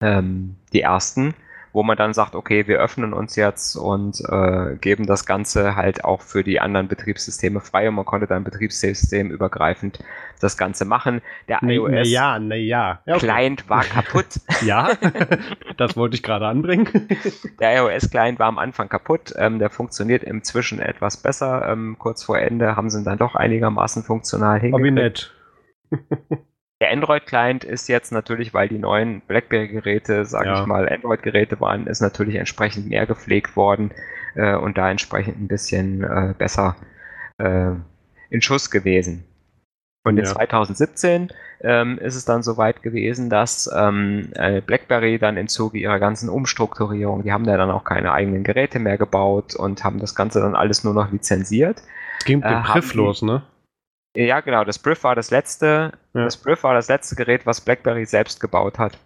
Ähm, 0.00 0.54
die 0.72 0.82
ersten 0.82 1.34
wo 1.72 1.82
man 1.82 1.96
dann 1.96 2.12
sagt, 2.14 2.34
okay, 2.34 2.66
wir 2.66 2.78
öffnen 2.78 3.12
uns 3.12 3.36
jetzt 3.36 3.76
und 3.76 4.20
äh, 4.28 4.76
geben 4.76 5.06
das 5.06 5.26
Ganze 5.26 5.76
halt 5.76 6.04
auch 6.04 6.22
für 6.22 6.42
die 6.42 6.60
anderen 6.60 6.88
Betriebssysteme 6.88 7.60
frei 7.60 7.88
und 7.88 7.94
man 7.94 8.04
konnte 8.04 8.26
dann 8.26 8.44
betriebssystemübergreifend 8.44 10.00
das 10.40 10.56
Ganze 10.56 10.84
machen. 10.84 11.20
Der 11.48 11.58
nee, 11.62 11.76
iOS 11.76 11.90
na 11.90 12.02
ja, 12.02 12.38
na 12.38 12.54
ja. 12.56 13.00
ja 13.06 13.14
okay. 13.14 13.26
Client 13.26 13.68
war 13.68 13.84
kaputt. 13.84 14.40
ja, 14.64 14.90
das 15.76 15.96
wollte 15.96 16.16
ich 16.16 16.22
gerade 16.22 16.46
anbringen. 16.46 16.88
der 17.60 17.76
iOS 17.76 18.10
Client 18.10 18.38
war 18.38 18.46
am 18.46 18.58
Anfang 18.58 18.88
kaputt. 18.88 19.32
Ähm, 19.36 19.58
der 19.58 19.70
funktioniert 19.70 20.24
inzwischen 20.24 20.80
etwas 20.80 21.16
besser. 21.16 21.68
Ähm, 21.68 21.96
kurz 21.98 22.24
vor 22.24 22.38
Ende 22.38 22.76
haben 22.76 22.90
sie 22.90 22.98
ihn 22.98 23.04
dann 23.04 23.18
doch 23.18 23.34
einigermaßen 23.34 24.02
funktional 24.02 24.60
hingekriegt. 24.60 24.84
wie 24.84 24.90
nett. 24.90 25.34
Der 26.80 26.90
Android-Client 26.92 27.62
ist 27.62 27.88
jetzt 27.88 28.10
natürlich, 28.10 28.54
weil 28.54 28.68
die 28.68 28.78
neuen 28.78 29.20
BlackBerry-Geräte, 29.20 30.24
sage 30.24 30.46
ja. 30.46 30.60
ich 30.60 30.66
mal, 30.66 30.88
Android-Geräte 30.88 31.60
waren, 31.60 31.86
ist 31.86 32.00
natürlich 32.00 32.36
entsprechend 32.36 32.88
mehr 32.88 33.06
gepflegt 33.06 33.54
worden 33.54 33.90
äh, 34.34 34.54
und 34.54 34.78
da 34.78 34.90
entsprechend 34.90 35.38
ein 35.38 35.48
bisschen 35.48 36.02
äh, 36.02 36.34
besser 36.36 36.76
äh, 37.36 37.72
in 38.30 38.40
Schuss 38.40 38.70
gewesen. 38.70 39.24
Und 40.04 40.16
in 40.16 40.24
ja. 40.24 40.30
2017 40.30 41.28
ähm, 41.60 41.98
ist 41.98 42.16
es 42.16 42.24
dann 42.24 42.42
soweit 42.42 42.82
gewesen, 42.82 43.28
dass 43.28 43.70
ähm, 43.76 44.30
äh, 44.34 44.62
BlackBerry 44.62 45.18
dann 45.18 45.36
im 45.36 45.48
Zuge 45.48 45.76
ihrer 45.76 45.98
ganzen 45.98 46.30
Umstrukturierung, 46.30 47.22
die 47.22 47.32
haben 47.32 47.44
da 47.44 47.58
dann 47.58 47.70
auch 47.70 47.84
keine 47.84 48.12
eigenen 48.12 48.42
Geräte 48.42 48.78
mehr 48.78 48.96
gebaut 48.96 49.54
und 49.54 49.84
haben 49.84 49.98
das 49.98 50.14
Ganze 50.14 50.40
dann 50.40 50.54
alles 50.54 50.84
nur 50.84 50.94
noch 50.94 51.12
lizenziert. 51.12 51.82
Es 52.20 52.24
ging 52.24 52.38
mit 52.38 52.48
dem 52.48 52.64
äh, 52.64 52.96
los, 52.96 53.20
ne? 53.20 53.42
Ja, 54.16 54.40
genau. 54.40 54.64
Das 54.64 54.78
Brief 54.78 55.04
war 55.04 55.14
das 55.14 55.30
letzte. 55.30 55.92
Ja. 56.14 56.24
Das 56.24 56.36
Brief 56.36 56.62
war 56.64 56.74
das 56.74 56.88
letzte 56.88 57.16
Gerät, 57.16 57.46
was 57.46 57.60
BlackBerry 57.60 58.06
selbst 58.06 58.40
gebaut 58.40 58.78
hat. 58.78 58.98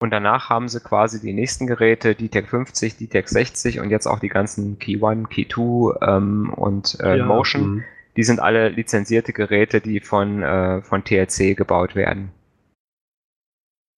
Und 0.00 0.10
danach 0.10 0.50
haben 0.50 0.68
sie 0.68 0.80
quasi 0.80 1.20
die 1.20 1.32
nächsten 1.32 1.66
Geräte, 1.66 2.14
die 2.14 2.28
Tech 2.28 2.48
50, 2.48 2.96
die 2.96 3.08
Tech 3.08 3.28
60 3.28 3.80
und 3.80 3.90
jetzt 3.90 4.06
auch 4.06 4.18
die 4.18 4.28
ganzen 4.28 4.78
Key 4.78 5.02
1, 5.02 5.28
Key 5.28 5.46
2 5.46 6.06
ähm, 6.06 6.52
und 6.54 6.98
äh, 7.00 7.18
ja, 7.18 7.24
Motion. 7.24 7.76
Mh. 7.76 7.84
Die 8.16 8.22
sind 8.22 8.40
alle 8.40 8.68
lizenzierte 8.68 9.32
Geräte, 9.32 9.80
die 9.80 10.00
von, 10.00 10.42
äh, 10.42 10.82
von 10.82 11.04
TLC 11.04 11.56
gebaut 11.56 11.94
werden. 11.94 12.30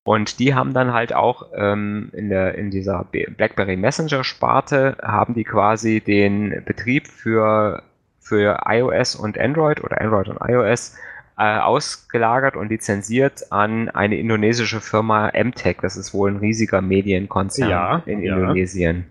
Und 0.04 0.38
die 0.38 0.54
haben 0.54 0.72
dann 0.72 0.92
halt 0.92 1.12
auch 1.12 1.50
ähm, 1.54 2.10
in, 2.12 2.28
der, 2.28 2.54
in 2.54 2.70
dieser 2.70 3.04
BlackBerry 3.04 3.76
Messenger 3.76 4.22
Sparte, 4.22 4.96
haben 5.02 5.34
die 5.34 5.42
quasi 5.42 6.00
den 6.00 6.62
Betrieb 6.64 7.08
für 7.08 7.82
für 8.26 8.58
iOS 8.66 9.14
und 9.14 9.38
Android 9.38 9.82
oder 9.84 10.00
Android 10.00 10.28
und 10.28 10.38
iOS 10.46 10.96
äh, 11.38 11.58
ausgelagert 11.58 12.56
und 12.56 12.70
lizenziert 12.70 13.52
an 13.52 13.88
eine 13.90 14.16
indonesische 14.16 14.80
Firma 14.80 15.30
MTech. 15.32 15.76
Das 15.80 15.96
ist 15.96 16.12
wohl 16.12 16.32
ein 16.32 16.38
riesiger 16.38 16.80
Medienkonzern 16.80 17.70
ja, 17.70 18.02
in 18.06 18.22
ja. 18.22 18.34
Indonesien. 18.34 19.06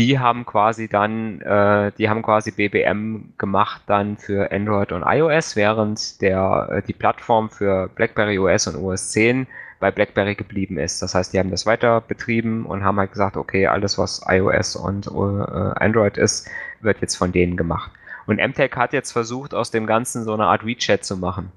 Die 0.00 0.18
haben 0.18 0.44
quasi 0.44 0.88
dann, 0.88 1.40
äh, 1.42 1.92
die 1.96 2.08
haben 2.08 2.22
quasi 2.22 2.50
BBM 2.50 3.34
gemacht 3.38 3.82
dann 3.86 4.16
für 4.16 4.50
Android 4.50 4.90
und 4.90 5.04
iOS, 5.06 5.54
während 5.54 6.20
der, 6.22 6.70
äh, 6.72 6.82
die 6.82 6.94
Plattform 6.94 7.50
für 7.50 7.88
BlackBerry 7.94 8.38
OS 8.38 8.66
und 8.66 8.82
OS 8.82 9.10
10 9.10 9.46
bei 9.82 9.90
BlackBerry 9.90 10.36
geblieben 10.36 10.78
ist. 10.78 11.02
Das 11.02 11.16
heißt, 11.16 11.32
die 11.32 11.40
haben 11.40 11.50
das 11.50 11.66
weiter 11.66 12.00
betrieben 12.00 12.64
und 12.66 12.84
haben 12.84 13.00
halt 13.00 13.10
gesagt, 13.10 13.36
okay, 13.36 13.66
alles 13.66 13.98
was 13.98 14.22
iOS 14.28 14.76
und 14.76 15.08
äh, 15.08 15.10
Android 15.10 16.16
ist, 16.16 16.48
wird 16.80 17.00
jetzt 17.00 17.16
von 17.16 17.32
denen 17.32 17.56
gemacht. 17.56 17.90
Und 18.26 18.36
MTech 18.36 18.70
hat 18.76 18.92
jetzt 18.92 19.10
versucht, 19.10 19.54
aus 19.54 19.72
dem 19.72 19.86
Ganzen 19.86 20.22
so 20.22 20.34
eine 20.34 20.44
Art 20.44 20.64
WeChat 20.64 21.04
zu 21.04 21.16
machen. 21.16 21.50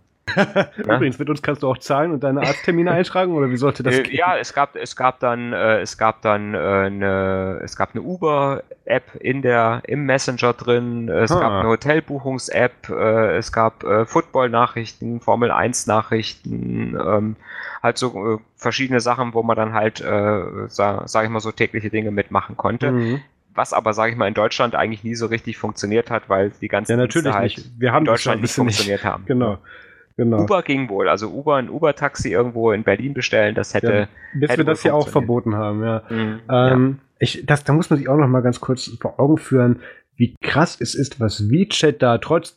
Übrigens, 0.78 1.20
mit 1.20 1.30
uns 1.30 1.42
kannst 1.42 1.64
du 1.64 1.70
auch 1.70 1.78
zahlen 1.78 2.12
und 2.12 2.24
deine 2.24 2.42
Arzttermine 2.42 2.92
eintragen 2.92 3.34
oder 3.34 3.50
wie 3.50 3.58
sollte 3.58 3.84
das 3.84 3.96
äh, 3.96 4.04
gehen? 4.04 4.16
Ja, 4.16 4.38
es 4.38 4.54
gab, 4.54 4.76
es 4.76 4.96
gab 4.96 5.20
dann, 5.20 5.54
äh, 5.54 5.80
es 5.80 5.98
gab 5.98 6.22
dann 6.22 6.54
äh, 6.54 6.58
eine, 6.58 7.60
es 7.64 7.76
gab 7.76 7.94
eine 7.94 8.02
Uber-App 8.02 9.16
in 9.20 9.42
der, 9.42 9.84
im 9.86 10.06
Messenger 10.06 10.54
drin, 10.54 11.10
es 11.10 11.32
ah. 11.32 11.40
gab 11.40 11.52
eine 11.52 11.70
Hotelbuchungs-App, 11.70 12.90
äh, 12.90 13.38
es 13.38 13.52
gab 13.52 13.84
äh, 13.84 14.06
Football-Nachrichten, 14.06 15.22
Formel 15.22 15.52
1-Nachrichten, 15.52 16.98
ähm, 17.00 17.36
halt 17.84 17.98
so 17.98 18.36
äh, 18.36 18.38
verschiedene 18.56 19.00
Sachen, 19.00 19.34
wo 19.34 19.44
man 19.44 19.56
dann 19.56 19.74
halt, 19.74 20.02
äh, 20.02 20.68
sag, 20.68 21.08
sag 21.08 21.24
ich 21.24 21.30
mal 21.30 21.40
so 21.40 21.52
tägliche 21.52 21.90
Dinge 21.90 22.12
mitmachen 22.12 22.58
konnte. 22.58 22.92
Mhm 22.92 23.22
was 23.58 23.72
aber, 23.72 23.94
sage 23.94 24.12
ich 24.12 24.18
mal, 24.18 24.28
in 24.28 24.34
Deutschland 24.34 24.76
eigentlich 24.76 25.06
nie 25.06 25.16
so 25.16 25.28
richtig 25.28 25.58
funktioniert 25.58 26.12
hat, 26.12 26.30
weil 26.30 26.52
die 26.62 26.68
ganzen 26.68 26.92
ja, 26.92 26.98
natürlich 26.98 27.34
halt 27.34 27.58
nicht. 27.58 27.72
Wir 27.80 27.94
haben 27.94 28.02
in 28.02 28.08
Deutschland 28.08 28.42
nicht 28.42 28.54
funktioniert 28.54 29.00
nicht. 29.00 29.10
haben. 29.10 29.26
Genau. 29.26 29.60
Genau. 30.18 30.44
Uber 30.44 30.62
ging 30.64 30.90
wohl, 30.90 31.10
also 31.10 31.30
Uber, 31.30 31.56
ein 31.56 31.70
Uber-Taxi 31.70 32.32
irgendwo 32.32 32.72
in 32.72 32.84
Berlin 32.84 33.14
bestellen, 33.14 33.54
das 33.54 33.74
hätte. 33.74 33.94
Ja, 33.94 34.08
bis 34.34 34.50
hätte 34.50 34.62
wir 34.62 34.66
das 34.66 34.82
hier 34.82 34.96
auch 34.96 35.10
verboten 35.10 35.56
haben, 35.56 35.84
ja. 35.84 36.04
Mhm, 36.10 36.40
ähm, 36.50 36.98
ja. 37.00 37.06
Ich, 37.20 37.46
das, 37.46 37.64
da 37.64 37.74
muss 37.74 37.90
man 37.90 38.00
sich 38.00 38.08
auch 38.08 38.18
noch 38.18 38.28
mal 38.28 38.42
ganz 38.42 38.62
kurz 38.62 38.98
vor 39.00 39.20
Augen 39.20 39.38
führen, 39.38 39.82
wie 40.18 40.36
krass 40.42 40.80
es 40.80 40.96
ist, 40.96 41.20
was 41.20 41.50
WeChat 41.50 42.02
da 42.02 42.18
trotz, 42.18 42.56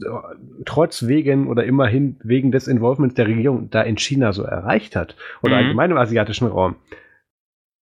trotz 0.65 1.07
wegen 1.07 1.49
oder 1.49 1.65
immerhin 1.65 2.17
wegen 2.23 2.53
des 2.53 2.69
Involvements 2.69 3.17
der 3.17 3.27
Regierung 3.27 3.71
da 3.71 3.83
in 3.83 3.99
China 3.99 4.33
so 4.33 4.45
erreicht 4.45 4.95
hat. 4.95 5.17
Oder 5.43 5.57
mhm. 5.57 5.65
allgemein 5.65 5.91
im 5.91 5.97
asiatischen 5.97 6.47
Raum. 6.47 6.77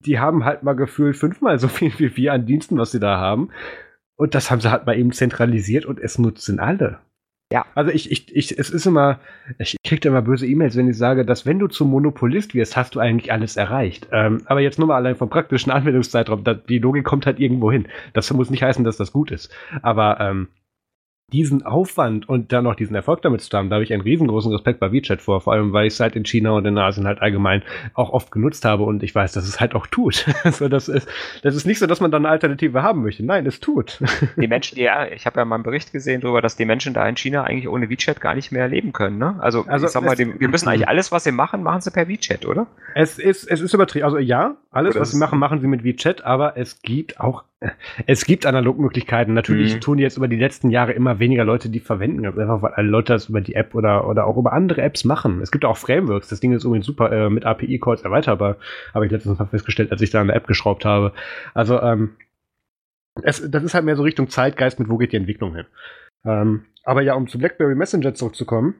Die 0.07 0.19
haben 0.19 0.45
halt 0.45 0.63
mal 0.63 0.75
gefühlt 0.75 1.17
fünfmal 1.17 1.59
so 1.59 1.69
viel 1.69 1.93
wie 1.99 2.17
wir 2.17 2.33
an 2.33 2.47
Diensten, 2.47 2.79
was 2.79 2.93
sie 2.93 3.01
da 3.01 3.19
haben. 3.19 3.51
Und 4.17 4.35
das 4.35 4.51
haben 4.51 4.61
sie 4.63 4.71
halt 4.71 4.87
mal 4.87 4.99
eben 4.99 5.13
zentralisiert 5.13 5.85
und 5.85 6.01
es 6.01 6.19
nutzen 6.19 6.59
alle. 6.59 7.01
Ja. 7.53 7.65
Also 7.77 7.93
ich, 7.93 8.11
ich, 8.11 8.35
ich, 8.35 8.59
es 8.59 8.71
ist 8.71 8.87
immer, 8.87 9.21
ich 9.59 9.77
kriege 9.85 10.01
da 10.01 10.09
immer 10.09 10.23
böse 10.23 10.47
E-Mails, 10.47 10.77
wenn 10.77 10.89
ich 10.89 10.99
sage, 10.99 11.25
dass 11.25 11.47
wenn 11.47 11.61
du 11.61 11.69
zum 11.69 11.91
Monopolist 11.91 12.55
wirst, 12.55 12.77
hast 12.77 12.97
du 12.97 13.01
eigentlich 13.01 13.33
alles 13.33 13.57
erreicht. 13.57 14.09
Ähm, 14.11 14.43
aber 14.47 14.61
jetzt 14.61 14.79
nur 14.81 14.89
mal 14.89 14.97
allein 14.97 15.15
vom 15.15 15.31
praktischen 15.31 15.71
Anwendungszeitraum, 15.71 16.43
da, 16.43 16.55
die 16.55 16.79
Logik 16.79 17.05
kommt 17.05 17.25
halt 17.25 17.39
irgendwo 17.39 17.71
hin. 17.71 17.87
Das 18.15 18.33
muss 18.33 18.51
nicht 18.51 18.65
heißen, 18.65 18.85
dass 18.85 18.97
das 18.97 19.13
gut 19.13 19.31
ist. 19.31 19.55
Aber 19.83 20.19
ähm, 20.21 20.49
diesen 21.33 21.65
Aufwand 21.67 22.29
und 22.29 22.53
dann 22.53 22.65
noch 22.65 22.77
diesen 22.77 22.95
Erfolg 22.95 23.21
damit 23.23 23.41
zu 23.41 23.57
haben, 23.57 23.69
da 23.69 23.75
habe 23.75 23.85
ich 23.85 23.93
einen 23.93 24.03
riesengroßen 24.03 24.53
Respekt 24.53 24.79
bei 24.79 24.93
WeChat 24.93 25.21
vor, 25.21 25.41
vor 25.41 25.55
allem 25.55 25.73
weil 25.73 25.89
ich 25.89 25.95
es 25.95 26.01
halt 26.01 26.15
in 26.15 26.25
China 26.25 26.53
und 26.53 26.65
in 26.67 26.79
Asien 26.79 27.05
halt 27.05 27.21
allgemein 27.21 27.63
auch 27.95 28.11
oft 28.11 28.31
genutzt 28.31 28.65
habe 28.65 28.85
und 28.85 29.03
ich 29.03 29.13
weiß, 29.13 29.33
dass 29.33 29.49
es 29.49 29.59
halt 29.59 29.75
auch 29.75 29.89
tut. 29.89 30.25
also 30.45 30.69
das 30.69 30.89
ist, 30.89 31.09
das 31.43 31.57
ist 31.57 31.67
nicht 31.67 31.81
so, 31.81 31.89
dass 31.89 32.01
man 32.01 32.13
da 32.13 32.19
eine 32.19 32.29
Alternative 32.29 32.81
haben 32.85 33.03
möchte. 33.03 33.25
Nein, 33.25 33.45
es 33.45 33.59
tut. 33.59 34.01
die 34.37 34.47
Menschen, 34.47 34.79
ja, 34.79 35.07
ich 35.09 35.27
habe 35.27 35.41
ja 35.41 35.45
mal 35.45 35.57
einen 35.57 35.65
Bericht 35.65 35.91
gesehen 35.91 36.21
darüber, 36.21 36.41
dass 36.41 36.55
die 36.55 36.65
Menschen 36.65 36.95
da 36.95 37.09
in 37.09 37.17
China 37.17 37.43
eigentlich 37.43 37.69
ohne 37.69 37.91
WeChat 37.91 38.21
gar 38.21 38.37
nicht 38.37 38.53
mehr 38.53 38.69
leben 38.69 38.93
können. 38.93 39.19
Ne? 39.19 39.35
Also, 39.41 39.65
also 39.67 39.87
ich 39.87 39.93
sag 39.93 40.05
mal, 40.05 40.15
die, 40.15 40.39
wir 40.39 40.49
müssen 40.49 40.69
eigentlich 40.69 40.89
alles, 40.89 41.11
was 41.11 41.25
sie 41.25 41.33
machen, 41.33 41.65
machen 41.65 41.81
sie 41.81 41.91
per 41.91 42.07
WeChat, 42.07 42.47
oder? 42.47 42.69
Es 42.95 43.19
ist, 43.19 43.51
es 43.51 43.61
ist 43.61 43.75
übertrieben. 43.75 44.05
Also 44.05 44.19
ja, 44.19 44.57
alles, 44.71 44.95
was 44.95 45.11
sie 45.11 45.19
machen, 45.19 45.41
machen 45.41 45.61
sie 45.61 45.67
mit 45.67 45.83
WeChat, 45.83 46.25
aber 46.25 46.57
es 46.57 46.83
gibt 46.83 47.19
auch 47.19 47.43
es 48.07 48.25
gibt 48.25 48.47
Analogmöglichkeiten. 48.47 49.33
Natürlich 49.35 49.77
mhm. 49.77 49.81
tun 49.81 49.99
jetzt 49.99 50.17
über 50.17 50.29
die 50.29 50.37
letzten 50.37 50.71
Jahre 50.71 50.93
immer 50.93 51.19
weniger 51.19 51.45
Leute 51.45 51.69
die 51.69 51.81
verwenden, 51.81 52.27
einfach 52.27 52.63
weil 52.63 52.73
alle 52.75 52.89
Leute 52.89 53.15
das 53.15 53.29
über 53.29 53.41
die 53.41 53.55
App 53.55 53.75
oder, 53.75 54.09
oder 54.09 54.27
auch 54.27 54.37
über 54.37 54.53
andere 54.53 54.83
Apps 54.83 55.05
machen. 55.05 55.41
Es 55.41 55.51
gibt 55.51 55.65
auch 55.65 55.77
Frameworks. 55.77 56.29
Das 56.29 56.41
Ding 56.41 56.53
ist 56.53 56.65
übrigens 56.65 56.87
super 56.87 57.11
äh, 57.11 57.31
mit 57.31 57.45
API-Calls 57.45 58.03
erweiterbar. 58.03 58.57
Habe 58.95 59.07
ich 59.07 59.13
letztens 59.13 59.39
mal 59.39 59.47
festgestellt, 59.47 59.91
als 59.91 60.03
ich 60.03 60.11
da 60.11 60.21
an 60.21 60.27
der 60.27 60.37
App 60.37 60.47
geschraubt 60.47 60.85
habe. 60.85 61.13
Also, 61.55 61.81
ähm, 61.81 62.17
es, 63.23 63.51
das 63.51 63.65
ist 63.65 63.75
halt 63.75 63.85
mehr 63.85 63.97
so 63.97 64.03
Richtung 64.03 64.29
Zeitgeist, 64.29 64.79
mit 64.79 64.91
wo 64.91 64.99
geht 64.99 65.13
die 65.13 65.17
Entwicklung 65.17 65.55
hin. 65.55 65.67
Ähm, 66.25 66.67
aber 66.85 67.03
ja, 67.03 67.15
um 67.15 67.27
zu 67.29 67.39
BlackBerry 67.39 67.75
Messenger 67.75 68.15
zurückzukommen, 68.15 68.75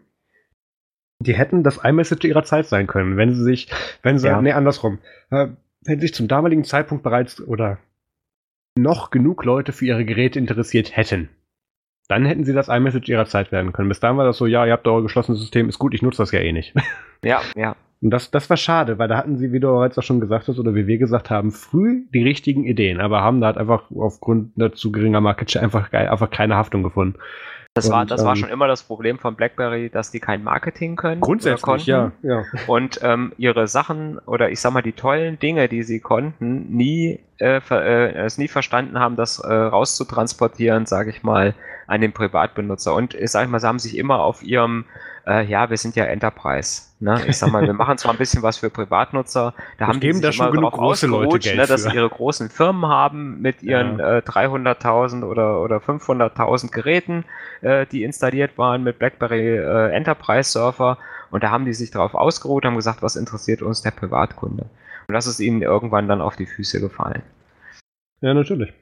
die 1.19 1.35
hätten 1.35 1.63
das 1.63 1.83
iMessage 1.83 2.25
ihrer 2.27 2.45
Zeit 2.45 2.67
sein 2.67 2.87
können, 2.87 3.17
wenn 3.17 3.33
sie 3.35 3.43
sich, 3.43 3.69
wenn 4.03 4.19
sie, 4.19 4.29
ja. 4.29 4.43
nee, 4.43 4.53
andersrum, 4.53 4.99
äh, 5.31 5.49
wenn 5.83 6.01
sich 6.01 6.13
zum 6.13 6.29
damaligen 6.29 6.65
Zeitpunkt 6.65 7.03
bereits 7.03 7.41
oder 7.41 7.79
noch 8.77 9.11
genug 9.11 9.45
Leute 9.45 9.73
für 9.73 9.87
ihre 9.87 10.05
Geräte 10.05 10.39
interessiert 10.39 10.97
hätten, 10.97 11.29
dann 12.09 12.25
hätten 12.25 12.45
sie 12.45 12.53
das 12.53 12.69
iMessage 12.69 13.09
ihrer 13.09 13.27
Zeit 13.27 13.51
werden 13.53 13.73
können. 13.73 13.89
Bis 13.89 14.01
dahin 14.01 14.17
war 14.17 14.25
das 14.25 14.37
so, 14.37 14.47
ja, 14.47 14.65
ihr 14.65 14.73
habt 14.73 14.87
euer 14.87 15.03
geschlossenes 15.03 15.41
System, 15.41 15.69
ist 15.69 15.79
gut, 15.79 15.95
ich 15.95 16.03
nutze 16.03 16.19
das 16.19 16.33
ja 16.33 16.41
eh 16.41 16.53
nicht. 16.53 16.75
Ja, 17.25 17.41
ja. 17.57 17.75
Und 18.03 18.11
das, 18.11 18.31
das 18.31 18.49
war 18.51 18.59
schade, 18.59 18.99
weil 18.99 19.09
da 19.09 19.17
hatten 19.17 19.39
sie, 19.39 19.53
wie 19.53 19.59
du 19.59 19.69
bereits 19.69 19.99
auch 19.99 20.03
schon 20.03 20.21
gesagt 20.21 20.49
hast, 20.49 20.59
oder 20.59 20.75
wie 20.75 20.87
wir 20.87 20.99
gesagt 20.99 21.31
haben, 21.31 21.51
früh 21.51 22.05
die 22.13 22.23
richtigen 22.23 22.65
Ideen, 22.65 23.01
aber 23.01 23.23
haben 23.23 23.41
da 23.41 23.49
halt 23.49 23.57
einfach 23.57 23.91
aufgrund 23.91 24.53
zu 24.77 24.93
geringer 24.93 25.23
Market 25.23 25.57
einfach, 25.57 25.91
einfach 25.93 26.31
keine 26.31 26.57
Haftung 26.57 26.83
gefunden. 26.83 27.19
Das, 27.77 27.91
war, 27.91 28.07
das 28.07 28.23
ähm, 28.23 28.27
war 28.27 28.37
schon 28.37 28.49
immer 28.49 28.69
das 28.69 28.83
Problem 28.83 29.19
von 29.19 29.35
BlackBerry, 29.35 29.91
dass 29.91 30.11
die 30.11 30.19
kein 30.19 30.43
Marketing 30.43 30.97
können. 30.97 31.21
Grundsätzlich, 31.21 31.85
ja, 31.85 32.13
ja. 32.23 32.43
Und 32.67 33.01
ähm, 33.03 33.35
ihre 33.37 33.69
Sachen 33.69 34.19
oder 34.21 34.51
ich 34.51 34.61
sag 34.61 34.73
mal 34.73 34.81
die 34.81 34.95
tollen 34.95 35.39
Dinge, 35.39 35.69
die 35.69 35.83
sie 35.83 36.01
konnten, 36.01 36.75
nie 36.75 37.21
äh, 37.39 37.61
äh, 37.71 38.15
es 38.15 38.39
nie 38.39 38.49
verstanden 38.49 38.99
haben, 38.99 39.17
das 39.17 39.41
äh, 39.41 39.53
rauszutransportieren, 39.53 40.87
sage 40.87 41.11
ich 41.11 41.23
mal, 41.23 41.55
an 41.87 42.01
den 42.01 42.13
Privatbenutzer. 42.13 42.95
Und 42.95 43.15
ich 43.15 43.31
sage 43.31 43.49
mal, 43.49 43.61
sie 43.61 43.67
haben 43.67 43.79
sich 43.79 43.97
immer 43.97 44.21
auf 44.21 44.43
ihrem 44.43 44.85
äh, 45.27 45.45
ja, 45.45 45.69
wir 45.69 45.77
sind 45.77 45.97
ja 45.97 46.05
Enterprise. 46.05 46.83
Ne? 47.01 47.21
Ich 47.27 47.37
sag 47.37 47.51
mal, 47.51 47.63
wir 47.63 47.73
machen 47.73 47.99
zwar 47.99 48.13
ein 48.13 48.19
bisschen 48.19 48.43
was 48.43 48.59
für 48.59 48.71
Privatnutzer, 48.71 49.55
da 49.79 49.89
haben 49.89 50.01
die 50.01 50.13
sich 50.13 50.23
da 50.23 50.33
schon 50.33 50.53
genug 50.53 50.73
große 50.73 51.07
Leute 51.07 51.39
Geld 51.41 51.57
ne, 51.57 51.67
dass 51.67 51.83
sie 51.83 51.95
ihre 51.95 52.09
großen 52.09 52.49
Firmen 52.49 52.87
haben 52.87 53.41
mit 53.43 53.63
ihren 53.63 53.99
ja. 53.99 54.19
äh, 54.19 54.21
300.000 54.21 55.25
oder, 55.25 55.61
oder 55.61 55.79
500.000 55.79 56.71
Geräten, 56.71 57.25
äh, 57.61 57.87
die 57.87 58.05
installiert 58.05 58.57
waren 58.57 58.85
mit 58.85 58.99
BlackBerry 58.99 59.59
äh, 59.59 59.91
Enterprise 59.91 60.51
Surfer 60.51 60.97
und 61.31 61.43
da 61.43 61.51
haben 61.51 61.65
die 61.65 61.75
sich 61.75 61.91
darauf 61.91 62.15
ausgeruht, 62.15 62.65
haben 62.65 62.77
gesagt, 62.77 63.03
was 63.03 63.17
interessiert 63.17 63.63
uns 63.63 63.83
der 63.83 63.91
Privatkunde. 63.91 64.67
Und 65.09 65.13
das 65.13 65.27
ist 65.27 65.41
ihnen 65.41 65.63
irgendwann 65.63 66.09
dann 66.09 66.21
auf 66.21 66.37
die 66.37 66.47
Füße 66.47 66.81
gefallen. 66.81 67.23
Ja, 68.21 68.33
natürlich. 68.33 68.73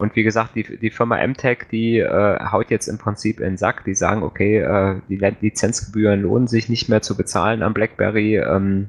Und 0.00 0.14
wie 0.14 0.22
gesagt, 0.22 0.54
die, 0.54 0.78
die 0.78 0.90
Firma 0.90 1.16
MTech, 1.26 1.66
die 1.72 1.98
äh, 1.98 2.38
haut 2.52 2.70
jetzt 2.70 2.86
im 2.86 2.98
Prinzip 2.98 3.40
in 3.40 3.46
den 3.46 3.56
Sack. 3.56 3.84
Die 3.84 3.96
sagen, 3.96 4.22
okay, 4.22 4.58
äh, 4.58 5.00
die 5.08 5.16
Lizenzgebühren 5.16 6.22
lohnen 6.22 6.46
sich 6.46 6.68
nicht 6.68 6.88
mehr 6.88 7.02
zu 7.02 7.16
bezahlen 7.16 7.64
am 7.64 7.74
BlackBerry, 7.74 8.36
ähm, 8.36 8.88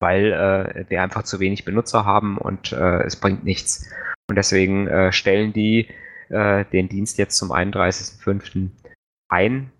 weil 0.00 0.32
äh, 0.32 0.90
wir 0.90 1.02
einfach 1.02 1.22
zu 1.22 1.40
wenig 1.40 1.64
Benutzer 1.64 2.04
haben 2.04 2.36
und 2.36 2.72
äh, 2.72 3.02
es 3.04 3.16
bringt 3.16 3.44
nichts. 3.44 3.90
Und 4.28 4.36
deswegen 4.36 4.86
äh, 4.86 5.12
stellen 5.12 5.54
die 5.54 5.88
äh, 6.28 6.66
den 6.66 6.90
Dienst 6.90 7.16
jetzt 7.16 7.38
zum 7.38 7.50
31.05. 7.50 8.68
ein 9.28 9.70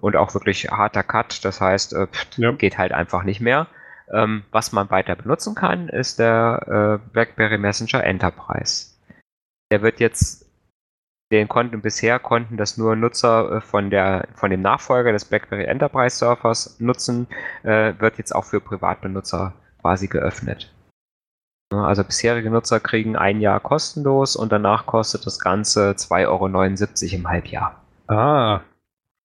und 0.00 0.16
auch 0.16 0.34
wirklich 0.34 0.68
harter 0.70 1.04
Cut. 1.04 1.44
Das 1.44 1.60
heißt, 1.60 1.94
äh, 1.94 2.08
ja. 2.36 2.52
geht 2.52 2.76
halt 2.76 2.92
einfach 2.92 3.22
nicht 3.22 3.40
mehr. 3.40 3.68
Ähm, 4.12 4.42
was 4.50 4.72
man 4.72 4.90
weiter 4.90 5.14
benutzen 5.14 5.54
kann, 5.54 5.88
ist 5.88 6.18
der 6.18 7.00
BlackBerry 7.12 7.56
Messenger 7.56 8.02
Enterprise 8.04 8.93
der 9.74 9.82
wird 9.82 9.98
jetzt, 9.98 10.48
den 11.32 11.48
konnten 11.48 11.82
bisher 11.82 12.20
konnten 12.20 12.56
das 12.56 12.78
nur 12.78 12.94
Nutzer 12.94 13.56
äh, 13.56 13.60
von 13.60 13.90
der 13.90 14.28
von 14.36 14.50
dem 14.50 14.62
Nachfolger 14.62 15.10
des 15.10 15.24
BlackBerry 15.24 15.64
Enterprise 15.64 16.16
Surfers 16.16 16.78
nutzen, 16.78 17.26
äh, 17.64 17.92
wird 17.98 18.18
jetzt 18.18 18.32
auch 18.32 18.44
für 18.44 18.60
Privatbenutzer 18.60 19.52
quasi 19.80 20.06
geöffnet. 20.06 20.72
Also 21.72 22.04
bisherige 22.04 22.50
Nutzer 22.50 22.78
kriegen 22.78 23.16
ein 23.16 23.40
Jahr 23.40 23.58
kostenlos 23.58 24.36
und 24.36 24.52
danach 24.52 24.86
kostet 24.86 25.26
das 25.26 25.40
Ganze 25.40 25.90
2,79 25.90 26.28
Euro 26.28 27.16
im 27.16 27.28
Halbjahr. 27.28 27.82
Ah, 28.06 28.60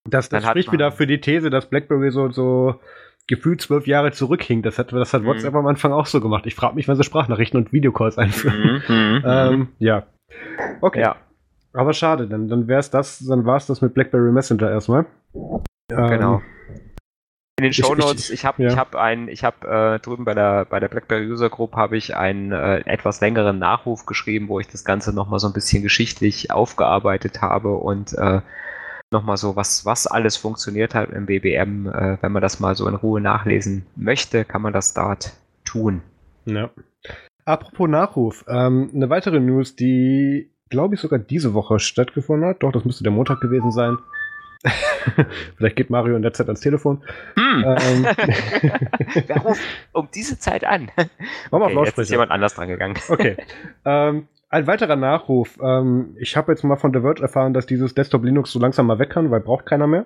das, 0.06 0.30
das 0.30 0.44
spricht 0.44 0.72
wieder 0.72 0.92
für 0.92 1.06
die 1.06 1.22
These, 1.22 1.52
dass 1.52 1.70
BlackBerry 1.70 2.10
so, 2.10 2.32
so 2.32 2.80
gefühlt 3.28 3.62
zwölf 3.62 3.86
Jahre 3.86 4.12
zurückhing. 4.14 4.64
Das 4.64 4.80
hat, 4.80 4.92
das 4.94 5.14
hat 5.14 5.22
mhm. 5.22 5.28
WhatsApp 5.28 5.54
am 5.54 5.68
Anfang 5.68 5.92
auch 5.92 6.08
so 6.08 6.22
gemacht. 6.22 6.48
Ich 6.48 6.56
frage 6.56 6.74
mich, 6.74 6.88
wann 6.88 6.96
sie 6.96 7.04
Sprachnachrichten 7.04 7.60
und 7.60 7.72
Videocalls 7.72 8.18
einführen. 8.18 8.82
Mhm, 8.88 8.96
mhm, 8.96 9.14
mhm. 9.14 9.24
ähm, 9.26 9.68
ja. 9.78 10.08
Okay. 10.82 11.02
Ja. 11.02 11.16
Aber 11.74 11.94
schade, 11.94 12.28
dann, 12.28 12.48
dann 12.48 12.68
wäre 12.68 12.80
es 12.80 12.90
das, 12.90 13.20
dann 13.20 13.46
war 13.46 13.58
es 13.58 13.68
das 13.68 13.82
mit 13.82 13.94
BlackBerry 13.94 14.32
Messenger 14.32 14.72
erstmal. 14.72 15.06
Genau. 15.88 16.36
Ähm, 16.36 16.42
in 17.58 17.64
den 17.64 17.74
Show 17.74 17.94
Notes, 17.94 18.30
ich, 18.30 18.36
ich 18.36 18.46
habe 18.46 18.64
ja. 18.64 18.76
hab 18.78 18.96
ein, 18.96 19.28
ich 19.28 19.44
habe 19.44 19.68
äh, 19.68 20.00
drüben 20.00 20.24
bei 20.24 20.34
der 20.34 20.66
bei 20.66 20.80
der 20.80 20.88
BlackBerry 20.88 21.30
User 21.30 21.50
Group 21.50 21.76
habe 21.76 21.98
ich 21.98 22.16
einen 22.16 22.54
äh, 22.54 22.80
etwas 22.86 23.20
längeren 23.20 23.60
Nachruf 23.60 24.06
geschrieben, 24.06 24.48
wo 24.48 24.62
ich 24.62 24.68
das 24.68 24.86
Ganze 24.86 25.14
nochmal 25.14 25.40
so 25.40 25.48
ein 25.48 25.54
bisschen 25.54 25.84
geschichtlich 25.84 26.52
aufgearbeitet 26.52 27.42
habe 27.42 27.76
und 27.76 28.14
äh, 28.14 28.42
nochmal 29.12 29.38
so, 29.38 29.56
was, 29.56 29.86
was 29.86 30.08
alles 30.08 30.38
funktioniert 30.38 30.96
hat 30.96 31.10
im 31.10 31.26
BBM. 31.26 31.88
Äh, 31.88 32.18
wenn 32.22 32.32
man 32.32 32.42
das 32.42 32.60
mal 32.60 32.76
so 32.76 32.88
in 32.88 32.96
Ruhe 32.96 33.22
nachlesen 33.22 33.86
möchte, 33.96 34.46
kann 34.46 34.62
man 34.62 34.74
das 34.74 34.94
dort 34.94 35.34
tun. 35.66 36.02
Ja. 36.46 36.70
Apropos 37.50 37.90
Nachruf, 37.90 38.46
ähm, 38.48 38.92
eine 38.94 39.10
weitere 39.10 39.40
News, 39.40 39.76
die, 39.76 40.52
glaube 40.70 40.94
ich, 40.94 41.02
sogar 41.02 41.18
diese 41.18 41.56
Woche 41.56 41.80
stattgefunden 41.80 42.48
hat. 42.48 42.62
Doch, 42.62 42.72
das 42.72 42.86
müsste 42.86 43.04
der 43.04 43.12
Montag 43.12 43.42
gewesen 43.42 43.72
sein. 43.72 43.98
Vielleicht 45.58 45.76
geht 45.76 45.90
Mario 45.90 46.16
in 46.16 46.22
der 46.22 46.32
Zeit 46.32 46.46
ans 46.46 46.60
Telefon. 46.60 47.04
Hm. 47.36 47.66
Ähm. 47.66 48.06
Wer 49.26 49.38
ruft 49.38 49.62
um 49.94 50.08
diese 50.14 50.38
Zeit 50.38 50.64
an? 50.64 50.92
Okay, 51.50 51.86
jetzt 51.86 51.98
ist 51.98 52.12
jemand 52.12 52.30
anders 52.30 52.54
dran 52.54 52.68
gegangen. 52.68 53.00
Okay. 53.08 53.36
Ähm, 53.84 54.28
ein 54.50 54.68
weiterer 54.68 54.96
Nachruf. 54.96 55.58
Ähm, 55.60 56.16
ich 56.20 56.38
habe 56.38 56.52
jetzt 56.52 56.64
mal 56.64 56.76
von 56.76 56.94
The 56.94 57.00
Verge 57.00 57.24
erfahren, 57.24 57.56
dass 57.56 57.66
dieses 57.66 57.96
Desktop 57.96 58.26
Linux 58.26 58.52
so 58.52 58.60
langsam 58.60 58.86
mal 58.86 59.00
weg 59.00 59.10
kann, 59.10 59.32
weil 59.32 59.40
braucht 59.40 59.66
keiner 59.66 59.88
mehr. 59.88 60.06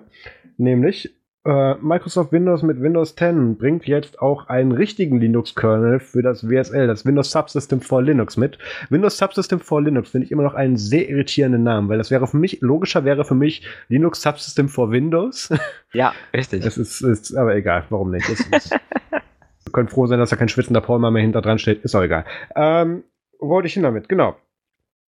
Nämlich 0.56 1.14
äh, 1.44 1.74
Microsoft 1.74 2.32
Windows 2.32 2.62
mit 2.62 2.80
Windows 2.80 3.14
10 3.16 3.56
bringt 3.56 3.86
jetzt 3.86 4.20
auch 4.20 4.48
einen 4.48 4.72
richtigen 4.72 5.20
Linux-Kernel 5.20 6.00
für 6.00 6.22
das 6.22 6.48
WSL, 6.48 6.86
das 6.86 7.04
Windows 7.04 7.30
Subsystem 7.30 7.80
for 7.80 8.02
Linux 8.02 8.36
mit. 8.36 8.58
Windows 8.88 9.18
Subsystem 9.18 9.60
for 9.60 9.82
Linux 9.82 10.10
finde 10.10 10.26
ich 10.26 10.32
immer 10.32 10.42
noch 10.42 10.54
einen 10.54 10.76
sehr 10.76 11.08
irritierenden 11.08 11.62
Namen, 11.62 11.88
weil 11.88 11.98
das 11.98 12.10
wäre 12.10 12.26
für 12.26 12.38
mich, 12.38 12.60
logischer 12.60 13.04
wäre 13.04 13.24
für 13.24 13.34
mich 13.34 13.66
Linux 13.88 14.22
Subsystem 14.22 14.68
for 14.68 14.90
Windows. 14.90 15.52
Ja, 15.92 16.12
richtig. 16.32 16.66
Es 16.66 16.76
ist, 16.76 17.02
ist 17.02 17.36
aber 17.36 17.54
egal, 17.54 17.84
warum 17.88 18.10
nicht. 18.10 18.28
Es, 18.28 18.44
es, 18.50 18.70
wir 19.12 19.72
können 19.72 19.86
froh 19.86 20.08
sein, 20.08 20.18
dass 20.18 20.30
da 20.30 20.34
kein 20.34 20.48
schwitzender 20.48 20.80
Paul 20.80 20.98
mehr 20.98 21.22
hinter 21.22 21.40
dran 21.40 21.60
steht. 21.60 21.84
Ist 21.84 21.94
auch 21.94 22.02
egal. 22.02 22.24
Ähm, 22.56 23.04
wo 23.38 23.50
wollte 23.50 23.68
ich 23.68 23.74
hin 23.74 23.84
damit? 23.84 24.08
Genau 24.08 24.34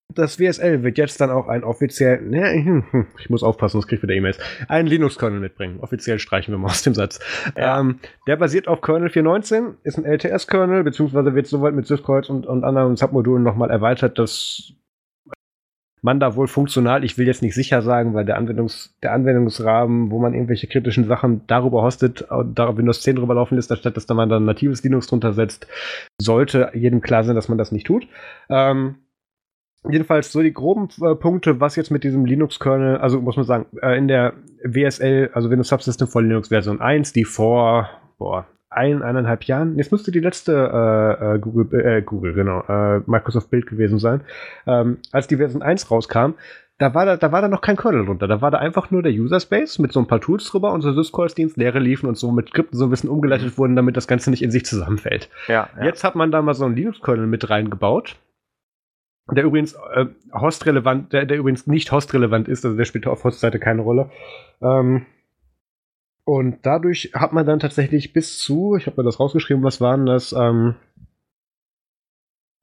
das 0.10 0.40
WSL 0.40 0.84
wird 0.84 0.98
jetzt 0.98 1.20
dann 1.22 1.30
auch 1.30 1.48
ein 1.48 1.64
offiziell, 1.64 2.22
ne, 2.22 2.84
ich 3.20 3.30
muss 3.30 3.44
aufpassen, 3.44 3.74
sonst 3.74 3.88
kriege 3.88 3.98
ich 3.98 4.04
wieder 4.04 4.14
E-Mails, 4.14 4.38
einen 4.68 4.88
Linux-Kernel 4.88 5.40
mitbringen. 5.40 5.80
Offiziell 5.80 6.20
streichen 6.20 6.54
wir 6.54 6.58
mal 6.58 6.68
aus 6.68 6.84
dem 6.84 6.94
Satz. 6.94 7.20
Ja. 7.58 7.80
Ähm, 7.80 8.00
der 8.28 8.38
basiert 8.38 8.68
auf 8.68 8.82
Kernel 8.82 9.10
4.19, 9.10 9.76
ist 9.84 9.98
ein 9.98 10.06
LTS-Kernel, 10.06 10.84
beziehungsweise 10.84 11.36
wird 11.36 11.48
soweit 11.48 11.74
mit 11.74 11.88
Syscalls 11.88 12.30
und, 12.30 12.46
und 12.46 12.64
anderen 12.64 12.96
Submodulen 12.96 13.44
nochmal 13.44 13.70
erweitert, 13.70 14.20
dass 14.20 14.74
man 16.04 16.20
da 16.20 16.36
wohl 16.36 16.48
funktional, 16.48 17.06
ich 17.06 17.18
will 17.18 17.26
jetzt 17.26 17.42
nicht 17.42 17.56
sicher 17.56 17.82
sagen, 17.82 18.14
weil 18.14 18.26
der, 18.26 18.36
Anwendungs, 18.36 18.94
der 19.02 19.14
Anwendungsrahmen, 19.14 20.12
wo 20.12 20.20
man 20.20 20.34
irgendwelche 20.34 20.68
kritischen 20.68 21.08
Sachen 21.08 21.48
darüber 21.48 21.82
hostet, 21.82 22.28
da 22.30 22.78
Windows 22.78 23.02
10 23.02 23.16
drüber 23.16 23.36
laufen 23.36 23.56
lässt, 23.56 23.72
anstatt 23.72 23.96
dass 23.96 24.06
da 24.06 24.14
man 24.14 24.28
dann 24.28 24.44
natives 24.44 24.84
Linux 24.84 25.08
drunter 25.08 25.32
setzt, 25.32 25.66
sollte 26.20 26.72
jedem 26.74 27.00
klar 27.00 27.24
sein, 27.24 27.36
dass 27.36 27.48
man 27.48 27.58
das 27.58 27.72
nicht 27.72 27.88
tut. 27.88 28.06
Ähm, 28.50 28.96
Jedenfalls 29.90 30.32
so 30.32 30.42
die 30.42 30.54
groben 30.54 30.90
äh, 31.02 31.16
Punkte, 31.16 31.60
was 31.60 31.76
jetzt 31.76 31.92
mit 31.92 32.04
diesem 32.04 32.26
Linux-Kernel, 32.26 32.98
also 32.98 33.20
muss 33.20 33.36
man 33.36 33.46
sagen, 33.46 33.66
äh, 33.82 33.98
in 33.98 34.08
der 34.08 34.34
WSL, 34.64 35.32
also 35.34 35.50
Windows 35.50 35.68
Subsystem 35.68 36.08
for 36.08 36.22
Linux 36.22 36.48
Version 36.50 36.80
1, 36.80 37.14
die 37.14 37.26
vor, 37.26 37.90
boah, 38.18 38.46
ein, 38.70 39.04
eineinhalb 39.04 39.44
Jahren, 39.44 39.78
jetzt 39.78 39.92
müsste 39.92 40.12
die 40.12 40.20
letzte 40.20 40.54
äh, 40.54 41.36
äh 41.36 41.40
Google, 41.40 41.80
äh, 41.80 42.02
Google, 42.02 42.34
genau, 42.34 42.62
äh, 42.62 43.02
Microsoft 43.06 43.52
Bild 43.52 43.68
gewesen 43.68 44.00
sein, 44.00 44.22
ähm, 44.66 44.98
als 45.12 45.28
die 45.28 45.38
Version 45.38 45.62
1 45.62 45.92
rauskam, 45.92 46.34
da 46.80 46.94
war 46.94 47.06
da, 47.06 47.18
da 47.18 47.32
war 47.32 47.42
da 47.42 47.48
noch 47.48 47.62
kein 47.62 47.78
Kernel 47.78 48.06
drunter. 48.06 48.28
Da 48.28 48.42
war 48.42 48.50
da 48.52 48.58
einfach 48.58 48.90
nur 48.90 49.04
der 49.04 49.12
User 49.12 49.40
Space 49.40 49.78
mit 49.80 49.94
so 49.94 50.00
ein 50.00 50.08
paar 50.08 50.20
Tools 50.20 50.46
drüber 50.46 50.74
und 50.74 50.82
so 50.82 50.92
Syscalls-Dienst 50.92 51.56
leere 51.56 51.80
liefen 51.80 52.08
und 52.08 52.18
so 52.18 52.32
mit 52.32 52.50
Skripten 52.50 52.78
so 52.78 52.86
ein 52.86 52.90
bisschen 52.90 53.10
umgeleitet 53.10 53.58
wurden, 53.58 53.76
damit 53.76 53.96
das 53.96 54.08
Ganze 54.08 54.32
nicht 54.32 54.42
in 54.42 54.52
sich 54.52 54.66
zusammenfällt. 54.66 55.30
Ja, 55.48 55.70
ja. 55.78 55.86
Jetzt 55.86 56.04
hat 56.04 56.16
man 56.16 56.32
da 56.32 56.42
mal 56.42 56.56
so 56.56 56.66
einen 56.66 56.76
Linux-Kernel 56.76 57.28
mit 57.28 57.50
reingebaut 57.50 58.16
der 59.32 59.46
übrigens 59.46 59.74
äh, 59.94 60.06
hostrelevant, 60.34 61.14
der, 61.14 61.26
der 61.26 61.38
übrigens 61.38 61.68
nicht 61.68 61.92
hostrelevant 61.92 62.48
ist, 62.48 62.66
also 62.66 62.76
der 62.76 62.86
spielt 62.86 63.08
auf 63.08 63.24
Hostseite 63.24 63.60
keine 63.60 63.82
Rolle. 63.82 64.12
Ähm, 64.62 65.06
und 66.26 66.66
dadurch 66.66 67.12
hat 67.14 67.34
man 67.34 67.46
dann 67.46 67.60
tatsächlich 67.60 68.14
bis 68.14 68.38
zu, 68.38 68.76
ich 68.76 68.88
habe 68.88 69.02
mir 69.02 69.06
das 69.06 69.20
rausgeschrieben, 69.20 69.64
was 69.64 69.82
waren 69.82 70.06
das, 70.06 70.34
ähm, 70.34 70.76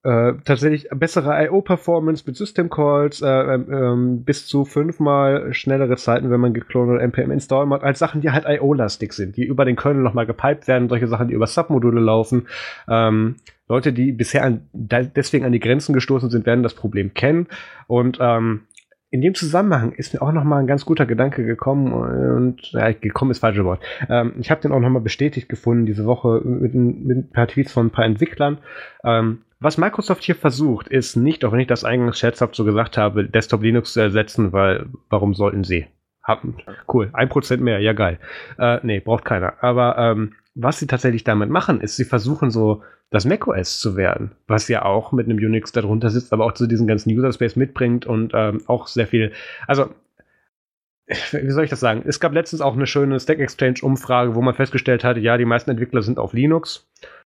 äh, 0.03 0.33
tatsächlich 0.47 0.89
bessere 0.91 1.45
IO-Performance 1.45 2.25
mit 2.27 2.35
System 2.35 2.71
Calls, 2.71 3.21
äh, 3.21 3.27
ähm, 3.27 3.67
ähm, 3.71 4.25
bis 4.25 4.47
zu 4.47 4.65
fünfmal 4.65 5.53
schnellere 5.53 5.97
Zeiten, 5.97 6.31
wenn 6.31 6.41
man 6.41 6.55
geklont 6.55 6.91
oder 6.91 7.03
npm 7.03 7.31
install 7.31 7.67
macht, 7.67 7.83
als 7.83 7.99
Sachen, 7.99 8.23
die 8.23 8.31
halt 8.31 8.47
IO-lastig 8.49 9.13
sind, 9.13 9.37
die 9.37 9.45
über 9.45 9.67
den 9.67 9.77
Kernel 9.77 10.03
nochmal 10.03 10.25
gepiped 10.25 10.69
werden, 10.69 10.89
solche 10.89 11.07
Sachen, 11.07 11.29
die 11.29 11.35
über 11.35 11.47
Submodule 11.47 12.01
laufen. 12.01 12.49
Ähm, 12.89 13.37
Leute, 13.71 13.93
die 13.93 14.11
bisher 14.11 14.45
an, 14.45 14.69
deswegen 14.73 15.45
an 15.45 15.53
die 15.53 15.61
Grenzen 15.61 15.93
gestoßen 15.93 16.29
sind, 16.29 16.45
werden 16.45 16.65
das 16.65 16.75
Problem 16.75 17.15
kennen. 17.15 17.47
Und 17.87 18.19
ähm, 18.21 18.63
in 19.11 19.21
dem 19.21 19.35
Zusammenhang 19.35 19.93
ist 19.93 20.13
mir 20.13 20.23
auch 20.23 20.33
noch 20.33 20.43
mal 20.43 20.59
ein 20.59 20.67
ganz 20.67 20.85
guter 20.85 21.07
Gedanke 21.07 21.45
gekommen 21.45 21.93
und 21.93 22.73
ja, 22.73 22.91
gekommen 22.93 23.31
ist 23.31 23.39
falsche 23.39 23.65
Wort. 23.65 23.81
Ähm, 24.09 24.35
ich 24.41 24.51
habe 24.51 24.61
den 24.61 24.73
auch 24.73 24.81
noch 24.81 24.91
mal 24.91 25.01
bestätigt 25.01 25.49
gefunden 25.49 25.87
diese 25.87 26.05
Woche 26.05 26.41
mit, 26.45 26.75
mit 26.75 27.17
ein 27.17 27.31
paar 27.31 27.47
Tweets 27.47 27.73
von 27.73 27.87
ein 27.87 27.91
paar 27.91 28.05
Entwicklern. 28.05 28.59
Ähm, 29.05 29.43
was 29.61 29.79
Microsoft 29.79 30.25
hier 30.25 30.35
versucht, 30.35 30.89
ist 30.89 31.15
nicht, 31.15 31.45
auch 31.45 31.53
wenn 31.53 31.61
ich 31.61 31.69
das 31.69 31.85
eingangs 31.85 32.19
scherzhaft 32.19 32.57
so 32.57 32.65
gesagt 32.65 32.99
habe, 32.99 33.25
Desktop 33.25 33.63
Linux 33.63 33.93
zu 33.93 34.01
ersetzen, 34.01 34.53
weil 34.53 34.87
warum 35.11 35.35
sollten 35.35 35.63
sie? 35.63 35.87
Haben, 36.25 36.57
cool, 36.93 37.11
ein 37.13 37.29
Prozent 37.29 37.63
mehr, 37.63 37.79
ja 37.79 37.93
geil. 37.93 38.19
Äh, 38.59 38.79
nee, 38.83 39.01
braucht 39.01 39.25
keiner. 39.25 39.55
Aber 39.63 39.97
ähm, 39.97 40.35
was 40.63 40.79
sie 40.79 40.87
tatsächlich 40.87 41.25
damit 41.25 41.51
machen, 41.51 41.81
ist, 41.81 41.97
sie 41.97 42.05
versuchen 42.05 42.51
so 42.51 42.83
das 43.11 43.25
macOS 43.25 43.81
zu 43.81 43.97
werden, 43.97 44.33
was 44.47 44.69
ja 44.69 44.85
auch 44.85 45.13
mit 45.13 45.27
einem 45.27 45.39
Unix 45.39 45.73
darunter 45.73 46.11
sitzt, 46.11 46.33
aber 46.33 46.45
auch 46.45 46.53
zu 46.53 46.67
diesem 46.67 46.87
ganzen 46.87 47.11
User 47.11 47.33
Space 47.33 47.57
mitbringt 47.57 48.07
und 48.07 48.33
ähm, 48.35 48.63
auch 48.67 48.87
sehr 48.87 49.07
viel, 49.07 49.33
also 49.67 49.91
wie 51.33 51.51
soll 51.51 51.65
ich 51.65 51.71
das 51.71 51.81
sagen? 51.81 52.03
Es 52.07 52.21
gab 52.21 52.33
letztens 52.33 52.61
auch 52.61 52.75
eine 52.75 52.87
schöne 52.87 53.19
Stack 53.19 53.41
Exchange 53.41 53.81
Umfrage, 53.83 54.35
wo 54.35 54.43
man 54.43 54.55
festgestellt 54.55 55.03
hatte, 55.03 55.21
ja, 55.21 55.37
die 55.37 55.45
meisten 55.45 55.71
Entwickler 55.71 56.03
sind 56.03 56.19
auf 56.19 56.33
Linux. 56.33 56.89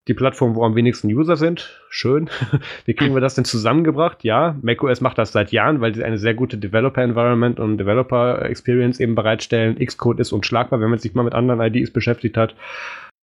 Die 0.07 0.15
Plattform, 0.15 0.55
wo 0.55 0.65
am 0.65 0.75
wenigsten 0.75 1.09
User 1.09 1.37
sind. 1.37 1.79
Schön. 1.89 2.27
Wie 2.85 2.95
kriegen 2.95 3.13
wir 3.13 3.21
das 3.21 3.35
denn 3.35 3.45
zusammengebracht? 3.45 4.23
Ja, 4.23 4.57
macOS 4.63 4.99
macht 4.99 5.19
das 5.19 5.31
seit 5.31 5.51
Jahren, 5.51 5.79
weil 5.79 5.93
sie 5.93 6.03
eine 6.03 6.17
sehr 6.17 6.33
gute 6.33 6.57
Developer 6.57 7.03
Environment 7.03 7.59
und 7.59 7.77
Developer 7.77 8.41
Experience 8.41 8.99
eben 8.99 9.13
bereitstellen. 9.13 9.77
Xcode 9.77 10.19
ist 10.19 10.31
unschlagbar, 10.31 10.81
wenn 10.81 10.89
man 10.89 10.97
sich 10.97 11.13
mal 11.13 11.21
mit 11.21 11.35
anderen 11.35 11.61
IDs 11.61 11.93
beschäftigt 11.93 12.35
hat. 12.35 12.55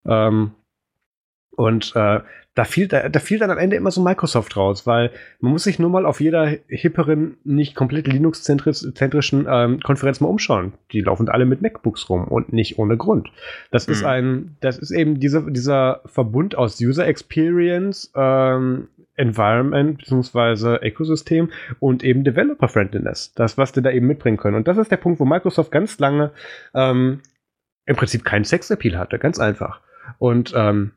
Ähm, 0.07 0.53
und 1.57 1.93
äh, 1.95 2.21
da, 2.55 2.65
fiel, 2.65 2.89
da, 2.89 3.09
da 3.09 3.21
fiel 3.21 3.39
dann 3.39 3.51
am 3.51 3.59
Ende 3.59 3.77
immer 3.77 3.91
so 3.91 4.03
Microsoft 4.03 4.57
raus, 4.57 4.87
weil 4.87 5.11
man 5.41 5.53
muss 5.53 5.65
sich 5.65 5.79
nur 5.79 5.91
mal 5.91 6.07
auf 6.07 6.21
jeder 6.21 6.47
hipperen, 6.69 7.37
nicht 7.45 7.75
komplett 7.75 8.07
Linux-zentrischen 8.07 9.47
ähm, 9.49 9.81
Konferenz 9.81 10.21
mal 10.21 10.29
umschauen. 10.29 10.73
Die 10.93 11.01
laufen 11.01 11.29
alle 11.29 11.47
mit 11.47 11.63
MacBooks 11.63 12.09
rum 12.09 12.29
und 12.29 12.53
nicht 12.53 12.79
ohne 12.79 12.97
Grund. 12.97 13.31
Das 13.71 13.87
mhm. 13.87 13.93
ist 13.93 14.05
ein, 14.05 14.57
das 14.61 14.79
ist 14.79 14.91
eben 14.91 15.21
diese, 15.21 15.51
dieser 15.51 16.01
Verbund 16.07 16.57
aus 16.57 16.81
User 16.81 17.07
Experience, 17.07 18.13
ähm, 18.15 18.89
Environment 19.17 19.99
bzw. 19.99 20.85
Ökosystem 20.87 21.51
und 21.79 22.03
eben 22.03 22.25
Developer 22.25 22.69
Friendliness. 22.69 23.33
Das, 23.35 23.59
was 23.59 23.73
die 23.73 23.83
da 23.83 23.91
eben 23.91 24.07
mitbringen 24.07 24.37
können. 24.37 24.57
Und 24.57 24.67
das 24.67 24.77
ist 24.77 24.91
der 24.91 24.97
Punkt, 24.97 25.21
wo 25.21 25.25
Microsoft 25.25 25.71
ganz 25.71 25.99
lange 25.99 26.33
ähm, 26.75 27.21
im 27.87 27.97
Prinzip 27.97 28.25
keinen 28.25 28.45
Sexappeal 28.45 28.99
hatte, 28.99 29.19
ganz 29.19 29.39
einfach. 29.39 29.81
Und 30.19 30.53
ähm, 30.57 30.93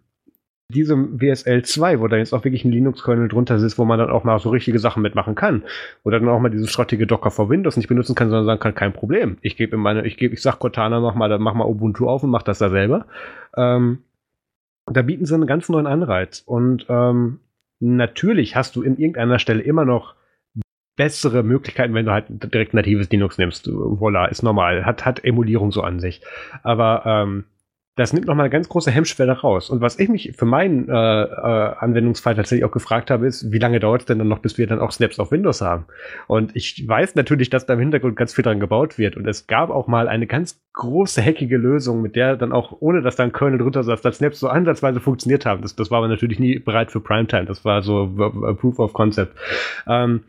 diesem 0.70 1.22
WSL 1.22 1.64
2, 1.64 2.02
wo 2.02 2.08
da 2.08 2.18
jetzt 2.18 2.34
auch 2.34 2.44
wirklich 2.44 2.66
ein 2.66 2.72
Linux-Kernel 2.72 3.30
drunter 3.30 3.58
sitzt, 3.58 3.78
wo 3.78 3.86
man 3.86 4.00
dann 4.00 4.10
auch 4.10 4.26
mal 4.26 4.38
so 4.40 4.50
richtige 4.50 4.80
Sachen 4.80 5.02
mitmachen 5.02 5.34
kann. 5.34 5.64
Oder 6.04 6.20
dann 6.20 6.28
auch 6.28 6.40
mal 6.40 6.50
dieses 6.50 6.72
schrottige 6.72 7.08
Docker 7.08 7.32
for 7.32 7.50
Windows 7.50 7.78
nicht 7.78 7.88
benutzen 7.88 8.16
kann, 8.16 8.30
sondern 8.30 8.46
sagen 8.46 8.60
kann, 8.60 8.76
kein 8.76 8.94
Problem. 8.94 9.38
Ich 9.42 9.56
gebe 9.56 9.78
in 9.78 9.82
meine, 9.82 10.06
ich 10.06 10.18
gebe, 10.18 10.34
ich 10.34 10.42
sag 10.42 10.60
Cortana, 10.60 11.00
mach 11.00 11.16
mal, 11.16 11.40
mach 11.40 11.54
mal 11.54 11.66
Ubuntu 11.66 12.10
auf 12.10 12.24
und 12.24 12.32
mach 12.32 12.44
das 12.44 12.60
da 12.60 12.70
selber. 12.70 13.06
Ähm, 13.56 14.00
da 14.92 15.02
bieten 15.02 15.26
sie 15.26 15.36
einen 15.36 15.48
ganz 15.48 15.70
neuen 15.70 15.88
Anreiz. 15.88 16.44
Und 16.46 16.86
ähm, 16.90 17.40
natürlich 17.80 18.58
hast 18.58 18.76
du 18.76 18.82
in 18.82 18.98
irgendeiner 18.98 19.40
Stelle 19.40 19.62
immer 19.62 19.86
noch 19.86 20.16
bessere 20.98 21.44
Möglichkeiten, 21.44 21.94
wenn 21.94 22.08
du 22.08 22.12
halt 22.12 22.26
direkt 22.30 22.74
natives 22.74 23.10
Linux 23.10 23.38
nimmst. 23.38 23.70
Voila, 23.72 24.26
ist 24.26 24.44
normal. 24.44 24.84
Hat, 24.84 25.06
hat 25.06 25.24
Emulierung 25.24 25.72
so 25.72 25.82
an 25.82 26.00
sich. 26.00 26.22
Aber 26.64 27.04
ähm, 27.06 27.46
das 27.98 28.14
nimmt 28.14 28.28
nochmal 28.28 28.46
eine 28.46 28.52
ganz 28.52 28.70
große 28.70 28.92
Hemmschwelle 28.92 29.32
raus. 29.32 29.72
Und 29.72 29.82
was 29.82 29.98
ich 29.98 30.08
mich 30.08 30.34
für 30.38 30.46
meinen 30.46 30.88
äh, 30.88 30.92
äh, 30.94 31.76
Anwendungsfall 31.80 32.36
tatsächlich 32.36 32.64
auch 32.64 32.72
gefragt 32.72 33.10
habe, 33.10 33.26
ist, 33.26 33.52
wie 33.52 33.58
lange 33.58 33.80
dauert 33.80 34.02
es 34.02 34.06
denn 34.06 34.20
dann 34.20 34.28
noch, 34.28 34.38
bis 34.38 34.60
wir 34.60 34.68
dann 34.68 34.80
auch 34.80 34.92
Snaps 34.92 35.20
auf 35.20 35.32
Windows 35.32 35.62
haben? 35.62 35.86
Und 36.28 36.56
ich 36.56 36.88
weiß 36.88 37.16
natürlich, 37.16 37.50
dass 37.50 37.66
da 37.66 37.74
im 37.74 37.80
Hintergrund 37.80 38.16
ganz 38.16 38.36
viel 38.36 38.44
dran 38.44 38.60
gebaut 38.60 39.00
wird. 39.00 39.18
Und 39.18 39.28
es 39.28 39.48
gab 39.48 39.72
auch 39.72 39.88
mal 39.88 40.08
eine 40.08 40.28
ganz 40.28 40.62
große, 40.74 41.24
hackige 41.24 41.58
Lösung, 41.58 42.04
mit 42.04 42.16
der 42.16 42.36
dann 42.38 42.52
auch, 42.52 42.72
ohne 42.80 43.02
dass 43.02 43.16
da 43.16 43.24
ein 43.24 43.32
Kernel 43.32 43.58
drunter 43.58 43.84
saß, 43.84 44.02
dass 44.02 44.18
Snaps 44.18 44.40
so 44.40 44.48
ansatzweise 44.48 45.00
funktioniert 45.00 45.48
haben. 45.48 45.64
Das, 45.64 45.76
das 45.76 45.90
war 45.90 45.98
aber 45.98 46.08
natürlich 46.08 46.38
nie 46.38 46.60
bereit 46.60 46.92
für 46.92 47.00
Primetime. 47.00 47.46
Das 47.46 47.66
war 47.66 47.82
so 47.82 48.08
Proof 48.60 48.78
of 48.78 48.94
Concept. 48.94 49.36
Ähm, 49.88 50.22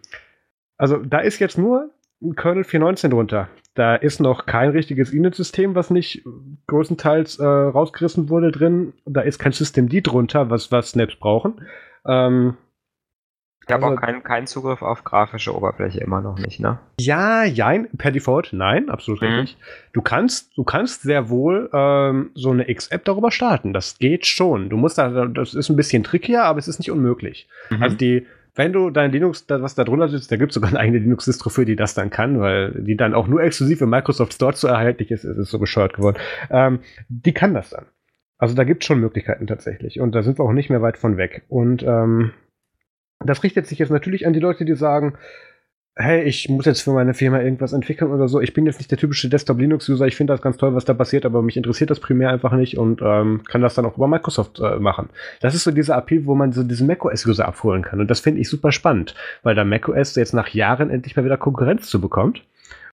also 0.79 0.97
da 0.97 1.19
ist 1.19 1.39
jetzt 1.39 1.59
nur 1.59 1.91
ein 2.23 2.35
Kernel 2.35 2.62
4.19 2.62 3.11
drunter. 3.11 3.49
Da 3.79 3.95
ist 3.95 4.18
noch 4.18 4.45
kein 4.45 4.70
richtiges 4.70 5.12
Init-System, 5.12 5.76
was 5.76 5.91
nicht 5.91 6.24
größtenteils 6.66 7.39
äh, 7.39 7.45
rausgerissen 7.47 8.29
wurde 8.29 8.51
drin. 8.51 8.93
Da 9.05 9.20
ist 9.20 9.39
kein 9.39 9.53
System 9.53 9.89
D 9.89 10.01
drunter, 10.01 10.51
was, 10.51 10.72
was 10.72 10.91
Snaps 10.91 11.14
brauchen. 11.14 11.61
Ähm, 12.05 12.57
ich 13.64 13.72
habe 13.72 13.85
also, 13.85 13.97
auch 13.97 14.01
keinen 14.01 14.24
kein 14.24 14.49
Zugriff 14.49 14.83
auf 14.83 15.05
grafische 15.05 15.55
Oberfläche 15.55 16.01
immer 16.01 16.20
noch 16.20 16.41
nicht, 16.41 16.59
ne? 16.59 16.81
Ja, 16.99 17.45
jein, 17.45 17.87
per 17.97 18.11
Default, 18.11 18.53
nein, 18.53 18.89
absolut 18.89 19.22
mhm. 19.22 19.29
richtig. 19.29 19.59
Du 19.93 20.03
kannst, 20.03 20.59
du 20.59 20.64
kannst 20.64 21.03
sehr 21.03 21.29
wohl 21.29 21.70
ähm, 21.72 22.33
so 22.35 22.51
eine 22.51 22.68
X-App 22.68 23.05
darüber 23.05 23.31
starten. 23.31 23.72
Das 23.72 23.99
geht 23.99 24.26
schon. 24.26 24.70
Du 24.70 24.76
musst 24.76 24.99
da, 24.99 25.26
das 25.26 25.55
ist 25.55 25.68
ein 25.68 25.76
bisschen 25.76 26.03
trickier, 26.03 26.43
aber 26.43 26.59
es 26.59 26.66
ist 26.66 26.81
nicht 26.81 26.91
unmöglich. 26.91 27.49
Mhm. 27.70 27.83
Also 27.85 27.97
die, 27.97 28.26
wenn 28.59 28.73
du 28.73 28.91
dein 28.91 29.13
Linux, 29.13 29.47
was 29.49 29.77
da 29.77 29.85
drunter 29.85 30.09
sitzt, 30.09 30.33
da 30.33 30.37
gibt 30.37 30.51
es 30.51 30.55
sogar 30.55 30.71
eine 30.71 30.81
eigene 30.81 30.99
Linux-Distro 30.99 31.49
für, 31.49 31.65
die 31.65 31.77
das 31.77 31.95
dann 31.95 32.11
kann, 32.11 32.41
weil 32.41 32.73
die 32.73 32.97
dann 32.97 33.15
auch 33.15 33.29
nur 33.29 33.41
exklusiv 33.41 33.81
im 33.83 33.91
Microsoft 33.91 34.35
Store 34.35 34.53
zu 34.53 34.67
erhältlich 34.67 35.13
ist, 35.13 35.23
ist 35.23 35.51
so 35.51 35.61
bescheuert 35.61 35.95
geworden. 35.95 36.19
Ähm, 36.51 36.81
die 37.09 37.33
kann 37.33 37.55
das 37.55 37.71
dann. 37.71 37.87
Also 38.37 38.57
da 38.57 38.65
gibt 38.65 38.83
es 38.83 38.87
schon 38.89 38.99
Möglichkeiten 38.99 39.47
tatsächlich. 39.47 40.01
Und 40.01 40.13
da 40.13 40.25
sind 40.25 40.41
wir 40.41 40.45
auch 40.45 40.53
nicht 40.53 40.71
mehr 40.71 40.83
weit 40.83 40.99
von 40.99 41.17
weg. 41.17 41.45
Und 41.49 41.85
ähm, 41.85 42.33
das 43.21 43.45
richtet 43.45 43.69
sich 43.69 43.79
jetzt 43.79 43.91
natürlich 43.91 44.27
an 44.27 44.33
die 44.33 44.41
Leute, 44.41 44.65
die 44.65 44.75
sagen, 44.75 45.17
hey, 45.99 46.23
ich 46.23 46.49
muss 46.49 46.65
jetzt 46.65 46.83
für 46.83 46.93
meine 46.93 47.13
Firma 47.13 47.41
irgendwas 47.41 47.73
entwickeln 47.73 48.13
oder 48.13 48.29
so. 48.29 48.41
Ich 48.41 48.55
bin 48.55 48.67
jetzt 48.67 48.79
nicht 48.79 48.91
der 48.91 48.99
typische 48.99 49.29
Desktop-Linux-User. 49.29 50.07
Ich 50.07 50.15
finde 50.15 50.33
das 50.33 50.41
ganz 50.41 50.57
toll, 50.57 50.75
was 50.75 50.85
da 50.85 50.95
passiert, 50.95 51.27
aber 51.27 51.43
mich 51.43 51.57
interessiert 51.57 51.91
das 51.91 51.99
primär 51.99 52.31
einfach 52.31 52.53
nicht 52.53 52.79
und 52.79 53.03
ähm, 53.03 53.43
kann 53.49 53.63
das 53.63 53.75
dann 53.75 53.85
auch 53.85 53.97
über 53.97 54.07
Microsoft 54.07 54.61
äh, 54.61 54.79
machen. 54.79 55.11
Das 55.41 55.57
ist 55.57 55.65
so 55.65 55.73
dieser 55.73 55.97
Appeal, 55.97 56.25
wo 56.27 56.37
man 56.37 56.53
so 56.53 56.63
diesen 56.63 56.87
macOS-User 56.87 57.47
abholen 57.47 57.83
kann. 57.83 58.01
Und 58.01 58.09
das 58.09 58.21
finde 58.21 58.41
ich 58.41 58.49
super 58.49 58.71
spannend, 58.71 59.17
weil 59.43 59.57
da 59.57 59.65
macOS 59.65 60.15
jetzt 60.15 60.35
nach 60.35 60.49
Jahren 60.49 60.91
endlich 60.91 61.17
mal 61.17 61.25
wieder 61.25 61.37
Konkurrenz 61.37 61.89
zu 61.89 62.01
bekommt. 62.01 62.45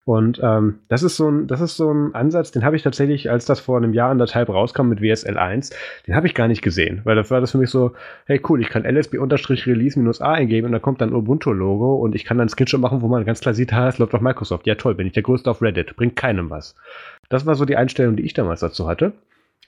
Und 0.05 0.39
ähm, 0.43 0.81
das 0.87 1.01
ist 1.01 1.17
so 1.17 1.27
ein, 1.27 1.47
das 1.47 1.61
ist 1.61 1.77
so 1.77 1.91
ein 1.91 2.13
Ansatz, 2.13 2.51
den 2.51 2.63
habe 2.63 2.75
ich 2.75 2.83
tatsächlich, 2.83 3.31
als 3.31 3.45
das 3.45 3.59
vor 3.59 3.77
einem 3.77 3.91
Jahr 3.91 4.11
in 4.11 4.19
der 4.19 4.27
Type 4.27 4.51
rauskam 4.51 4.87
mit 4.87 5.01
WSL 5.01 5.35
1, 5.35 5.71
den 6.05 6.15
habe 6.15 6.27
ich 6.27 6.35
gar 6.35 6.47
nicht 6.47 6.61
gesehen, 6.61 7.01
weil 7.05 7.15
das 7.15 7.31
war 7.31 7.41
das 7.41 7.51
für 7.51 7.57
mich 7.57 7.71
so, 7.71 7.93
hey 8.27 8.39
cool, 8.47 8.61
ich 8.61 8.69
kann 8.69 8.85
lsb-release-a 8.85 10.31
eingeben 10.31 10.67
und 10.67 10.73
da 10.73 10.79
kommt 10.79 11.01
dann 11.01 11.11
Ubuntu-Logo 11.11 11.95
und 11.95 12.13
ich 12.13 12.23
kann 12.23 12.37
dann 12.37 12.49
Screenshot 12.49 12.79
machen, 12.79 13.01
wo 13.01 13.07
man 13.07 13.25
ganz 13.25 13.39
klar 13.39 13.55
sieht, 13.55 13.73
ha, 13.73 13.87
es 13.87 13.97
läuft 13.97 14.13
auf 14.13 14.21
Microsoft. 14.21 14.67
Ja 14.67 14.75
toll, 14.75 14.93
bin 14.93 15.07
ich 15.07 15.13
der 15.13 15.23
Größte 15.23 15.49
auf 15.49 15.63
Reddit, 15.63 15.95
bringt 15.95 16.15
keinem 16.15 16.51
was. 16.51 16.75
Das 17.29 17.47
war 17.47 17.55
so 17.55 17.65
die 17.65 17.75
Einstellung, 17.75 18.15
die 18.15 18.23
ich 18.23 18.35
damals 18.35 18.59
dazu 18.59 18.87
hatte. 18.87 19.13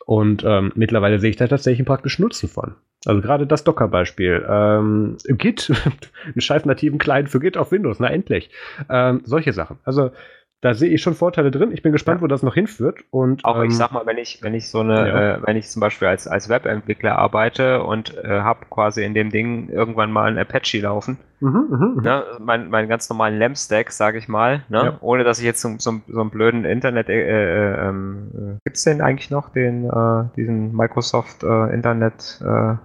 Und 0.08 0.46
ähm, 0.48 0.72
mittlerweile 0.74 1.20
sehe 1.20 1.32
ich 1.32 1.36
da 1.36 1.48
tatsächlich 1.48 1.80
einen 1.80 1.86
praktischen 1.86 2.22
Nutzen 2.22 2.48
von. 2.48 2.76
Also 3.06 3.20
gerade 3.20 3.46
das 3.46 3.66
Docker-Beispiel. 3.66 4.46
Ähm, 4.50 5.18
Git, 5.28 5.70
einen 6.24 6.40
scheiß 6.40 6.64
nativen 6.64 6.98
Client 6.98 7.30
für 7.30 7.42
Git 7.42 7.58
auf 7.58 7.74
Windows, 7.74 8.00
na 8.00 8.08
endlich. 8.08 8.50
Ähm, 8.90 9.20
solche 9.26 9.52
Sachen. 9.52 9.80
Also 9.84 10.12
da 10.62 10.74
sehe 10.74 10.90
ich 10.90 11.04
schon 11.04 11.14
Vorteile 11.14 11.52
drin. 11.52 11.72
Ich 11.72 11.84
bin 11.84 11.92
gespannt, 11.92 12.20
ja. 12.20 12.24
wo 12.24 12.28
das 12.28 12.42
noch 12.42 12.56
hinführt. 12.56 13.02
Und, 13.12 13.46
auch 13.46 13.58
ähm, 13.58 13.66
ich 13.70 13.78
sag 13.78 13.92
mal, 13.92 14.06
wenn 14.08 14.18
ich, 14.18 14.40
wenn 14.42 14.56
ich 14.56 14.70
so 14.70 14.80
eine, 14.80 15.08
ja. 15.08 15.36
äh, 15.36 15.40
wenn 15.46 15.56
ich 15.56 15.70
zum 15.70 15.82
Beispiel 15.82 16.08
als, 16.08 16.28
als 16.28 16.50
Webentwickler 16.50 17.18
arbeite 17.18 17.84
und 17.84 18.18
äh, 18.18 18.42
habe 18.42 18.66
quasi 18.70 19.04
in 19.04 19.14
dem 19.14 19.30
Ding 19.30 19.70
irgendwann 19.70 20.12
mal 20.12 20.32
ein 20.32 20.40
Apache 20.40 20.80
laufen, 20.80 21.20
mhm, 21.42 21.68
mh, 21.70 21.78
mh. 21.78 22.02
Ne, 22.02 22.24
mein, 22.40 22.70
meinen 22.70 22.90
ganz 22.90 23.08
normalen 23.08 23.38
LAMP-Stack, 23.38 23.92
sage 23.92 24.18
ich 24.18 24.28
mal, 24.28 24.64
ne, 24.70 24.84
ja. 24.84 24.98
ohne 25.02 25.24
dass 25.24 25.38
ich 25.38 25.46
jetzt 25.46 25.62
so, 25.62 25.76
so, 25.78 26.02
so 26.08 26.22
einen 26.22 26.32
blöden 26.32 26.66
Internet, 26.66 27.10
äh, 27.10 27.22
äh, 27.22 27.90
ähm, 27.90 28.60
gibt's 28.66 28.84
denn 28.84 29.02
eigentlich 29.02 29.30
noch 29.30 29.50
den, 29.50 29.86
äh, 29.86 30.24
diesen 30.36 30.76
Microsoft 30.76 31.44
äh, 31.44 31.72
Internet, 31.72 32.42
äh, 32.44 32.76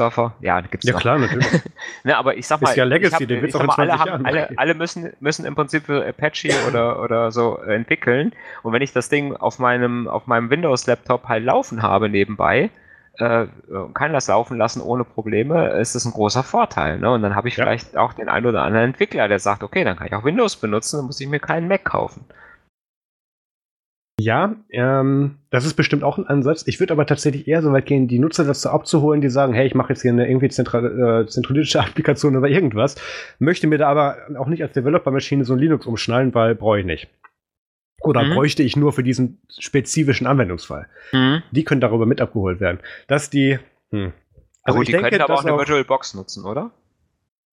Surfer. 0.00 0.34
Ja, 0.40 0.60
gibt's 0.60 0.86
Ja, 0.86 0.94
noch. 0.94 1.00
klar, 1.00 1.18
natürlich. 1.18 1.46
ne, 2.04 2.16
aber 2.16 2.36
ich 2.36 2.48
sag 2.48 2.60
mal, 2.60 2.70
ist 2.70 2.76
ja 2.76 2.84
Legacy, 2.84 3.12
hab, 3.12 3.28
den 3.28 3.42
wird's 3.42 3.54
auch 3.54 3.60
in 3.60 3.70
20 3.70 3.78
alle, 3.78 3.98
haben, 4.00 4.26
alle, 4.26 4.48
alle 4.56 4.74
müssen, 4.74 5.12
müssen 5.20 5.44
im 5.44 5.54
Prinzip 5.54 5.84
für 5.84 6.04
Apache 6.04 6.50
oder, 6.68 7.00
oder 7.00 7.30
so 7.30 7.58
entwickeln. 7.58 8.32
Und 8.64 8.72
wenn 8.72 8.82
ich 8.82 8.92
das 8.92 9.08
Ding 9.08 9.36
auf 9.36 9.60
meinem, 9.60 10.08
auf 10.08 10.26
meinem 10.26 10.50
Windows-Laptop 10.50 11.28
halt 11.28 11.44
laufen 11.44 11.82
habe 11.82 12.08
nebenbei, 12.08 12.70
äh, 13.18 13.46
kann 13.94 14.12
das 14.12 14.26
laufen 14.26 14.58
lassen 14.58 14.82
ohne 14.82 15.04
Probleme, 15.04 15.68
ist 15.74 15.94
das 15.94 16.04
ein 16.04 16.12
großer 16.12 16.42
Vorteil. 16.42 16.98
Ne? 16.98 17.12
Und 17.12 17.22
dann 17.22 17.36
habe 17.36 17.46
ich 17.46 17.56
ja. 17.56 17.62
vielleicht 17.62 17.96
auch 17.96 18.14
den 18.14 18.28
einen 18.28 18.46
oder 18.46 18.62
anderen 18.62 18.86
Entwickler, 18.86 19.28
der 19.28 19.38
sagt, 19.38 19.62
okay, 19.62 19.84
dann 19.84 19.96
kann 19.96 20.08
ich 20.08 20.14
auch 20.14 20.24
Windows 20.24 20.56
benutzen, 20.56 20.96
dann 20.96 21.06
muss 21.06 21.20
ich 21.20 21.28
mir 21.28 21.38
keinen 21.38 21.68
Mac 21.68 21.84
kaufen. 21.84 22.24
Ja, 24.20 24.54
ähm, 24.70 25.38
das 25.50 25.66
ist 25.66 25.74
bestimmt 25.74 26.04
auch 26.04 26.18
ein 26.18 26.26
Ansatz. 26.26 26.64
Ich 26.66 26.78
würde 26.78 26.92
aber 26.92 27.04
tatsächlich 27.04 27.48
eher 27.48 27.62
so 27.62 27.72
weit 27.72 27.86
gehen, 27.86 28.06
die 28.06 28.20
Nutzer 28.20 28.44
dazu 28.44 28.70
abzuholen, 28.70 29.20
die 29.20 29.28
sagen, 29.28 29.54
hey, 29.54 29.66
ich 29.66 29.74
mache 29.74 29.92
jetzt 29.92 30.02
hier 30.02 30.12
eine 30.12 30.28
irgendwie 30.28 30.48
zentral, 30.48 31.22
äh, 31.22 31.26
zentralistische 31.26 31.80
Applikation 31.84 32.36
oder 32.36 32.48
irgendwas, 32.48 32.94
möchte 33.38 33.66
mir 33.66 33.78
da 33.78 33.88
aber 33.88 34.18
auch 34.38 34.46
nicht 34.46 34.62
als 34.62 34.72
Developer-Maschine 34.72 35.44
so 35.44 35.54
ein 35.54 35.58
Linux 35.58 35.86
umschnallen, 35.86 36.32
weil 36.34 36.54
brauche 36.54 36.80
ich 36.80 36.86
nicht. 36.86 37.08
Oder 38.02 38.22
mhm. 38.22 38.34
bräuchte 38.34 38.62
ich 38.62 38.76
nur 38.76 38.92
für 38.92 39.02
diesen 39.02 39.40
spezifischen 39.48 40.26
Anwendungsfall. 40.26 40.86
Mhm. 41.12 41.42
Die 41.50 41.64
können 41.64 41.80
darüber 41.80 42.06
mit 42.06 42.20
abgeholt 42.20 42.60
werden. 42.60 42.78
Dass 43.08 43.30
die, 43.30 43.58
hm. 43.90 44.12
Also 44.62 44.78
gut, 44.78 44.88
die 44.88 44.92
denke, 44.92 45.10
können 45.10 45.22
aber 45.22 45.34
auch 45.34 45.44
eine 45.44 45.56
VirtualBox 45.56 46.14
nutzen, 46.14 46.44
oder? 46.44 46.70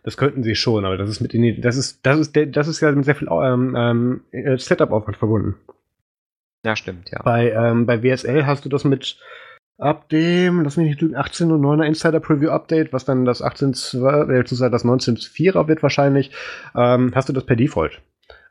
Das 0.04 0.18
könnten 0.18 0.44
sie 0.44 0.56
schon, 0.56 0.86
aber 0.86 0.98
das 0.98 1.10
ist 1.10 1.22
mit 1.22 1.34
in 1.34 1.62
das 1.62 1.78
ist 1.78 2.00
das 2.04 2.18
ist 2.20 2.36
das 2.36 2.68
ist 2.68 2.82
ja 2.82 2.92
mit 2.92 3.06
sehr 3.06 3.16
viel 3.16 3.28
ähm, 3.30 3.76
ähm, 3.78 4.22
äh, 4.32 4.58
Setup-Aufwand 4.58 5.18
verbunden. 5.18 5.56
Ja, 6.66 6.76
stimmt, 6.76 7.10
ja. 7.12 7.22
Bei, 7.24 7.52
ähm, 7.52 7.86
bei 7.86 8.04
WSL 8.04 8.46
hast 8.46 8.66
du 8.66 8.70
das 8.70 8.84
mit 8.84 9.18
ab 9.78 10.10
dem, 10.10 10.62
lass 10.62 10.78
mich 10.78 10.90
nicht 10.90 11.02
lügen, 11.02 11.16
18.09er 11.16 11.84
Insider 11.84 12.20
Preview 12.20 12.50
Update, 12.52 12.94
was 12.94 13.04
dann 13.04 13.26
das 13.26 13.44
18.12, 13.44 14.32
äh, 14.32 14.70
das 14.70 14.86
19.4er 14.86 15.68
wird 15.68 15.82
wahrscheinlich, 15.82 16.32
ähm, 16.76 17.12
hast 17.16 17.30
du 17.30 17.34
das 17.34 17.46
per 17.46 17.56
Default. 17.56 18.00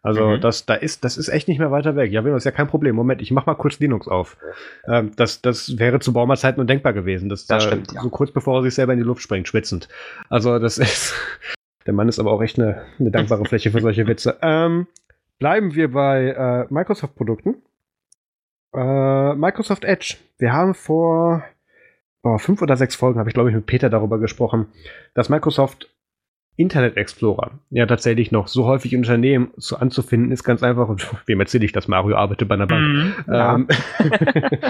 Also 0.02 0.26
mhm. 0.26 0.40
das, 0.40 0.64
da 0.64 0.74
ist, 0.74 1.04
das 1.04 1.18
ist 1.18 1.28
echt 1.28 1.46
nicht 1.46 1.58
mehr 1.58 1.70
weiter 1.70 1.94
weg. 1.94 2.10
Ja, 2.10 2.22
das 2.22 2.38
ist 2.38 2.44
ja 2.44 2.50
kein 2.50 2.68
Problem. 2.68 2.96
Moment, 2.96 3.20
ich 3.20 3.30
mach 3.32 3.44
mal 3.44 3.54
kurz 3.54 3.78
Linux 3.80 4.08
auf. 4.08 4.38
Ähm, 4.88 5.12
das, 5.16 5.42
das 5.42 5.78
wäre 5.78 6.00
zu 6.00 6.14
Baumer-Zeiten 6.14 6.58
undenkbar 6.58 6.94
gewesen. 6.94 7.28
Das, 7.28 7.46
das 7.46 7.64
stimmt, 7.64 7.92
ja. 7.92 8.00
So 8.00 8.08
kurz 8.08 8.32
bevor 8.32 8.60
er 8.60 8.62
sich 8.62 8.74
selber 8.74 8.94
in 8.94 8.98
die 8.98 9.04
Luft 9.04 9.22
springt, 9.22 9.46
schwitzend. 9.46 9.88
Also 10.30 10.58
das 10.58 10.78
ist, 10.78 11.14
der 11.86 11.92
Mann 11.92 12.08
ist 12.08 12.18
aber 12.18 12.32
auch 12.32 12.42
echt 12.42 12.58
eine, 12.58 12.82
eine 12.98 13.10
dankbare 13.10 13.44
Fläche 13.44 13.70
für 13.70 13.80
solche 13.80 14.06
Witze. 14.06 14.38
Ähm, 14.40 14.86
bleiben 15.38 15.74
wir 15.74 15.92
bei 15.92 16.28
äh, 16.28 16.72
Microsoft-Produkten. 16.72 17.56
Äh, 18.74 19.34
Microsoft 19.34 19.84
Edge. 19.84 20.16
Wir 20.38 20.52
haben 20.52 20.74
vor 20.74 21.44
oh, 22.22 22.38
fünf 22.38 22.62
oder 22.62 22.76
sechs 22.76 22.94
Folgen, 22.94 23.18
habe 23.18 23.28
ich 23.28 23.34
glaube 23.34 23.50
ich 23.50 23.54
mit 23.54 23.66
Peter 23.66 23.90
darüber 23.90 24.18
gesprochen, 24.18 24.66
dass 25.14 25.28
Microsoft 25.28 25.90
Internet 26.56 26.96
Explorer 26.96 27.52
ja 27.70 27.86
tatsächlich 27.86 28.32
noch 28.32 28.46
so 28.46 28.66
häufig 28.66 28.92
in 28.92 29.00
Unternehmen 29.00 29.50
so 29.56 29.76
anzufinden 29.76 30.30
ist, 30.30 30.44
ganz 30.44 30.62
einfach. 30.62 30.88
Und 30.88 31.08
wem 31.26 31.40
erzähle 31.40 31.64
ich, 31.64 31.72
dass 31.72 31.88
Mario 31.88 32.16
arbeitet 32.16 32.48
bei 32.48 32.54
einer 32.54 32.66
Bank? 32.66 33.14
Ja. 33.26 33.54
ähm, 33.54 33.68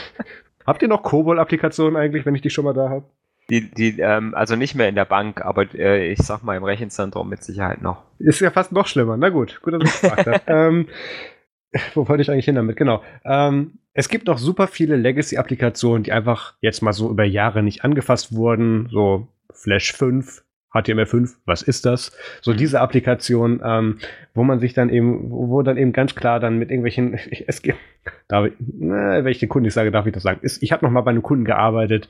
Habt 0.67 0.83
ihr 0.83 0.89
noch 0.89 1.03
COBOL-Applikationen 1.03 1.97
eigentlich, 1.97 2.25
wenn 2.27 2.35
ich 2.35 2.43
die 2.43 2.51
schon 2.51 2.65
mal 2.65 2.75
da 2.75 2.89
habe? 2.91 3.05
Die, 3.49 3.69
die, 3.69 3.99
ähm, 3.99 4.35
also 4.37 4.55
nicht 4.55 4.77
mehr 4.77 4.89
in 4.89 4.95
der 4.95 5.05
Bank, 5.05 5.45
aber 5.45 5.75
äh, 5.75 6.13
ich 6.13 6.21
sag 6.21 6.45
mal 6.45 6.57
im 6.57 6.63
Rechenzentrum 6.63 7.29
mit 7.29 7.43
Sicherheit 7.43 7.83
noch. 7.83 8.05
Ist 8.21 8.41
ja 8.41 8.53
fast 8.53 8.71
noch 8.71 8.87
schlimmer. 8.87 9.17
Na 9.17 9.31
gut, 9.31 9.61
gut, 9.63 9.75
dass 9.75 9.83
ich 9.83 10.01
gefragt 10.01 10.27
habe. 10.29 10.41
ähm, 10.47 10.87
wo 11.95 12.09
wollte 12.09 12.23
ich 12.23 12.31
eigentlich 12.31 12.45
hin 12.45 12.55
damit? 12.55 12.77
Genau. 12.77 13.03
Ähm, 13.25 13.80
es 13.93 14.09
gibt 14.09 14.27
noch 14.27 14.39
super 14.39 14.67
viele 14.67 14.97
Legacy-Applikationen, 14.97 16.05
die 16.05 16.13
einfach 16.13 16.55
jetzt 16.61 16.83
mal 16.83 16.93
so 16.93 17.11
über 17.11 17.25
Jahre 17.25 17.63
nicht 17.63 17.85
angefasst 17.85 18.35
wurden. 18.35 18.89
So 18.91 19.29
Flash 19.53 19.93
5, 19.93 20.45
HTML5, 20.73 21.35
was 21.45 21.63
ist 21.63 21.85
das? 21.85 22.13
So 22.41 22.53
diese 22.53 22.81
Applikation, 22.81 23.61
ähm, 23.65 23.99
wo 24.35 24.45
man 24.45 24.61
sich 24.61 24.73
dann 24.73 24.89
eben, 24.89 25.31
wo 25.31 25.63
dann 25.63 25.77
eben 25.77 25.93
ganz 25.93 26.15
klar 26.15 26.39
dann 26.39 26.59
mit 26.59 26.71
irgendwelchen, 26.71 27.15
es 27.47 27.63
gibt, 27.63 27.79
darf 28.29 28.47
ich, 28.47 28.53
na, 28.59 29.25
wenn 29.25 29.33
ich 29.33 29.41
den 29.41 29.49
Kunden 29.49 29.65
nicht 29.65 29.75
sage, 29.75 29.91
darf 29.91 30.07
ich 30.07 30.13
das 30.13 30.23
sagen. 30.23 30.41
Ist, 30.43 30.63
ich 30.63 30.71
habe 30.71 30.85
noch 30.85 30.93
mal 30.93 31.01
bei 31.01 31.11
einem 31.11 31.23
Kunden 31.23 31.45
gearbeitet, 31.45 32.09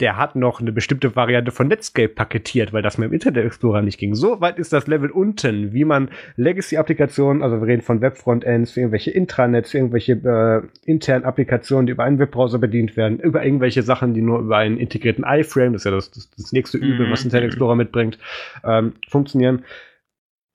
der 0.00 0.16
hat 0.16 0.34
noch 0.34 0.60
eine 0.60 0.72
bestimmte 0.72 1.14
Variante 1.14 1.52
von 1.52 1.68
Netscape 1.68 2.08
paketiert, 2.08 2.72
weil 2.72 2.82
das 2.82 2.96
mit 2.98 3.10
dem 3.10 3.12
Internet 3.12 3.44
Explorer 3.44 3.82
nicht 3.82 3.98
ging. 3.98 4.14
So 4.14 4.40
weit 4.40 4.58
ist 4.58 4.72
das 4.72 4.86
Level 4.86 5.10
unten, 5.10 5.72
wie 5.72 5.84
man 5.84 6.10
Legacy-Applikationen, 6.36 7.42
also 7.42 7.60
wir 7.60 7.66
reden 7.66 7.82
von 7.82 8.00
Web-Frontends, 8.00 8.76
irgendwelche 8.76 9.10
Intranets, 9.10 9.74
irgendwelche 9.74 10.12
äh, 10.12 10.88
internen 10.88 11.24
Applikationen, 11.24 11.86
die 11.86 11.92
über 11.92 12.04
einen 12.04 12.18
Webbrowser 12.18 12.58
bedient 12.58 12.96
werden, 12.96 13.20
über 13.20 13.44
irgendwelche 13.44 13.82
Sachen, 13.82 14.14
die 14.14 14.22
nur 14.22 14.40
über 14.40 14.56
einen 14.56 14.78
integrierten 14.78 15.24
iFrame, 15.26 15.74
das 15.74 15.82
ist 15.82 15.84
ja 15.84 15.90
das, 15.90 16.10
das, 16.10 16.30
das 16.30 16.52
nächste 16.52 16.78
Übel, 16.78 17.06
mhm. 17.06 17.12
was 17.12 17.24
Internet 17.24 17.48
Explorer 17.48 17.76
mitbringt, 17.76 18.18
ähm, 18.64 18.94
funktionieren. 19.08 19.64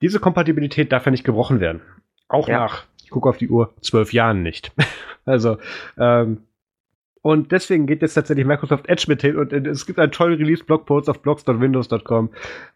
Diese 0.02 0.18
Kompatibilität 0.18 0.92
darf 0.92 1.06
ja 1.06 1.10
nicht 1.10 1.24
gebrochen 1.24 1.60
werden. 1.60 1.80
Auch 2.28 2.48
ja. 2.48 2.58
nach, 2.58 2.84
ich 3.02 3.10
gucke 3.10 3.28
auf 3.28 3.38
die 3.38 3.48
Uhr, 3.48 3.72
zwölf 3.80 4.12
Jahren 4.12 4.42
nicht. 4.42 4.72
also, 5.24 5.58
ähm, 5.98 6.45
und 7.22 7.52
deswegen 7.52 7.86
geht 7.86 8.02
jetzt 8.02 8.14
tatsächlich 8.14 8.46
Microsoft 8.46 8.88
Edge 8.88 9.06
mit 9.08 9.22
hin 9.22 9.36
und 9.36 9.52
es 9.52 9.86
gibt 9.86 9.98
einen 9.98 10.12
tollen 10.12 10.38
Release-Blogpost 10.38 11.08
auf 11.10 11.20
blogs.windows.com, 11.22 12.30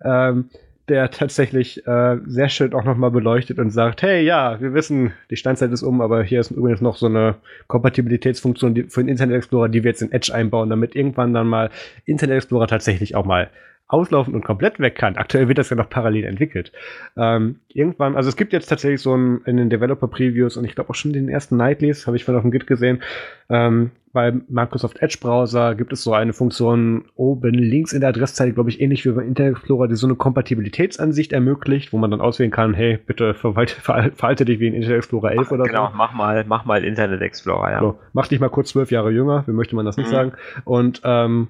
ähm, 0.04 0.50
der 0.88 1.10
tatsächlich 1.12 1.86
äh, 1.86 2.18
sehr 2.26 2.48
schön 2.48 2.74
auch 2.74 2.82
nochmal 2.84 3.12
beleuchtet 3.12 3.60
und 3.60 3.70
sagt, 3.70 4.02
hey, 4.02 4.24
ja, 4.24 4.60
wir 4.60 4.74
wissen, 4.74 5.12
die 5.30 5.36
Steinzeit 5.36 5.70
ist 5.70 5.84
um, 5.84 6.00
aber 6.00 6.24
hier 6.24 6.40
ist 6.40 6.50
übrigens 6.50 6.80
noch 6.80 6.96
so 6.96 7.06
eine 7.06 7.36
Kompatibilitätsfunktion 7.68 8.88
für 8.88 9.04
den 9.04 9.08
Internet 9.08 9.36
Explorer, 9.36 9.68
die 9.68 9.84
wir 9.84 9.90
jetzt 9.92 10.02
in 10.02 10.10
Edge 10.10 10.34
einbauen, 10.34 10.68
damit 10.68 10.96
irgendwann 10.96 11.32
dann 11.32 11.46
mal 11.46 11.70
Internet 12.04 12.38
Explorer 12.38 12.66
tatsächlich 12.66 13.14
auch 13.14 13.24
mal 13.24 13.50
auslaufen 13.92 14.34
und 14.34 14.44
komplett 14.44 14.78
weg 14.78 14.94
kann. 14.94 15.16
Aktuell 15.16 15.48
wird 15.48 15.58
das 15.58 15.70
ja 15.70 15.76
noch 15.76 15.90
parallel 15.90 16.24
entwickelt. 16.24 16.72
Ähm, 17.16 17.56
irgendwann, 17.68 18.16
also 18.16 18.28
es 18.28 18.36
gibt 18.36 18.52
jetzt 18.52 18.68
tatsächlich 18.68 19.00
so 19.00 19.14
ein, 19.14 19.40
in 19.46 19.56
den 19.56 19.68
Developer-Previews 19.70 20.56
und 20.56 20.64
ich 20.64 20.74
glaube 20.74 20.90
auch 20.90 20.94
schon 20.94 21.12
den 21.12 21.28
ersten 21.28 21.56
Nightlies, 21.56 22.06
habe 22.06 22.16
ich 22.16 22.24
von 22.24 22.36
auf 22.36 22.42
dem 22.42 22.50
Git 22.50 22.66
gesehen, 22.66 23.02
ähm, 23.48 23.90
bei 24.12 24.32
Microsoft 24.48 25.00
Edge 25.02 25.18
Browser 25.20 25.74
gibt 25.76 25.92
es 25.92 26.02
so 26.02 26.12
eine 26.12 26.32
Funktion 26.32 27.04
oben 27.14 27.54
links 27.54 27.92
in 27.92 28.00
der 28.00 28.08
Adresszeile, 28.08 28.52
glaube 28.52 28.70
ich, 28.70 28.80
ähnlich 28.80 29.04
wie 29.04 29.10
beim 29.10 29.26
Internet 29.26 29.52
Explorer, 29.58 29.86
die 29.86 29.94
so 29.94 30.06
eine 30.06 30.16
Kompatibilitätsansicht 30.16 31.32
ermöglicht, 31.32 31.92
wo 31.92 31.98
man 31.98 32.10
dann 32.10 32.20
auswählen 32.20 32.50
kann, 32.50 32.74
hey, 32.74 32.98
bitte 32.98 33.34
verwalte, 33.34 33.80
verhalte 33.80 34.44
dich 34.44 34.58
wie 34.58 34.66
ein 34.66 34.74
Internet 34.74 34.98
Explorer 34.98 35.32
11 35.32 35.46
Ach, 35.46 35.52
oder 35.52 35.64
genau, 35.64 35.86
so. 35.86 35.92
Genau, 35.92 35.96
mach 35.96 36.12
mal, 36.12 36.44
mach 36.46 36.64
mal 36.64 36.84
Internet 36.84 37.22
Explorer, 37.22 37.70
ja. 37.70 37.80
So, 37.80 37.98
mach 38.12 38.26
dich 38.26 38.40
mal 38.40 38.50
kurz 38.50 38.70
zwölf 38.70 38.90
Jahre 38.90 39.10
jünger, 39.10 39.44
wie 39.46 39.52
möchte 39.52 39.76
man 39.76 39.84
das 39.84 39.96
nicht 39.96 40.08
mhm. 40.08 40.14
sagen. 40.14 40.32
Und 40.64 41.02
ähm, 41.04 41.48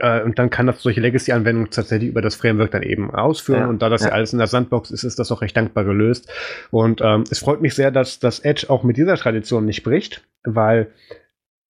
Äh, 0.00 0.22
und 0.22 0.38
dann 0.38 0.50
kann 0.50 0.66
das 0.66 0.82
solche 0.82 1.00
Legacy-Anwendungen 1.00 1.70
tatsächlich 1.70 2.10
über 2.10 2.22
das 2.22 2.34
Framework 2.34 2.70
dann 2.70 2.82
eben 2.82 3.10
ausführen. 3.10 3.60
Ja, 3.60 3.66
und 3.66 3.82
da 3.82 3.88
das 3.88 4.02
ja. 4.02 4.08
ja. 4.08 4.14
alles 4.14 4.32
in 4.32 4.38
der 4.38 4.46
Sandbox 4.48 4.90
ist, 4.90 5.04
ist 5.04 5.18
das 5.18 5.32
auch 5.32 5.42
recht 5.42 5.56
dankbar 5.56 5.84
gelöst. 5.84 6.30
Und 6.70 7.00
ähm, 7.02 7.24
es 7.30 7.38
freut 7.38 7.60
mich 7.60 7.74
sehr, 7.74 7.90
dass 7.90 8.18
das 8.18 8.40
Edge 8.40 8.66
auch 8.68 8.82
mit 8.82 8.96
dieser 8.96 9.16
Tradition 9.16 9.64
nicht 9.64 9.82
bricht, 9.82 10.22
weil 10.44 10.88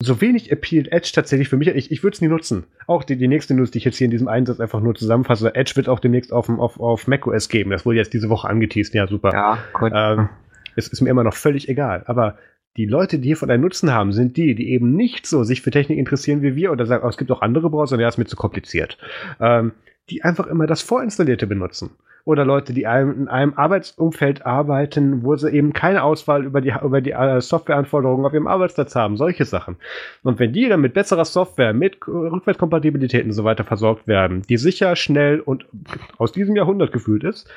so 0.03 0.21
wenig 0.21 0.53
appealt 0.53 0.93
Edge 0.93 1.11
tatsächlich 1.15 1.49
für 1.49 1.57
mich. 1.57 1.69
Ich, 1.69 1.91
ich 1.91 2.03
würde 2.03 2.15
es 2.15 2.21
nie 2.21 2.29
nutzen. 2.29 2.65
Auch 2.87 3.03
die, 3.03 3.17
die 3.17 3.29
nächste 3.29 3.55
News, 3.55 3.71
die 3.71 3.79
ich 3.79 3.85
jetzt 3.85 3.97
hier 3.97 4.05
in 4.07 4.11
diesem 4.11 4.29
Einsatz 4.29 4.61
einfach 4.61 4.81
nur 4.81 4.95
zusammenfasse. 4.95 5.55
Edge 5.55 5.73
wird 5.77 5.89
auch 5.89 6.01
demnächst 6.01 6.33
auf, 6.33 6.49
auf, 6.51 6.79
auf 6.79 7.07
macOS 7.07 7.49
geben. 7.49 7.71
Das 7.71 7.87
wurde 7.87 7.99
jetzt 7.99 8.13
diese 8.13 8.29
Woche 8.29 8.49
angeteased. 8.49 8.95
Ja, 8.95 9.07
super. 9.07 9.33
Ja, 9.33 9.59
cool. 9.81 9.91
Ähm, 9.95 10.29
es 10.77 10.89
ist 10.89 11.01
mir 11.01 11.09
immer 11.09 11.25
noch 11.25 11.35
völlig 11.35 11.69
egal. 11.69 12.03
Aber 12.07 12.37
die 12.77 12.87
Leute, 12.87 13.19
die 13.19 13.29
hiervon 13.29 13.51
einen 13.51 13.63
Nutzen 13.63 13.93
haben, 13.93 14.13
sind 14.13 14.37
die, 14.37 14.55
die 14.55 14.71
eben 14.71 14.95
nicht 14.95 15.27
so 15.27 15.45
sich 15.45 15.63
für 15.63 15.71
Technik 15.71 15.99
interessieren 15.99 16.43
wie 16.43 16.57
wir 16.57 16.73
oder 16.73 16.87
sagen, 16.87 17.05
oh, 17.05 17.09
es 17.09 17.17
gibt 17.17 17.31
auch 17.31 17.43
andere 17.43 17.71
Browser, 17.71 17.99
ja, 17.99 18.09
ist 18.09 18.19
mir 18.19 18.27
zu 18.27 18.37
kompliziert. 18.37 18.99
Ähm, 19.41 19.73
die 20.11 20.23
einfach 20.23 20.47
immer 20.47 20.67
das 20.67 20.83
Vorinstallierte 20.83 21.47
benutzen 21.47 21.91
oder 22.27 22.45
Leute, 22.45 22.75
die 22.75 22.83
in 22.83 23.29
einem 23.29 23.55
Arbeitsumfeld 23.55 24.45
arbeiten, 24.45 25.23
wo 25.23 25.37
sie 25.37 25.49
eben 25.51 25.73
keine 25.73 26.03
Auswahl 26.03 26.45
über 26.45 26.61
die, 26.61 26.75
über 26.83 27.01
die 27.01 27.13
äh, 27.13 27.41
Softwareanforderungen 27.41 28.27
auf 28.27 28.35
ihrem 28.35 28.49
Arbeitsplatz 28.49 28.97
haben, 28.97 29.17
solche 29.17 29.45
Sachen. 29.45 29.77
Und 30.25 30.41
wenn 30.41 30.53
die 30.53 30.69
dann 30.69 30.81
mit 30.81 30.93
besserer 30.93 31.25
Software, 31.25 31.73
mit 31.73 31.99
Rückwärtskompatibilität 32.07 33.25
und 33.25 33.33
so 33.33 33.45
weiter 33.45 33.63
versorgt 33.63 34.09
werden, 34.09 34.43
die 34.43 34.57
sicher, 34.57 34.97
schnell 34.97 35.39
und 35.39 35.67
aus 36.19 36.33
diesem 36.33 36.57
Jahrhundert 36.57 36.93
gefühlt 36.93 37.23
ist, 37.23 37.49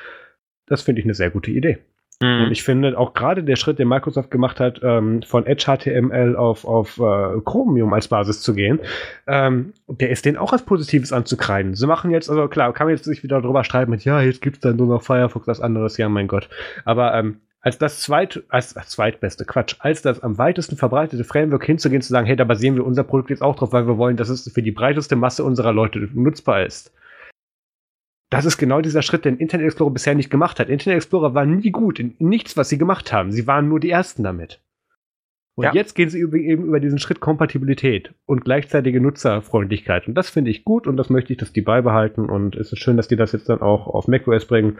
das 0.66 0.82
finde 0.82 1.00
ich 1.00 1.06
eine 1.06 1.14
sehr 1.14 1.30
gute 1.30 1.50
Idee. 1.50 1.78
Mhm. 2.22 2.44
Und 2.44 2.52
ich 2.52 2.62
finde 2.62 2.98
auch 2.98 3.14
gerade 3.14 3.42
der 3.42 3.56
Schritt, 3.56 3.78
den 3.78 3.88
Microsoft 3.88 4.30
gemacht 4.30 4.60
hat, 4.60 4.80
ähm, 4.82 5.22
von 5.22 5.46
Edge 5.46 5.64
HTML 5.64 6.36
auf, 6.36 6.64
auf 6.66 6.98
äh, 6.98 7.40
Chromium 7.44 7.92
als 7.94 8.08
Basis 8.08 8.42
zu 8.42 8.54
gehen, 8.54 8.78
ähm, 9.26 9.72
der 9.88 10.10
ist 10.10 10.26
den 10.26 10.36
auch 10.36 10.52
als 10.52 10.62
Positives 10.62 11.12
anzukreiden. 11.12 11.74
Sie 11.74 11.86
machen 11.86 12.10
jetzt, 12.10 12.28
also 12.28 12.46
klar, 12.48 12.72
kann 12.74 12.86
man 12.86 12.94
jetzt 12.94 13.04
sich 13.04 13.22
wieder 13.22 13.40
drüber 13.40 13.64
streiten 13.64 13.90
mit, 13.90 14.04
ja, 14.04 14.20
jetzt 14.20 14.42
gibt's 14.42 14.60
dann 14.60 14.76
nur 14.76 14.86
noch 14.86 15.02
Firefox, 15.02 15.46
was 15.46 15.60
anderes, 15.60 15.96
ja, 15.96 16.08
mein 16.10 16.28
Gott. 16.28 16.50
Aber 16.84 17.14
ähm, 17.14 17.40
als 17.62 17.78
das 17.78 18.00
zweit, 18.00 18.42
als, 18.48 18.76
als 18.76 18.90
zweitbeste, 18.90 19.46
Quatsch, 19.46 19.76
als 19.78 20.02
das 20.02 20.22
am 20.22 20.36
weitesten 20.36 20.76
verbreitete 20.76 21.24
Framework 21.24 21.64
hinzugehen, 21.64 22.02
zu 22.02 22.10
sagen, 22.10 22.26
hey, 22.26 22.36
da 22.36 22.44
basieren 22.44 22.76
wir 22.76 22.86
unser 22.86 23.04
Produkt 23.04 23.30
jetzt 23.30 23.42
auch 23.42 23.56
drauf, 23.56 23.72
weil 23.72 23.86
wir 23.86 23.96
wollen, 23.96 24.16
dass 24.16 24.28
es 24.28 24.50
für 24.52 24.62
die 24.62 24.72
breiteste 24.72 25.16
Masse 25.16 25.42
unserer 25.44 25.72
Leute 25.72 26.08
nutzbar 26.12 26.64
ist 26.64 26.92
das 28.30 28.44
ist 28.44 28.58
genau 28.58 28.80
dieser 28.80 29.02
Schritt, 29.02 29.24
den 29.24 29.38
Internet 29.38 29.66
Explorer 29.66 29.90
bisher 29.90 30.14
nicht 30.14 30.30
gemacht 30.30 30.60
hat. 30.60 30.68
Internet 30.68 30.98
Explorer 30.98 31.34
war 31.34 31.46
nie 31.46 31.70
gut 31.70 31.98
in 31.98 32.14
nichts, 32.18 32.56
was 32.56 32.68
sie 32.68 32.78
gemacht 32.78 33.12
haben. 33.12 33.32
Sie 33.32 33.46
waren 33.48 33.68
nur 33.68 33.80
die 33.80 33.90
Ersten 33.90 34.22
damit. 34.22 34.60
Und 35.56 35.64
ja. 35.64 35.72
jetzt 35.74 35.94
gehen 35.94 36.08
sie 36.08 36.20
über, 36.20 36.36
eben 36.36 36.64
über 36.64 36.78
diesen 36.78 36.98
Schritt 36.98 37.20
Kompatibilität 37.20 38.14
und 38.24 38.44
gleichzeitige 38.44 39.00
Nutzerfreundlichkeit. 39.00 40.06
Und 40.06 40.14
das 40.14 40.30
finde 40.30 40.50
ich 40.50 40.64
gut 40.64 40.86
und 40.86 40.96
das 40.96 41.10
möchte 41.10 41.32
ich, 41.32 41.38
dass 41.38 41.52
die 41.52 41.60
beibehalten. 41.60 42.30
Und 42.30 42.54
es 42.54 42.72
ist 42.72 42.78
schön, 42.78 42.96
dass 42.96 43.08
die 43.08 43.16
das 43.16 43.32
jetzt 43.32 43.48
dann 43.48 43.60
auch 43.60 43.88
auf 43.88 44.06
macOS 44.06 44.46
bringen. 44.46 44.78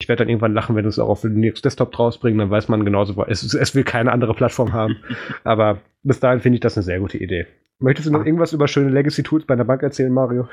Ich 0.00 0.08
werde 0.08 0.24
dann 0.24 0.28
irgendwann 0.28 0.52
lachen, 0.52 0.74
wenn 0.74 0.84
sie 0.84 0.88
es 0.88 0.98
auch 0.98 1.08
auf 1.08 1.22
Linux 1.22 1.62
Desktop 1.62 1.96
rausbringen, 1.96 2.38
dann 2.40 2.50
weiß 2.50 2.68
man 2.68 2.84
genauso, 2.84 3.24
es, 3.26 3.54
es 3.54 3.74
will 3.76 3.84
keine 3.84 4.10
andere 4.10 4.34
Plattform 4.34 4.72
haben. 4.72 4.96
Aber 5.44 5.80
bis 6.02 6.18
dahin 6.18 6.40
finde 6.40 6.56
ich 6.56 6.60
das 6.60 6.76
eine 6.76 6.82
sehr 6.82 6.98
gute 6.98 7.18
Idee. 7.18 7.46
Möchtest 7.78 8.08
du 8.08 8.12
noch 8.12 8.26
irgendwas 8.26 8.52
über 8.52 8.66
schöne 8.66 8.90
Legacy-Tools 8.90 9.46
bei 9.46 9.54
der 9.54 9.64
Bank 9.64 9.82
erzählen, 9.82 10.12
Mario? 10.12 10.48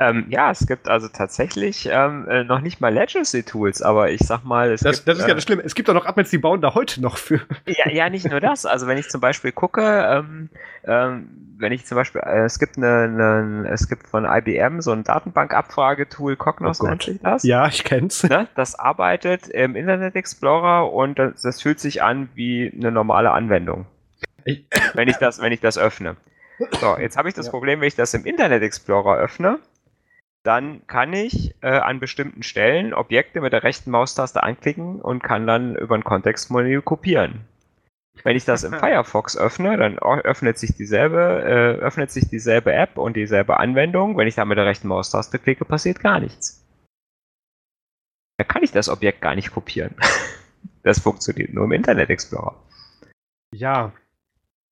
Ähm, 0.00 0.26
ja, 0.28 0.52
es 0.52 0.64
gibt 0.66 0.88
also 0.88 1.08
tatsächlich 1.08 1.88
ähm, 1.90 2.28
äh, 2.28 2.44
noch 2.44 2.60
nicht 2.60 2.80
mal 2.80 2.94
Legacy-Tools, 2.94 3.82
aber 3.82 4.10
ich 4.10 4.20
sag 4.20 4.44
mal, 4.44 4.70
es 4.70 4.80
das, 4.80 4.98
gibt, 4.98 5.08
das 5.08 5.18
ist 5.18 5.24
ja 5.24 5.32
äh, 5.32 5.34
das 5.34 5.42
Schlimme. 5.42 5.62
Es 5.64 5.74
gibt 5.74 5.90
auch 5.90 5.94
noch 5.94 6.06
Admins, 6.06 6.30
die 6.30 6.38
bauen 6.38 6.60
da 6.60 6.74
heute 6.74 7.00
noch 7.00 7.16
für. 7.16 7.40
Ja, 7.66 7.90
ja 7.90 8.08
nicht 8.08 8.30
nur 8.30 8.40
das. 8.40 8.64
Also 8.64 8.86
wenn 8.86 8.96
ich 8.96 9.08
zum 9.08 9.20
Beispiel 9.20 9.50
gucke, 9.50 9.82
ähm, 9.82 10.50
ähm, 10.84 11.28
wenn 11.58 11.72
ich 11.72 11.84
zum 11.84 11.96
Beispiel, 11.96 12.20
äh, 12.20 12.44
es 12.44 12.60
gibt 12.60 12.76
eine, 12.76 13.02
eine, 13.04 13.68
es 13.70 13.88
gibt 13.88 14.06
von 14.06 14.24
IBM 14.24 14.80
so 14.80 14.92
ein 14.92 15.02
Datenbankabfragetool, 15.02 16.36
Cognos 16.36 16.80
oh 16.80 16.86
nennt 16.86 17.02
sich 17.02 17.20
das. 17.20 17.42
Ja, 17.42 17.66
ich 17.66 17.82
kenn's. 17.82 18.22
Ne? 18.22 18.46
Das 18.54 18.78
arbeitet 18.78 19.48
im 19.48 19.74
Internet 19.74 20.14
Explorer 20.14 20.92
und 20.92 21.18
das, 21.18 21.42
das 21.42 21.60
fühlt 21.60 21.80
sich 21.80 22.04
an 22.04 22.28
wie 22.34 22.72
eine 22.72 22.92
normale 22.92 23.32
Anwendung. 23.32 23.86
Ich 24.44 24.64
wenn 24.94 25.08
ich 25.08 25.16
das, 25.16 25.42
wenn 25.42 25.52
ich 25.52 25.60
das 25.60 25.76
öffne. 25.76 26.16
So, 26.80 26.96
jetzt 26.98 27.16
habe 27.16 27.28
ich 27.28 27.34
das 27.34 27.46
ja. 27.46 27.52
Problem, 27.52 27.80
wenn 27.80 27.88
ich 27.88 27.94
das 27.94 28.14
im 28.14 28.24
Internet 28.24 28.62
Explorer 28.62 29.16
öffne, 29.16 29.58
dann 30.48 30.86
kann 30.86 31.12
ich 31.12 31.54
äh, 31.60 31.68
an 31.68 32.00
bestimmten 32.00 32.42
Stellen 32.42 32.94
Objekte 32.94 33.42
mit 33.42 33.52
der 33.52 33.64
rechten 33.64 33.90
Maustaste 33.90 34.42
anklicken 34.42 34.98
und 34.98 35.22
kann 35.22 35.46
dann 35.46 35.76
über 35.76 35.94
ein 35.94 36.04
Kontextmenü 36.04 36.80
kopieren. 36.80 37.42
Wenn 38.24 38.34
ich 38.34 38.46
das 38.46 38.64
im 38.64 38.72
Firefox 38.72 39.36
öffne, 39.36 39.76
dann 39.76 39.98
öffnet 39.98 40.56
sich 40.56 40.74
dieselbe, 40.74 41.42
äh, 41.44 41.84
öffnet 41.84 42.10
sich 42.10 42.30
dieselbe 42.30 42.72
App 42.72 42.96
und 42.96 43.14
dieselbe 43.14 43.60
Anwendung. 43.60 44.16
Wenn 44.16 44.26
ich 44.26 44.36
da 44.36 44.46
mit 44.46 44.56
der 44.56 44.64
rechten 44.64 44.88
Maustaste 44.88 45.38
klicke, 45.38 45.66
passiert 45.66 46.00
gar 46.00 46.18
nichts. 46.18 46.66
Da 48.38 48.44
kann 48.44 48.62
ich 48.62 48.72
das 48.72 48.88
Objekt 48.88 49.20
gar 49.20 49.34
nicht 49.34 49.52
kopieren. 49.52 49.96
das 50.82 50.98
funktioniert 50.98 51.52
nur 51.52 51.64
im 51.64 51.72
Internet 51.72 52.08
Explorer. 52.08 52.56
Ja, 53.54 53.92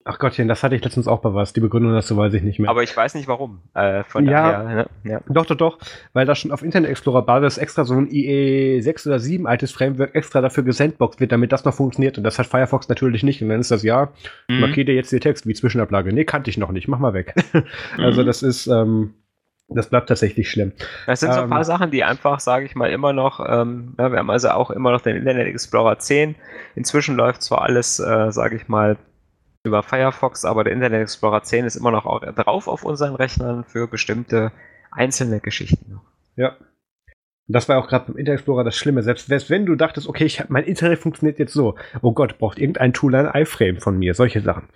Ach 0.08 0.20
Gottchen, 0.20 0.46
das 0.46 0.62
hatte 0.62 0.76
ich 0.76 0.84
letztens 0.84 1.08
auch 1.08 1.18
bei 1.18 1.34
was. 1.34 1.52
Die 1.52 1.58
Begründung 1.58 1.92
dazu 1.92 2.16
weiß 2.16 2.32
ich 2.34 2.44
nicht 2.44 2.60
mehr. 2.60 2.70
Aber 2.70 2.84
ich 2.84 2.96
weiß 2.96 3.16
nicht 3.16 3.26
warum. 3.26 3.62
Äh, 3.74 4.04
von 4.04 4.24
ja, 4.24 4.52
daher, 4.52 4.74
ne? 4.76 4.86
ja, 5.02 5.20
doch, 5.28 5.46
doch, 5.46 5.56
doch. 5.56 5.78
Weil 6.12 6.26
da 6.26 6.36
schon 6.36 6.52
auf 6.52 6.62
Internet 6.62 6.90
Explorer 6.90 7.22
Basis 7.22 7.58
extra 7.58 7.84
so 7.84 7.94
ein 7.94 8.06
IE 8.08 8.80
6 8.80 9.08
oder 9.08 9.18
7 9.18 9.48
altes 9.48 9.72
Framework 9.72 10.14
extra 10.14 10.40
dafür 10.40 10.62
gesandboxt 10.62 11.18
wird, 11.18 11.32
damit 11.32 11.50
das 11.50 11.64
noch 11.64 11.74
funktioniert. 11.74 12.18
Und 12.18 12.22
das 12.22 12.38
hat 12.38 12.46
Firefox 12.46 12.88
natürlich 12.88 13.24
nicht. 13.24 13.42
Und 13.42 13.48
dann 13.48 13.58
ist 13.58 13.72
das 13.72 13.82
ja, 13.82 14.10
mhm. 14.46 14.60
markiere 14.60 14.92
jetzt 14.92 15.10
den 15.10 15.18
Text 15.18 15.44
wie 15.44 15.54
Zwischenablage. 15.54 16.12
Nee, 16.12 16.24
kannte 16.24 16.50
ich 16.50 16.56
noch 16.56 16.70
nicht. 16.70 16.86
Mach 16.86 17.00
mal 17.00 17.12
weg. 17.12 17.34
also 17.98 18.22
mhm. 18.22 18.26
das 18.26 18.44
ist, 18.44 18.68
ähm, 18.68 19.14
das 19.68 19.90
bleibt 19.90 20.08
tatsächlich 20.08 20.48
schlimm. 20.48 20.70
Das 21.08 21.18
sind 21.18 21.34
so 21.34 21.40
ein 21.40 21.50
paar 21.50 21.58
ähm, 21.58 21.64
Sachen, 21.64 21.90
die 21.90 22.04
einfach, 22.04 22.38
sage 22.38 22.64
ich 22.64 22.76
mal, 22.76 22.92
immer 22.92 23.12
noch, 23.12 23.40
ähm, 23.40 23.96
ja, 23.98 24.12
wir 24.12 24.20
haben 24.20 24.30
also 24.30 24.50
auch 24.50 24.70
immer 24.70 24.92
noch 24.92 25.00
den 25.00 25.16
Internet 25.16 25.48
Explorer 25.48 25.98
10. 25.98 26.36
Inzwischen 26.76 27.16
läuft 27.16 27.42
zwar 27.42 27.62
alles, 27.62 27.98
äh, 27.98 28.30
sage 28.30 28.54
ich 28.54 28.68
mal, 28.68 28.96
über 29.66 29.82
Firefox, 29.82 30.44
aber 30.44 30.64
der 30.64 30.72
Internet 30.72 31.02
Explorer 31.02 31.42
10 31.42 31.64
ist 31.64 31.76
immer 31.76 31.90
noch 31.90 32.04
drauf 32.34 32.68
auf 32.68 32.84
unseren 32.84 33.14
Rechnern 33.14 33.64
für 33.64 33.86
bestimmte 33.86 34.52
einzelne 34.90 35.40
Geschichten. 35.40 36.00
Ja. 36.36 36.56
Das 37.48 37.68
war 37.68 37.78
auch 37.78 37.88
gerade 37.88 38.06
beim 38.06 38.16
Internet 38.16 38.40
Explorer 38.40 38.64
das 38.64 38.76
Schlimme. 38.76 39.02
Selbst 39.02 39.50
wenn 39.50 39.66
du 39.66 39.76
dachtest, 39.76 40.08
okay, 40.08 40.24
ich, 40.24 40.48
mein 40.48 40.64
Internet 40.64 40.98
funktioniert 40.98 41.38
jetzt 41.38 41.52
so. 41.52 41.76
Oh 42.02 42.12
Gott, 42.12 42.38
braucht 42.38 42.58
irgendein 42.58 42.92
Tool 42.92 43.14
ein 43.14 43.26
iFrame 43.42 43.78
von 43.78 43.98
mir? 43.98 44.14
Solche 44.14 44.40
Sachen. 44.40 44.68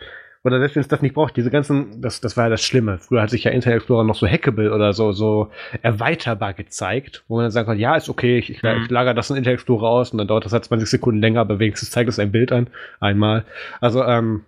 Oder 0.43 0.59
selbst 0.59 0.75
wenn 0.75 0.81
es 0.81 0.89
das 0.89 1.03
nicht 1.03 1.15
braucht, 1.15 1.37
diese 1.37 1.51
ganzen, 1.51 2.01
das, 2.01 2.23
das 2.23 2.37
war 2.37 2.45
ja 2.45 2.51
das 2.51 2.63
Schlimme. 2.63 2.99
Früher 2.99 3.21
hat 3.21 3.31
sich 3.31 3.45
ja 3.45 3.51
Internet 3.51 3.79
Explorer 3.79 4.05
noch 4.05 4.15
so 4.15 4.27
hackable 4.27 4.73
oder 4.73 4.95
so, 4.95 5.13
so 5.13 5.51
erweiterbar 5.83 6.55
gezeigt, 6.55 7.25
wo 7.29 7.37
man 7.37 7.45
dann 7.45 7.51
sagen 7.51 7.67
kann, 7.67 7.79
ja, 7.79 7.95
ist 7.95 8.09
okay, 8.09 8.39
ich, 8.39 8.51
ich, 8.51 8.63
mhm. 8.63 8.83
ich 8.83 8.91
lagere 8.91 9.15
das 9.15 9.29
in 9.29 9.37
Internet 9.37 9.59
Explorer 9.59 9.89
aus 9.89 10.13
und 10.13 10.19
dann 10.19 10.29
dauert 10.29 10.47
das 10.47 10.55
halt 10.55 10.65
20 10.65 10.89
Sekunden 10.89 11.21
länger, 11.21 11.41
aber 11.41 11.59
wenigstens 11.59 11.91
zeigt 11.91 12.09
es 12.09 12.19
ein 12.19 12.33
Bild 12.33 12.53
an, 12.53 12.69
einmal. 13.01 13.45
Also, 13.81 14.03
ähm, 14.03 14.45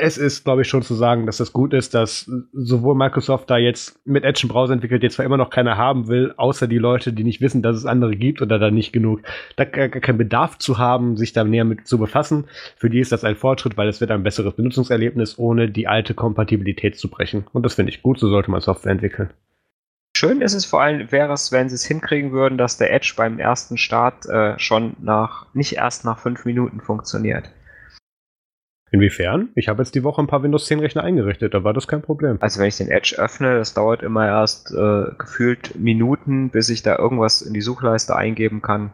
es 0.00 0.16
ist, 0.16 0.44
glaube 0.44 0.62
ich, 0.62 0.68
schon 0.68 0.82
zu 0.82 0.94
sagen, 0.94 1.26
dass 1.26 1.38
das 1.38 1.52
gut 1.52 1.74
ist, 1.74 1.92
dass 1.92 2.30
sowohl 2.52 2.94
Microsoft 2.94 3.50
da 3.50 3.58
jetzt 3.58 3.98
mit 4.06 4.24
Edge 4.24 4.42
einen 4.44 4.50
Browser 4.50 4.72
entwickelt, 4.72 5.02
den 5.02 5.10
zwar 5.10 5.24
immer 5.24 5.36
noch 5.36 5.50
keiner 5.50 5.76
haben 5.76 6.06
will, 6.06 6.32
außer 6.36 6.68
die 6.68 6.78
Leute, 6.78 7.12
die 7.12 7.24
nicht 7.24 7.40
wissen, 7.40 7.62
dass 7.62 7.76
es 7.76 7.84
andere 7.84 8.14
gibt 8.14 8.40
oder 8.40 8.60
da 8.60 8.70
nicht 8.70 8.92
genug, 8.92 9.22
da 9.56 9.64
gar 9.64 9.88
keinen 9.88 10.18
Bedarf 10.18 10.58
zu 10.58 10.78
haben, 10.78 11.16
sich 11.16 11.32
da 11.32 11.42
näher 11.42 11.64
mit 11.64 11.88
zu 11.88 11.98
befassen. 11.98 12.44
Für 12.76 12.88
die 12.88 13.00
ist 13.00 13.10
das 13.10 13.24
ein 13.24 13.34
Fortschritt, 13.34 13.76
weil 13.76 13.88
es 13.88 14.00
wird 14.00 14.12
ein 14.12 14.22
besseres 14.22 14.54
Benutzungserlebnis, 14.54 15.36
ohne 15.36 15.68
die 15.68 15.88
alte 15.88 16.14
Kompatibilität 16.14 16.96
zu 16.96 17.08
brechen. 17.08 17.46
Und 17.52 17.64
das 17.64 17.74
finde 17.74 17.90
ich 17.90 18.02
gut, 18.02 18.20
so 18.20 18.28
sollte 18.28 18.52
man 18.52 18.60
Software 18.60 18.92
entwickeln. 18.92 19.30
Schön 20.16 20.40
ist 20.40 20.54
es 20.54 20.64
vor 20.64 20.80
allem, 20.80 21.10
wäre 21.10 21.32
es, 21.32 21.50
wenn 21.50 21.68
sie 21.68 21.74
es 21.74 21.84
hinkriegen 21.84 22.30
würden, 22.30 22.56
dass 22.56 22.76
der 22.76 22.92
Edge 22.92 23.14
beim 23.16 23.38
ersten 23.38 23.76
Start 23.78 24.26
äh, 24.26 24.58
schon 24.58 24.96
nach, 25.00 25.46
nicht 25.54 25.74
erst 25.74 26.04
nach 26.04 26.18
fünf 26.18 26.44
Minuten 26.44 26.80
funktioniert. 26.80 27.50
Inwiefern? 28.90 29.50
Ich 29.54 29.68
habe 29.68 29.82
jetzt 29.82 29.94
die 29.94 30.02
Woche 30.02 30.22
ein 30.22 30.26
paar 30.26 30.42
Windows 30.42 30.66
10 30.66 30.80
Rechner 30.80 31.04
eingerichtet, 31.04 31.52
da 31.54 31.64
war 31.64 31.74
das 31.74 31.88
kein 31.88 32.02
Problem. 32.02 32.38
Also 32.40 32.60
wenn 32.60 32.68
ich 32.68 32.76
den 32.76 32.88
Edge 32.88 33.16
öffne, 33.18 33.58
das 33.58 33.74
dauert 33.74 34.02
immer 34.02 34.26
erst 34.26 34.72
äh, 34.72 35.12
gefühlt 35.18 35.78
Minuten, 35.78 36.50
bis 36.50 36.70
ich 36.70 36.82
da 36.82 36.96
irgendwas 36.96 37.42
in 37.42 37.52
die 37.52 37.60
Suchleiste 37.60 38.16
eingeben 38.16 38.62
kann. 38.62 38.90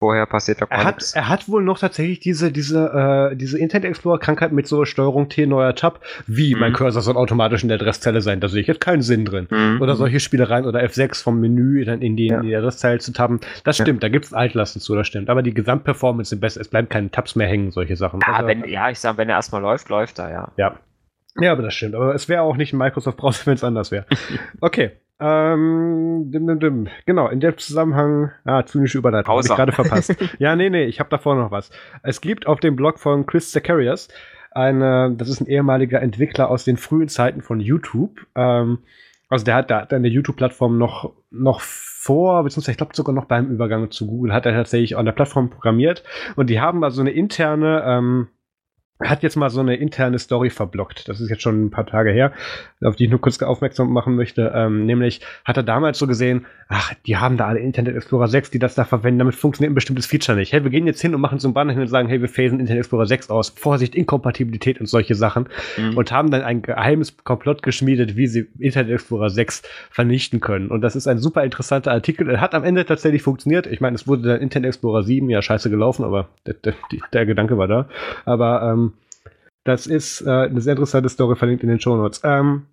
Vorher 0.00 0.24
passiert 0.24 0.62
da 0.62 0.66
er 0.70 0.84
hat, 0.84 1.12
er 1.14 1.28
hat 1.28 1.46
wohl 1.46 1.62
noch 1.62 1.78
tatsächlich 1.78 2.20
diese, 2.20 2.50
diese, 2.50 3.30
äh, 3.32 3.36
diese 3.36 3.58
Internet 3.58 3.90
Explorer-Krankheit 3.90 4.50
mit 4.50 4.66
so 4.66 4.86
Steuerung 4.86 5.28
T 5.28 5.44
neuer 5.44 5.74
Tab. 5.74 6.00
Wie, 6.26 6.54
mhm. 6.54 6.60
mein 6.60 6.72
Cursor 6.72 7.02
soll 7.02 7.18
automatisch 7.18 7.62
in 7.62 7.68
der 7.68 7.78
Adresszelle 7.78 8.22
sein. 8.22 8.40
Da 8.40 8.48
sehe 8.48 8.62
ich 8.62 8.66
jetzt 8.66 8.80
keinen 8.80 9.02
Sinn 9.02 9.26
drin. 9.26 9.46
Mhm. 9.50 9.82
Oder 9.82 9.96
solche 9.96 10.18
Spielereien 10.18 10.64
oder 10.64 10.80
F6 10.80 11.22
vom 11.22 11.38
Menü 11.38 11.84
dann 11.84 12.00
in 12.00 12.16
die, 12.16 12.28
ja. 12.28 12.40
in 12.40 12.46
die 12.46 12.56
Adresszeile 12.56 12.98
zu 12.98 13.12
tappen. 13.12 13.40
Das 13.64 13.76
stimmt, 13.76 14.02
ja. 14.02 14.08
da 14.08 14.12
gibt 14.12 14.24
es 14.24 14.32
Altlasten 14.32 14.80
zu, 14.80 14.94
das 14.94 15.06
stimmt. 15.06 15.28
Aber 15.28 15.42
die 15.42 15.52
Gesamtperformance 15.52 16.30
sind 16.30 16.40
besser. 16.40 16.62
Es 16.62 16.68
bleiben 16.68 16.88
keine 16.88 17.10
Tabs 17.10 17.36
mehr 17.36 17.46
hängen, 17.46 17.70
solche 17.70 17.96
Sachen. 17.96 18.20
Ja, 18.26 18.36
also, 18.36 18.48
wenn, 18.48 18.64
ja 18.64 18.88
ich 18.88 18.98
sag, 18.98 19.18
wenn 19.18 19.28
er 19.28 19.36
erstmal 19.36 19.60
läuft, 19.60 19.90
läuft 19.90 20.18
er, 20.18 20.30
ja. 20.30 20.48
Ja. 20.56 20.76
Ja, 21.38 21.52
aber 21.52 21.60
das 21.60 21.74
stimmt. 21.74 21.94
Aber 21.94 22.14
es 22.14 22.26
wäre 22.26 22.40
auch 22.40 22.56
nicht 22.56 22.72
ein 22.72 22.78
Microsoft-Browser, 22.78 23.42
wenn 23.44 23.54
es 23.54 23.64
anders 23.64 23.90
wäre. 23.90 24.06
Okay. 24.62 24.92
Ähm, 25.20 26.30
dim, 26.30 26.46
dim, 26.46 26.60
dim. 26.60 26.88
Genau, 27.04 27.28
in 27.28 27.40
dem 27.40 27.58
Zusammenhang, 27.58 28.32
ah, 28.44 28.64
zynische 28.64 28.98
Überleitung, 28.98 29.30
habe 29.30 29.42
ich 29.42 29.48
gerade 29.48 29.72
verpasst. 29.72 30.16
ja, 30.38 30.56
nee, 30.56 30.70
nee, 30.70 30.84
ich 30.84 30.98
habe 30.98 31.10
davor 31.10 31.36
noch 31.36 31.50
was. 31.50 31.70
Es 32.02 32.20
gibt 32.20 32.46
auf 32.46 32.60
dem 32.60 32.74
Blog 32.74 32.98
von 32.98 33.26
Chris 33.26 33.52
Zacharias 33.52 34.08
eine, 34.52 35.14
das 35.16 35.28
ist 35.28 35.40
ein 35.40 35.46
ehemaliger 35.46 36.00
Entwickler 36.00 36.50
aus 36.50 36.64
den 36.64 36.76
frühen 36.76 37.08
Zeiten 37.08 37.42
von 37.42 37.60
YouTube. 37.60 38.26
Ähm, 38.34 38.78
also 39.28 39.44
der 39.44 39.54
hat 39.54 39.70
da 39.70 39.78
eine 39.78 40.08
YouTube-Plattform 40.08 40.76
noch, 40.76 41.12
noch 41.30 41.60
vor, 41.60 42.42
beziehungsweise 42.42 42.72
ich 42.72 42.78
glaube 42.78 42.96
sogar 42.96 43.14
noch 43.14 43.26
beim 43.26 43.48
Übergang 43.50 43.90
zu 43.90 44.06
Google, 44.06 44.32
hat 44.32 44.46
er 44.46 44.52
tatsächlich 44.52 44.96
an 44.96 45.04
der 45.04 45.12
Plattform 45.12 45.50
programmiert. 45.50 46.02
Und 46.34 46.50
die 46.50 46.60
haben 46.60 46.82
also 46.82 47.00
eine 47.00 47.12
interne 47.12 47.84
ähm, 47.86 48.28
hat 49.00 49.22
jetzt 49.22 49.36
mal 49.36 49.50
so 49.50 49.60
eine 49.60 49.76
interne 49.76 50.18
Story 50.18 50.50
verblockt. 50.50 51.08
Das 51.08 51.20
ist 51.20 51.30
jetzt 51.30 51.42
schon 51.42 51.66
ein 51.66 51.70
paar 51.70 51.86
Tage 51.86 52.10
her, 52.10 52.32
auf 52.82 52.96
die 52.96 53.04
ich 53.04 53.10
nur 53.10 53.20
kurz 53.20 53.40
aufmerksam 53.42 53.92
machen 53.92 54.14
möchte. 54.14 54.52
Ähm, 54.54 54.84
nämlich 54.84 55.20
hat 55.44 55.56
er 55.56 55.62
damals 55.62 55.98
so 55.98 56.06
gesehen, 56.06 56.46
ach, 56.68 56.92
die 57.06 57.16
haben 57.16 57.36
da 57.36 57.46
alle 57.46 57.60
Internet 57.60 57.96
Explorer 57.96 58.28
6, 58.28 58.50
die 58.50 58.58
das 58.58 58.74
da 58.74 58.84
verwenden, 58.84 59.20
damit 59.20 59.34
funktioniert 59.34 59.72
ein 59.72 59.74
bestimmtes 59.74 60.06
Feature 60.06 60.36
nicht. 60.36 60.52
Hey, 60.52 60.62
wir 60.62 60.70
gehen 60.70 60.86
jetzt 60.86 61.00
hin 61.00 61.14
und 61.14 61.20
machen 61.20 61.38
so 61.38 61.48
ein 61.48 61.54
Banner 61.54 61.72
hin 61.72 61.80
und 61.80 61.88
sagen, 61.88 62.08
hey, 62.08 62.20
wir 62.20 62.28
phasen 62.28 62.60
Internet 62.60 62.80
Explorer 62.80 63.06
6 63.06 63.30
aus. 63.30 63.50
Vorsicht, 63.50 63.94
Inkompatibilität 63.94 64.80
und 64.80 64.86
solche 64.86 65.14
Sachen. 65.14 65.48
Mhm. 65.78 65.96
Und 65.96 66.12
haben 66.12 66.30
dann 66.30 66.42
ein 66.42 66.60
geheimes 66.60 67.16
Komplott 67.24 67.62
geschmiedet, 67.62 68.16
wie 68.16 68.26
sie 68.26 68.48
Internet 68.58 68.92
Explorer 68.92 69.30
6 69.30 69.62
vernichten 69.90 70.40
können. 70.40 70.68
Und 70.68 70.82
das 70.82 70.94
ist 70.94 71.06
ein 71.06 71.18
super 71.18 71.42
interessanter 71.44 71.92
Artikel. 71.92 72.28
Er 72.28 72.40
hat 72.40 72.54
am 72.54 72.64
Ende 72.64 72.84
tatsächlich 72.84 73.22
funktioniert. 73.22 73.66
Ich 73.66 73.80
meine, 73.80 73.94
es 73.94 74.06
wurde 74.06 74.28
dann 74.28 74.40
Internet 74.40 74.68
Explorer 74.68 75.02
7 75.02 75.30
ja 75.30 75.40
scheiße 75.40 75.70
gelaufen, 75.70 76.04
aber 76.04 76.28
der, 76.46 76.54
der, 76.54 76.74
der 77.12 77.26
Gedanke 77.26 77.56
war 77.56 77.66
da. 77.66 77.88
Aber 78.26 78.62
ähm, 78.62 78.89
das 79.64 79.86
ist 79.86 80.22
äh, 80.22 80.30
eine 80.30 80.60
sehr 80.60 80.72
interessante 80.72 81.08
Story, 81.08 81.36
verlinkt 81.36 81.62
in 81.62 81.68
den 81.68 81.80
Show 81.80 81.96
Notes. 81.96 82.20
Ähm, 82.24 82.66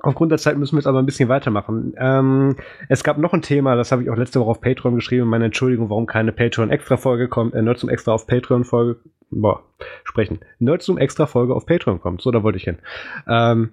aufgrund 0.00 0.30
der 0.30 0.38
Zeit 0.38 0.58
müssen 0.58 0.74
wir 0.74 0.80
jetzt 0.80 0.86
aber 0.86 0.98
ein 0.98 1.06
bisschen 1.06 1.28
weitermachen. 1.28 1.94
Ähm, 1.98 2.56
es 2.88 3.04
gab 3.04 3.18
noch 3.18 3.32
ein 3.32 3.42
Thema, 3.42 3.74
das 3.76 3.92
habe 3.92 4.02
ich 4.02 4.10
auch 4.10 4.16
letzte 4.16 4.40
Woche 4.40 4.50
auf 4.50 4.60
Patreon 4.60 4.94
geschrieben. 4.94 5.28
Meine 5.28 5.46
Entschuldigung, 5.46 5.90
warum 5.90 6.06
keine 6.06 6.32
Patreon-Extra-Folge 6.32 7.28
kommt. 7.28 7.54
Äh, 7.54 7.74
zum 7.76 7.88
Extra 7.88 8.12
auf 8.12 8.26
Patreon-Folge. 8.26 9.00
Boah, 9.30 9.62
sprechen. 10.04 10.40
Nerd 10.58 10.82
zum 10.82 10.98
Extra-Folge 10.98 11.54
auf 11.54 11.66
Patreon 11.66 12.00
kommt. 12.00 12.22
So, 12.22 12.30
da 12.30 12.42
wollte 12.42 12.58
ich 12.58 12.64
hin. 12.64 12.78
Ähm, 13.26 13.70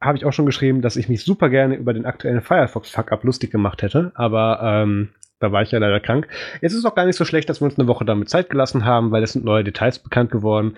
habe 0.00 0.18
ich 0.18 0.24
auch 0.24 0.32
schon 0.32 0.46
geschrieben, 0.46 0.82
dass 0.82 0.96
ich 0.96 1.08
mich 1.08 1.24
super 1.24 1.48
gerne 1.48 1.76
über 1.76 1.92
den 1.92 2.06
aktuellen 2.06 2.40
Firefox-Fuck-Up 2.40 3.22
lustig 3.22 3.52
gemacht 3.52 3.82
hätte, 3.82 4.10
aber 4.14 4.60
ähm, 4.62 5.10
da 5.38 5.52
war 5.52 5.62
ich 5.62 5.70
ja 5.70 5.78
leider 5.78 6.00
krank. 6.00 6.28
Es 6.60 6.72
ist 6.72 6.84
auch 6.84 6.94
gar 6.94 7.06
nicht 7.06 7.16
so 7.16 7.24
schlecht, 7.24 7.48
dass 7.48 7.60
wir 7.60 7.66
uns 7.66 7.78
eine 7.78 7.88
Woche 7.88 8.04
damit 8.04 8.28
Zeit 8.28 8.50
gelassen 8.50 8.84
haben, 8.84 9.10
weil 9.10 9.22
es 9.22 9.32
sind 9.32 9.44
neue 9.44 9.64
Details 9.64 9.98
bekannt 9.98 10.30
geworden. 10.30 10.76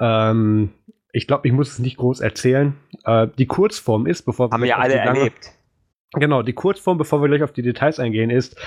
Ähm, 0.00 0.70
ich 1.12 1.26
glaube, 1.26 1.46
ich 1.46 1.52
muss 1.52 1.72
es 1.72 1.78
nicht 1.78 1.98
groß 1.98 2.20
erzählen. 2.20 2.74
Äh, 3.04 3.28
die 3.38 3.46
Kurzform 3.46 4.06
ist, 4.06 4.22
bevor 4.22 4.48
wir. 4.48 4.54
Haben 4.54 4.62
wir 4.62 4.78
alle 4.78 4.96
lange, 4.96 5.18
erlebt. 5.18 5.52
Genau, 6.14 6.42
die 6.42 6.52
Kurzform, 6.52 6.98
bevor 6.98 7.22
wir 7.22 7.28
gleich 7.28 7.42
auf 7.42 7.52
die 7.52 7.62
Details 7.62 7.98
eingehen, 7.98 8.30
ist, 8.30 8.60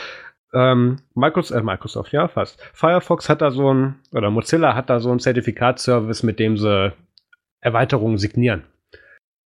ähm, 0.53 0.97
Microsoft, 1.13 1.59
äh, 1.59 1.63
Microsoft, 1.63 2.11
ja, 2.13 2.27
fast. 2.27 2.61
Firefox 2.73 3.29
hat 3.29 3.41
da 3.41 3.51
so 3.51 3.73
ein, 3.73 3.95
oder 4.13 4.31
Mozilla 4.31 4.73
hat 4.73 4.89
da 4.89 4.99
so 4.99 5.11
ein 5.11 5.19
Zertifikatsservice, 5.19 6.23
mit 6.23 6.39
dem 6.39 6.57
sie 6.57 6.93
Erweiterungen 7.61 8.17
signieren. 8.17 8.63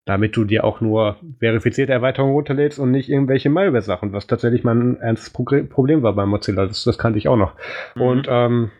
Damit 0.05 0.35
du 0.37 0.43
dir 0.43 0.63
auch 0.63 0.79
nur 0.79 1.17
verifizierte 1.39 1.91
Erweiterungen 1.91 2.33
runterlädst 2.33 2.79
und 2.79 2.91
nicht 2.91 3.09
irgendwelche 3.09 3.49
Malware-Sachen, 3.49 4.13
was 4.13 4.27
tatsächlich 4.27 4.63
mal 4.63 4.75
ein 4.75 4.99
ernstes 4.99 5.29
Problem 5.31 6.01
war 6.01 6.13
bei 6.13 6.25
Mozilla. 6.25 6.65
Das, 6.65 6.83
das 6.83 6.97
kannte 6.97 7.19
ich 7.19 7.27
auch 7.27 7.35
noch. 7.35 7.55
Mhm. 7.95 8.01
Und 8.01 8.27
ähm, 8.29 8.71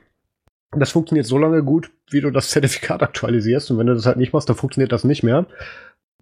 das 0.72 0.92
funktioniert 0.92 1.26
so 1.26 1.38
lange 1.38 1.64
gut, 1.64 1.92
wie 2.10 2.22
du 2.22 2.32
das 2.32 2.50
Zertifikat 2.52 3.04
aktualisierst. 3.04 3.72
Und 3.72 3.78
wenn 3.78 3.88
du 3.88 3.94
das 3.94 4.06
halt 4.06 4.18
nicht 4.18 4.34
machst, 4.34 4.50
dann 4.50 4.56
funktioniert 4.56 4.92
das 4.92 5.04
nicht 5.04 5.24
mehr. 5.24 5.46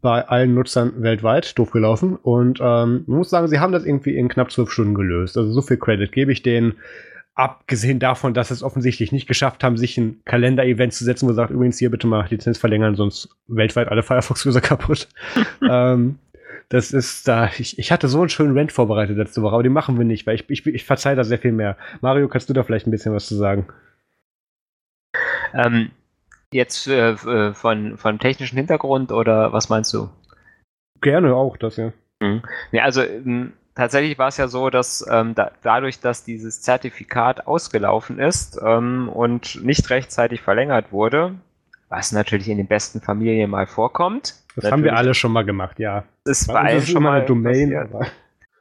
Bei 0.02 0.28
allen 0.28 0.54
Nutzern 0.54 1.02
weltweit 1.02 1.58
doof 1.58 1.72
gelaufen. 1.72 2.16
Und 2.16 2.60
ähm, 2.62 3.04
man 3.08 3.18
muss 3.18 3.30
sagen, 3.30 3.48
sie 3.48 3.60
haben 3.60 3.74
das 3.74 3.86
irgendwie 3.86 4.16
in 4.16 4.30
knapp 4.30 4.52
zwölf 4.52 4.72
Stunden 4.72 4.94
gelöst. 4.94 5.38
Also 5.38 5.52
so 5.52 5.62
viel 5.62 5.78
Credit 5.78 6.12
gebe 6.12 6.32
ich 6.32 6.44
denen. 6.44 6.76
Abgesehen 7.34 8.00
davon, 8.00 8.34
dass 8.34 8.48
sie 8.48 8.54
es 8.54 8.64
offensichtlich 8.64 9.12
nicht 9.12 9.28
geschafft 9.28 9.64
haben, 9.64 9.76
sich 9.76 9.98
ein 9.98 10.22
Kalender-Event 10.24 10.94
zu 10.94 11.04
setzen, 11.04 11.28
wo 11.28 11.34
sagt, 11.34 11.52
übrigens 11.52 11.78
hier 11.78 11.92
bitte 11.92 12.08
mal 12.08 12.26
Lizenz 12.30 12.58
verlängern, 12.58 12.96
sonst 12.96 13.28
weltweit 13.48 13.90
alle 13.90 14.04
Firefox-User 14.04 14.62
kaputt. 14.62 15.10
ähm, 15.70 16.18
das 16.70 16.94
ist 16.94 17.28
da, 17.28 17.50
ich, 17.58 17.78
ich 17.78 17.92
hatte 17.92 18.08
so 18.08 18.20
einen 18.20 18.30
schönen 18.30 18.58
Rant 18.58 18.72
vorbereitet 18.72 19.18
letzte 19.18 19.42
Woche, 19.42 19.54
aber 19.54 19.64
den 19.64 19.74
machen 19.74 19.98
wir 19.98 20.06
nicht, 20.06 20.26
weil 20.26 20.36
ich, 20.36 20.50
ich, 20.50 20.66
ich 20.66 20.86
verzeihe 20.86 21.16
da 21.16 21.24
sehr 21.24 21.38
viel 21.38 21.52
mehr. 21.52 21.78
Mario, 22.02 22.28
kannst 22.28 22.50
du 22.50 22.54
da 22.54 22.64
vielleicht 22.64 22.88
ein 22.88 22.92
bisschen 22.92 23.14
was 23.14 23.28
zu 23.28 23.36
sagen? 23.36 23.68
Ähm, 25.56 25.92
jetzt 26.52 26.88
äh, 26.88 27.12
äh, 27.12 27.54
von, 27.54 27.98
von 27.98 28.20
technischen 28.20 28.58
Hintergrund 28.58 29.12
oder 29.12 29.54
was 29.54 29.70
meinst 29.70 29.94
du? 29.94 30.10
Gerne 31.02 31.36
auch 31.36 31.58
das, 31.58 31.78
ja. 31.78 31.92
Mhm. 32.22 32.42
Ja, 32.72 32.84
also 32.84 33.02
ähm, 33.02 33.54
tatsächlich 33.76 34.18
war 34.18 34.30
es 34.30 34.38
ja 34.38 34.48
so, 34.48 34.70
dass 34.70 35.06
ähm, 35.10 35.36
da, 35.36 35.52
dadurch, 35.62 36.00
dass 36.00 36.24
dieses 36.24 36.62
Zertifikat 36.62 37.48
ausgelaufen 37.48 38.20
ist 38.20 38.60
ähm, 38.66 39.10
und 39.10 39.64
nicht 39.64 39.90
rechtzeitig 39.90 40.42
verlängert 40.42 40.92
wurde, 40.92 41.36
was 41.90 42.12
natürlich 42.12 42.50
in 42.50 42.58
den 42.58 42.68
besten 42.68 43.02
Familien 43.02 43.50
mal 43.50 43.68
vorkommt. 43.68 44.36
Das 44.56 44.72
haben 44.72 44.84
wir 44.84 44.96
alle 44.96 45.14
schon 45.14 45.34
mal 45.34 45.44
gemacht, 45.44 45.80
ja. 45.80 46.06
Das 46.24 46.42
ist 46.42 46.48
bei 46.48 46.62
allen 46.62 46.82
schon 46.82 47.04
mal 47.04 47.26
Domain. 47.26 47.76
Aber 47.76 48.08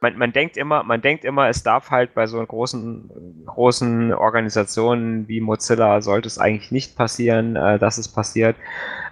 man, 0.05 0.19
man 0.19 0.33
denkt 0.33 0.55
immer, 0.55 0.83
man 0.83 1.01
denkt 1.01 1.25
immer, 1.25 1.49
es 1.49 1.63
darf 1.63 1.89
halt 1.89 2.13
bei 2.13 2.27
so 2.27 2.45
großen, 2.45 3.43
großen 3.47 4.13
Organisationen 4.13 5.27
wie 5.27 5.41
Mozilla 5.41 5.99
sollte 6.01 6.27
es 6.27 6.37
eigentlich 6.37 6.71
nicht 6.71 6.95
passieren, 6.95 7.55
äh, 7.55 7.79
dass 7.79 7.97
es 7.97 8.07
passiert. 8.07 8.55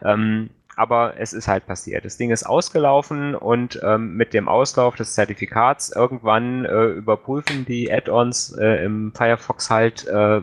Ähm, 0.03 0.51
aber 0.75 1.15
es 1.17 1.33
ist 1.33 1.47
halt 1.47 1.65
passiert. 1.65 2.05
Das 2.05 2.17
Ding 2.17 2.29
ist 2.29 2.43
ausgelaufen 2.43 3.33
und 3.33 3.79
ähm, 3.83 4.15
mit 4.17 4.35
dem 4.35 4.47
Auslauf 4.47 4.95
des 4.95 5.13
Zertifikats 5.13 5.91
irgendwann 5.91 6.65
äh, 6.65 6.85
überprüfen 6.85 7.65
die 7.65 7.91
Add-ons 7.91 8.55
äh, 8.59 8.85
im 8.85 9.13
Firefox 9.15 9.71
halt, 9.71 10.07
äh, 10.07 10.41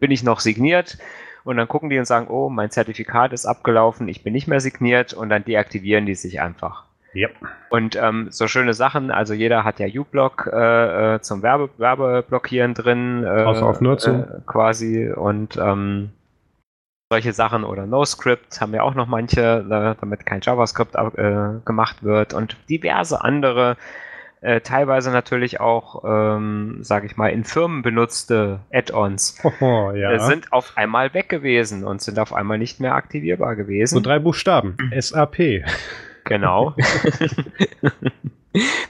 bin 0.00 0.10
ich 0.10 0.24
noch 0.24 0.40
signiert? 0.40 0.98
Und 1.44 1.56
dann 1.56 1.68
gucken 1.68 1.90
die 1.90 1.98
und 1.98 2.06
sagen, 2.06 2.26
oh, 2.28 2.48
mein 2.48 2.70
Zertifikat 2.70 3.32
ist 3.32 3.46
abgelaufen, 3.46 4.08
ich 4.08 4.24
bin 4.24 4.32
nicht 4.32 4.48
mehr 4.48 4.60
signiert 4.60 5.12
und 5.12 5.28
dann 5.28 5.44
deaktivieren 5.44 6.06
die 6.06 6.14
sich 6.14 6.40
einfach. 6.40 6.84
Yep. 7.14 7.32
Und 7.70 7.96
ähm, 7.96 8.28
so 8.30 8.48
schöne 8.48 8.74
Sachen, 8.74 9.10
also 9.10 9.34
jeder 9.34 9.64
hat 9.64 9.78
ja 9.78 9.86
uBlock 9.86 10.50
äh, 10.52 11.14
äh, 11.14 11.20
zum 11.20 11.42
Werbe 11.42 11.70
Werbeblockieren 11.78 12.74
drin. 12.74 13.24
Äh, 13.24 13.44
Außer 13.44 13.66
auf 13.66 13.80
Nutzung. 13.80 14.24
Äh, 14.24 14.40
quasi 14.46 15.10
und 15.10 15.56
ähm, 15.56 16.10
solche 17.10 17.32
Sachen 17.32 17.64
oder 17.64 17.86
NoScript 17.86 18.60
haben 18.60 18.74
ja 18.74 18.82
auch 18.82 18.94
noch 18.94 19.06
manche, 19.06 19.64
damit 20.00 20.26
kein 20.26 20.40
JavaScript 20.40 20.96
äh, 20.96 21.60
gemacht 21.64 22.02
wird 22.02 22.34
und 22.34 22.56
diverse 22.68 23.22
andere, 23.22 23.76
äh, 24.44 24.60
teilweise 24.60 25.10
natürlich 25.10 25.58
auch, 25.58 26.04
ähm, 26.04 26.78
sage 26.82 27.06
ich 27.06 27.16
mal, 27.16 27.28
in 27.28 27.44
Firmen 27.44 27.82
benutzte 27.82 28.60
Add-ons 28.72 29.40
oh, 29.60 29.90
ja. 29.92 30.18
sind 30.18 30.52
auf 30.52 30.76
einmal 30.76 31.14
weg 31.14 31.28
gewesen 31.28 31.84
und 31.84 32.02
sind 32.02 32.18
auf 32.18 32.34
einmal 32.34 32.58
nicht 32.58 32.80
mehr 32.80 32.94
aktivierbar 32.94 33.56
gewesen. 33.56 33.94
So 33.94 34.00
drei 34.00 34.18
Buchstaben. 34.18 34.76
SAP. 34.98 35.64
Genau. 36.24 36.74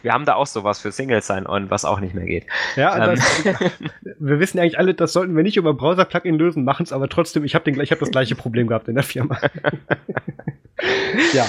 wir 0.02 0.12
haben 0.12 0.24
da 0.24 0.34
auch 0.34 0.46
sowas 0.46 0.80
für 0.80 0.92
Single 0.92 1.22
Sign-On, 1.22 1.70
was 1.70 1.84
auch 1.84 2.00
nicht 2.00 2.14
mehr 2.14 2.26
geht. 2.26 2.46
Ja, 2.76 2.96
ähm. 2.96 3.16
das, 3.16 3.44
wir 4.18 4.40
wissen 4.40 4.58
eigentlich 4.58 4.78
alle, 4.78 4.94
das 4.94 5.12
sollten 5.12 5.34
wir 5.36 5.42
nicht 5.42 5.56
über 5.56 5.74
Browser-Plugin 5.74 6.38
lösen, 6.38 6.64
machen 6.64 6.84
es 6.84 6.92
aber 6.92 7.08
trotzdem. 7.08 7.44
Ich 7.44 7.54
habe 7.54 7.70
hab 7.72 7.98
das 7.98 8.10
gleiche 8.10 8.34
Problem 8.34 8.66
gehabt 8.66 8.88
in 8.88 8.94
der 8.94 9.04
Firma. 9.04 9.38
ja. 11.32 11.46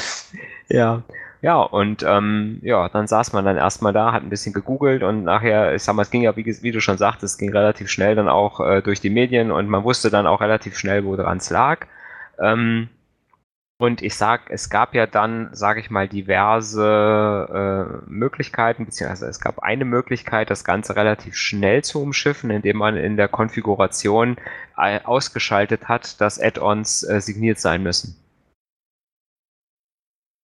Ja. 0.69 1.03
Ja, 1.41 1.61
und 1.61 2.03
ähm, 2.07 2.59
ja, 2.63 2.89
dann 2.89 3.05
saß 3.05 3.33
man 3.33 3.45
dann 3.45 3.57
erstmal 3.57 3.93
da, 3.93 4.11
hat 4.11 4.23
ein 4.23 4.29
bisschen 4.29 4.53
gegoogelt 4.53 5.03
und 5.03 5.23
nachher, 5.25 5.75
ich 5.75 5.83
sag 5.83 5.93
mal, 5.95 6.01
es 6.01 6.09
ging 6.09 6.23
ja, 6.23 6.35
wie, 6.35 6.45
wie 6.45 6.71
du 6.71 6.81
schon 6.81 6.97
sagtest, 6.97 7.35
es 7.35 7.37
ging 7.37 7.51
relativ 7.51 7.87
schnell 7.87 8.15
dann 8.15 8.27
auch 8.27 8.59
äh, 8.61 8.81
durch 8.81 8.99
die 8.99 9.11
Medien 9.11 9.51
und 9.51 9.67
man 9.69 9.83
wusste 9.83 10.09
dann 10.09 10.25
auch 10.25 10.41
relativ 10.41 10.75
schnell, 10.75 11.05
wo 11.05 11.15
dran 11.15 11.37
es 11.37 11.51
lag. 11.51 11.85
Ähm, 12.41 12.89
und 13.77 14.01
ich 14.01 14.15
sag, 14.15 14.49
es 14.49 14.69
gab 14.69 14.95
ja 14.95 15.05
dann, 15.05 15.49
sage 15.53 15.81
ich 15.81 15.89
mal, 15.89 16.07
diverse 16.07 18.01
äh, 18.05 18.09
Möglichkeiten, 18.09 18.85
beziehungsweise 18.85 19.27
es 19.27 19.41
gab 19.41 19.59
eine 19.59 19.83
Möglichkeit, 19.83 20.49
das 20.49 20.63
Ganze 20.63 20.95
relativ 20.95 21.35
schnell 21.35 21.83
zu 21.83 22.01
umschiffen, 22.01 22.51
indem 22.51 22.77
man 22.77 22.95
in 22.95 23.17
der 23.17 23.27
Konfiguration 23.27 24.37
äh, 24.77 25.01
ausgeschaltet 25.03 25.89
hat, 25.89 26.21
dass 26.21 26.39
Add-ons 26.39 27.03
äh, 27.03 27.19
signiert 27.19 27.59
sein 27.59 27.83
müssen. 27.83 28.15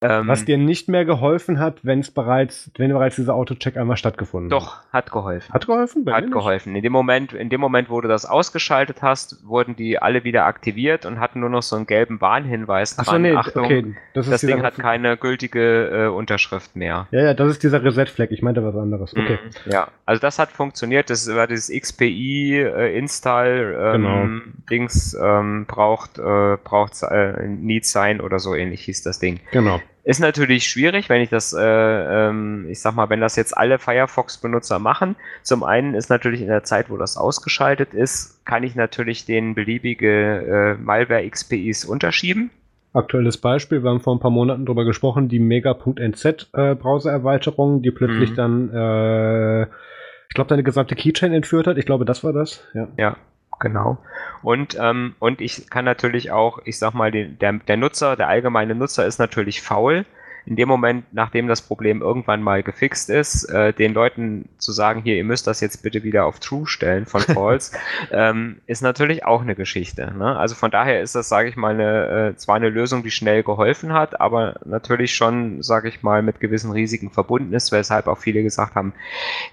Ähm, 0.04 0.28
Was 0.28 0.46
dir 0.46 0.58
nicht 0.58 0.90
mehr 0.90 1.06
geholfen 1.06 1.60
hat, 1.60 1.86
wenn 1.86 2.00
es 2.00 2.10
bereits, 2.10 2.72
wenn 2.78 2.92
bereits 2.92 3.18
dieser 3.18 3.36
Autocheck 3.36 3.78
einmal 3.78 3.98
stattgefunden 3.98 4.52
hat. 4.52 4.60
Doch, 4.60 4.78
hat 4.92 5.12
geholfen. 5.12 5.54
Hat 5.54 5.68
geholfen? 5.68 6.06
Bei 6.06 6.14
hat 6.14 6.32
geholfen. 6.32 6.76
In 6.76 6.82
dem 6.82 6.92
Moment, 6.92 7.34
in 7.34 7.50
dem 7.50 7.62
Moment, 7.62 7.92
wo 7.92 8.02
du 8.02 8.08
das 8.08 8.26
ausgeschaltet 8.26 9.04
hast, 9.04 9.46
wurden 9.46 9.76
die 9.76 10.00
alle 10.00 10.24
wieder 10.24 10.46
aktiviert 10.46 11.06
und 11.06 11.20
hatten 11.20 11.40
nur 11.40 11.50
noch 11.50 11.62
so 11.62 11.76
einen 11.76 11.86
gelben 11.86 12.20
Warnhinweis 12.20 12.98
Ach 12.98 13.06
so, 13.06 13.20
nee, 13.20 13.36
Achtung, 13.36 13.66
okay. 13.66 13.96
das, 14.16 14.28
das 14.28 14.42
Ding 14.42 14.64
hat 14.64 14.76
keine 14.76 15.18
gültige 15.18 15.90
äh, 15.90 16.08
Unterschrift 16.08 16.76
mehr. 16.76 17.08
Ja, 17.12 17.22
ja, 17.22 17.34
das 17.36 17.50
ist 17.52 17.62
dieser 17.62 17.84
Reset-Flag. 17.84 18.32
Ich 18.32 18.42
meinte 18.42 18.64
was 18.64 18.76
anderes. 18.76 19.16
Okay. 19.16 19.38
Mhm, 19.44 19.72
ja, 19.72 19.88
also 20.08 20.20
das 20.20 20.40
hat 20.40 20.50
funktioniert. 20.50 21.12
Das 21.12 21.32
war 21.32 21.46
dieses 21.46 21.70
XPI 21.70 22.58
äh, 22.58 22.98
Install 22.98 23.78
ähm, 23.80 24.02
genau. 24.02 24.28
Dings 24.72 25.14
ähm, 25.14 25.66
braucht 25.68 26.18
äh, 26.18 26.58
braucht 26.64 27.04
äh, 27.04 27.48
Need 27.48 27.86
Sign 27.86 28.20
oder 28.20 28.40
so 28.40 28.56
ähnlich 28.56 28.82
hieß 28.86 29.04
das 29.04 29.20
Ding. 29.20 29.40
Genau. 29.52 29.80
Ist 30.04 30.20
natürlich 30.20 30.68
schwierig, 30.68 31.10
wenn 31.10 31.22
ich 31.22 31.30
das, 31.30 31.54
äh, 31.54 31.62
ähm, 31.62 32.66
ich 32.70 32.82
sag 32.82 32.96
mal, 32.96 33.10
wenn 33.10 33.22
das 33.22 33.36
jetzt 33.36 33.56
alle 33.56 33.78
Firefox-Benutzer 33.78 34.80
machen. 34.80 35.16
Zum 35.44 35.64
einen 35.64 35.94
ist 35.94 36.10
natürlich 36.10 36.42
in 36.42 36.48
der 36.48 36.64
Zeit, 36.64 36.90
wo 36.90 36.98
das 36.98 37.18
ausgeschaltet 37.18 37.94
ist, 37.94 38.44
kann 38.46 38.64
ich 38.64 38.76
natürlich 38.76 39.26
den 39.26 39.54
beliebige 39.54 40.78
äh, 40.80 40.82
Malware-XPIs 40.82 41.86
unterschieben. 41.86 42.50
Aktuelles 42.94 43.38
Beispiel, 43.38 43.84
wir 43.84 43.92
haben 43.92 44.02
vor 44.02 44.16
ein 44.16 44.20
paar 44.20 44.32
Monaten 44.32 44.66
darüber 44.66 44.86
gesprochen, 44.86 45.30
die 45.30 45.40
Mega.nz 45.40 46.26
äh, 46.26 46.76
die 46.76 47.92
plötzlich 47.92 48.32
mhm. 48.32 48.36
dann, 48.36 48.70
äh, 48.74 49.62
ich 49.64 50.34
glaube, 50.34 50.50
deine 50.50 50.64
gesamte 50.64 50.96
Keychain 50.96 51.32
entführt 51.32 51.68
hat. 51.68 51.78
Ich 51.78 51.86
glaube, 51.86 52.06
das 52.06 52.24
war 52.24 52.34
das. 52.34 52.68
Ja, 52.74 52.88
ja 52.98 53.18
genau. 53.62 53.98
Und, 54.42 54.78
ähm, 54.80 55.16
und 55.20 55.40
ich 55.40 55.70
kann 55.70 55.86
natürlich 55.86 56.32
auch, 56.32 56.60
ich 56.66 56.78
sag 56.78 56.94
mal, 56.94 57.12
den, 57.12 57.40
der, 57.40 57.54
der 57.54 57.78
Nutzer, 57.78 58.18
der 58.18 58.28
allgemeine 58.28 58.76
Nutzer 58.76 59.06
ist 59.06 59.20
natürlich 59.20 59.62
faul 59.62 60.06
in 60.46 60.56
dem 60.56 60.68
Moment, 60.68 61.06
nachdem 61.12 61.48
das 61.48 61.62
Problem 61.62 62.02
irgendwann 62.02 62.42
mal 62.42 62.64
gefixt 62.64 63.10
ist, 63.10 63.46
äh, 63.46 63.74
den 63.74 63.94
Leuten 63.94 64.50
zu 64.58 64.72
sagen, 64.72 65.02
hier, 65.04 65.16
ihr 65.16 65.24
müsst 65.24 65.48
das 65.48 65.62
jetzt 65.62 65.84
bitte 65.84 66.04
wieder 66.04 66.26
auf 66.26 66.40
True 66.40 66.68
stellen 66.68 67.06
von 67.06 67.22
False, 67.22 67.78
ähm, 68.12 68.60
ist 68.66 68.82
natürlich 68.82 69.26
auch 69.26 69.42
eine 69.42 69.56
Geschichte. 69.56 70.14
Ne? 70.18 70.36
Also 70.38 70.56
von 70.56 70.72
daher 70.72 71.02
ist 71.02 71.16
das, 71.16 71.30
sage 71.30 71.50
ich 71.50 71.56
mal, 71.56 71.74
eine, 71.74 72.32
äh, 72.32 72.36
zwar 72.38 72.56
eine 72.56 72.70
Lösung, 72.70 73.04
die 73.04 73.12
schnell 73.12 73.44
geholfen 73.44 73.94
hat, 73.94 74.20
aber 74.20 74.56
natürlich 74.66 75.16
schon, 75.16 75.62
sage 75.62 75.90
ich 75.90 76.02
mal, 76.02 76.22
mit 76.22 76.40
gewissen 76.40 76.72
Risiken 76.72 77.12
verbunden 77.12 77.54
ist, 77.54 77.72
weshalb 77.72 78.08
auch 78.08 78.18
viele 78.18 78.42
gesagt 78.42 78.76
haben, 78.76 78.94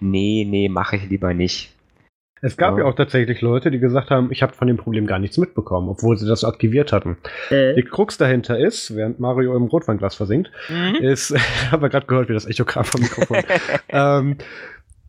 nee, 0.01 0.47
nee, 0.49 0.69
mache 0.69 0.97
ich 0.97 1.09
lieber 1.09 1.35
nicht. 1.35 1.75
Es 2.43 2.57
gab 2.57 2.75
ja. 2.75 2.81
ja. 2.81 2.85
auch 2.85 2.95
tatsächlich 2.95 3.41
Leute, 3.41 3.71
die 3.71 3.79
gesagt 3.79 4.11
haben, 4.11 4.31
ich 4.31 4.43
habe 4.43 4.53
von 4.53 4.69
dem 4.69 4.77
Problem 4.77 5.07
gar 5.07 5.19
nichts 5.19 5.39
mitbekommen, 5.39 5.89
obwohl 5.89 6.17
sie 6.17 6.27
das 6.27 6.45
aktiviert 6.45 6.93
hatten. 6.93 7.17
Äh. 7.51 7.75
Die 7.75 7.83
Krux 7.83 8.19
dahinter 8.19 8.59
ist, 8.59 8.95
während 8.95 9.21
Mario 9.21 9.57
im 9.57 9.65
Rotweinglas 9.65 10.15
versinkt, 10.15 10.51
mhm. 10.69 10.97
ist, 10.97 11.31
ich 11.35 11.73
habe 11.73 11.89
gerade 11.89 12.07
gehört, 12.07 12.29
wie 12.29 12.35
das 12.35 12.47
Echo 12.47 12.65
kam 12.65 12.85
vom 12.85 13.01
Mikrofon. 13.01 13.39
ähm, 13.89 14.37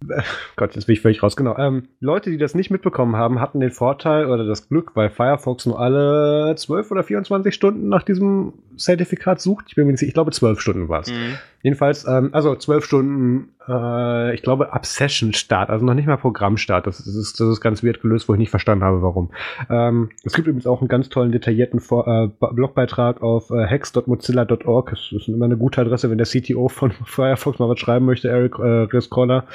Gott, 0.55 0.75
jetzt 0.75 0.85
bin 0.85 0.93
ich 0.93 1.01
völlig 1.01 1.21
raus. 1.21 1.35
Genau. 1.35 1.57
Ähm, 1.57 1.89
Leute, 1.99 2.29
die 2.29 2.37
das 2.37 2.55
nicht 2.55 2.71
mitbekommen 2.71 3.15
haben, 3.15 3.39
hatten 3.39 3.59
den 3.59 3.71
Vorteil 3.71 4.25
oder 4.27 4.45
das 4.45 4.69
Glück, 4.69 4.95
weil 4.95 5.09
Firefox 5.09 5.65
nur 5.65 5.79
alle 5.79 6.55
12 6.55 6.91
oder 6.91 7.03
24 7.03 7.53
Stunden 7.53 7.89
nach 7.89 8.03
diesem 8.03 8.53
Zertifikat 8.77 9.41
sucht. 9.41 9.65
Ich 9.67 9.75
bin 9.75 9.85
mir 9.85 9.91
nicht 9.91 9.99
sicher, 9.99 10.09
ich 10.09 10.13
glaube 10.13 10.31
12 10.31 10.59
Stunden 10.59 10.89
war 10.89 11.01
es. 11.01 11.11
Mhm. 11.11 11.37
Jedenfalls, 11.61 12.07
ähm, 12.07 12.29
also 12.31 12.55
12 12.55 12.85
Stunden, 12.85 13.55
äh, 13.67 14.33
ich 14.33 14.41
glaube 14.41 14.69
Obsession-Start, 14.71 15.69
also 15.69 15.85
noch 15.85 15.93
nicht 15.93 16.07
mal 16.07 16.17
Programmstart. 16.17 16.87
Das 16.87 16.99
ist, 17.01 17.39
das 17.39 17.47
ist 17.47 17.61
ganz 17.61 17.83
weird 17.83 18.01
gelöst, 18.01 18.29
wo 18.29 18.33
ich 18.33 18.39
nicht 18.39 18.49
verstanden 18.49 18.83
habe, 18.83 19.01
warum. 19.01 19.31
Ähm, 19.69 20.09
es 20.23 20.33
gibt 20.33 20.47
übrigens 20.47 20.67
auch 20.67 20.79
einen 20.79 20.87
ganz 20.87 21.09
tollen, 21.09 21.31
detaillierten 21.31 21.81
Vor 21.81 22.07
äh, 22.07 22.27
Blogbeitrag 22.53 23.21
auf 23.21 23.51
äh, 23.51 23.65
hex.mozilla.org. 23.65 24.89
Das 24.89 25.11
ist 25.11 25.27
immer 25.27 25.45
eine 25.45 25.57
gute 25.57 25.81
Adresse, 25.81 26.09
wenn 26.09 26.17
der 26.17 26.27
CTO 26.27 26.69
von 26.69 26.91
Firefox 27.05 27.59
mal 27.59 27.69
was 27.69 27.79
schreiben 27.79 28.05
möchte, 28.05 28.29
Eric 28.29 28.57
äh, 28.57 28.87
Riskola. 28.93 29.45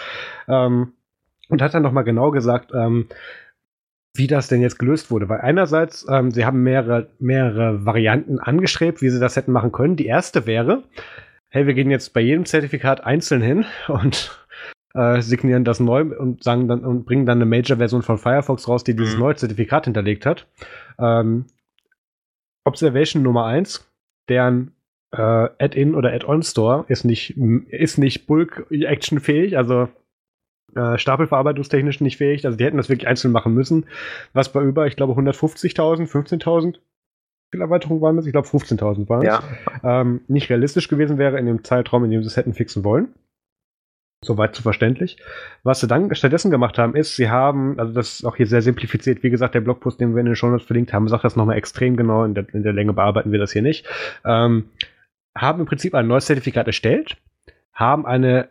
Ähm, 0.47 0.93
und 1.48 1.62
hat 1.62 1.74
dann 1.74 1.82
noch 1.82 1.93
mal 1.93 2.02
genau 2.02 2.31
gesagt, 2.31 2.72
ähm, 2.74 3.06
wie 4.14 4.26
das 4.26 4.48
denn 4.48 4.60
jetzt 4.60 4.78
gelöst 4.78 5.10
wurde. 5.10 5.28
Weil 5.28 5.40
einerseits, 5.40 6.06
ähm, 6.09 6.31
sie 6.31 6.44
haben 6.44 6.62
mehrere, 6.62 7.09
mehrere 7.18 7.85
Varianten 7.85 8.39
angestrebt, 8.39 9.02
wie 9.02 9.10
sie 9.10 9.20
das 9.20 9.36
hätten 9.36 9.52
machen 9.52 9.72
können. 9.72 9.97
Die 9.97 10.06
erste 10.06 10.47
wäre, 10.47 10.85
hey, 11.55 11.68
wir 11.68 11.74
gehen 11.74 11.90
jetzt 11.90 12.12
bei 12.12 12.20
jedem 12.20 12.44
Zertifikat 12.47 13.05
einzeln 13.05 13.40
hin 13.40 13.64
und 13.86 14.36
äh, 14.94 15.22
signieren 15.22 15.64
das 15.64 15.78
neu 15.78 16.02
und 16.02 16.43
sagen 16.43 16.66
dann 16.66 16.85
und 16.85 17.05
bringen 17.05 17.26
dann 17.26 17.39
eine 17.39 17.47
Major-Version 17.47 18.02
von 18.02 18.18
Firefox 18.18 18.66
raus, 18.66 18.82
die 18.82 18.97
dieses 18.97 19.14
mhm. 19.14 19.20
neue 19.20 19.36
Zertifikat 19.36 19.85
hinterlegt 19.85 20.26
hat. 20.26 20.48
Ähm, 20.98 21.44
Observation 22.64 23.22
Nummer 23.22 23.47
eins, 23.47 23.89
deren 24.28 24.72
äh, 25.12 25.20
Add-in 25.20 25.94
oder 25.94 26.12
Add-on-Store 26.12 26.86
ist 26.89 27.05
nicht, 27.05 27.36
ist 27.68 27.98
nicht 27.98 28.26
Bulk-Action-fähig, 28.26 29.56
also 29.56 29.89
äh, 30.74 30.98
stapelverarbeitungstechnisch 30.98 32.01
nicht 32.01 32.16
fähig. 32.16 32.47
Also 32.47 32.59
die 32.59 32.64
hätten 32.64 32.78
das 32.78 32.89
wirklich 32.89 33.06
einzeln 33.06 33.31
machen 33.31 33.55
müssen. 33.55 33.86
Was 34.32 34.52
bei 34.52 34.60
über, 34.60 34.89
ich 34.89 34.97
glaube, 34.97 35.12
150.000, 35.12 36.10
15.000 36.10 36.78
Erweiterungen 37.60 38.01
waren 38.01 38.18
es. 38.18 38.26
Ich 38.26 38.32
glaube, 38.32 38.48
15.000 38.48 39.09
waren 39.09 39.22
es. 39.22 39.26
Ja. 39.26 39.43
Ähm, 39.82 40.20
nicht 40.28 40.51
realistisch 40.51 40.89
gewesen 40.89 41.18
wäre 41.18 41.39
in 41.39 41.47
dem 41.47 41.64
Zeitraum, 41.64 42.05
in 42.05 42.10
dem 42.10 42.22
sie 42.22 42.28
es 42.28 42.36
hätten 42.36 42.55
fixen 42.55 42.85
wollen. 42.85 43.09
Soweit 44.24 44.55
zu 44.55 44.62
verständlich. 44.62 45.18
Was 45.62 45.81
sie 45.81 45.86
dann 45.86 46.14
stattdessen 46.14 46.51
gemacht 46.51 46.78
haben, 46.78 46.97
ist, 46.97 47.16
sie 47.16 47.28
haben, 47.28 47.78
also 47.78 47.93
das 47.93 48.14
ist 48.14 48.24
auch 48.24 48.36
hier 48.36 48.47
sehr 48.47 48.62
simplifiziert, 48.62 49.22
wie 49.22 49.31
gesagt, 49.31 49.55
der 49.55 49.60
Blogpost, 49.60 50.01
den 50.01 50.14
wir 50.14 50.20
in 50.20 50.26
den 50.26 50.36
Show 50.36 50.48
Notes 50.48 50.66
verlinkt 50.66 50.93
haben, 50.93 51.09
sagt 51.09 51.24
das 51.24 51.36
nochmal 51.36 51.59
extrem 51.59 51.97
genau, 51.97 52.24
in 52.24 52.35
der, 52.35 52.47
in 52.55 52.62
der 52.62 52.72
Länge 52.72 52.94
bearbeiten 52.94 53.32
wir 53.32 53.39
das 53.39 53.52
hier 53.52 53.62
nicht, 53.62 53.86
ähm, 54.24 54.70
haben 55.36 55.60
im 55.60 55.66
Prinzip 55.66 55.94
ein 55.94 56.06
neues 56.06 56.26
Zertifikat 56.26 56.66
erstellt, 56.66 57.18
haben 57.74 58.06
eine 58.06 58.48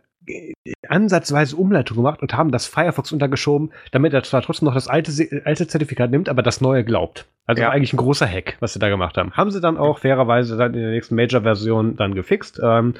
ansatzweise 0.87 1.55
Umleitung 1.55 1.97
gemacht 1.97 2.21
und 2.21 2.35
haben 2.35 2.51
das 2.51 2.65
Firefox 2.65 3.11
untergeschoben, 3.11 3.71
damit 3.91 4.13
er 4.13 4.23
zwar 4.23 4.41
trotzdem 4.41 4.67
noch 4.67 4.73
das 4.73 4.87
alte, 4.87 5.41
alte 5.45 5.67
Zertifikat 5.67 6.11
nimmt, 6.11 6.29
aber 6.29 6.41
das 6.41 6.61
neue 6.61 6.83
glaubt. 6.83 7.25
Also 7.45 7.61
ja. 7.61 7.69
eigentlich 7.69 7.93
ein 7.93 7.97
großer 7.97 8.27
Hack, 8.27 8.55
was 8.61 8.73
sie 8.73 8.79
da 8.79 8.89
gemacht 8.89 9.17
haben. 9.17 9.33
Haben 9.33 9.51
sie 9.51 9.59
dann 9.59 9.77
auch 9.77 9.99
fairerweise 9.99 10.55
dann 10.55 10.73
in 10.73 10.79
der 10.79 10.91
nächsten 10.91 11.15
Major-Version 11.15 11.97
dann 11.97 12.15
gefixt. 12.15 12.61
Ähm, 12.63 12.93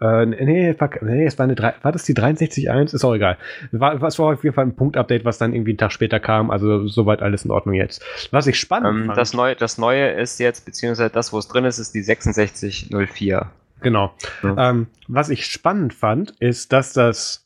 äh, 0.00 0.26
nee, 0.26 0.74
fuck, 0.74 1.00
nee, 1.02 1.24
es 1.24 1.38
war 1.38 1.44
eine 1.44 1.54
3, 1.54 1.74
war 1.82 1.92
das 1.92 2.02
die 2.02 2.14
63.1? 2.14 2.94
Ist 2.94 3.04
auch 3.04 3.14
egal. 3.14 3.38
War, 3.70 4.02
es 4.02 4.18
war 4.18 4.34
auf 4.34 4.42
jeden 4.42 4.54
Fall 4.54 4.66
ein 4.66 4.74
Punkt-Update, 4.74 5.24
was 5.24 5.38
dann 5.38 5.54
irgendwie 5.54 5.70
einen 5.72 5.78
Tag 5.78 5.92
später 5.92 6.18
kam. 6.18 6.50
Also 6.50 6.88
soweit 6.88 7.22
alles 7.22 7.44
in 7.44 7.52
Ordnung 7.52 7.76
jetzt. 7.76 8.04
Was 8.32 8.48
ich 8.48 8.58
spannend 8.58 9.02
ähm, 9.02 9.06
fand. 9.06 9.18
Das 9.18 9.32
neue, 9.32 9.54
das 9.54 9.78
neue 9.78 10.08
ist 10.08 10.40
jetzt, 10.40 10.64
beziehungsweise 10.64 11.10
das, 11.10 11.32
wo 11.32 11.38
es 11.38 11.46
drin 11.46 11.64
ist, 11.64 11.78
ist 11.78 11.94
die 11.94 12.02
6604. 12.02 13.46
Genau. 13.84 14.12
Ja. 14.42 14.70
Ähm, 14.70 14.88
was 15.06 15.28
ich 15.28 15.46
spannend 15.46 15.94
fand, 15.94 16.32
ist, 16.40 16.72
dass 16.72 16.92
das 16.92 17.44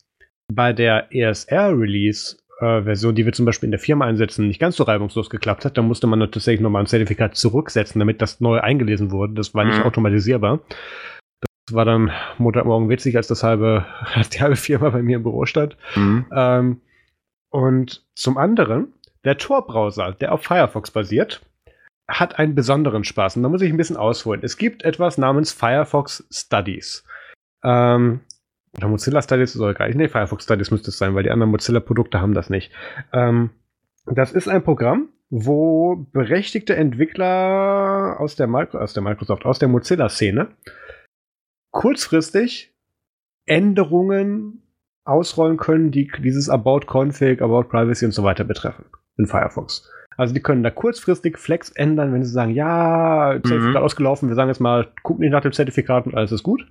bei 0.51 0.73
der 0.73 1.13
ESR-Release 1.13 2.37
äh, 2.59 2.81
Version, 2.81 3.15
die 3.15 3.25
wir 3.25 3.33
zum 3.33 3.45
Beispiel 3.45 3.67
in 3.67 3.71
der 3.71 3.79
Firma 3.79 4.05
einsetzen, 4.05 4.47
nicht 4.47 4.59
ganz 4.59 4.75
so 4.75 4.83
reibungslos 4.83 5.29
geklappt 5.29 5.65
hat. 5.65 5.77
Da 5.77 5.81
musste 5.81 6.07
man 6.07 6.19
tatsächlich 6.19 6.61
nochmal 6.61 6.83
ein 6.83 6.87
Zertifikat 6.87 7.35
zurücksetzen, 7.35 7.99
damit 7.99 8.21
das 8.21 8.41
neu 8.41 8.59
eingelesen 8.59 9.11
wurde. 9.11 9.33
Das 9.33 9.53
war 9.53 9.65
nicht 9.65 9.77
mhm. 9.77 9.83
automatisierbar. 9.83 10.59
Das 11.67 11.75
war 11.75 11.85
dann 11.85 12.11
Montagmorgen 12.37 12.89
witzig, 12.89 13.15
als 13.15 13.27
das 13.27 13.43
halbe, 13.43 13.85
als 14.13 14.29
die 14.29 14.41
halbe 14.41 14.55
Firma 14.55 14.89
bei 14.89 15.01
mir 15.01 15.17
im 15.17 15.23
Büro 15.23 15.45
stand. 15.45 15.77
Mhm. 15.95 16.25
Ähm, 16.35 16.81
und 17.51 18.05
zum 18.15 18.37
anderen, 18.37 18.93
der 19.23 19.37
Tor-Browser, 19.37 20.13
der 20.13 20.33
auf 20.33 20.43
Firefox 20.43 20.91
basiert, 20.91 21.41
hat 22.09 22.39
einen 22.39 22.55
besonderen 22.55 23.03
Spaß. 23.03 23.37
Und 23.37 23.43
da 23.43 23.49
muss 23.49 23.61
ich 23.61 23.71
ein 23.71 23.77
bisschen 23.77 23.97
ausholen. 23.97 24.41
Es 24.43 24.57
gibt 24.57 24.83
etwas 24.83 25.17
namens 25.17 25.51
Firefox 25.51 26.27
Studies. 26.31 27.05
Ähm, 27.63 28.21
oder 28.75 28.87
Mozilla 28.87 29.21
Studies 29.21 29.55
ist 29.55 29.75
gar 29.75 29.87
nicht. 29.87 29.95
Nee, 29.95 30.07
Firefox 30.07 30.43
Studies 30.43 30.71
müsste 30.71 30.89
es 30.89 30.97
sein, 30.97 31.15
weil 31.15 31.23
die 31.23 31.31
anderen 31.31 31.51
Mozilla-Produkte 31.51 32.19
haben 32.19 32.33
das 32.33 32.49
nicht. 32.49 32.71
Ähm, 33.13 33.51
das 34.05 34.31
ist 34.31 34.47
ein 34.47 34.63
Programm, 34.63 35.09
wo 35.29 36.07
berechtigte 36.11 36.75
Entwickler 36.75 38.17
aus 38.19 38.35
der, 38.35 38.49
aus 38.73 38.93
der 38.93 39.03
Microsoft, 39.03 39.45
aus 39.45 39.59
der 39.59 39.69
Mozilla-Szene 39.69 40.49
kurzfristig 41.71 42.73
Änderungen 43.45 44.63
ausrollen 45.03 45.57
können, 45.57 45.91
die 45.91 46.11
dieses 46.19 46.49
About 46.49 46.81
Config, 46.87 47.41
About 47.41 47.63
Privacy 47.63 48.05
und 48.05 48.11
so 48.11 48.23
weiter 48.23 48.43
betreffen 48.43 48.85
in 49.19 49.27
Firefox. 49.27 49.87
Also 50.19 50.33
die 50.33 50.41
können 50.41 50.63
da 50.63 50.69
kurzfristig 50.69 51.37
Flex 51.37 51.69
ändern, 51.69 52.11
wenn 52.11 52.25
sie 52.25 52.31
sagen, 52.31 52.51
ja, 52.51 53.39
Zertifikat 53.41 53.75
mhm. 53.75 53.85
ausgelaufen, 53.85 54.27
wir 54.27 54.35
sagen 54.35 54.49
jetzt 54.49 54.59
mal, 54.59 54.89
gucken 55.01 55.21
nicht 55.21 55.31
nach 55.31 55.39
dem 55.39 55.53
Zertifikat 55.53 56.07
und 56.07 56.13
alles 56.13 56.33
ist 56.33 56.43
gut. 56.43 56.67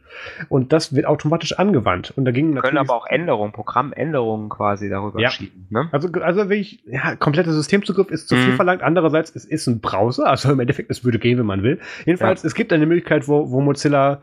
Und 0.50 0.74
das 0.74 0.94
wird 0.94 1.06
automatisch 1.06 1.58
angewandt. 1.58 2.12
Und 2.14 2.26
dagegen 2.26 2.54
können 2.56 2.76
aber 2.76 2.94
auch 2.94 3.06
Änderungen, 3.06 3.52
Programmänderungen 3.52 4.50
quasi 4.50 4.90
darüber 4.90 5.18
ja. 5.18 5.30
schieben. 5.30 5.66
Ne? 5.70 5.88
Also, 5.92 6.10
also 6.20 6.50
wirklich, 6.50 6.82
ja, 6.84 7.16
kompletter 7.16 7.52
Systemzugriff 7.52 8.10
ist 8.10 8.28
zu 8.28 8.34
mhm. 8.34 8.40
viel 8.40 8.52
verlangt. 8.52 8.82
Andererseits, 8.82 9.34
es 9.34 9.46
ist 9.46 9.66
ein 9.66 9.80
Browser, 9.80 10.26
also 10.26 10.52
im 10.52 10.60
Endeffekt, 10.60 10.90
es 10.90 11.02
würde 11.06 11.18
gehen, 11.18 11.38
wenn 11.38 11.46
man 11.46 11.62
will. 11.62 11.80
Jedenfalls, 12.04 12.42
ja. 12.42 12.48
es 12.48 12.54
gibt 12.54 12.70
eine 12.70 12.84
Möglichkeit, 12.84 13.28
wo, 13.28 13.50
wo 13.50 13.62
Mozilla 13.62 14.20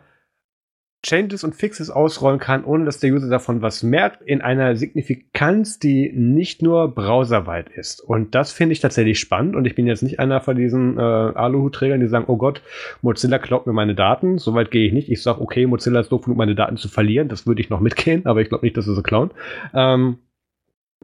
Changes 1.06 1.44
und 1.44 1.56
Fixes 1.56 1.91
ausrollen 1.91 2.40
kann, 2.40 2.65
ohne 2.65 2.86
dass 2.86 2.99
der 2.99 3.14
User 3.14 3.30
davon 3.30 3.61
was 3.61 3.84
merkt, 3.84 4.23
in 4.23 4.41
einer 4.41 4.76
Signifikanz, 4.76 5.77
die 5.77 6.11
nicht 6.11 6.64
nur 6.64 6.94
browserweit 6.94 7.69
ist. 7.69 8.02
Und 8.02 8.34
das 8.34 8.52
finde 8.52 8.73
ich 8.73 8.80
tatsächlich 8.80 9.19
spannend. 9.19 9.56
Und 9.56 9.65
ich 9.65 9.76
bin 9.76 9.86
jetzt 9.86 10.02
nicht 10.02 10.19
einer 10.19 10.41
von 10.41 10.57
diesen 10.57 10.98
äh, 10.98 11.02
Aluhutträgern, 11.02 11.99
die 11.99 12.07
sagen, 12.07 12.26
oh 12.27 12.38
Gott, 12.38 12.61
Mozilla 13.03 13.38
klaut 13.38 13.68
mir 13.68 13.73
meine 13.73 13.94
Daten. 13.94 14.40
Soweit 14.40 14.72
gehe 14.72 14.88
ich 14.88 14.94
nicht. 14.94 15.10
Ich 15.11 15.22
sage, 15.22 15.41
okay, 15.41 15.68
Mozilla 15.68 15.99
ist 15.99 16.11
doof 16.11 16.23
genug, 16.23 16.38
meine 16.38 16.56
Daten 16.56 16.77
zu 16.77 16.90
verlieren. 16.90 17.30
Das 17.30 17.45
würde 17.45 17.61
ich 17.61 17.69
noch 17.69 17.82
mitgehen, 17.82 18.26
aber 18.26 18.41
ich 18.41 18.49
glaube 18.49 18.65
nicht, 18.65 18.76
dass 18.76 18.86
sie 18.86 18.95
so 18.95 19.03
klauen. 19.03 19.30
Ähm, 19.76 20.18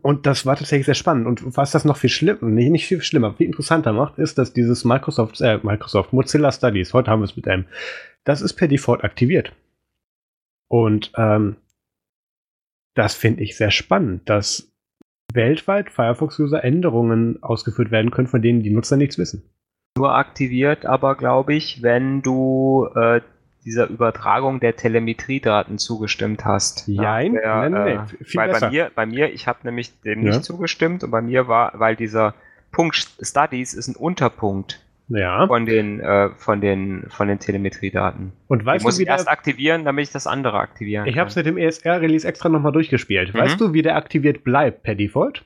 und 0.02 0.26
das 0.26 0.48
war 0.48 0.56
tatsächlich 0.56 0.88
sehr 0.88 0.96
spannend. 0.96 1.28
Und 1.28 1.56
was 1.56 1.72
das 1.72 1.86
noch 1.86 1.98
viel 1.98 2.10
schlimmer, 2.10 2.40
nicht, 2.42 2.72
nicht 2.72 2.88
viel 2.88 3.02
schlimmer, 3.02 3.34
viel 3.34 3.46
interessanter 3.46 3.94
macht, 3.94 4.18
ist, 4.18 4.40
dass 4.40 4.52
dieses 4.52 4.84
Microsoft, 4.84 5.40
äh, 5.42 5.60
Microsoft 5.62 6.12
Mozilla 6.12 6.52
Studies, 6.52 6.94
heute 6.94 7.12
haben 7.12 7.20
wir 7.22 7.26
es 7.26 7.36
mit 7.36 7.48
einem, 7.48 7.66
das 8.24 8.42
ist 8.42 8.54
per 8.54 8.68
Default 8.68 9.04
aktiviert. 9.04 9.54
Und 10.72 11.12
ähm, 11.18 11.58
das 12.96 13.14
finde 13.14 13.44
ich 13.44 13.58
sehr 13.58 13.72
spannend, 13.72 14.30
dass 14.30 14.72
weltweit 15.34 15.90
Firefox-User 15.92 16.64
Änderungen 16.64 17.44
ausgeführt 17.44 17.92
werden 17.92 18.10
können, 18.10 18.30
von 18.30 18.42
denen 18.42 18.64
die 18.64 18.70
Nutzer 18.70 18.96
nichts 18.96 19.18
wissen. 19.18 19.44
Nur 19.98 20.16
aktiviert 20.16 20.86
aber, 20.86 21.16
glaube 21.16 21.54
ich, 21.54 21.84
wenn 21.84 22.22
du 22.22 22.88
äh, 22.96 23.20
dieser 23.66 23.90
Übertragung 23.90 24.62
der 24.62 24.78
Telemetriedaten 24.78 25.78
zugestimmt 25.78 26.46
hast. 26.46 26.88
Nein, 26.88 27.34
der, 27.34 27.56
nein, 27.56 27.72
nein, 27.74 28.08
äh, 28.22 28.24
viel 28.24 28.40
weil 28.40 28.50
besser. 28.52 28.68
bei 28.68 28.72
mir, 28.72 28.92
bei 28.96 29.06
mir, 29.06 29.34
ich 29.34 29.48
habe 29.48 29.60
nämlich 29.64 30.00
dem 30.04 30.24
ja. 30.24 30.30
nicht 30.30 30.46
zugestimmt 30.46 31.04
und 31.04 31.12
bei 31.12 31.22
mir 31.22 31.50
war, 31.50 31.74
weil 31.82 31.98
dieser 31.98 32.34
Punkt 32.72 32.96
Studies 32.96 33.74
ist 33.74 33.90
ein 33.90 33.98
Unterpunkt 33.98 34.82
ja. 35.14 35.48
von 35.48 35.66
den, 35.66 36.00
äh, 36.00 36.30
von 36.38 36.62
den, 36.62 37.06
von 37.10 37.28
den 37.28 37.40
Telemetriedaten. 37.40 38.34
Und 38.48 38.66
weißt 38.66 38.84
muss 38.84 38.96
du, 38.96 39.00
wie 39.00 39.04
ich 39.04 39.10
erst 39.10 39.28
aktivieren, 39.28 39.86
damit 39.86 40.08
ich 40.08 40.12
das 40.12 40.28
andere 40.28 40.58
aktivieren 40.60 41.06
ich 41.06 41.14
kann. 41.14 41.22
habe 41.22 41.30
es 41.30 41.36
mit 41.36 41.46
dem 41.46 41.58
ESR-Release 41.58 42.28
extra 42.28 42.50
nochmal 42.50 42.72
durchgespielt. 42.72 43.34
Mhm. 43.34 43.40
Weißt 43.40 43.60
du, 43.62 43.74
wie 43.74 43.82
der 43.82 43.96
aktiviert 43.96 44.44
bleibt 44.44 44.84
per 44.84 44.96
Default? 44.96 45.44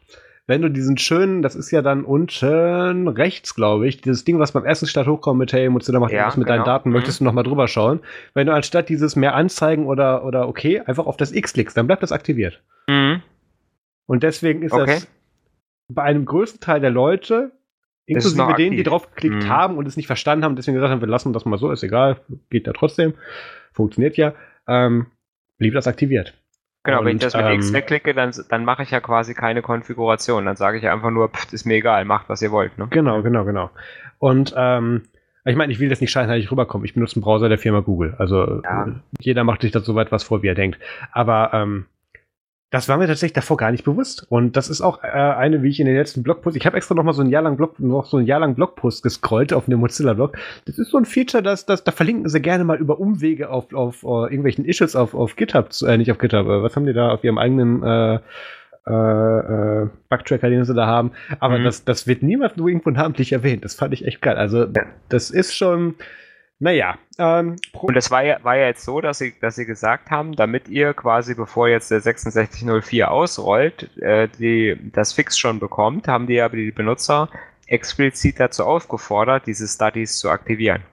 Wenn 0.48 0.62
du 0.62 0.70
diesen 0.70 0.96
schönen, 1.00 1.42
das 1.42 1.56
ist 1.56 1.72
ja 1.72 1.82
dann 1.82 2.04
unten 2.06 3.08
rechts, 3.08 3.56
glaube 3.56 3.88
ich, 3.88 4.02
dieses 4.02 4.26
Ding, 4.26 4.38
was 4.38 4.52
beim 4.52 4.64
ersten 4.64 4.86
Start 4.86 5.08
hochkommt 5.08 5.40
mit 5.40 5.52
Hey, 5.52 5.68
Mozilla 5.70 6.00
macht 6.00 6.12
Ja, 6.14 6.28
was 6.28 6.38
mit 6.38 6.48
deinen 6.48 6.58
genau. 6.60 6.66
Daten, 6.66 6.90
Mhm. 6.90 6.94
möchtest 6.94 7.20
du 7.20 7.24
nochmal 7.24 7.44
drüber 7.44 7.68
schauen. 7.68 8.02
Wenn 8.36 8.46
du 8.46 8.54
anstatt 8.54 8.88
dieses 8.90 9.16
mehr 9.16 9.34
anzeigen 9.34 9.88
oder, 9.88 10.24
oder 10.24 10.48
okay, 10.48 10.82
einfach 10.82 11.08
auf 11.08 11.18
das 11.18 11.32
X 11.32 11.54
klickst, 11.54 11.76
dann 11.76 11.88
bleibt 11.88 12.04
das 12.04 12.12
aktiviert. 12.12 12.62
Mhm. 12.88 13.24
Und 14.06 14.22
deswegen 14.22 14.62
ist 14.62 14.72
Okay. 14.72 14.86
das 14.86 15.08
bei 15.88 16.04
einem 16.04 16.26
größten 16.26 16.60
Teil 16.62 16.80
der 16.80 16.92
Leute, 16.92 17.52
inklusive 18.06 18.54
denen, 18.56 18.72
die 18.72 18.80
aktiv. 18.80 18.84
drauf 18.84 19.12
geklickt 19.12 19.44
Mhm. 19.46 19.50
haben 19.50 19.78
und 19.78 19.88
es 19.88 19.98
nicht 19.98 20.08
verstanden 20.08 20.46
haben, 20.46 20.56
deswegen 20.56 20.76
gesagt 20.76 20.92
haben, 20.92 21.02
wir 21.02 21.08
lassen 21.08 21.34
das 21.34 21.46
mal 21.46 21.58
so, 21.58 21.72
ist 21.72 21.84
egal, 21.84 22.18
geht 22.50 22.68
ja 22.68 22.74
trotzdem, 22.74 23.14
funktioniert 23.74 24.18
ja, 24.18 24.34
ähm, 24.68 25.08
blieb 25.58 25.74
das 25.74 25.88
aktiviert. 25.88 26.34
Genau, 26.84 27.00
wenn 27.00 27.18
ich 27.18 27.24
Und, 27.24 27.34
das 27.34 27.36
mit 27.36 27.52
X 27.56 27.70
ähm, 27.70 27.74
wegklicke, 27.74 28.14
dann, 28.14 28.32
dann 28.50 28.64
mache 28.64 28.84
ich 28.84 28.92
ja 28.92 29.00
quasi 29.00 29.34
keine 29.34 29.64
Konfiguration. 29.64 30.46
Dann 30.46 30.56
sage 30.56 30.78
ich 30.78 30.88
einfach 30.88 31.10
nur, 31.10 31.30
pff, 31.30 31.52
ist 31.52 31.66
mir 31.66 31.76
egal, 31.78 32.06
macht 32.06 32.30
was 32.30 32.44
ihr 32.44 32.52
wollt. 32.52 32.78
Ne? 32.78 32.88
Genau, 32.92 33.24
genau, 33.24 33.44
genau. 33.44 33.72
Und 34.20 34.54
ähm, 34.56 35.02
ich 35.46 35.56
meine, 35.56 35.74
ich 35.74 35.80
will 35.80 35.90
jetzt 35.90 36.02
nicht 36.02 36.12
scheinheilig 36.12 36.52
rüberkommen. 36.52 36.86
Ich 36.86 36.94
benutze 36.94 37.16
einen 37.16 37.24
Browser 37.24 37.50
der 37.50 37.58
Firma 37.58 37.80
Google. 37.80 38.14
Also 38.20 38.62
Ja. 38.64 38.88
jeder 39.20 39.44
macht 39.44 39.62
sich 39.62 39.72
da 39.72 39.80
so 39.80 39.96
weit 39.96 40.12
was 40.12 40.24
vor, 40.24 40.44
wie 40.44 40.48
er 40.48 40.54
denkt. 40.56 40.78
Aber 41.12 41.52
ähm, 41.54 41.86
das 42.76 42.90
war 42.90 42.98
mir 42.98 43.08
tatsächlich 43.08 43.32
davor 43.32 43.56
gar 43.56 43.72
nicht 43.72 43.86
bewusst. 43.86 44.26
Und 44.28 44.58
das 44.58 44.70
ist 44.70 44.82
auch 44.82 45.02
äh, 45.02 45.08
eine, 45.08 45.64
wie 45.64 45.70
ich 45.70 45.80
in 45.80 45.86
den 45.86 45.96
letzten 45.96 46.24
Blogpost, 46.24 46.58
ich 46.58 46.66
habe 46.66 46.76
extra 46.76 46.94
noch 46.94 47.04
mal 47.04 47.14
so 47.14 47.22
ein 47.22 47.30
Jahr 47.30 47.42
lang 47.42 47.56
Blog, 47.56 47.80
noch 47.80 48.06
so 48.06 48.18
ein 48.18 48.26
Jahr 48.26 48.42
lang 48.42 48.54
Blogpost 48.54 49.02
gescrollt 49.02 49.54
auf 49.54 49.66
dem 49.66 49.80
Mozilla-Blog. 49.80 50.38
Das 50.66 50.78
ist 50.78 50.90
so 50.92 50.98
ein 50.98 51.06
Feature, 51.06 51.42
das, 51.42 51.66
das, 51.66 51.86
da 51.86 51.94
verlinken 51.94 52.28
sie 52.28 52.42
gerne 52.42 52.66
mal 52.66 52.78
über 52.78 53.00
Umwege 53.00 53.50
auf, 53.50 53.74
auf 53.74 54.04
uh, 54.04 54.26
irgendwelchen 54.26 54.66
Issues 54.66 54.94
auf, 54.98 55.14
auf 55.14 55.38
GitHub, 55.38 55.70
äh, 55.88 55.98
nicht 55.98 56.12
auf 56.12 56.18
GitHub, 56.18 56.46
äh, 56.48 56.64
was 56.64 56.76
haben 56.76 56.86
die 56.86 56.92
da 56.92 57.12
auf 57.12 57.24
ihrem 57.24 57.38
eigenen 57.38 57.82
äh, 57.82 58.20
äh, 58.88 58.92
äh, 58.92 59.88
Bugtracker, 60.10 60.50
den 60.50 60.66
sie 60.66 60.74
da 60.74 60.86
haben. 60.86 61.14
Aber 61.40 61.58
Mhm. 61.60 61.64
das, 61.64 61.86
das 61.86 62.08
wird 62.08 62.24
niemals 62.24 62.58
nur 62.58 62.68
irgendwo 62.68 62.90
namentlich 62.90 63.32
erwähnt. 63.32 63.64
Das 63.64 63.76
fand 63.76 63.94
ich 63.94 64.06
echt 64.06 64.22
geil. 64.22 64.36
Also, 64.36 64.66
das 65.08 65.32
ist 65.32 65.56
schon, 65.56 65.96
naja, 66.60 66.98
ähm, 67.18 67.58
Und 67.74 67.96
das 67.96 68.12
war 68.12 68.24
ja, 68.24 68.42
war 68.44 68.56
ja 68.56 68.68
jetzt 68.68 68.86
so, 68.86 69.02
dass 69.02 69.18
sie, 69.18 69.38
dass 69.40 69.56
sie 69.56 69.66
gesagt 69.66 70.10
haben, 70.10 70.34
damit 70.36 70.70
ihr 70.70 70.94
quasi, 70.94 71.36
bevor 71.36 71.68
jetzt 71.68 71.92
der 71.92 72.00
6604 72.00 73.12
ausrollt, 73.12 73.96
äh, 73.98 74.30
die, 74.30 74.78
das 74.94 75.12
Fix 75.14 75.38
schon 75.38 75.60
bekommt, 75.60 76.08
haben 76.08 76.28
die 76.28 76.40
aber 76.42 76.56
die 76.56 76.72
Benutzer 76.72 77.30
explizit 77.68 78.40
dazu 78.40 78.64
aufgefordert, 78.64 79.48
diese 79.48 79.68
Studies 79.68 80.18
zu 80.20 80.30
aktivieren. 80.30 80.84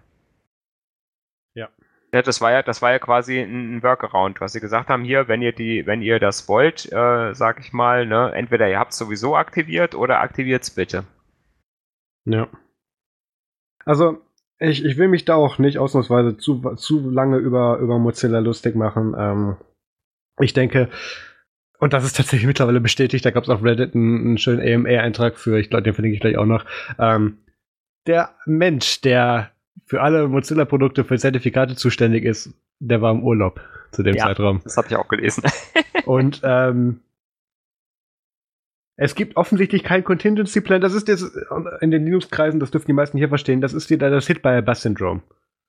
Ja. 1.54 1.68
Ja, 2.12 2.22
das 2.22 2.40
war 2.40 2.50
ja, 2.52 2.62
das 2.62 2.82
war 2.82 2.90
ja 2.92 2.98
quasi 2.98 3.38
ein, 3.40 3.76
ein 3.76 3.82
Workaround, 3.84 4.40
was 4.40 4.52
sie 4.52 4.60
gesagt 4.60 4.88
haben, 4.88 5.04
hier, 5.04 5.28
wenn 5.28 5.42
ihr 5.42 5.52
die, 5.52 5.86
wenn 5.86 6.02
ihr 6.02 6.18
das 6.18 6.48
wollt, 6.48 6.90
äh, 6.92 7.34
sag 7.34 7.60
ich 7.60 7.72
mal, 7.72 8.06
ne, 8.06 8.32
entweder 8.34 8.68
ihr 8.68 8.78
habt 8.80 8.92
es 8.92 8.98
sowieso 8.98 9.36
aktiviert 9.36 9.94
oder 9.94 10.20
aktiviert's 10.20 10.70
bitte. 10.70 11.04
Ja. 12.24 12.48
Also, 13.84 14.20
ich, 14.62 14.84
ich 14.84 14.96
will 14.96 15.08
mich 15.08 15.24
da 15.24 15.34
auch 15.34 15.58
nicht 15.58 15.78
ausnahmsweise 15.78 16.36
zu, 16.36 16.60
zu 16.76 17.10
lange 17.10 17.38
über, 17.38 17.78
über 17.78 17.98
Mozilla 17.98 18.38
lustig 18.38 18.74
machen. 18.74 19.14
Ähm, 19.18 19.56
ich 20.38 20.52
denke, 20.52 20.88
und 21.78 21.92
das 21.92 22.04
ist 22.04 22.16
tatsächlich 22.16 22.46
mittlerweile 22.46 22.80
bestätigt, 22.80 23.24
da 23.24 23.30
gab 23.30 23.42
es 23.42 23.50
auf 23.50 23.62
Reddit 23.62 23.94
einen, 23.94 24.20
einen 24.20 24.38
schönen 24.38 24.60
AMA-Eintrag 24.60 25.36
für, 25.36 25.58
ich 25.58 25.68
glaube, 25.68 25.82
den 25.82 25.94
verlinke 25.94 26.14
ich 26.14 26.20
gleich 26.20 26.36
auch 26.38 26.46
noch. 26.46 26.64
Ähm, 26.98 27.38
der 28.06 28.30
Mensch, 28.46 29.00
der 29.00 29.50
für 29.84 30.00
alle 30.00 30.28
Mozilla-Produkte 30.28 31.04
für 31.04 31.18
Zertifikate 31.18 31.74
zuständig 31.76 32.24
ist, 32.24 32.54
der 32.78 33.02
war 33.02 33.12
im 33.12 33.22
Urlaub 33.22 33.60
zu 33.90 34.02
dem 34.02 34.14
Ja. 34.14 34.24
Zeitraum. 34.24 34.60
Das 34.64 34.76
habe 34.76 34.88
ich 34.88 34.96
auch 34.96 35.08
gelesen. 35.08 35.42
Und 36.04 36.40
ähm, 36.44 37.00
es 38.96 39.14
gibt 39.14 39.36
offensichtlich 39.36 39.82
kein 39.82 40.04
Contingency 40.04 40.60
Plan. 40.60 40.80
Das 40.80 40.94
ist 40.94 41.08
jetzt 41.08 41.36
in 41.80 41.90
den 41.90 42.04
Linux-Kreisen, 42.04 42.60
das 42.60 42.70
dürfen 42.70 42.86
die 42.86 42.92
meisten 42.92 43.18
hier 43.18 43.28
verstehen, 43.28 43.60
das 43.60 43.74
ist 43.74 43.90
wieder 43.90 44.10
das 44.10 44.26
Hit-by-Bus-Syndrom. 44.26 45.22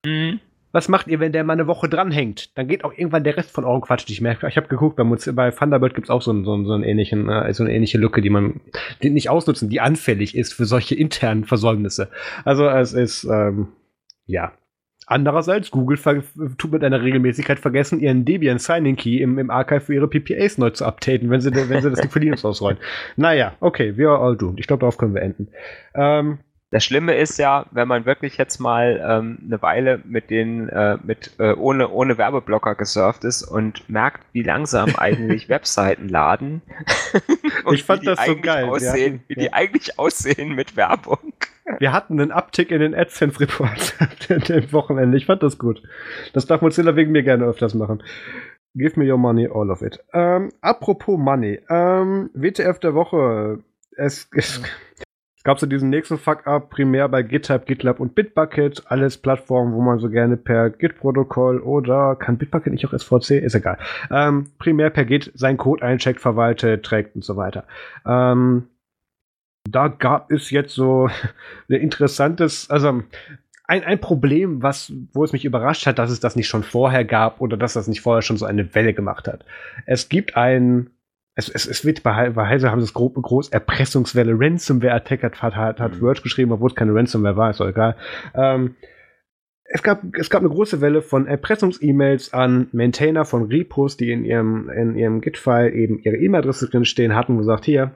Mhm. 0.06 0.40
Was 0.76 0.90
macht 0.90 1.08
ihr, 1.08 1.20
wenn 1.20 1.32
der 1.32 1.44
mal 1.44 1.54
eine 1.54 1.68
Woche 1.68 1.88
dranhängt? 1.88 2.58
Dann 2.58 2.68
geht 2.68 2.84
auch 2.84 2.94
irgendwann 2.94 3.24
der 3.24 3.38
Rest 3.38 3.52
von 3.52 3.64
eurem 3.64 3.82
Quatsch 3.82 4.10
nicht 4.10 4.22
mehr. 4.22 4.42
Ich 4.48 4.58
habe 4.58 4.68
geguckt, 4.68 4.96
bei, 4.96 5.04
Mozi- 5.04 5.32
bei 5.32 5.52
Thunderbird 5.52 5.94
gibt 5.94 6.08
es 6.08 6.10
auch 6.10 6.24
so, 6.24 6.32
einen, 6.32 6.46
so, 6.46 6.54
einen, 6.54 6.66
so, 6.66 6.74
einen 6.74 6.84
ähnlichen, 6.84 7.30
äh, 7.30 7.54
so 7.54 7.64
eine 7.64 7.72
ähnliche 7.72 8.00
Lücke, 8.00 8.24
die 8.24 8.32
man 8.32 8.60
die 9.04 9.12
nicht 9.12 9.30
ausnutzen, 9.30 9.70
die 9.70 9.82
anfällig 9.82 10.36
ist 10.36 10.52
für 10.52 10.66
solche 10.66 10.96
internen 10.96 11.44
Versäumnisse. 11.44 12.10
Also 12.44 12.68
es 12.68 12.94
ist, 12.94 13.24
ähm, 13.26 13.68
ja. 14.26 14.54
Andererseits, 15.06 15.72
Google 15.72 15.98
tut 16.58 16.72
mit 16.72 16.84
einer 16.84 17.02
Regelmäßigkeit 17.02 17.60
vergessen, 17.60 18.00
ihren 18.00 18.26
Debian 18.26 18.60
Signing 18.60 18.96
Key 18.96 19.22
im, 19.22 19.38
im 19.38 19.50
Archive 19.50 19.82
für 19.82 19.94
ihre 19.94 20.08
PPAs 20.08 20.58
neu 20.58 20.70
zu 20.70 20.86
updaten, 20.86 21.30
wenn 21.30 21.42
sie, 21.42 21.54
wenn 21.54 21.82
sie 21.82 21.90
das 21.90 22.02
nicht 22.02 22.14
für 22.14 22.20
Linux 22.20 22.46
ausrollen. 22.46 22.78
Naja, 23.16 23.54
okay, 23.60 23.98
we 23.98 24.08
are 24.08 24.20
all 24.20 24.38
doomed. 24.38 24.60
Ich 24.60 24.68
glaube, 24.68 24.82
darauf 24.82 24.98
können 24.98 25.14
wir 25.14 25.22
enden. 25.22 25.50
Ähm, 25.94 26.40
Das 26.74 26.84
Schlimme 26.84 27.14
ist 27.16 27.38
ja, 27.38 27.68
wenn 27.70 27.88
man 27.88 28.06
wirklich 28.06 28.38
jetzt 28.38 28.60
mal 28.60 29.00
ähm, 29.08 29.38
eine 29.46 29.62
Weile 29.62 30.02
mit 30.06 30.32
den 30.32 30.70
äh, 30.70 30.98
mit 31.04 31.36
äh, 31.38 31.54
ohne 31.54 31.90
ohne 31.90 32.18
Werbeblocker 32.18 32.74
gesurft 32.74 33.24
ist 33.26 33.44
und 33.44 33.88
merkt, 33.90 34.26
wie 34.32 34.42
langsam 34.42 34.90
eigentlich 34.98 35.50
Webseiten 35.50 36.10
laden. 36.10 36.64
und 37.66 37.76
Ich 37.76 37.84
fand 37.84 38.02
wie 38.02 38.06
die 38.08 38.16
das 38.16 38.26
so 38.26 38.36
geil. 38.38 38.66
Wir 38.66 38.72
Aussehen, 38.72 39.14
hatten- 39.14 39.24
wie 39.28 39.34
ja. 39.36 39.42
die 39.42 39.54
eigentlich 39.54 40.00
aussehen 40.00 40.56
mit 40.56 40.76
Werbung. 40.76 41.34
Wir 41.78 41.94
hatten 41.94 42.20
einen 42.20 42.32
Uptick 42.32 42.72
in 42.72 42.80
den 42.80 42.96
AdSense-Reports 42.96 43.94
dem 44.50 44.72
Wochenende. 44.74 45.16
Ich 45.16 45.28
fand 45.28 45.44
das 45.44 45.60
gut. 45.60 45.82
Das 46.34 46.48
darf 46.48 46.62
Mozilla 46.62 46.96
wegen 46.96 47.12
mir 47.12 47.22
gerne 47.24 47.46
öfters 47.46 47.76
machen. 47.76 48.02
Give 48.74 49.00
me 49.00 49.10
your 49.10 49.20
money, 49.20 49.48
all 49.48 49.70
of 49.70 49.84
it. 49.84 50.04
Ähm, 50.12 50.52
apropos 50.62 51.20
Money. 51.20 51.62
Ähm, 51.70 52.32
WTF 52.34 52.80
der 52.80 52.96
Woche. 52.96 53.60
Es, 53.96 54.28
es, 54.36 54.62
es 55.44 55.46
gab 55.46 55.60
so 55.60 55.66
diesen 55.66 55.90
nächsten 55.90 56.18
Fuck-up, 56.18 56.70
primär 56.70 57.10
bei 57.10 57.22
GitHub, 57.22 57.66
GitLab 57.66 58.00
und 58.00 58.16
Bitbucket. 58.16 58.82
Alles 58.86 59.18
Plattformen, 59.18 59.74
wo 59.74 59.82
man 59.82 60.00
so 60.00 60.10
gerne 60.10 60.38
per 60.38 60.70
Git-Protokoll 60.70 61.60
oder 61.60 62.16
kann 62.16 62.38
Bitbucket 62.38 62.72
nicht 62.72 62.88
auch 62.88 62.98
SVC? 62.98 63.44
Ist 63.44 63.54
egal. 63.54 63.78
Ähm, 64.10 64.52
primär 64.58 64.90
per 64.90 65.04
Git 65.04 65.34
seinen 65.36 65.58
Code 65.58 65.84
eincheckt, 65.84 66.22
verwaltet, 66.22 66.86
trägt 66.86 67.18
und 67.18 67.26
so 67.26 67.36
weiter. 67.36 67.66
Ähm, 68.06 68.70
da 69.70 69.90
gab 69.90 70.32
es 70.32 70.50
jetzt 70.50 70.74
so 70.76 71.10
ein 71.70 71.76
interessantes, 71.76 72.70
also 72.70 73.02
ein, 73.68 73.84
ein 73.84 74.00
Problem, 74.00 74.64
was, 74.64 74.94
wo 75.12 75.26
es 75.26 75.34
mich 75.34 75.44
überrascht 75.44 75.86
hat, 75.88 76.00
dass 76.00 76.10
es 76.10 76.22
das 76.22 76.38
nicht 76.38 76.48
schon 76.48 76.64
vorher 76.64 77.04
gab 77.04 77.42
oder 77.42 77.58
dass 77.58 77.74
das 77.74 77.90
nicht 77.90 78.00
vorher 78.00 78.22
schon 78.22 78.38
so 78.38 78.46
eine 78.46 78.74
Welle 78.76 78.94
gemacht 78.94 79.28
hat. 79.28 79.44
Es 79.86 80.08
gibt 80.08 80.38
ein, 80.38 80.92
es, 81.36 81.50
es, 81.50 81.66
es 81.66 81.84
wird 81.86 82.04
bei, 82.04 82.30
bei 82.30 82.48
Heise 82.48 82.70
haben 82.70 82.80
sie 82.82 82.86
es 82.86 82.94
grob, 82.94 83.16
groß 83.16 83.50
Erpressungswelle, 83.50 84.34
Ransomware-Attack 84.38 85.24
hat, 85.24 85.42
hat, 85.42 85.56
hat, 85.56 85.80
hat 85.80 85.96
Mhm. 85.96 86.02
Word 86.02 86.24
geschrieben, 86.24 86.52
obwohl 86.52 86.70
es 86.70 86.76
keine 86.76 86.94
Ransomware 86.94 87.36
war, 87.38 87.50
ist 87.50 87.60
doch 87.60 87.68
egal. 87.68 87.96
Ähm, 88.36 88.76
es 89.66 89.82
gab, 89.82 90.04
es 90.16 90.30
gab 90.30 90.42
eine 90.42 90.50
große 90.50 90.82
Welle 90.82 91.02
von 91.02 91.26
Erpressungs-E-Mails 91.26 92.34
an 92.34 92.68
Maintainer 92.74 93.26
von 93.26 93.44
Repos, 93.44 93.98
die 93.98 94.12
in 94.12 94.24
ihrem, 94.24 94.70
in 94.70 94.96
ihrem 94.96 95.22
Git-File 95.22 95.74
eben 95.74 95.98
ihre 96.00 96.18
E-Mail-Adresse 96.18 96.70
drin 96.70 96.86
stehen 96.86 97.16
hatten, 97.16 97.34
wo 97.34 97.40
gesagt, 97.40 97.66
hier, 97.66 97.96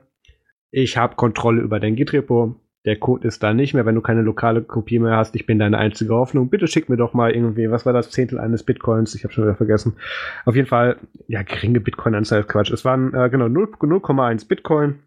ich 0.71 0.97
habe 0.97 1.15
Kontrolle 1.15 1.61
über 1.61 1.79
dein 1.79 1.95
Git-Repo. 1.95 2.55
Der 2.87 2.95
Code 2.95 3.27
ist 3.27 3.43
da 3.43 3.53
nicht 3.53 3.73
mehr, 3.73 3.85
wenn 3.85 3.95
du 3.95 4.01
keine 4.01 4.21
lokale 4.21 4.61
Kopie 4.61 4.99
mehr 4.99 5.17
hast. 5.17 5.35
Ich 5.35 5.45
bin 5.45 5.59
deine 5.59 5.77
einzige 5.77 6.13
Hoffnung. 6.13 6.49
Bitte 6.49 6.67
schick 6.67 6.87
mir 6.87 6.95
doch 6.95 7.13
mal 7.13 7.31
irgendwie, 7.31 7.69
was 7.69 7.85
war 7.85 7.91
das 7.91 8.11
Zehntel 8.11 8.39
eines 8.39 8.63
Bitcoins? 8.63 9.13
Ich 9.13 9.25
habe 9.25 9.33
schon 9.33 9.43
wieder 9.43 9.57
vergessen. 9.57 9.97
Auf 10.45 10.55
jeden 10.55 10.69
Fall, 10.69 10.95
ja, 11.27 11.43
geringe 11.43 11.81
Bitcoin-Anzahl 11.81 12.39
ist 12.39 12.47
Quatsch. 12.47 12.71
Es 12.71 12.85
waren 12.85 13.13
äh, 13.13 13.29
genau 13.29 13.49
0 13.49 13.73
0,1 13.81 14.47
Bitcoin, 14.47 14.99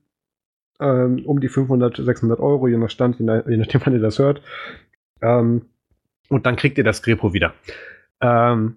ähm, 0.79 1.23
um 1.25 1.41
die 1.41 1.49
500, 1.49 1.97
600 1.97 2.39
Euro, 2.39 2.69
je 2.69 2.77
nach 2.77 2.91
Stand, 2.91 3.19
je, 3.19 3.25
nach, 3.25 3.47
je 3.47 3.57
nachdem, 3.57 3.81
wann 3.87 3.95
ihr 3.95 4.01
das 4.01 4.19
hört. 4.19 4.43
Ähm, 5.23 5.63
und 6.29 6.45
dann 6.45 6.57
kriegt 6.57 6.77
ihr 6.77 6.85
das 6.85 7.07
Repo 7.07 7.33
wieder. 7.33 7.55
Ähm, 8.21 8.77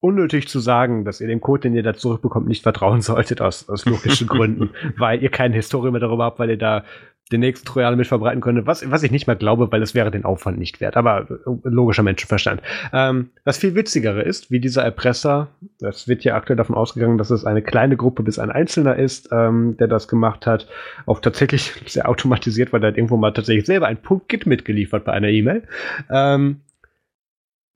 unnötig 0.00 0.48
zu 0.48 0.60
sagen, 0.60 1.06
dass 1.06 1.22
ihr 1.22 1.26
dem 1.26 1.40
Code, 1.40 1.62
den 1.62 1.74
ihr 1.74 1.82
da 1.82 1.94
zurückbekommt, 1.94 2.48
nicht 2.48 2.64
vertrauen 2.64 3.00
solltet, 3.00 3.40
aus, 3.40 3.66
aus 3.70 3.86
logischen 3.86 4.26
Gründen, 4.28 4.70
weil 4.98 5.22
ihr 5.22 5.30
keine 5.30 5.54
Historie 5.54 5.90
mehr 5.90 6.00
darüber 6.00 6.24
habt, 6.24 6.38
weil 6.38 6.50
ihr 6.50 6.58
da 6.58 6.84
den 7.32 7.40
nächsten 7.40 7.66
Trojaner 7.66 7.96
mit 7.96 8.06
verbreiten 8.06 8.40
könntet, 8.40 8.66
was, 8.66 8.88
was 8.88 9.02
ich 9.02 9.10
nicht 9.10 9.26
mehr 9.26 9.34
glaube, 9.34 9.70
weil 9.72 9.82
es 9.82 9.94
wäre 9.94 10.12
den 10.12 10.24
Aufwand 10.24 10.58
nicht 10.58 10.80
wert. 10.80 10.96
Aber 10.96 11.26
äh, 11.28 11.50
logischer 11.64 12.04
Menschenverstand. 12.04 12.62
Ähm, 12.92 13.30
das 13.44 13.58
viel 13.58 13.74
witzigere 13.74 14.22
ist, 14.22 14.50
wie 14.50 14.60
dieser 14.60 14.84
Erpresser, 14.84 15.48
das 15.80 16.06
wird 16.06 16.22
ja 16.22 16.36
aktuell 16.36 16.56
davon 16.56 16.76
ausgegangen, 16.76 17.18
dass 17.18 17.30
es 17.30 17.44
eine 17.44 17.62
kleine 17.62 17.96
Gruppe 17.96 18.22
bis 18.22 18.38
ein 18.38 18.50
Einzelner 18.50 18.96
ist, 18.96 19.30
ähm, 19.32 19.76
der 19.78 19.88
das 19.88 20.06
gemacht 20.06 20.46
hat, 20.46 20.68
auch 21.06 21.20
tatsächlich 21.20 21.72
sehr 21.86 22.08
automatisiert, 22.08 22.72
weil 22.72 22.82
er 22.84 22.88
hat 22.88 22.96
irgendwo 22.96 23.16
mal 23.16 23.32
tatsächlich 23.32 23.66
selber 23.66 23.88
ein 23.88 24.00
Punkt 24.00 24.28
Git 24.28 24.46
mitgeliefert 24.46 25.04
bei 25.04 25.12
einer 25.12 25.28
E-Mail. 25.28 25.64
Ähm, 26.10 26.60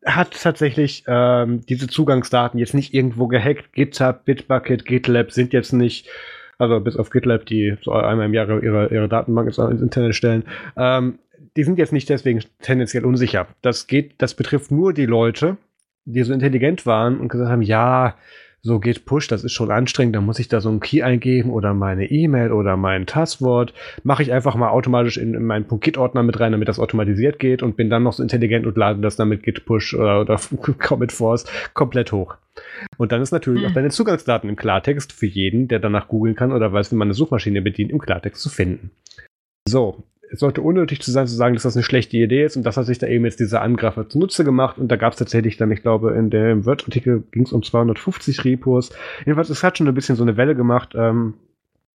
hat 0.05 0.40
tatsächlich 0.43 1.05
ähm, 1.09 1.60
diese 1.68 1.89
Zugangsdaten 1.89 2.59
jetzt 2.59 2.72
nicht 2.72 2.94
irgendwo 2.94 3.27
gehackt. 3.27 3.72
GitHub, 3.72 4.24
Bitbucket, 4.24 4.86
GitLab 4.86 5.31
sind 5.32 5.52
jetzt 5.52 5.72
nicht 5.72 6.09
Also 6.61 6.78
bis 6.78 6.97
auf 6.97 7.09
GitLab, 7.09 7.47
die 7.47 7.77
so 7.81 7.93
einmal 7.93 8.27
im 8.27 8.35
Jahr 8.35 8.62
ihre, 8.62 8.93
ihre 8.93 9.09
Datenbank 9.09 9.49
ins, 9.49 9.59
Internet 9.59 10.15
stellen. 10.15 10.45
Ähm, 10.77 11.19
die 11.57 11.65
sind 11.65 11.78
jetzt 11.78 11.93
nicht 11.93 12.09
deswegen 12.11 12.43
tendenziell 12.61 13.07
unsicher. 13.07 13.47
Das 13.62 13.87
geht, 13.87 14.16
das 14.19 14.35
betrifft 14.35 14.70
nur 14.70 14.93
die 14.93 15.07
Leute, 15.07 15.57
die 16.05 16.23
so 16.23 16.35
intelligent 16.35 16.85
waren 16.85 17.19
und 17.19 17.28
gesagt 17.28 17.51
haben, 17.51 17.62
ja, 17.62 18.15
so 18.62 18.78
geht 18.78 19.07
Push, 19.07 19.28
das 19.28 19.43
ist 19.43 19.53
schon 19.53 19.70
anstrengend, 19.70 20.16
da 20.16 20.20
muss 20.20 20.39
ich 20.39 20.49
da 20.49 20.61
so 20.61 20.69
einen 20.69 20.81
Key 20.81 21.03
eingeben 21.03 21.51
oder 21.51 21.73
meine 21.73 22.11
E-Mail 22.11 22.53
oder 22.53 22.77
mein 22.77 23.07
Passwort. 23.07 23.73
Mache 24.03 24.23
ich 24.23 24.32
einfach 24.32 24.55
mal 24.55 24.69
automatisch 24.69 25.16
in, 25.16 25.35
in 25.35 25.45
meinen 25.45 25.66
Git-Ordner 25.69 26.23
mit 26.23 26.39
rein, 26.41 26.53
damit 26.53 26.69
das 26.69 26.78
automatisiert 26.78 27.39
geht 27.39 27.62
und 27.62 27.77
bin 27.77 27.89
dann 27.89 28.03
noch 28.03 28.12
so 28.12 28.23
intelligent 28.23 28.66
und 28.66 28.77
lade 28.77 29.01
das 29.01 29.16
dann 29.16 29.28
mit 29.28 29.43
Git 29.43 29.65
Push 29.65 29.95
oder, 29.95 30.20
oder 30.20 30.39
Commit 30.78 31.12
Force 31.12 31.47
komplett 31.73 32.12
hoch. 32.12 32.37
Und 32.99 33.12
dann 33.12 33.23
ist 33.23 33.32
natürlich 33.32 33.62
hm. 33.62 33.70
auch 33.70 33.74
deine 33.74 33.91
Zugangsdaten 33.91 34.51
im 34.51 34.57
Klartext 34.57 35.12
für 35.12 35.27
jeden, 35.27 35.69
der 35.69 35.78
danach 35.78 36.09
googeln 36.09 36.35
kann 36.35 36.53
oder 36.53 36.73
weiß, 36.73 36.93
wie 36.93 36.97
man 36.97 37.07
eine 37.07 37.15
Suchmaschine 37.15 37.62
bedient, 37.62 37.91
im 37.91 37.99
Klartext 37.99 38.43
zu 38.43 38.51
finden. 38.51 38.91
So, 39.66 40.05
es 40.32 40.40
sollte 40.40 40.62
unnötig 40.62 41.02
zu 41.02 41.11
sein, 41.11 41.27
zu 41.27 41.35
sagen, 41.35 41.55
dass 41.55 41.65
das 41.65 41.77
eine 41.77 41.82
schlechte 41.82 42.16
Idee 42.16 42.44
ist. 42.44 42.57
Und 42.57 42.62
das 42.62 42.77
hat 42.77 42.86
sich 42.86 42.98
da 42.98 43.07
eben 43.07 43.24
jetzt 43.24 43.40
dieser 43.40 43.62
Angreifer 43.62 44.09
zunutze 44.09 44.44
gemacht. 44.44 44.78
Und 44.78 44.89
da 44.89 44.97
gab 44.97 45.12
es 45.12 45.19
tatsächlich 45.19 45.57
dann, 45.57 45.73
ich 45.73 45.82
glaube, 45.82 46.12
in 46.12 46.31
dem 46.31 46.65
Word-Artikel 46.66 47.24
ging 47.32 47.44
es 47.44 47.52
um 47.52 47.62
250 47.62 48.44
Repos. 48.44 48.90
Jedenfalls, 49.20 49.51
es 49.51 49.65
hat 49.65 49.77
schon 49.77 49.89
ein 49.89 49.94
bisschen 49.94 50.16
so 50.16 50.23
eine 50.23 50.36
Welle 50.36 50.55
gemacht. 50.55 50.94
Ähm, 50.94 51.35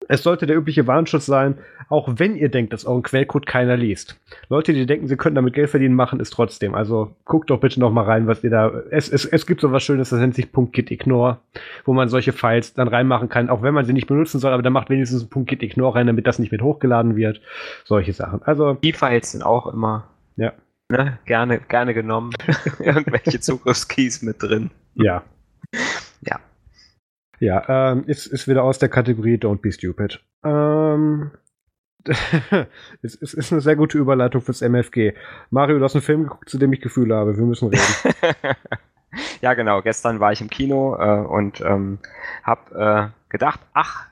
es 0.08 0.24
sollte 0.24 0.46
der 0.46 0.58
übliche 0.58 0.88
Warnschutz 0.88 1.26
sein, 1.26 1.58
auch 1.90 2.10
wenn 2.18 2.36
ihr 2.36 2.50
denkt, 2.50 2.74
dass 2.74 2.86
euren 2.86 3.04
Quellcode 3.04 3.46
keiner 3.46 3.78
liest. 3.78 4.20
Leute, 4.50 4.74
die 4.74 4.86
denken, 4.86 5.08
sie 5.08 5.18
könnten 5.18 5.36
damit 5.36 5.54
Geld 5.54 5.70
verdienen, 5.70 5.96
machen 5.96 6.20
es 6.20 6.30
trotzdem. 6.30 6.76
Also 6.76 7.16
guckt 7.26 7.50
doch 7.50 7.60
bitte 7.60 7.80
noch 7.80 7.92
mal 7.92 8.06
rein, 8.06 8.28
was 8.28 8.44
ihr 8.44 8.50
da. 8.50 8.72
Es, 8.90 9.10
es, 9.10 9.26
es 9.26 9.46
gibt 9.46 9.62
so 9.62 9.72
was 9.72 9.84
Schönes, 9.84 10.10
das 10.10 10.20
nennt 10.20 10.36
sich 10.36 10.50
.gitignore, 10.52 11.40
wo 11.86 11.94
man 11.94 12.10
solche 12.10 12.34
Files 12.34 12.74
dann 12.74 12.88
reinmachen 12.88 13.30
kann, 13.30 13.50
auch 13.50 13.62
wenn 13.62 13.74
man 13.74 13.86
sie 13.86 13.94
nicht 13.94 14.08
benutzen 14.08 14.40
soll, 14.40 14.54
aber 14.54 14.64
da 14.64 14.70
macht 14.70 14.90
wenigstens 14.90 15.24
ein 15.24 15.80
rein, 15.80 16.08
damit 16.08 16.28
das 16.28 16.40
nicht 16.40 16.52
mit 16.52 16.62
hochgeladen 16.62 17.16
wird. 17.16 17.42
Solche 17.84 18.14
Sachen. 18.14 18.42
Also 18.44 18.74
die 18.76 18.94
Files 18.94 19.32
sind 19.32 19.44
auch 19.44 19.68
immer 19.68 20.10
ja. 20.36 20.54
Ne, 20.90 21.20
gerne, 21.26 21.60
gerne 21.60 21.94
genommen. 21.94 22.32
Irgendwelche 22.80 23.40
Zugriffskeys 23.40 24.22
mit 24.22 24.42
drin. 24.42 24.70
Ja. 24.96 25.24
Ja. 26.22 26.40
Ja, 27.44 27.92
ähm, 27.92 28.06
ist, 28.08 28.26
ist 28.26 28.48
wieder 28.48 28.64
aus 28.64 28.80
der 28.80 28.88
Kategorie 28.88 29.36
Don't 29.36 29.60
be 29.60 29.70
stupid. 29.70 30.24
Ähm, 30.46 31.32
es, 33.02 33.22
es 33.22 33.34
ist 33.34 33.52
eine 33.52 33.60
sehr 33.60 33.76
gute 33.76 33.98
Überleitung 33.98 34.42
fürs 34.42 34.62
MFG. 34.62 35.14
Mario, 35.50 35.78
du 35.78 35.84
hast 35.84 35.94
einen 35.94 36.04
Film 36.04 36.24
geguckt, 36.24 36.48
zu 36.48 36.58
dem 36.58 36.72
ich 36.72 36.80
Gefühle 36.80 37.16
habe. 37.16 37.36
Wir 37.36 37.44
müssen 37.44 37.68
reden. 37.68 38.16
ja, 39.42 39.56
genau. 39.56 39.82
Gestern 39.82 40.22
war 40.22 40.32
ich 40.32 40.40
im 40.40 40.50
Kino 40.50 40.96
äh, 40.96 41.20
und 41.20 41.60
ähm, 41.60 42.00
habe 42.44 43.12
äh, 43.12 43.30
gedacht, 43.30 43.60
ach, 43.74 44.08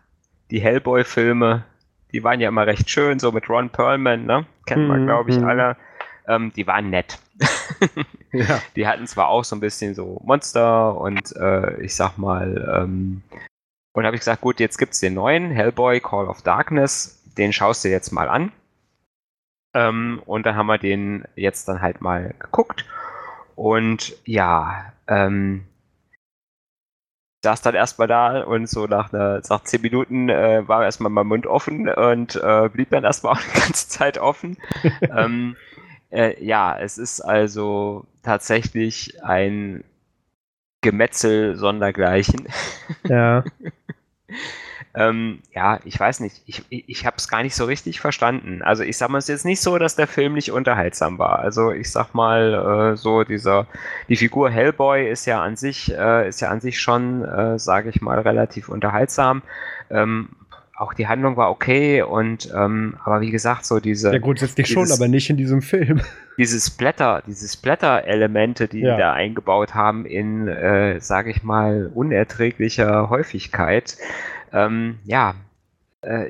die 0.50 0.60
Hellboy-Filme, 0.60 1.64
die 2.12 2.26
waren 2.26 2.42
ja 2.42 2.50
immer 2.50 2.68
recht 2.68 2.90
schön, 2.90 3.20
so 3.20 3.32
mit 3.32 3.50
Ron 3.50 3.70
Perlman, 3.70 4.26
ne? 4.26 4.46
Kennt 4.66 4.90
man, 4.90 5.04
mhm, 5.04 5.06
glaube 5.06 5.30
ich, 5.30 5.40
mhm. 5.40 5.46
alle. 5.46 5.78
Ähm, 6.28 6.52
die 6.56 6.68
waren 6.68 6.90
nett. 6.90 7.20
ja. 8.32 8.62
Die 8.76 8.88
hatten 8.88 9.08
zwar 9.08 9.28
auch 9.28 9.44
so 9.44 9.56
ein 9.56 9.60
bisschen 9.60 9.96
so 9.96 10.22
Monster 10.24 10.98
und 10.98 11.36
äh, 11.36 11.82
ich 11.82 11.96
sag 11.96 12.18
mal, 12.18 12.82
ähm, 12.82 13.24
und 13.94 14.06
habe 14.06 14.16
ich 14.16 14.22
gesagt, 14.22 14.42
gut, 14.42 14.60
jetzt 14.60 14.78
gibt's 14.78 15.00
den 15.00 15.16
neuen 15.16 15.52
Hellboy 15.52 16.00
Call 16.00 16.28
of 16.28 16.42
Darkness, 16.42 17.22
den 17.38 17.52
schaust 17.52 17.84
du 17.84 17.90
jetzt 17.90 18.12
mal 18.12 18.30
an. 18.30 18.52
Ähm, 19.74 20.22
und 20.26 20.46
dann 20.46 20.56
haben 20.56 20.68
wir 20.68 20.78
den 20.78 21.26
jetzt 21.36 21.68
dann 21.68 21.82
halt 21.82 22.02
mal 22.02 22.34
geguckt. 22.40 22.86
Und 23.56 24.14
ja, 24.26 24.94
ähm, 25.08 25.66
saß 27.44 27.62
dann 27.62 27.76
erstmal 27.76 28.08
da 28.08 28.44
und 28.44 28.70
so 28.70 28.86
nach, 28.86 29.12
einer, 29.12 29.42
nach 29.50 29.64
zehn 29.64 29.82
Minuten 29.82 30.30
äh, 30.30 30.68
war 30.68 30.84
erstmal 30.84 31.12
mein 31.12 31.28
Mund 31.28 31.48
offen 31.48 31.90
und 31.90 32.36
äh, 32.36 32.70
blieb 32.70 32.92
dann 32.92 33.04
erstmal 33.04 33.34
auch 33.34 33.42
die 33.42 33.60
ganze 33.60 33.90
Zeit 33.90 34.18
offen. 34.18 34.58
ähm, 35.02 35.56
äh, 36.12 36.44
ja, 36.44 36.78
es 36.78 36.98
ist 36.98 37.22
also 37.22 38.06
tatsächlich 38.24 39.24
ein 39.24 39.84
Gemetzel 40.82 41.56
sondergleichen. 41.56 42.48
Ja. 43.08 43.44
ähm, 44.96 45.40
ja, 45.54 45.80
ich 45.86 46.00
weiß 46.00 46.20
nicht. 46.20 46.42
Ich, 46.48 46.64
ich, 46.70 46.90
ich 46.90 47.06
habe 47.06 47.18
es 47.18 47.28
gar 47.28 47.44
nicht 47.44 47.56
so 47.56 47.66
richtig 47.66 48.00
verstanden. 48.00 48.62
Also 48.62 48.84
ich 48.84 48.98
sag 48.98 49.10
mal, 49.10 49.20
es 49.20 49.26
ist 49.26 49.30
jetzt 49.30 49.46
nicht 49.46 49.62
so, 49.62 49.78
dass 49.78 49.96
der 49.96 50.08
Film 50.08 50.34
nicht 50.34 50.52
unterhaltsam 50.52 51.20
war. 51.20 51.40
Also 51.40 51.72
ich 51.72 51.92
sag 51.92 52.14
mal, 52.14 52.94
äh, 52.94 52.98
so 52.98 53.24
dieser, 53.24 53.68
die 54.10 54.18
Figur 54.18 54.50
Hellboy 54.50 55.10
ist 55.10 55.26
ja 55.26 55.42
an 55.42 55.56
sich, 55.56 55.94
äh, 55.94 56.28
ist 56.28 56.42
ja 56.42 56.50
an 56.50 56.62
sich 56.62 56.80
schon, 56.80 57.24
äh, 57.24 57.60
sage 57.60 57.90
ich 57.90 58.02
mal, 58.02 58.20
relativ 58.20 58.70
unterhaltsam. 58.70 59.44
Ähm, 59.90 60.30
auch 60.82 60.94
die 60.94 61.08
Handlung 61.08 61.38
war 61.38 61.52
okay 61.52 62.02
und 62.02 62.52
ähm, 62.56 62.98
aber 63.06 63.22
wie 63.22 63.30
gesagt, 63.30 63.66
so 63.66 63.80
diese. 63.80 64.12
Ja, 64.12 64.20
grundsätzlich 64.20 64.68
dieses, 64.68 64.90
schon, 64.90 64.92
aber 64.92 65.08
nicht 65.08 65.30
in 65.30 65.38
diesem 65.38 65.62
Film. 65.62 66.02
Diese 66.38 66.60
Splatter, 66.60 67.22
diese 67.28 67.48
Splatter-Elemente, 67.48 68.68
die 68.68 68.80
ja. 68.80 68.98
da 68.98 69.14
eingebaut 69.14 69.76
haben 69.76 70.06
in, 70.06 70.48
äh, 70.48 71.00
sage 71.00 71.30
ich 71.30 71.44
mal, 71.44 71.92
unerträglicher 71.94 73.10
Häufigkeit. 73.10 73.98
Ähm, 74.52 74.98
ja, 75.04 75.36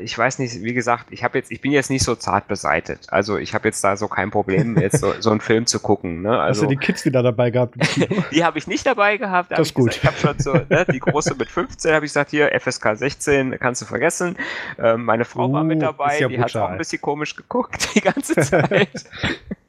ich 0.02 0.18
weiß 0.18 0.40
nicht, 0.40 0.64
wie 0.64 0.74
gesagt, 0.74 1.08
ich 1.12 1.24
habe 1.24 1.38
jetzt, 1.38 1.50
ich 1.50 1.62
bin 1.62 1.72
jetzt 1.72 1.90
nicht 1.90 2.04
so 2.04 2.16
zart 2.16 2.50
beseitet. 2.50 3.08
Also 3.10 3.38
ich 3.38 3.54
habe 3.54 3.70
jetzt 3.70 3.82
da 3.84 3.96
so 3.96 4.10
kein 4.10 4.30
Problem, 4.30 4.78
jetzt 4.78 5.00
so, 5.00 5.14
so 5.20 5.32
einen 5.32 5.40
Film 5.40 5.66
zu 5.66 5.80
gucken. 5.80 6.22
Ne? 6.24 6.38
Also, 6.38 6.64
Hast 6.64 6.70
du 6.70 6.76
die 6.76 6.78
Kids 6.78 7.06
wieder 7.06 7.24
dabei 7.24 7.52
gehabt? 7.52 7.76
die 8.34 8.44
habe 8.44 8.58
ich 8.58 8.68
nicht 8.68 8.86
dabei 8.86 9.16
gehabt. 9.16 9.52
Da 9.52 9.56
das 9.56 9.70
ist 9.70 9.74
gut. 9.74 9.92
Gesagt, 9.92 10.04
ich 10.04 10.26
habe 10.26 10.36
schon 10.36 10.40
so, 10.40 10.54
ne, 10.54 10.86
die 10.92 11.00
große 11.00 11.36
mit 11.36 11.50
15 11.50 11.94
habe 11.94 12.06
ich 12.06 12.10
gesagt, 12.10 12.32
hier, 12.32 12.52
FSK 12.60 12.98
16, 12.98 13.60
kannst 13.60 13.82
du 13.82 13.86
vergessen. 13.86 14.36
Ähm, 14.78 15.06
meine 15.06 15.24
Frau 15.24 15.48
uh, 15.48 15.54
war 15.54 15.64
mit 15.64 15.78
uh, 15.78 15.86
dabei, 15.86 16.20
ja 16.20 16.28
die 16.28 16.36
brutal. 16.36 16.62
hat 16.62 16.70
auch 16.70 16.72
ein 16.74 16.78
bisschen 16.78 17.02
komisch 17.02 17.36
geguckt 17.38 17.96
die 17.96 18.02
ganze 18.02 18.36
Zeit. 18.36 18.90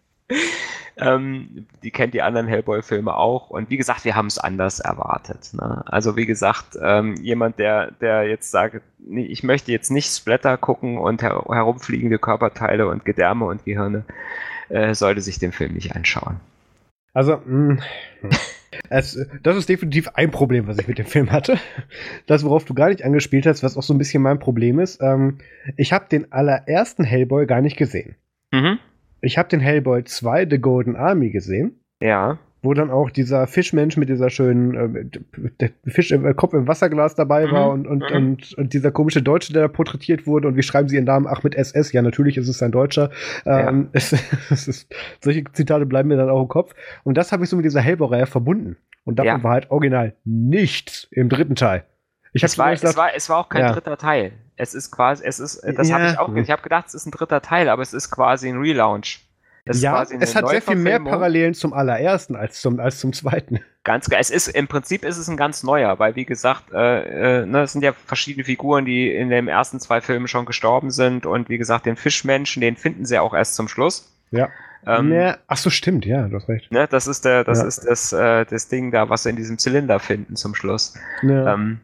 ähm, 0.97 1.67
die 1.83 1.91
kennt 1.91 2.15
die 2.15 2.23
anderen 2.23 2.47
Hellboy-Filme 2.47 3.15
auch. 3.15 3.51
Und 3.51 3.71
wie 3.71 3.77
gesagt, 3.77 4.05
wir 4.05 4.15
haben 4.15 4.27
es 4.27 4.39
anders 4.39 4.81
erwartet. 4.81 5.51
Ne? 5.55 5.83
Also 5.87 6.17
wie 6.17 6.27
gesagt, 6.27 6.79
ähm, 6.81 7.17
jemand, 7.17 7.59
der, 7.59 7.91
der 7.93 8.29
jetzt 8.29 8.51
sagt, 8.51 8.83
nee, 8.99 9.25
ich 9.25 9.43
möchte 9.43 9.73
jetzt 9.73 9.91
nicht 9.91 10.11
Splatter 10.11 10.57
gucken 10.57 10.99
und 10.99 11.23
her 11.23 11.45
herumfliegende 11.49 12.19
Körperteile 12.19 12.89
und 12.89 13.05
Gedärme 13.05 13.47
und 13.47 13.65
Gehirne, 13.65 14.05
äh, 14.69 14.95
sollte 14.95 15.21
sich 15.21 15.39
den 15.39 15.53
Film 15.53 15.73
nicht 15.73 15.95
anschauen. 15.95 16.41
Also, 17.15 17.37
mh, 17.45 17.83
hm. 18.21 18.31
es, 18.89 19.19
das 19.43 19.57
ist 19.57 19.69
definitiv 19.69 20.09
ein 20.15 20.31
Problem, 20.31 20.67
was 20.67 20.79
ich 20.79 20.89
mit 20.89 20.99
dem 20.99 21.07
Film 21.07 21.31
hatte. 21.31 21.59
Das, 22.27 22.45
worauf 22.45 22.65
du 22.65 22.75
gar 22.75 22.89
nicht 22.89 23.05
angespielt 23.05 23.47
hast, 23.47 23.63
was 23.63 23.77
auch 23.77 23.83
so 23.83 23.95
ein 23.95 23.99
bisschen 23.99 24.23
mein 24.23 24.39
Problem 24.39 24.79
ist. 24.79 25.01
Ähm, 25.03 25.39
ich 25.77 25.93
habe 25.93 26.07
den 26.11 26.33
allerersten 26.33 27.05
Hellboy 27.05 27.47
gar 27.47 27.61
nicht 27.61 27.77
gesehen. 27.77 28.17
Mhm. 28.51 28.79
Ich 29.23 29.39
habe 29.39 29.49
den 29.49 29.61
Hellboy 29.61 30.05
2 30.05 30.49
The 30.51 30.59
Golden 30.59 30.97
Army 30.97 31.31
gesehen. 31.31 31.81
Ja. 32.01 32.39
Wo 32.65 32.75
dann 32.75 32.91
auch 32.91 33.11
dieser 33.11 33.49
Fischmensch 33.49 33.97
mit 33.97 34.09
dieser 34.09 34.31
schönen 34.31 34.75
äh, 34.75 35.51
der 35.61 35.71
Fisch 35.87 36.13
im 36.13 36.27
äh, 36.27 36.35
Kopf 36.35 36.53
im 36.55 36.69
Wasserglas 36.69 37.17
dabei 37.17 37.51
war 37.51 37.67
mhm. 37.67 37.73
und, 37.73 37.87
und, 37.87 38.11
mhm. 38.11 38.17
und, 38.17 38.55
und, 38.59 38.73
dieser 38.73 38.93
komische 38.93 39.23
Deutsche, 39.23 39.53
der 39.53 39.63
da 39.63 39.69
porträtiert 39.69 40.27
wurde. 40.27 40.49
Und 40.49 40.57
wie 40.57 40.63
schreiben 40.63 40.89
sie 40.89 40.97
ihren 40.97 41.07
Namen? 41.07 41.27
Ach, 41.29 41.43
mit 41.43 41.55
SS. 41.55 41.93
Ja, 41.93 42.03
natürlich 42.03 42.37
ist 42.37 42.49
es 42.49 42.63
ein 42.63 42.71
Deutscher. 42.71 43.11
Ähm, 43.47 43.85
ja. 43.85 43.89
es, 43.93 44.13
es 44.51 44.69
ist, 44.69 44.95
solche 45.21 45.45
Zitate 45.53 45.87
bleiben 45.87 46.09
mir 46.09 46.17
dann 46.17 46.31
auch 46.31 46.43
im 46.43 46.49
Kopf. 46.49 46.75
Und 47.03 47.17
das 47.17 47.33
habe 47.33 47.45
ich 47.45 47.51
so 47.51 47.57
mit 47.57 47.65
dieser 47.65 47.81
Hellboy-Reihe 47.81 48.27
verbunden. 48.27 48.77
Und 49.05 49.19
davon 49.19 49.39
ja. 49.39 49.43
war 49.43 49.53
halt 49.53 49.71
original 49.71 50.15
nichts 50.25 51.09
im 51.11 51.29
dritten 51.29 51.57
Teil. 51.57 51.85
Ich 52.33 52.43
es, 52.43 52.59
war, 52.59 52.73
es, 52.73 52.83
war, 52.97 53.11
es 53.15 53.29
war 53.29 53.39
auch 53.39 53.49
kein 53.49 53.63
ja. 53.63 53.73
dritter 53.73 53.97
Teil. 53.97 54.33
Es 54.63 54.75
ist 54.75 54.93
quasi, 54.93 55.25
es 55.25 55.41
ist, 55.41 55.61
das 55.77 55.89
ja. 55.89 55.99
habe 55.99 56.07
ich 56.07 56.19
auch, 56.21 56.33
ich 56.37 56.51
habe 56.53 56.63
gedacht, 56.63 56.87
es 56.87 56.95
ist 56.95 57.05
ein 57.05 57.11
dritter 57.11 57.43
Teil, 57.43 57.69
aber 57.69 57.83
es 57.83 57.93
ist 57.93 58.13
quasi 58.13 58.49
ein 58.49 58.59
Relaunch. 58.59 59.27
ja, 59.67 60.03
es 60.03 60.37
hat 60.37 60.49
sehr 60.49 60.63
viel 60.63 60.77
mehr 60.77 61.01
Parallelen 61.01 61.53
zum 61.53 61.73
allerersten 61.73 62.37
als 62.37 62.61
zum, 62.61 62.79
als 62.79 63.01
zum 63.01 63.13
zweiten. 63.13 63.59
Ganz 63.83 64.09
geil. 64.09 64.21
Es 64.21 64.31
ist, 64.31 64.47
im 64.47 64.69
Prinzip 64.69 65.05
ist 65.05 65.19
es 65.19 65.29
ein 65.29 65.37
ganz 65.37 65.65
neuer, 65.65 65.99
weil 65.99 66.15
wie 66.15 66.25
gesagt, 66.25 66.73
äh, 66.73 67.41
äh, 67.41 67.47
ne, 67.47 67.63
es 67.63 67.73
sind 67.73 67.83
ja 67.83 67.93
verschiedene 67.93 68.45
Figuren, 68.45 68.85
die 68.85 69.13
in 69.13 69.31
den 69.31 69.49
ersten 69.49 69.81
zwei 69.81 70.01
Filmen 70.01 70.29
schon 70.29 70.47
gestorben 70.47 70.93
sind 70.93 71.27
und 71.27 71.49
wie 71.49 71.59
gesagt, 71.59 71.87
den 71.87 71.97
Fischmenschen, 71.97 72.61
den 72.61 72.77
finden 72.77 73.05
sie 73.05 73.19
auch 73.19 73.35
erst 73.35 73.57
zum 73.57 73.67
Schluss. 73.67 74.17
Ja. 74.31 74.49
Ähm, 74.87 75.35
ach 75.49 75.57
so, 75.57 75.71
stimmt, 75.71 76.07
ja, 76.07 76.29
du 76.29 76.37
hast 76.37 76.49
recht. 76.49 76.71
Ne, 76.71 76.87
das 76.89 77.09
ist 77.09 77.25
der, 77.25 77.43
das 77.43 77.59
ja. 77.59 77.67
ist 77.67 77.85
das, 77.85 78.13
äh, 78.13 78.45
das 78.47 78.69
Ding 78.69 78.93
da, 78.93 79.09
was 79.09 79.25
sie 79.25 79.31
in 79.31 79.37
diesem 79.37 79.59
Zylinder 79.59 79.99
finden 79.99 80.37
zum 80.37 80.55
Schluss. 80.55 80.95
Ja. 81.23 81.55
Ähm, 81.55 81.81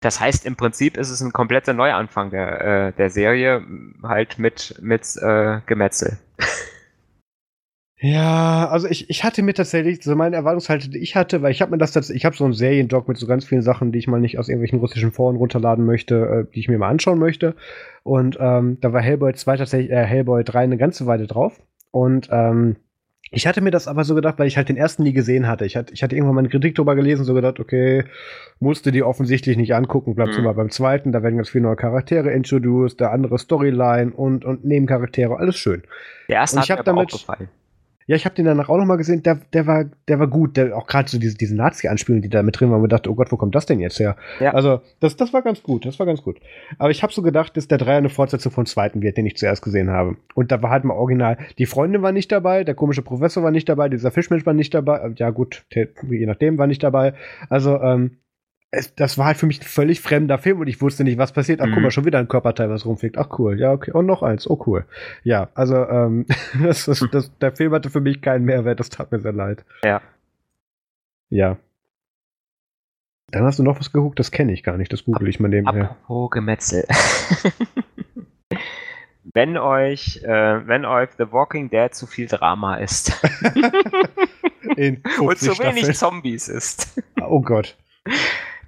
das 0.00 0.20
heißt, 0.20 0.46
im 0.46 0.56
Prinzip 0.56 0.96
ist 0.96 1.10
es 1.10 1.20
ein 1.20 1.32
kompletter 1.32 1.72
Neuanfang 1.72 2.30
der, 2.30 2.60
äh, 2.88 2.92
der 2.92 3.10
Serie, 3.10 3.64
halt 4.02 4.38
mit, 4.38 4.76
mit 4.80 5.16
äh, 5.16 5.60
Gemetzel. 5.66 6.18
Ja, 8.00 8.68
also 8.68 8.86
ich, 8.86 9.10
ich 9.10 9.24
hatte 9.24 9.42
mir 9.42 9.54
tatsächlich, 9.54 10.04
so 10.04 10.14
meine 10.14 10.36
Erwartungshalte, 10.36 10.88
die 10.88 10.98
ich 10.98 11.16
hatte, 11.16 11.42
weil 11.42 11.50
ich 11.50 11.60
habe 11.60 11.72
mir 11.72 11.78
das 11.78 11.90
tatsächlich, 11.90 12.20
ich 12.20 12.24
habe 12.24 12.36
so 12.36 12.44
einen 12.44 12.52
Seriendog 12.52 13.08
mit 13.08 13.16
so 13.16 13.26
ganz 13.26 13.44
vielen 13.44 13.62
Sachen, 13.62 13.90
die 13.90 13.98
ich 13.98 14.06
mal 14.06 14.20
nicht 14.20 14.38
aus 14.38 14.48
irgendwelchen 14.48 14.78
russischen 14.78 15.10
Foren 15.10 15.34
runterladen 15.34 15.84
möchte, 15.84 16.46
äh, 16.48 16.54
die 16.54 16.60
ich 16.60 16.68
mir 16.68 16.78
mal 16.78 16.90
anschauen 16.90 17.18
möchte. 17.18 17.56
Und 18.04 18.38
ähm, 18.40 18.78
da 18.80 18.92
war 18.92 19.00
Hellboy 19.00 19.34
2 19.34 19.56
tatsächlich, 19.56 19.90
äh, 19.90 20.04
Hellboy 20.04 20.44
3 20.44 20.60
eine 20.60 20.78
ganze 20.78 21.06
Weile 21.06 21.26
drauf. 21.26 21.60
Und 21.90 22.28
ähm, 22.30 22.76
Ich 23.30 23.46
hatte 23.46 23.60
mir 23.60 23.70
das 23.70 23.88
aber 23.88 24.04
so 24.04 24.14
gedacht, 24.14 24.38
weil 24.38 24.46
ich 24.46 24.56
halt 24.56 24.68
den 24.68 24.76
ersten 24.76 25.02
nie 25.02 25.12
gesehen 25.12 25.46
hatte. 25.46 25.66
Ich 25.66 25.76
hatte, 25.76 25.92
ich 25.92 26.02
hatte 26.02 26.16
irgendwann 26.16 26.34
mal 26.34 26.40
eine 26.40 26.48
Kritik 26.48 26.74
drüber 26.74 26.94
gelesen, 26.94 27.24
so 27.24 27.34
gedacht, 27.34 27.60
okay, 27.60 28.04
musste 28.60 28.92
die 28.92 29.02
offensichtlich 29.02 29.56
nicht 29.56 29.74
angucken, 29.74 30.14
bleibst 30.14 30.34
mhm. 30.34 30.42
du 30.42 30.48
mal 30.48 30.54
beim 30.54 30.70
zweiten, 30.70 31.12
da 31.12 31.22
werden 31.22 31.36
ganz 31.36 31.50
viele 31.50 31.64
neue 31.64 31.76
Charaktere 31.76 32.30
introduced, 32.30 33.00
der 33.00 33.12
andere 33.12 33.38
Storyline 33.38 34.12
und, 34.12 34.44
und 34.44 34.64
Nebencharaktere, 34.64 35.36
alles 35.36 35.56
schön. 35.56 35.82
Der 36.28 36.36
erste 36.36 36.56
und 36.56 36.64
ich 36.64 36.70
hat 36.70 36.78
mir 36.78 36.84
damit, 36.84 37.12
auch 37.12 37.18
gefallen. 37.18 37.48
Ja, 38.08 38.16
ich 38.16 38.24
habe 38.24 38.34
den 38.34 38.46
danach 38.46 38.70
auch 38.70 38.78
noch 38.78 38.86
mal 38.86 38.96
gesehen. 38.96 39.22
Der, 39.22 39.38
der 39.52 39.66
war, 39.66 39.84
der 40.08 40.18
war 40.18 40.28
gut. 40.28 40.56
Der, 40.56 40.74
auch 40.74 40.86
gerade 40.86 41.10
so 41.10 41.18
diese, 41.18 41.36
diese 41.36 41.54
Nazi-Anspielungen, 41.54 42.22
die 42.22 42.30
da 42.30 42.42
mit 42.42 42.58
drin 42.58 42.70
waren, 42.70 42.80
man 42.80 42.88
dachte, 42.88 43.10
oh 43.10 43.14
Gott, 43.14 43.30
wo 43.30 43.36
kommt 43.36 43.54
das 43.54 43.66
denn 43.66 43.80
jetzt 43.80 44.00
her? 44.00 44.16
Ja. 44.40 44.54
Also 44.54 44.80
das, 45.00 45.16
das 45.16 45.34
war 45.34 45.42
ganz 45.42 45.62
gut. 45.62 45.84
Das 45.84 45.98
war 45.98 46.06
ganz 46.06 46.22
gut. 46.22 46.40
Aber 46.78 46.90
ich 46.90 47.02
habe 47.02 47.12
so 47.12 47.20
gedacht, 47.20 47.54
dass 47.58 47.68
der 47.68 47.76
Dreier 47.76 47.98
eine 47.98 48.08
Fortsetzung 48.08 48.50
von 48.50 48.64
zweiten 48.64 49.02
wird, 49.02 49.18
den 49.18 49.26
ich 49.26 49.36
zuerst 49.36 49.62
gesehen 49.62 49.90
habe. 49.90 50.16
Und 50.34 50.50
da 50.50 50.62
war 50.62 50.70
halt 50.70 50.84
mal 50.84 50.94
original. 50.94 51.36
Die 51.58 51.66
Freundin 51.66 52.00
war 52.00 52.12
nicht 52.12 52.32
dabei, 52.32 52.64
der 52.64 52.74
komische 52.74 53.02
Professor 53.02 53.42
war 53.42 53.50
nicht 53.50 53.68
dabei, 53.68 53.90
dieser 53.90 54.10
Fischmensch 54.10 54.46
war 54.46 54.54
nicht 54.54 54.72
dabei. 54.72 55.12
Ja 55.16 55.28
gut, 55.28 55.66
je 55.70 56.26
nachdem 56.26 56.56
war 56.56 56.66
nicht 56.66 56.82
dabei. 56.82 57.12
Also 57.50 57.78
ähm, 57.82 58.16
es, 58.70 58.94
das 58.94 59.16
war 59.16 59.26
halt 59.26 59.38
für 59.38 59.46
mich 59.46 59.60
ein 59.60 59.64
völlig 59.64 60.00
fremder 60.00 60.38
Film 60.38 60.60
und 60.60 60.66
ich 60.66 60.82
wusste 60.82 61.04
nicht, 61.04 61.18
was 61.18 61.32
passiert. 61.32 61.60
Ach, 61.60 61.66
mhm. 61.66 61.74
guck 61.74 61.82
mal, 61.84 61.90
schon 61.90 62.04
wieder 62.04 62.18
ein 62.18 62.28
Körperteil, 62.28 62.68
was 62.68 62.84
rumfliegt. 62.84 63.16
Ach, 63.16 63.38
cool. 63.38 63.58
Ja, 63.58 63.72
okay. 63.72 63.92
Und 63.92 64.06
noch 64.06 64.22
eins. 64.22 64.48
Oh, 64.48 64.62
cool. 64.66 64.84
Ja, 65.22 65.48
also, 65.54 65.88
ähm, 65.88 66.26
das, 66.62 66.84
das, 66.84 67.04
das, 67.10 67.36
der 67.38 67.52
Film 67.52 67.72
hatte 67.72 67.90
für 67.90 68.00
mich 68.00 68.20
keinen 68.20 68.44
Mehrwert. 68.44 68.80
Das 68.80 68.90
tat 68.90 69.10
mir 69.10 69.20
sehr 69.20 69.32
leid. 69.32 69.64
Ja. 69.82 70.02
Ja. 71.30 71.56
Dann 73.30 73.44
hast 73.44 73.58
du 73.58 73.62
noch 73.62 73.78
was 73.78 73.92
geguckt, 73.92 74.18
das 74.18 74.30
kenne 74.30 74.52
ich 74.52 74.62
gar 74.62 74.78
nicht. 74.78 74.92
Das 74.92 75.04
google 75.04 75.28
ich 75.28 75.38
mal 75.38 75.48
nebenher. 75.48 75.90
Apropos 75.90 76.30
Gemetzel. 76.30 76.86
wenn 79.34 79.58
euch, 79.58 80.22
äh, 80.24 80.66
wenn 80.66 80.86
euch 80.86 81.10
The 81.18 81.30
Walking 81.30 81.68
Dead 81.68 81.94
zu 81.94 82.06
viel 82.06 82.26
Drama 82.26 82.76
ist. 82.76 83.22
und 85.20 85.38
zu 85.38 85.58
wenig 85.58 85.94
Zombies 85.94 86.48
ist. 86.48 87.02
Oh 87.20 87.42
Gott 87.42 87.76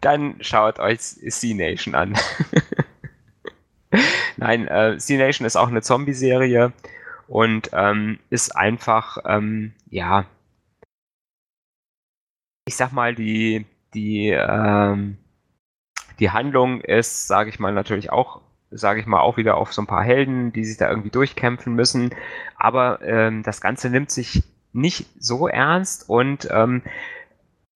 dann 0.01 0.37
schaut 0.41 0.79
euch 0.79 1.01
C-Nation 1.01 1.95
an. 1.95 2.17
Nein, 4.37 4.69
äh, 4.69 4.97
C-Nation 4.99 5.47
ist 5.47 5.57
auch 5.57 5.69
eine 5.69 5.83
Zombie-Serie 5.83 6.73
und 7.29 7.71
ähm, 7.73 8.19
ist 8.31 8.57
einfach, 8.57 9.19
ähm, 9.25 9.73
ja, 9.89 10.25
ich 12.67 12.77
sag 12.77 12.93
mal, 12.93 13.15
die, 13.15 13.67
die, 13.95 14.29
ähm, 14.29 15.19
die 16.19 16.31
Handlung 16.31 16.81
ist, 16.81 17.27
sage 17.27 17.51
ich 17.51 17.59
mal, 17.59 17.73
natürlich 17.73 18.11
auch, 18.11 18.41
sage 18.71 19.01
ich 19.01 19.07
mal, 19.07 19.21
auch 19.21 19.37
wieder 19.37 19.57
auf 19.57 19.73
so 19.73 19.83
ein 19.83 19.87
paar 19.87 20.05
Helden, 20.05 20.53
die 20.53 20.65
sich 20.65 20.77
da 20.77 20.89
irgendwie 20.89 21.11
durchkämpfen 21.11 21.75
müssen. 21.75 22.15
Aber 22.57 23.01
ähm, 23.03 23.43
das 23.43 23.61
Ganze 23.61 23.91
nimmt 23.91 24.11
sich 24.11 24.45
nicht 24.73 25.07
so 25.19 25.49
ernst 25.49 26.09
und 26.09 26.49
ähm, 26.51 26.83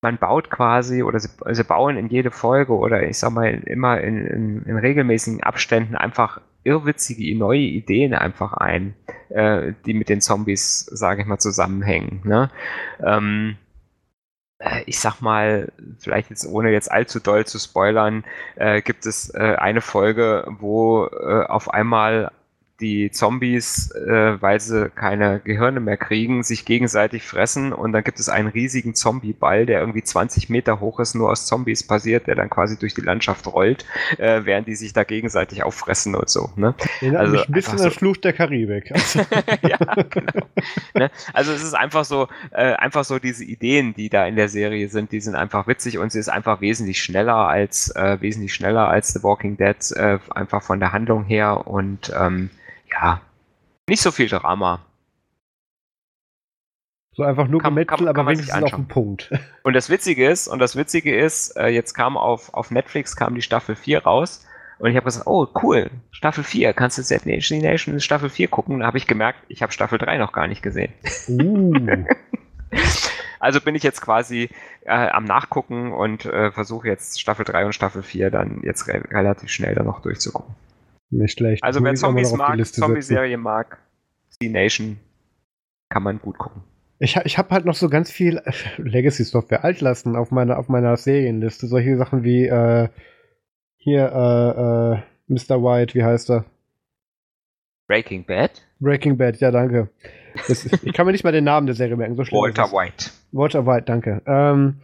man 0.05 0.19
baut 0.19 0.51
quasi 0.51 1.03
oder 1.03 1.19
sie, 1.19 1.31
sie, 1.51 1.65
bauen 1.65 1.97
in 1.97 2.09
jede 2.09 2.31
Folge 2.31 2.75
oder 2.75 3.03
ich 3.03 3.19
sag 3.19 3.33
mal 3.33 3.55
immer 3.65 4.01
in, 4.03 4.27
in, 4.27 4.63
in 4.65 4.77
regelmäßigen 4.77 5.43
Abständen 5.43 5.97
einfach 5.97 6.43
irrwitzige 6.63 7.37
neue 7.37 7.61
Ideen 7.61 8.15
einfach 8.15 8.53
ein, 8.53 8.95
äh, 9.31 9.73
die 9.87 9.95
mit 9.95 10.11
den 10.11 10.21
Zombies, 10.21 10.81
sage 10.93 11.23
ich 11.23 11.27
mal, 11.27 11.39
zusammenhängen. 11.39 12.21
Ne? 12.25 12.51
Ähm, 13.03 13.57
äh, 14.59 14.83
ich 14.85 15.01
sag 15.01 15.23
mal, 15.23 15.73
vielleicht 15.99 16.29
jetzt 16.29 16.47
ohne 16.47 16.71
jetzt 16.71 16.93
allzu 16.93 17.19
doll 17.19 17.47
zu 17.47 17.59
spoilern, 17.59 18.25
äh, 18.57 18.83
gibt 18.83 19.07
es 19.07 19.35
äh, 19.35 19.57
eine 19.59 19.81
Folge, 19.81 20.47
wo 20.59 21.07
äh, 21.07 21.45
auf 21.47 21.73
einmal 21.73 22.31
die 22.85 23.11
Zombies, 23.11 23.91
äh, 23.93 24.41
weil 24.43 24.61
sie 24.61 24.91
keine 24.91 25.41
Gehirne 25.41 25.81
mehr 25.81 25.97
kriegen, 25.97 26.43
sich 26.43 26.67
gegenseitig 26.67 27.23
fressen 27.23 27.73
und 27.73 27.93
dann 27.93 28.05
gibt 28.05 28.21
es 28.21 28.29
einen 28.29 28.49
riesigen 28.49 28.95
Zombieball, 28.95 29.65
der 29.65 29.81
irgendwie 29.81 30.03
20 30.03 30.51
Meter 30.51 30.81
hoch 30.81 31.01
ist, 31.01 31.15
nur 31.15 31.31
aus 31.31 31.47
Zombies 31.47 31.83
basiert, 31.83 32.27
der 32.27 32.35
dann 32.35 32.51
quasi 32.51 32.79
durch 32.79 32.93
die 32.93 33.01
Landschaft 33.01 33.47
rollt, 33.47 33.87
äh, 34.19 34.43
während 34.45 34.69
die 34.69 34.75
sich 34.75 34.93
da 34.93 35.05
gegenseitig 35.05 35.63
auffressen 35.63 36.15
und 36.15 36.29
so. 36.29 36.51
Ne? 36.57 36.75
also 37.17 37.33
mich 37.33 37.49
ein 37.49 37.53
bisschen 37.53 37.79
so. 37.79 37.85
an 37.85 37.91
Fluch 37.91 38.19
der 38.19 38.33
Karibik. 38.33 38.93
Also. 39.05 39.21
ja, 39.63 39.77
genau. 40.11 40.47
ne? 40.95 41.11
Also 41.33 41.53
es 41.53 41.63
ist 41.63 41.75
einfach 41.75 42.05
so, 42.05 42.29
äh, 42.53 42.75
einfach 42.75 43.05
so 43.05 43.19
diese 43.19 43.45
Ideen, 43.45 43.95
die 43.95 44.09
da 44.09 44.27
in 44.27 44.37
der 44.37 44.49
Serie 44.49 44.89
sind, 44.89 45.13
die 45.13 45.21
sind 45.21 45.35
einfach 45.35 45.67
witzig 45.67 45.99
und 45.99 46.11
sie 46.13 46.19
ist 46.19 46.29
einfach 46.29 46.61
wesentlich 46.61 47.03
schneller 47.03 47.49
als 47.49 47.95
äh, 47.97 48.21
wesentlich 48.21 48.55
schneller 48.55 48.89
als 48.89 49.13
The 49.13 49.23
Walking 49.23 49.57
Dead, 49.57 49.77
äh, 49.97 50.19
einfach 50.35 50.63
von 50.63 50.81
der 50.81 50.93
Handlung 50.93 51.25
her 51.25 51.67
und 51.67 52.13
ähm, 52.19 52.51
ja, 52.95 53.21
nicht 53.89 54.03
so 54.03 54.11
viel 54.11 54.29
Drama. 54.29 54.81
So 57.17 57.23
einfach 57.23 57.47
nur 57.47 57.61
kann, 57.61 57.75
Gemetzel, 57.75 58.09
aber 58.09 58.27
wenigstens 58.27 58.63
auf 58.63 58.71
den 58.71 58.89
Punkt. 58.89 59.31
Und 59.63 59.75
das 59.75 59.89
Witzige 59.89 60.29
ist, 60.29 60.49
und 60.49 60.59
das 60.59 60.75
Witzige 60.75 61.17
ist, 61.17 61.57
äh, 61.57 61.69
jetzt 61.69 61.95
kam 61.95 62.17
auf, 62.17 62.53
auf 62.55 62.73
Netflix 62.73 63.15
kam 63.15 63.37
die 63.37 63.43
Staffel 63.43 63.77
4 63.77 64.03
raus 64.03 64.45
und 64.79 64.91
ich 64.91 64.97
habe 64.97 65.05
gesagt, 65.05 65.29
oh 65.29 65.47
cool, 65.63 65.91
Staffel 66.11 66.43
4, 66.43 66.73
kannst 66.73 66.99
du 66.99 67.03
Z 67.03 67.25
Nation 67.25 68.01
Staffel 68.01 68.31
4 68.31 68.49
gucken? 68.49 68.81
Da 68.81 68.87
habe 68.87 68.99
ich 68.99 69.07
gemerkt, 69.07 69.39
ich 69.49 69.63
habe 69.63 69.73
Staffel 69.73 69.99
3 69.99 70.19
noch 70.19 70.33
gar 70.33 70.49
nicht 70.49 70.63
gesehen. 70.63 70.93
Uh. 71.29 71.73
also 73.39 73.61
bin 73.61 73.77
ich 73.77 73.85
jetzt 73.85 74.01
quasi 74.01 74.51
äh, 74.85 74.91
am 74.91 75.25
Nachgucken 75.25 75.93
und 75.93 76.25
äh, 76.25 76.51
versuche 76.51 76.89
jetzt 76.89 77.21
Staffel 77.21 77.45
3 77.45 77.67
und 77.67 77.75
Staffel 77.75 78.03
4 78.03 78.31
dann 78.31 78.61
jetzt 78.65 78.89
re 78.89 79.05
relativ 79.11 79.51
schnell 79.51 79.77
dann 79.77 79.87
noch 79.87 80.01
durchzugucken. 80.01 80.55
Nicht 81.15 81.39
schlecht. 81.39 81.63
Also 81.63 81.83
wer 81.83 81.95
Zombies 81.95 82.33
mag, 82.33 82.65
Zombie-Serie 82.67 83.37
mag, 83.37 83.79
The 84.41 84.49
Nation, 84.49 84.99
kann 85.89 86.03
man 86.03 86.19
gut 86.19 86.39
gucken. 86.39 86.63
Ich, 86.99 87.17
ich 87.25 87.39
habe 87.39 87.51
halt 87.51 87.65
noch 87.65 87.75
so 87.75 87.89
ganz 87.89 88.11
viel 88.11 88.39
äh, 88.39 88.53
Legacy-Software 88.79 89.65
altlassen 89.65 90.17
auf 90.17 90.31
meiner, 90.31 90.59
auf 90.59 90.69
meiner 90.69 90.97
Serienliste. 90.97 91.67
Solche 91.67 91.97
Sachen 91.97 92.25
wie 92.25 92.47
äh, 92.47 92.89
hier 93.77 94.11
äh, 94.13 94.95
äh, 94.95 95.03
Mr. 95.29 95.63
White, 95.63 95.95
wie 95.95 96.05
heißt 96.05 96.31
er? 96.31 96.45
Breaking 97.87 98.25
Bad? 98.25 98.63
Breaking 98.81 99.17
Bad, 99.17 99.39
ja, 99.41 99.51
danke. 99.51 99.91
Das, 100.49 100.65
ich 100.65 100.93
kann 100.93 101.07
mir 101.07 101.13
nicht 101.13 101.25
mal 101.25 101.33
den 101.33 101.45
Namen 101.45 101.67
der 101.67 101.77
Serie 101.77 101.97
merken. 101.97 102.17
So 102.17 102.23
Walter 102.23 102.73
White. 102.73 103.11
Walter 103.33 103.67
White, 103.67 103.85
danke. 103.85 104.23
Ähm, 104.27 104.81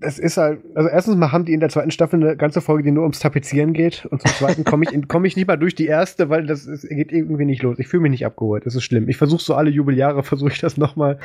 es 0.00 0.18
ist 0.18 0.36
halt, 0.36 0.60
also 0.74 0.88
erstens 0.88 1.16
mal 1.16 1.32
haben 1.32 1.44
die 1.44 1.54
in 1.54 1.60
der 1.60 1.70
zweiten 1.70 1.90
Staffel 1.90 2.22
eine 2.22 2.36
ganze 2.36 2.60
Folge, 2.60 2.82
die 2.82 2.90
nur 2.90 3.04
ums 3.04 3.18
Tapezieren 3.18 3.72
geht. 3.72 4.04
Und 4.06 4.20
zum 4.20 4.30
zweiten 4.32 4.64
komme 4.64 4.84
ich, 4.84 5.08
komm 5.08 5.24
ich 5.24 5.36
nicht 5.36 5.48
mal 5.48 5.56
durch 5.56 5.74
die 5.74 5.86
erste, 5.86 6.28
weil 6.28 6.46
das 6.46 6.66
ist, 6.66 6.88
geht 6.88 7.12
irgendwie 7.12 7.46
nicht 7.46 7.62
los. 7.62 7.78
Ich 7.78 7.88
fühle 7.88 8.02
mich 8.02 8.10
nicht 8.10 8.26
abgeholt. 8.26 8.66
Das 8.66 8.74
ist 8.74 8.84
schlimm. 8.84 9.08
Ich 9.08 9.16
versuche 9.16 9.42
so 9.42 9.54
alle 9.54 9.70
Jubeljahre, 9.70 10.22
versuche 10.24 10.52
ich 10.52 10.60
das 10.60 10.76
nochmal. 10.76 11.18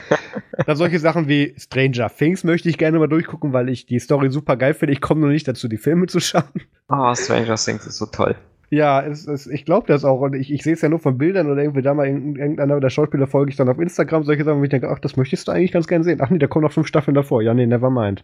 da 0.65 0.75
solche 0.75 0.99
Sachen 0.99 1.27
wie 1.27 1.53
Stranger 1.57 2.09
Things 2.09 2.43
möchte 2.43 2.69
ich 2.69 2.77
gerne 2.77 2.97
mal 2.99 3.07
durchgucken, 3.07 3.51
weil 3.51 3.69
ich 3.69 3.85
die 3.85 3.99
Story 3.99 4.29
super 4.29 4.55
geil 4.55 4.73
finde. 4.73 4.93
Ich 4.93 5.01
komme 5.01 5.21
nur 5.21 5.31
nicht 5.31 5.47
dazu, 5.47 5.67
die 5.67 5.77
Filme 5.77 6.07
zu 6.07 6.19
schauen. 6.19 6.43
Oh, 6.87 7.13
Stranger 7.13 7.55
Things 7.55 7.85
ist 7.85 7.97
so 7.97 8.05
toll. 8.05 8.35
Ja, 8.71 9.01
es, 9.01 9.27
es, 9.27 9.47
ich 9.47 9.65
glaube 9.65 9.87
das 9.87 10.05
auch. 10.05 10.21
Und 10.21 10.33
ich, 10.33 10.51
ich 10.51 10.63
sehe 10.63 10.73
es 10.73 10.81
ja 10.81 10.87
nur 10.87 10.99
von 10.99 11.17
Bildern 11.17 11.51
oder 11.51 11.61
irgendwie 11.61 11.81
da 11.81 11.93
mal 11.93 12.07
irgendeiner 12.07 12.79
der 12.79 12.89
Schauspieler 12.89 13.27
folge 13.27 13.51
ich 13.51 13.57
dann 13.57 13.67
auf 13.67 13.77
Instagram, 13.77 14.23
solche 14.23 14.45
Sachen, 14.45 14.59
wo 14.59 14.63
ich 14.63 14.69
denke, 14.69 14.89
ach, 14.89 14.99
das 14.99 15.17
möchtest 15.17 15.47
du 15.47 15.51
eigentlich 15.51 15.73
ganz 15.73 15.87
gerne 15.87 16.05
sehen. 16.05 16.19
Ach 16.21 16.29
nee, 16.29 16.39
da 16.39 16.47
kommen 16.47 16.63
noch 16.63 16.71
fünf 16.71 16.87
Staffeln 16.87 17.13
davor. 17.13 17.41
Ja, 17.41 17.53
nee, 17.53 17.65
never 17.65 17.89
mind. 17.89 18.23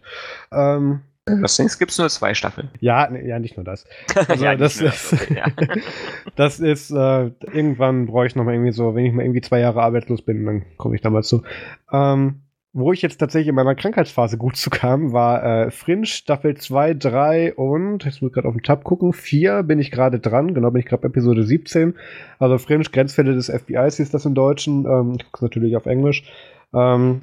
Ähm, 0.50 1.00
Allerdings 1.26 1.78
gibt 1.78 1.90
es 1.90 1.98
nur 1.98 2.08
zwei 2.08 2.32
Staffeln. 2.32 2.70
Ja, 2.80 3.14
ja, 3.14 3.38
nicht 3.38 3.58
nur 3.58 3.64
das. 3.64 3.84
Also, 4.28 4.42
ja, 4.42 4.56
das, 4.56 4.80
ist, 4.80 5.12
okay, 5.12 5.36
ja. 5.36 5.46
das 6.36 6.60
ist, 6.60 6.90
äh, 6.90 7.30
irgendwann 7.52 8.06
brauche 8.06 8.26
ich 8.26 8.34
noch 8.34 8.44
mal 8.44 8.54
irgendwie 8.54 8.72
so, 8.72 8.94
wenn 8.94 9.04
ich 9.04 9.12
mal 9.12 9.22
irgendwie 9.22 9.42
zwei 9.42 9.60
Jahre 9.60 9.82
arbeitslos 9.82 10.22
bin, 10.22 10.46
dann 10.46 10.64
komme 10.78 10.94
ich 10.94 11.02
da 11.02 11.10
mal 11.10 11.22
zu. 11.22 11.42
Ähm, 11.92 12.40
wo 12.78 12.92
ich 12.92 13.02
jetzt 13.02 13.18
tatsächlich 13.18 13.48
in 13.48 13.54
meiner 13.54 13.74
Krankheitsphase 13.74 14.38
gut 14.38 14.56
zu 14.56 14.70
kam, 14.70 15.12
war 15.12 15.44
äh, 15.44 15.70
Fringe 15.70 16.06
Staffel 16.06 16.56
2, 16.56 16.94
3 16.94 17.54
und, 17.54 18.04
jetzt 18.04 18.22
muss 18.22 18.30
ich 18.30 18.34
gerade 18.34 18.48
auf 18.48 18.54
den 18.54 18.62
Tab 18.62 18.84
gucken, 18.84 19.12
4 19.12 19.62
bin 19.64 19.78
ich 19.78 19.90
gerade 19.90 20.20
dran, 20.20 20.54
genau 20.54 20.70
bin 20.70 20.80
ich 20.80 20.86
gerade 20.86 21.02
bei 21.02 21.08
Episode 21.08 21.42
17. 21.42 21.94
Also 22.38 22.58
Fringe, 22.58 22.84
Grenzfälle 22.84 23.34
des 23.34 23.48
FBIs 23.48 23.96
hieß 23.96 24.10
das 24.10 24.24
im 24.24 24.34
Deutschen, 24.34 24.86
ähm, 24.86 25.16
ich 25.18 25.24
gucke 25.24 25.44
natürlich 25.44 25.76
auf 25.76 25.86
Englisch. 25.86 26.24
Ähm, 26.72 27.22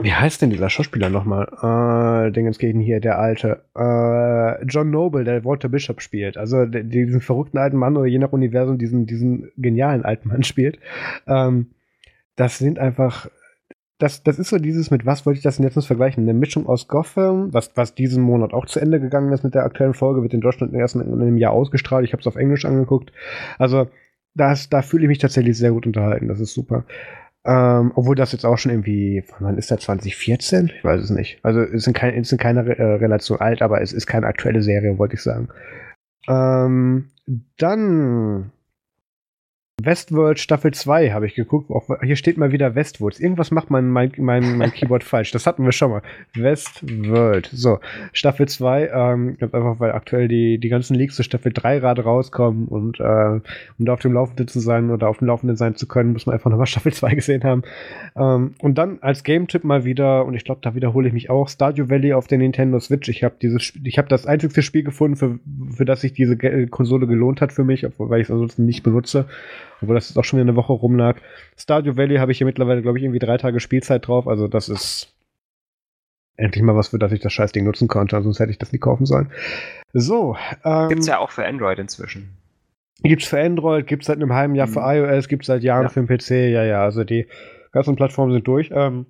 wie 0.00 0.12
heißt 0.12 0.40
denn 0.40 0.50
dieser 0.50 0.70
Schauspieler 0.70 1.10
nochmal? 1.10 1.48
Äh, 2.28 2.32
Dingens 2.32 2.58
gegen 2.58 2.80
hier, 2.80 3.00
der 3.00 3.18
alte. 3.18 3.64
Äh, 3.76 4.64
John 4.64 4.90
Noble, 4.90 5.24
der 5.24 5.44
Walter 5.44 5.68
Bishop 5.68 6.00
spielt. 6.00 6.38
Also 6.38 6.64
diesen 6.64 7.20
verrückten 7.20 7.58
alten 7.58 7.76
Mann 7.76 7.96
oder 7.96 8.06
je 8.06 8.18
nach 8.18 8.32
Universum 8.32 8.78
diesen, 8.78 9.06
diesen 9.06 9.52
genialen 9.58 10.04
alten 10.04 10.28
Mann 10.28 10.44
spielt. 10.44 10.78
Ähm, 11.26 11.72
das 12.36 12.58
sind 12.58 12.78
einfach 12.78 13.28
das, 14.02 14.24
das 14.24 14.40
ist 14.40 14.48
so 14.48 14.58
dieses, 14.58 14.90
mit 14.90 15.06
was 15.06 15.24
wollte 15.24 15.38
ich 15.38 15.44
das 15.44 15.56
denn 15.56 15.64
jetzt 15.64 15.86
vergleichen? 15.86 16.24
Eine 16.24 16.34
Mischung 16.34 16.66
aus 16.66 16.88
Gotham, 16.88 17.54
was, 17.54 17.70
was 17.76 17.94
diesen 17.94 18.22
Monat 18.22 18.52
auch 18.52 18.66
zu 18.66 18.80
Ende 18.80 18.98
gegangen 18.98 19.32
ist 19.32 19.44
mit 19.44 19.54
der 19.54 19.64
aktuellen 19.64 19.94
Folge, 19.94 20.22
wird 20.22 20.34
in 20.34 20.40
Deutschland 20.40 20.74
erst 20.74 20.96
in 20.96 21.02
einem 21.02 21.36
Jahr 21.36 21.52
ausgestrahlt. 21.52 22.04
Ich 22.04 22.12
habe 22.12 22.20
es 22.20 22.26
auf 22.26 22.34
Englisch 22.34 22.64
angeguckt. 22.64 23.12
Also, 23.58 23.88
das, 24.34 24.68
da 24.68 24.82
fühle 24.82 25.04
ich 25.04 25.08
mich 25.08 25.18
tatsächlich 25.18 25.56
sehr 25.56 25.70
gut 25.70 25.86
unterhalten. 25.86 26.26
Das 26.26 26.40
ist 26.40 26.52
super. 26.52 26.84
Ähm, 27.44 27.92
obwohl 27.94 28.16
das 28.16 28.32
jetzt 28.32 28.44
auch 28.44 28.58
schon 28.58 28.72
irgendwie, 28.72 29.22
wann 29.38 29.56
ist 29.56 29.70
das, 29.70 29.80
2014? 29.80 30.72
Ich 30.76 30.84
weiß 30.84 31.00
es 31.00 31.10
nicht. 31.10 31.38
Also 31.44 31.60
es 31.60 31.84
sind, 31.84 31.94
kein, 31.94 32.14
es 32.14 32.28
sind 32.28 32.40
keine 32.40 32.60
äh, 32.76 32.82
Relation 32.82 33.40
alt, 33.40 33.62
aber 33.62 33.82
es 33.82 33.92
ist 33.92 34.06
keine 34.06 34.26
aktuelle 34.26 34.62
Serie, 34.62 34.98
wollte 34.98 35.14
ich 35.14 35.22
sagen. 35.22 35.48
Ähm, 36.28 37.08
dann 37.58 38.50
Westworld 39.84 40.38
Staffel 40.38 40.72
2 40.72 41.10
habe 41.12 41.26
ich 41.26 41.34
geguckt. 41.34 41.70
Auch, 41.70 41.88
hier 42.02 42.16
steht 42.16 42.38
mal 42.38 42.52
wieder 42.52 42.74
Westworld. 42.74 43.18
Irgendwas 43.18 43.50
macht 43.50 43.70
mein, 43.70 43.88
mein, 43.88 44.12
mein, 44.18 44.56
mein 44.56 44.70
Keyboard 44.74 45.04
falsch. 45.04 45.30
Das 45.30 45.46
hatten 45.46 45.64
wir 45.64 45.72
schon 45.72 45.90
mal. 45.90 46.02
Westworld. 46.34 47.50
So, 47.52 47.78
Staffel 48.12 48.48
2. 48.48 48.88
Ähm, 48.88 49.36
ganz 49.38 49.54
einfach, 49.54 49.80
weil 49.80 49.92
aktuell 49.92 50.28
die, 50.28 50.58
die 50.58 50.68
ganzen 50.68 50.94
Leaks 50.94 51.16
zu 51.16 51.22
Staffel 51.22 51.52
3 51.52 51.80
gerade 51.80 52.02
rauskommen 52.02 52.68
und 52.68 53.00
äh, 53.00 53.02
um 53.02 53.42
da 53.78 53.94
auf 53.94 54.00
dem 54.00 54.12
Laufenden 54.12 54.48
zu 54.48 54.60
sein 54.60 54.90
oder 54.90 55.08
auf 55.08 55.18
dem 55.18 55.28
Laufenden 55.28 55.56
sein 55.56 55.74
zu 55.74 55.86
können, 55.86 56.12
muss 56.12 56.26
man 56.26 56.34
einfach 56.34 56.50
nochmal 56.50 56.66
Staffel 56.68 56.92
2 56.92 57.14
gesehen 57.14 57.44
haben. 57.44 57.62
Ähm, 58.16 58.54
und 58.60 58.78
dann 58.78 58.98
als 59.00 59.24
Game-Tipp 59.24 59.64
mal 59.64 59.84
wieder, 59.84 60.24
und 60.24 60.34
ich 60.34 60.44
glaube, 60.44 60.60
da 60.62 60.74
wiederhole 60.74 61.08
ich 61.08 61.14
mich 61.14 61.30
auch, 61.30 61.48
Stardew 61.48 61.88
Valley 61.88 62.12
auf 62.12 62.26
der 62.26 62.38
Nintendo 62.38 62.78
Switch. 62.80 63.08
Ich 63.08 63.24
habe 63.24 63.34
dieses, 63.40 63.72
ich 63.82 63.98
habe 63.98 64.08
das 64.08 64.26
einzigste 64.26 64.62
Spiel 64.62 64.82
gefunden, 64.82 65.16
für, 65.16 65.38
für 65.74 65.84
das 65.84 66.00
sich 66.00 66.12
diese 66.12 66.36
Konsole 66.68 67.06
gelohnt 67.06 67.40
hat 67.40 67.52
für 67.52 67.64
mich, 67.64 67.86
weil 67.98 68.20
ich 68.20 68.28
es 68.28 68.30
ansonsten 68.30 68.64
nicht 68.64 68.82
benutze 68.82 69.26
obwohl 69.82 69.94
das 69.94 70.08
jetzt 70.08 70.18
auch 70.18 70.24
schon 70.24 70.38
wieder 70.38 70.48
eine 70.48 70.56
Woche 70.56 70.72
rumlag. 70.72 71.16
Stardew 71.56 71.96
Valley 71.96 72.16
habe 72.16 72.32
ich 72.32 72.38
hier 72.38 72.46
mittlerweile, 72.46 72.82
glaube 72.82 72.98
ich, 72.98 73.04
irgendwie 73.04 73.18
drei 73.18 73.36
Tage 73.36 73.60
Spielzeit 73.60 74.06
drauf. 74.06 74.26
Also 74.26 74.48
das 74.48 74.68
ist 74.68 75.14
endlich 76.36 76.62
mal 76.62 76.76
was, 76.76 76.88
für 76.88 76.98
das 76.98 77.12
ich 77.12 77.20
das 77.20 77.32
Scheißding 77.32 77.64
nutzen 77.64 77.88
konnte. 77.88 78.20
Sonst 78.22 78.40
hätte 78.40 78.50
ich 78.50 78.58
das 78.58 78.72
nie 78.72 78.78
kaufen 78.78 79.06
sollen. 79.06 79.30
So. 79.92 80.36
Ähm, 80.64 80.88
gibt's 80.88 81.06
ja 81.06 81.18
auch 81.18 81.30
für 81.30 81.44
Android 81.46 81.78
inzwischen. 81.78 82.36
Gibt's 83.02 83.26
für 83.26 83.40
Android, 83.40 83.86
gibt's 83.86 84.06
seit 84.06 84.16
einem 84.16 84.32
halben 84.32 84.54
Jahr 84.54 84.68
mhm. 84.68 84.72
für 84.72 84.80
iOS, 84.80 85.28
gibt's 85.28 85.48
seit 85.48 85.62
Jahren 85.62 85.84
ja. 85.84 85.88
für 85.88 86.04
den 86.04 86.06
PC. 86.06 86.30
Ja, 86.52 86.64
ja, 86.64 86.82
also 86.82 87.04
die 87.04 87.26
ganzen 87.72 87.96
Plattformen 87.96 88.32
sind 88.32 88.46
durch. 88.46 88.70
Ähm, 88.72 89.06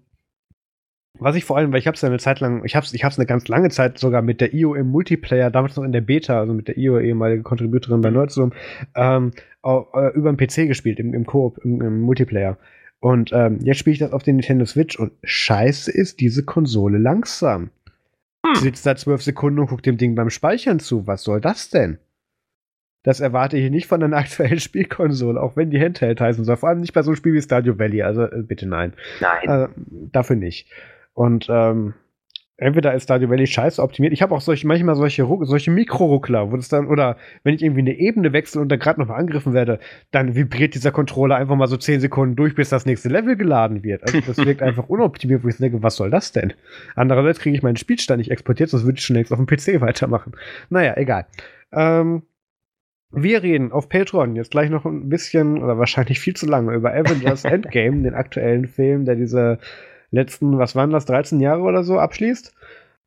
was 1.24 1.36
ich 1.36 1.44
vor 1.44 1.57
allem, 1.57 1.73
weil 1.73 1.78
ich 1.78 1.86
habe 1.86 1.94
es 1.94 2.01
ja 2.01 2.09
eine 2.09 2.19
Zeit 2.19 2.40
lang, 2.40 2.65
ich 2.65 2.77
habe 2.77 2.85
es 2.85 2.93
ich 2.93 3.05
hab's 3.05 3.19
eine 3.19 3.27
ganz 3.27 3.49
lange 3.49 3.70
Zeit 3.70 3.99
sogar 3.99 4.23
mit 4.23 4.40
der 4.40 4.55
IO 4.55 4.74
im 4.74 4.89
Multiplayer, 4.89 5.51
damals 5.51 5.77
noch 5.77 5.85
in 5.85 5.93
der 5.93 6.01
Beta, 6.01 6.40
also 6.40 6.55
mit 6.55 6.69
der 6.69 6.78
IO, 6.78 6.99
ehemalige 6.99 7.43
Contributorin 7.43 8.01
bei 8.01 8.11
Nerdsum, 8.11 8.53
ähm, 8.94 9.32
äh, 9.65 10.12
über 10.15 10.32
den 10.32 10.36
PC 10.36 10.69
gespielt, 10.69 10.99
im, 10.99 11.15
im 11.15 11.27
Koop, 11.27 11.59
im, 11.65 11.81
im 11.81 12.01
Multiplayer. 12.01 12.59
Und 13.01 13.32
ähm, 13.32 13.59
jetzt 13.62 13.78
spiele 13.78 13.94
ich 13.94 13.99
das 13.99 14.12
auf 14.12 14.23
den 14.23 14.36
Nintendo 14.36 14.65
Switch 14.65 14.97
und 14.99 15.12
scheiße 15.24 15.90
ist 15.90 16.20
diese 16.20 16.44
Konsole 16.44 16.99
langsam. 16.99 17.70
Hm. 18.47 18.55
Sitzt 18.55 18.86
da 18.86 18.94
zwölf 18.94 19.23
Sekunden 19.23 19.59
und 19.59 19.66
guckt 19.66 19.86
dem 19.86 19.99
Ding 19.99 20.15
beim 20.15 20.31
Speichern 20.31 20.78
zu. 20.78 21.07
Was 21.07 21.24
soll 21.24 21.40
das 21.40 21.69
denn? 21.69 21.99
Das 23.03 23.19
erwarte 23.19 23.57
ich 23.57 23.70
nicht 23.70 23.86
von 23.86 24.03
einer 24.03 24.16
aktuellen 24.19 24.61
Spielkonsole, 24.61 25.40
auch 25.40 25.57
wenn 25.57 25.70
die 25.70 25.81
Handheld 25.81 26.20
heißen 26.20 26.44
soll. 26.44 26.57
Vor 26.57 26.69
allem 26.69 26.81
nicht 26.81 26.93
bei 26.93 27.03
so 27.03 27.11
einem 27.11 27.16
Spiel 27.16 27.35
wie 27.35 27.43
Stadio 27.43 27.78
Valley. 27.78 28.03
Also 28.03 28.23
äh, 28.23 28.43
bitte 28.43 28.69
nein. 28.69 28.93
Nein. 29.20 29.49
Äh, 29.49 29.69
dafür 30.12 30.36
nicht. 30.36 30.69
Und 31.14 31.47
ähm, 31.51 31.94
entweder 32.56 32.94
ist 32.94 33.05
Stardew 33.05 33.28
Valley 33.28 33.47
scheiße 33.47 33.82
optimiert. 33.82 34.12
Ich 34.12 34.22
habe 34.22 34.34
auch 34.34 34.40
solche, 34.40 34.66
manchmal 34.66 34.94
solche, 34.94 35.26
solche 35.43 35.70
Mikroruckler, 35.70 36.51
wo 36.52 36.56
das 36.56 36.68
dann, 36.68 36.86
oder 36.86 37.16
wenn 37.43 37.55
ich 37.55 37.62
irgendwie 37.62 37.80
eine 37.80 37.94
Ebene 37.94 38.32
wechsle 38.32 38.60
und 38.60 38.68
da 38.68 38.76
gerade 38.76 39.01
noch 39.01 39.09
mal 39.09 39.16
angegriffen 39.16 39.52
werde, 39.52 39.80
dann 40.10 40.34
vibriert 40.34 40.74
dieser 40.74 40.93
Controller 40.93 41.36
einfach 41.36 41.56
mal 41.56 41.66
so 41.66 41.76
10 41.76 42.01
Sekunden 42.01 42.36
durch, 42.36 42.55
bis 42.55 42.68
das 42.68 42.86
nächste 42.86 43.09
Level 43.09 43.36
geladen 43.36 43.82
wird. 43.82 44.05
Also 44.05 44.20
das 44.20 44.39
wirkt 44.39 44.62
einfach 44.62 44.89
unoptimiert, 44.89 45.44
wo 45.44 45.48
ich 45.48 45.56
denke, 45.56 45.82
was 45.82 45.97
soll 45.97 46.10
das 46.10 46.32
denn? 46.32 46.52
Andererseits 46.94 47.40
kriege 47.40 47.56
ich 47.56 47.62
meinen 47.62 47.76
Spielstand 47.76 48.18
nicht 48.18 48.30
exportiert, 48.30 48.70
sonst 48.70 48.84
würde 48.84 48.98
ich 48.98 49.05
schon 49.05 49.16
längst 49.16 49.32
auf 49.32 49.39
dem 49.39 49.47
PC 49.47 49.80
weitermachen. 49.80 50.32
Naja, 50.70 50.97
egal. 50.97 51.26
Ähm, 51.72 52.22
wir 53.10 53.43
reden 53.43 53.72
auf 53.72 53.89
Patreon 53.89 54.36
jetzt 54.36 54.52
gleich 54.52 54.70
noch 54.70 54.86
ein 54.86 55.09
bisschen 55.09 55.62
oder 55.62 55.78
wahrscheinlich 55.78 56.18
viel 56.18 56.34
zu 56.34 56.47
lange 56.47 56.74
über 56.74 56.94
Avengers 56.94 57.44
Endgame, 57.44 58.02
den 58.02 58.14
aktuellen 58.14 58.66
Film, 58.66 59.05
der 59.05 59.16
diese 59.16 59.59
letzten, 60.12 60.59
was 60.59 60.76
waren 60.76 60.90
das, 60.90 61.06
13 61.06 61.40
Jahre 61.40 61.62
oder 61.62 61.82
so 61.82 61.98
abschließt. 61.98 62.55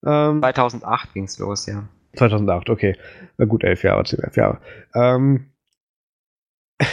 Ähm, 0.06 0.42
2008 0.42 1.14
ging 1.14 1.24
es 1.24 1.40
los, 1.40 1.66
ja. 1.66 1.88
2008, 2.16 2.70
okay. 2.70 2.96
Na 3.38 3.46
gut, 3.46 3.64
elf 3.64 3.84
Jahre, 3.84 4.04
zehn, 4.04 4.20
elf 4.20 4.36
Jahre. 4.36 4.60
Ähm, 4.94 5.46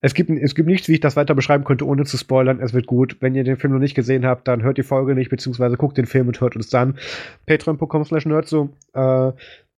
es 0.00 0.14
gibt, 0.14 0.30
es 0.30 0.54
gibt 0.54 0.68
nichts, 0.68 0.88
wie 0.88 0.94
ich 0.94 1.00
das 1.00 1.16
weiter 1.16 1.34
beschreiben 1.34 1.64
könnte, 1.64 1.86
ohne 1.86 2.04
zu 2.04 2.16
spoilern. 2.16 2.60
Es 2.60 2.74
wird 2.74 2.86
gut. 2.86 3.16
Wenn 3.20 3.34
ihr 3.34 3.44
den 3.44 3.56
Film 3.56 3.72
noch 3.72 3.80
nicht 3.80 3.94
gesehen 3.94 4.26
habt, 4.26 4.48
dann 4.48 4.62
hört 4.62 4.78
die 4.78 4.82
Folge 4.82 5.14
nicht, 5.14 5.30
beziehungsweise 5.30 5.76
guckt 5.76 5.98
den 5.98 6.06
Film 6.06 6.28
und 6.28 6.40
hört 6.40 6.56
uns 6.56 6.68
dann. 6.68 6.98
Patreon.com 7.46 8.04
slash 8.04 8.26
nerdso. 8.26 8.70
Äh, 8.94 9.32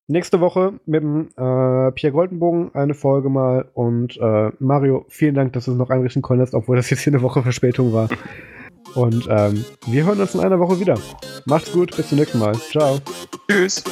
nächste 0.07 0.41
Woche 0.41 0.75
mit 0.87 1.03
dem 1.03 1.29
äh, 1.37 1.93
Pierre 1.93 2.13
Goldenbogen 2.13 2.75
eine 2.75 2.95
Folge 2.95 3.29
mal. 3.29 3.69
Und 3.75 4.17
äh, 4.17 4.51
Mario, 4.59 5.05
vielen 5.09 5.35
Dank, 5.35 5.53
dass 5.53 5.67
du 5.67 5.73
es 5.73 5.79
noch 5.79 5.91
einrichten 5.91 6.23
konntest, 6.23 6.55
obwohl 6.55 6.77
das 6.77 6.91
jetzt 6.91 7.01
hier 7.01 7.13
eine 7.13 7.23
Woche 7.23 7.43
Verspätung 7.43 7.93
war. 7.93 8.09
Und 8.95 9.27
ähm, 9.31 9.65
wir 9.87 10.05
hören 10.05 10.21
uns 10.21 10.35
in 10.35 10.41
einer 10.41 10.59
Woche 10.59 10.81
wieder. 10.81 10.99
Macht's 11.45 11.73
gut, 11.73 11.97
bis 11.97 12.09
zum 12.09 12.19
nächsten 12.19 12.39
Mal. 12.39 12.55
Ciao. 12.71 12.99
Tschüss. 13.49 13.85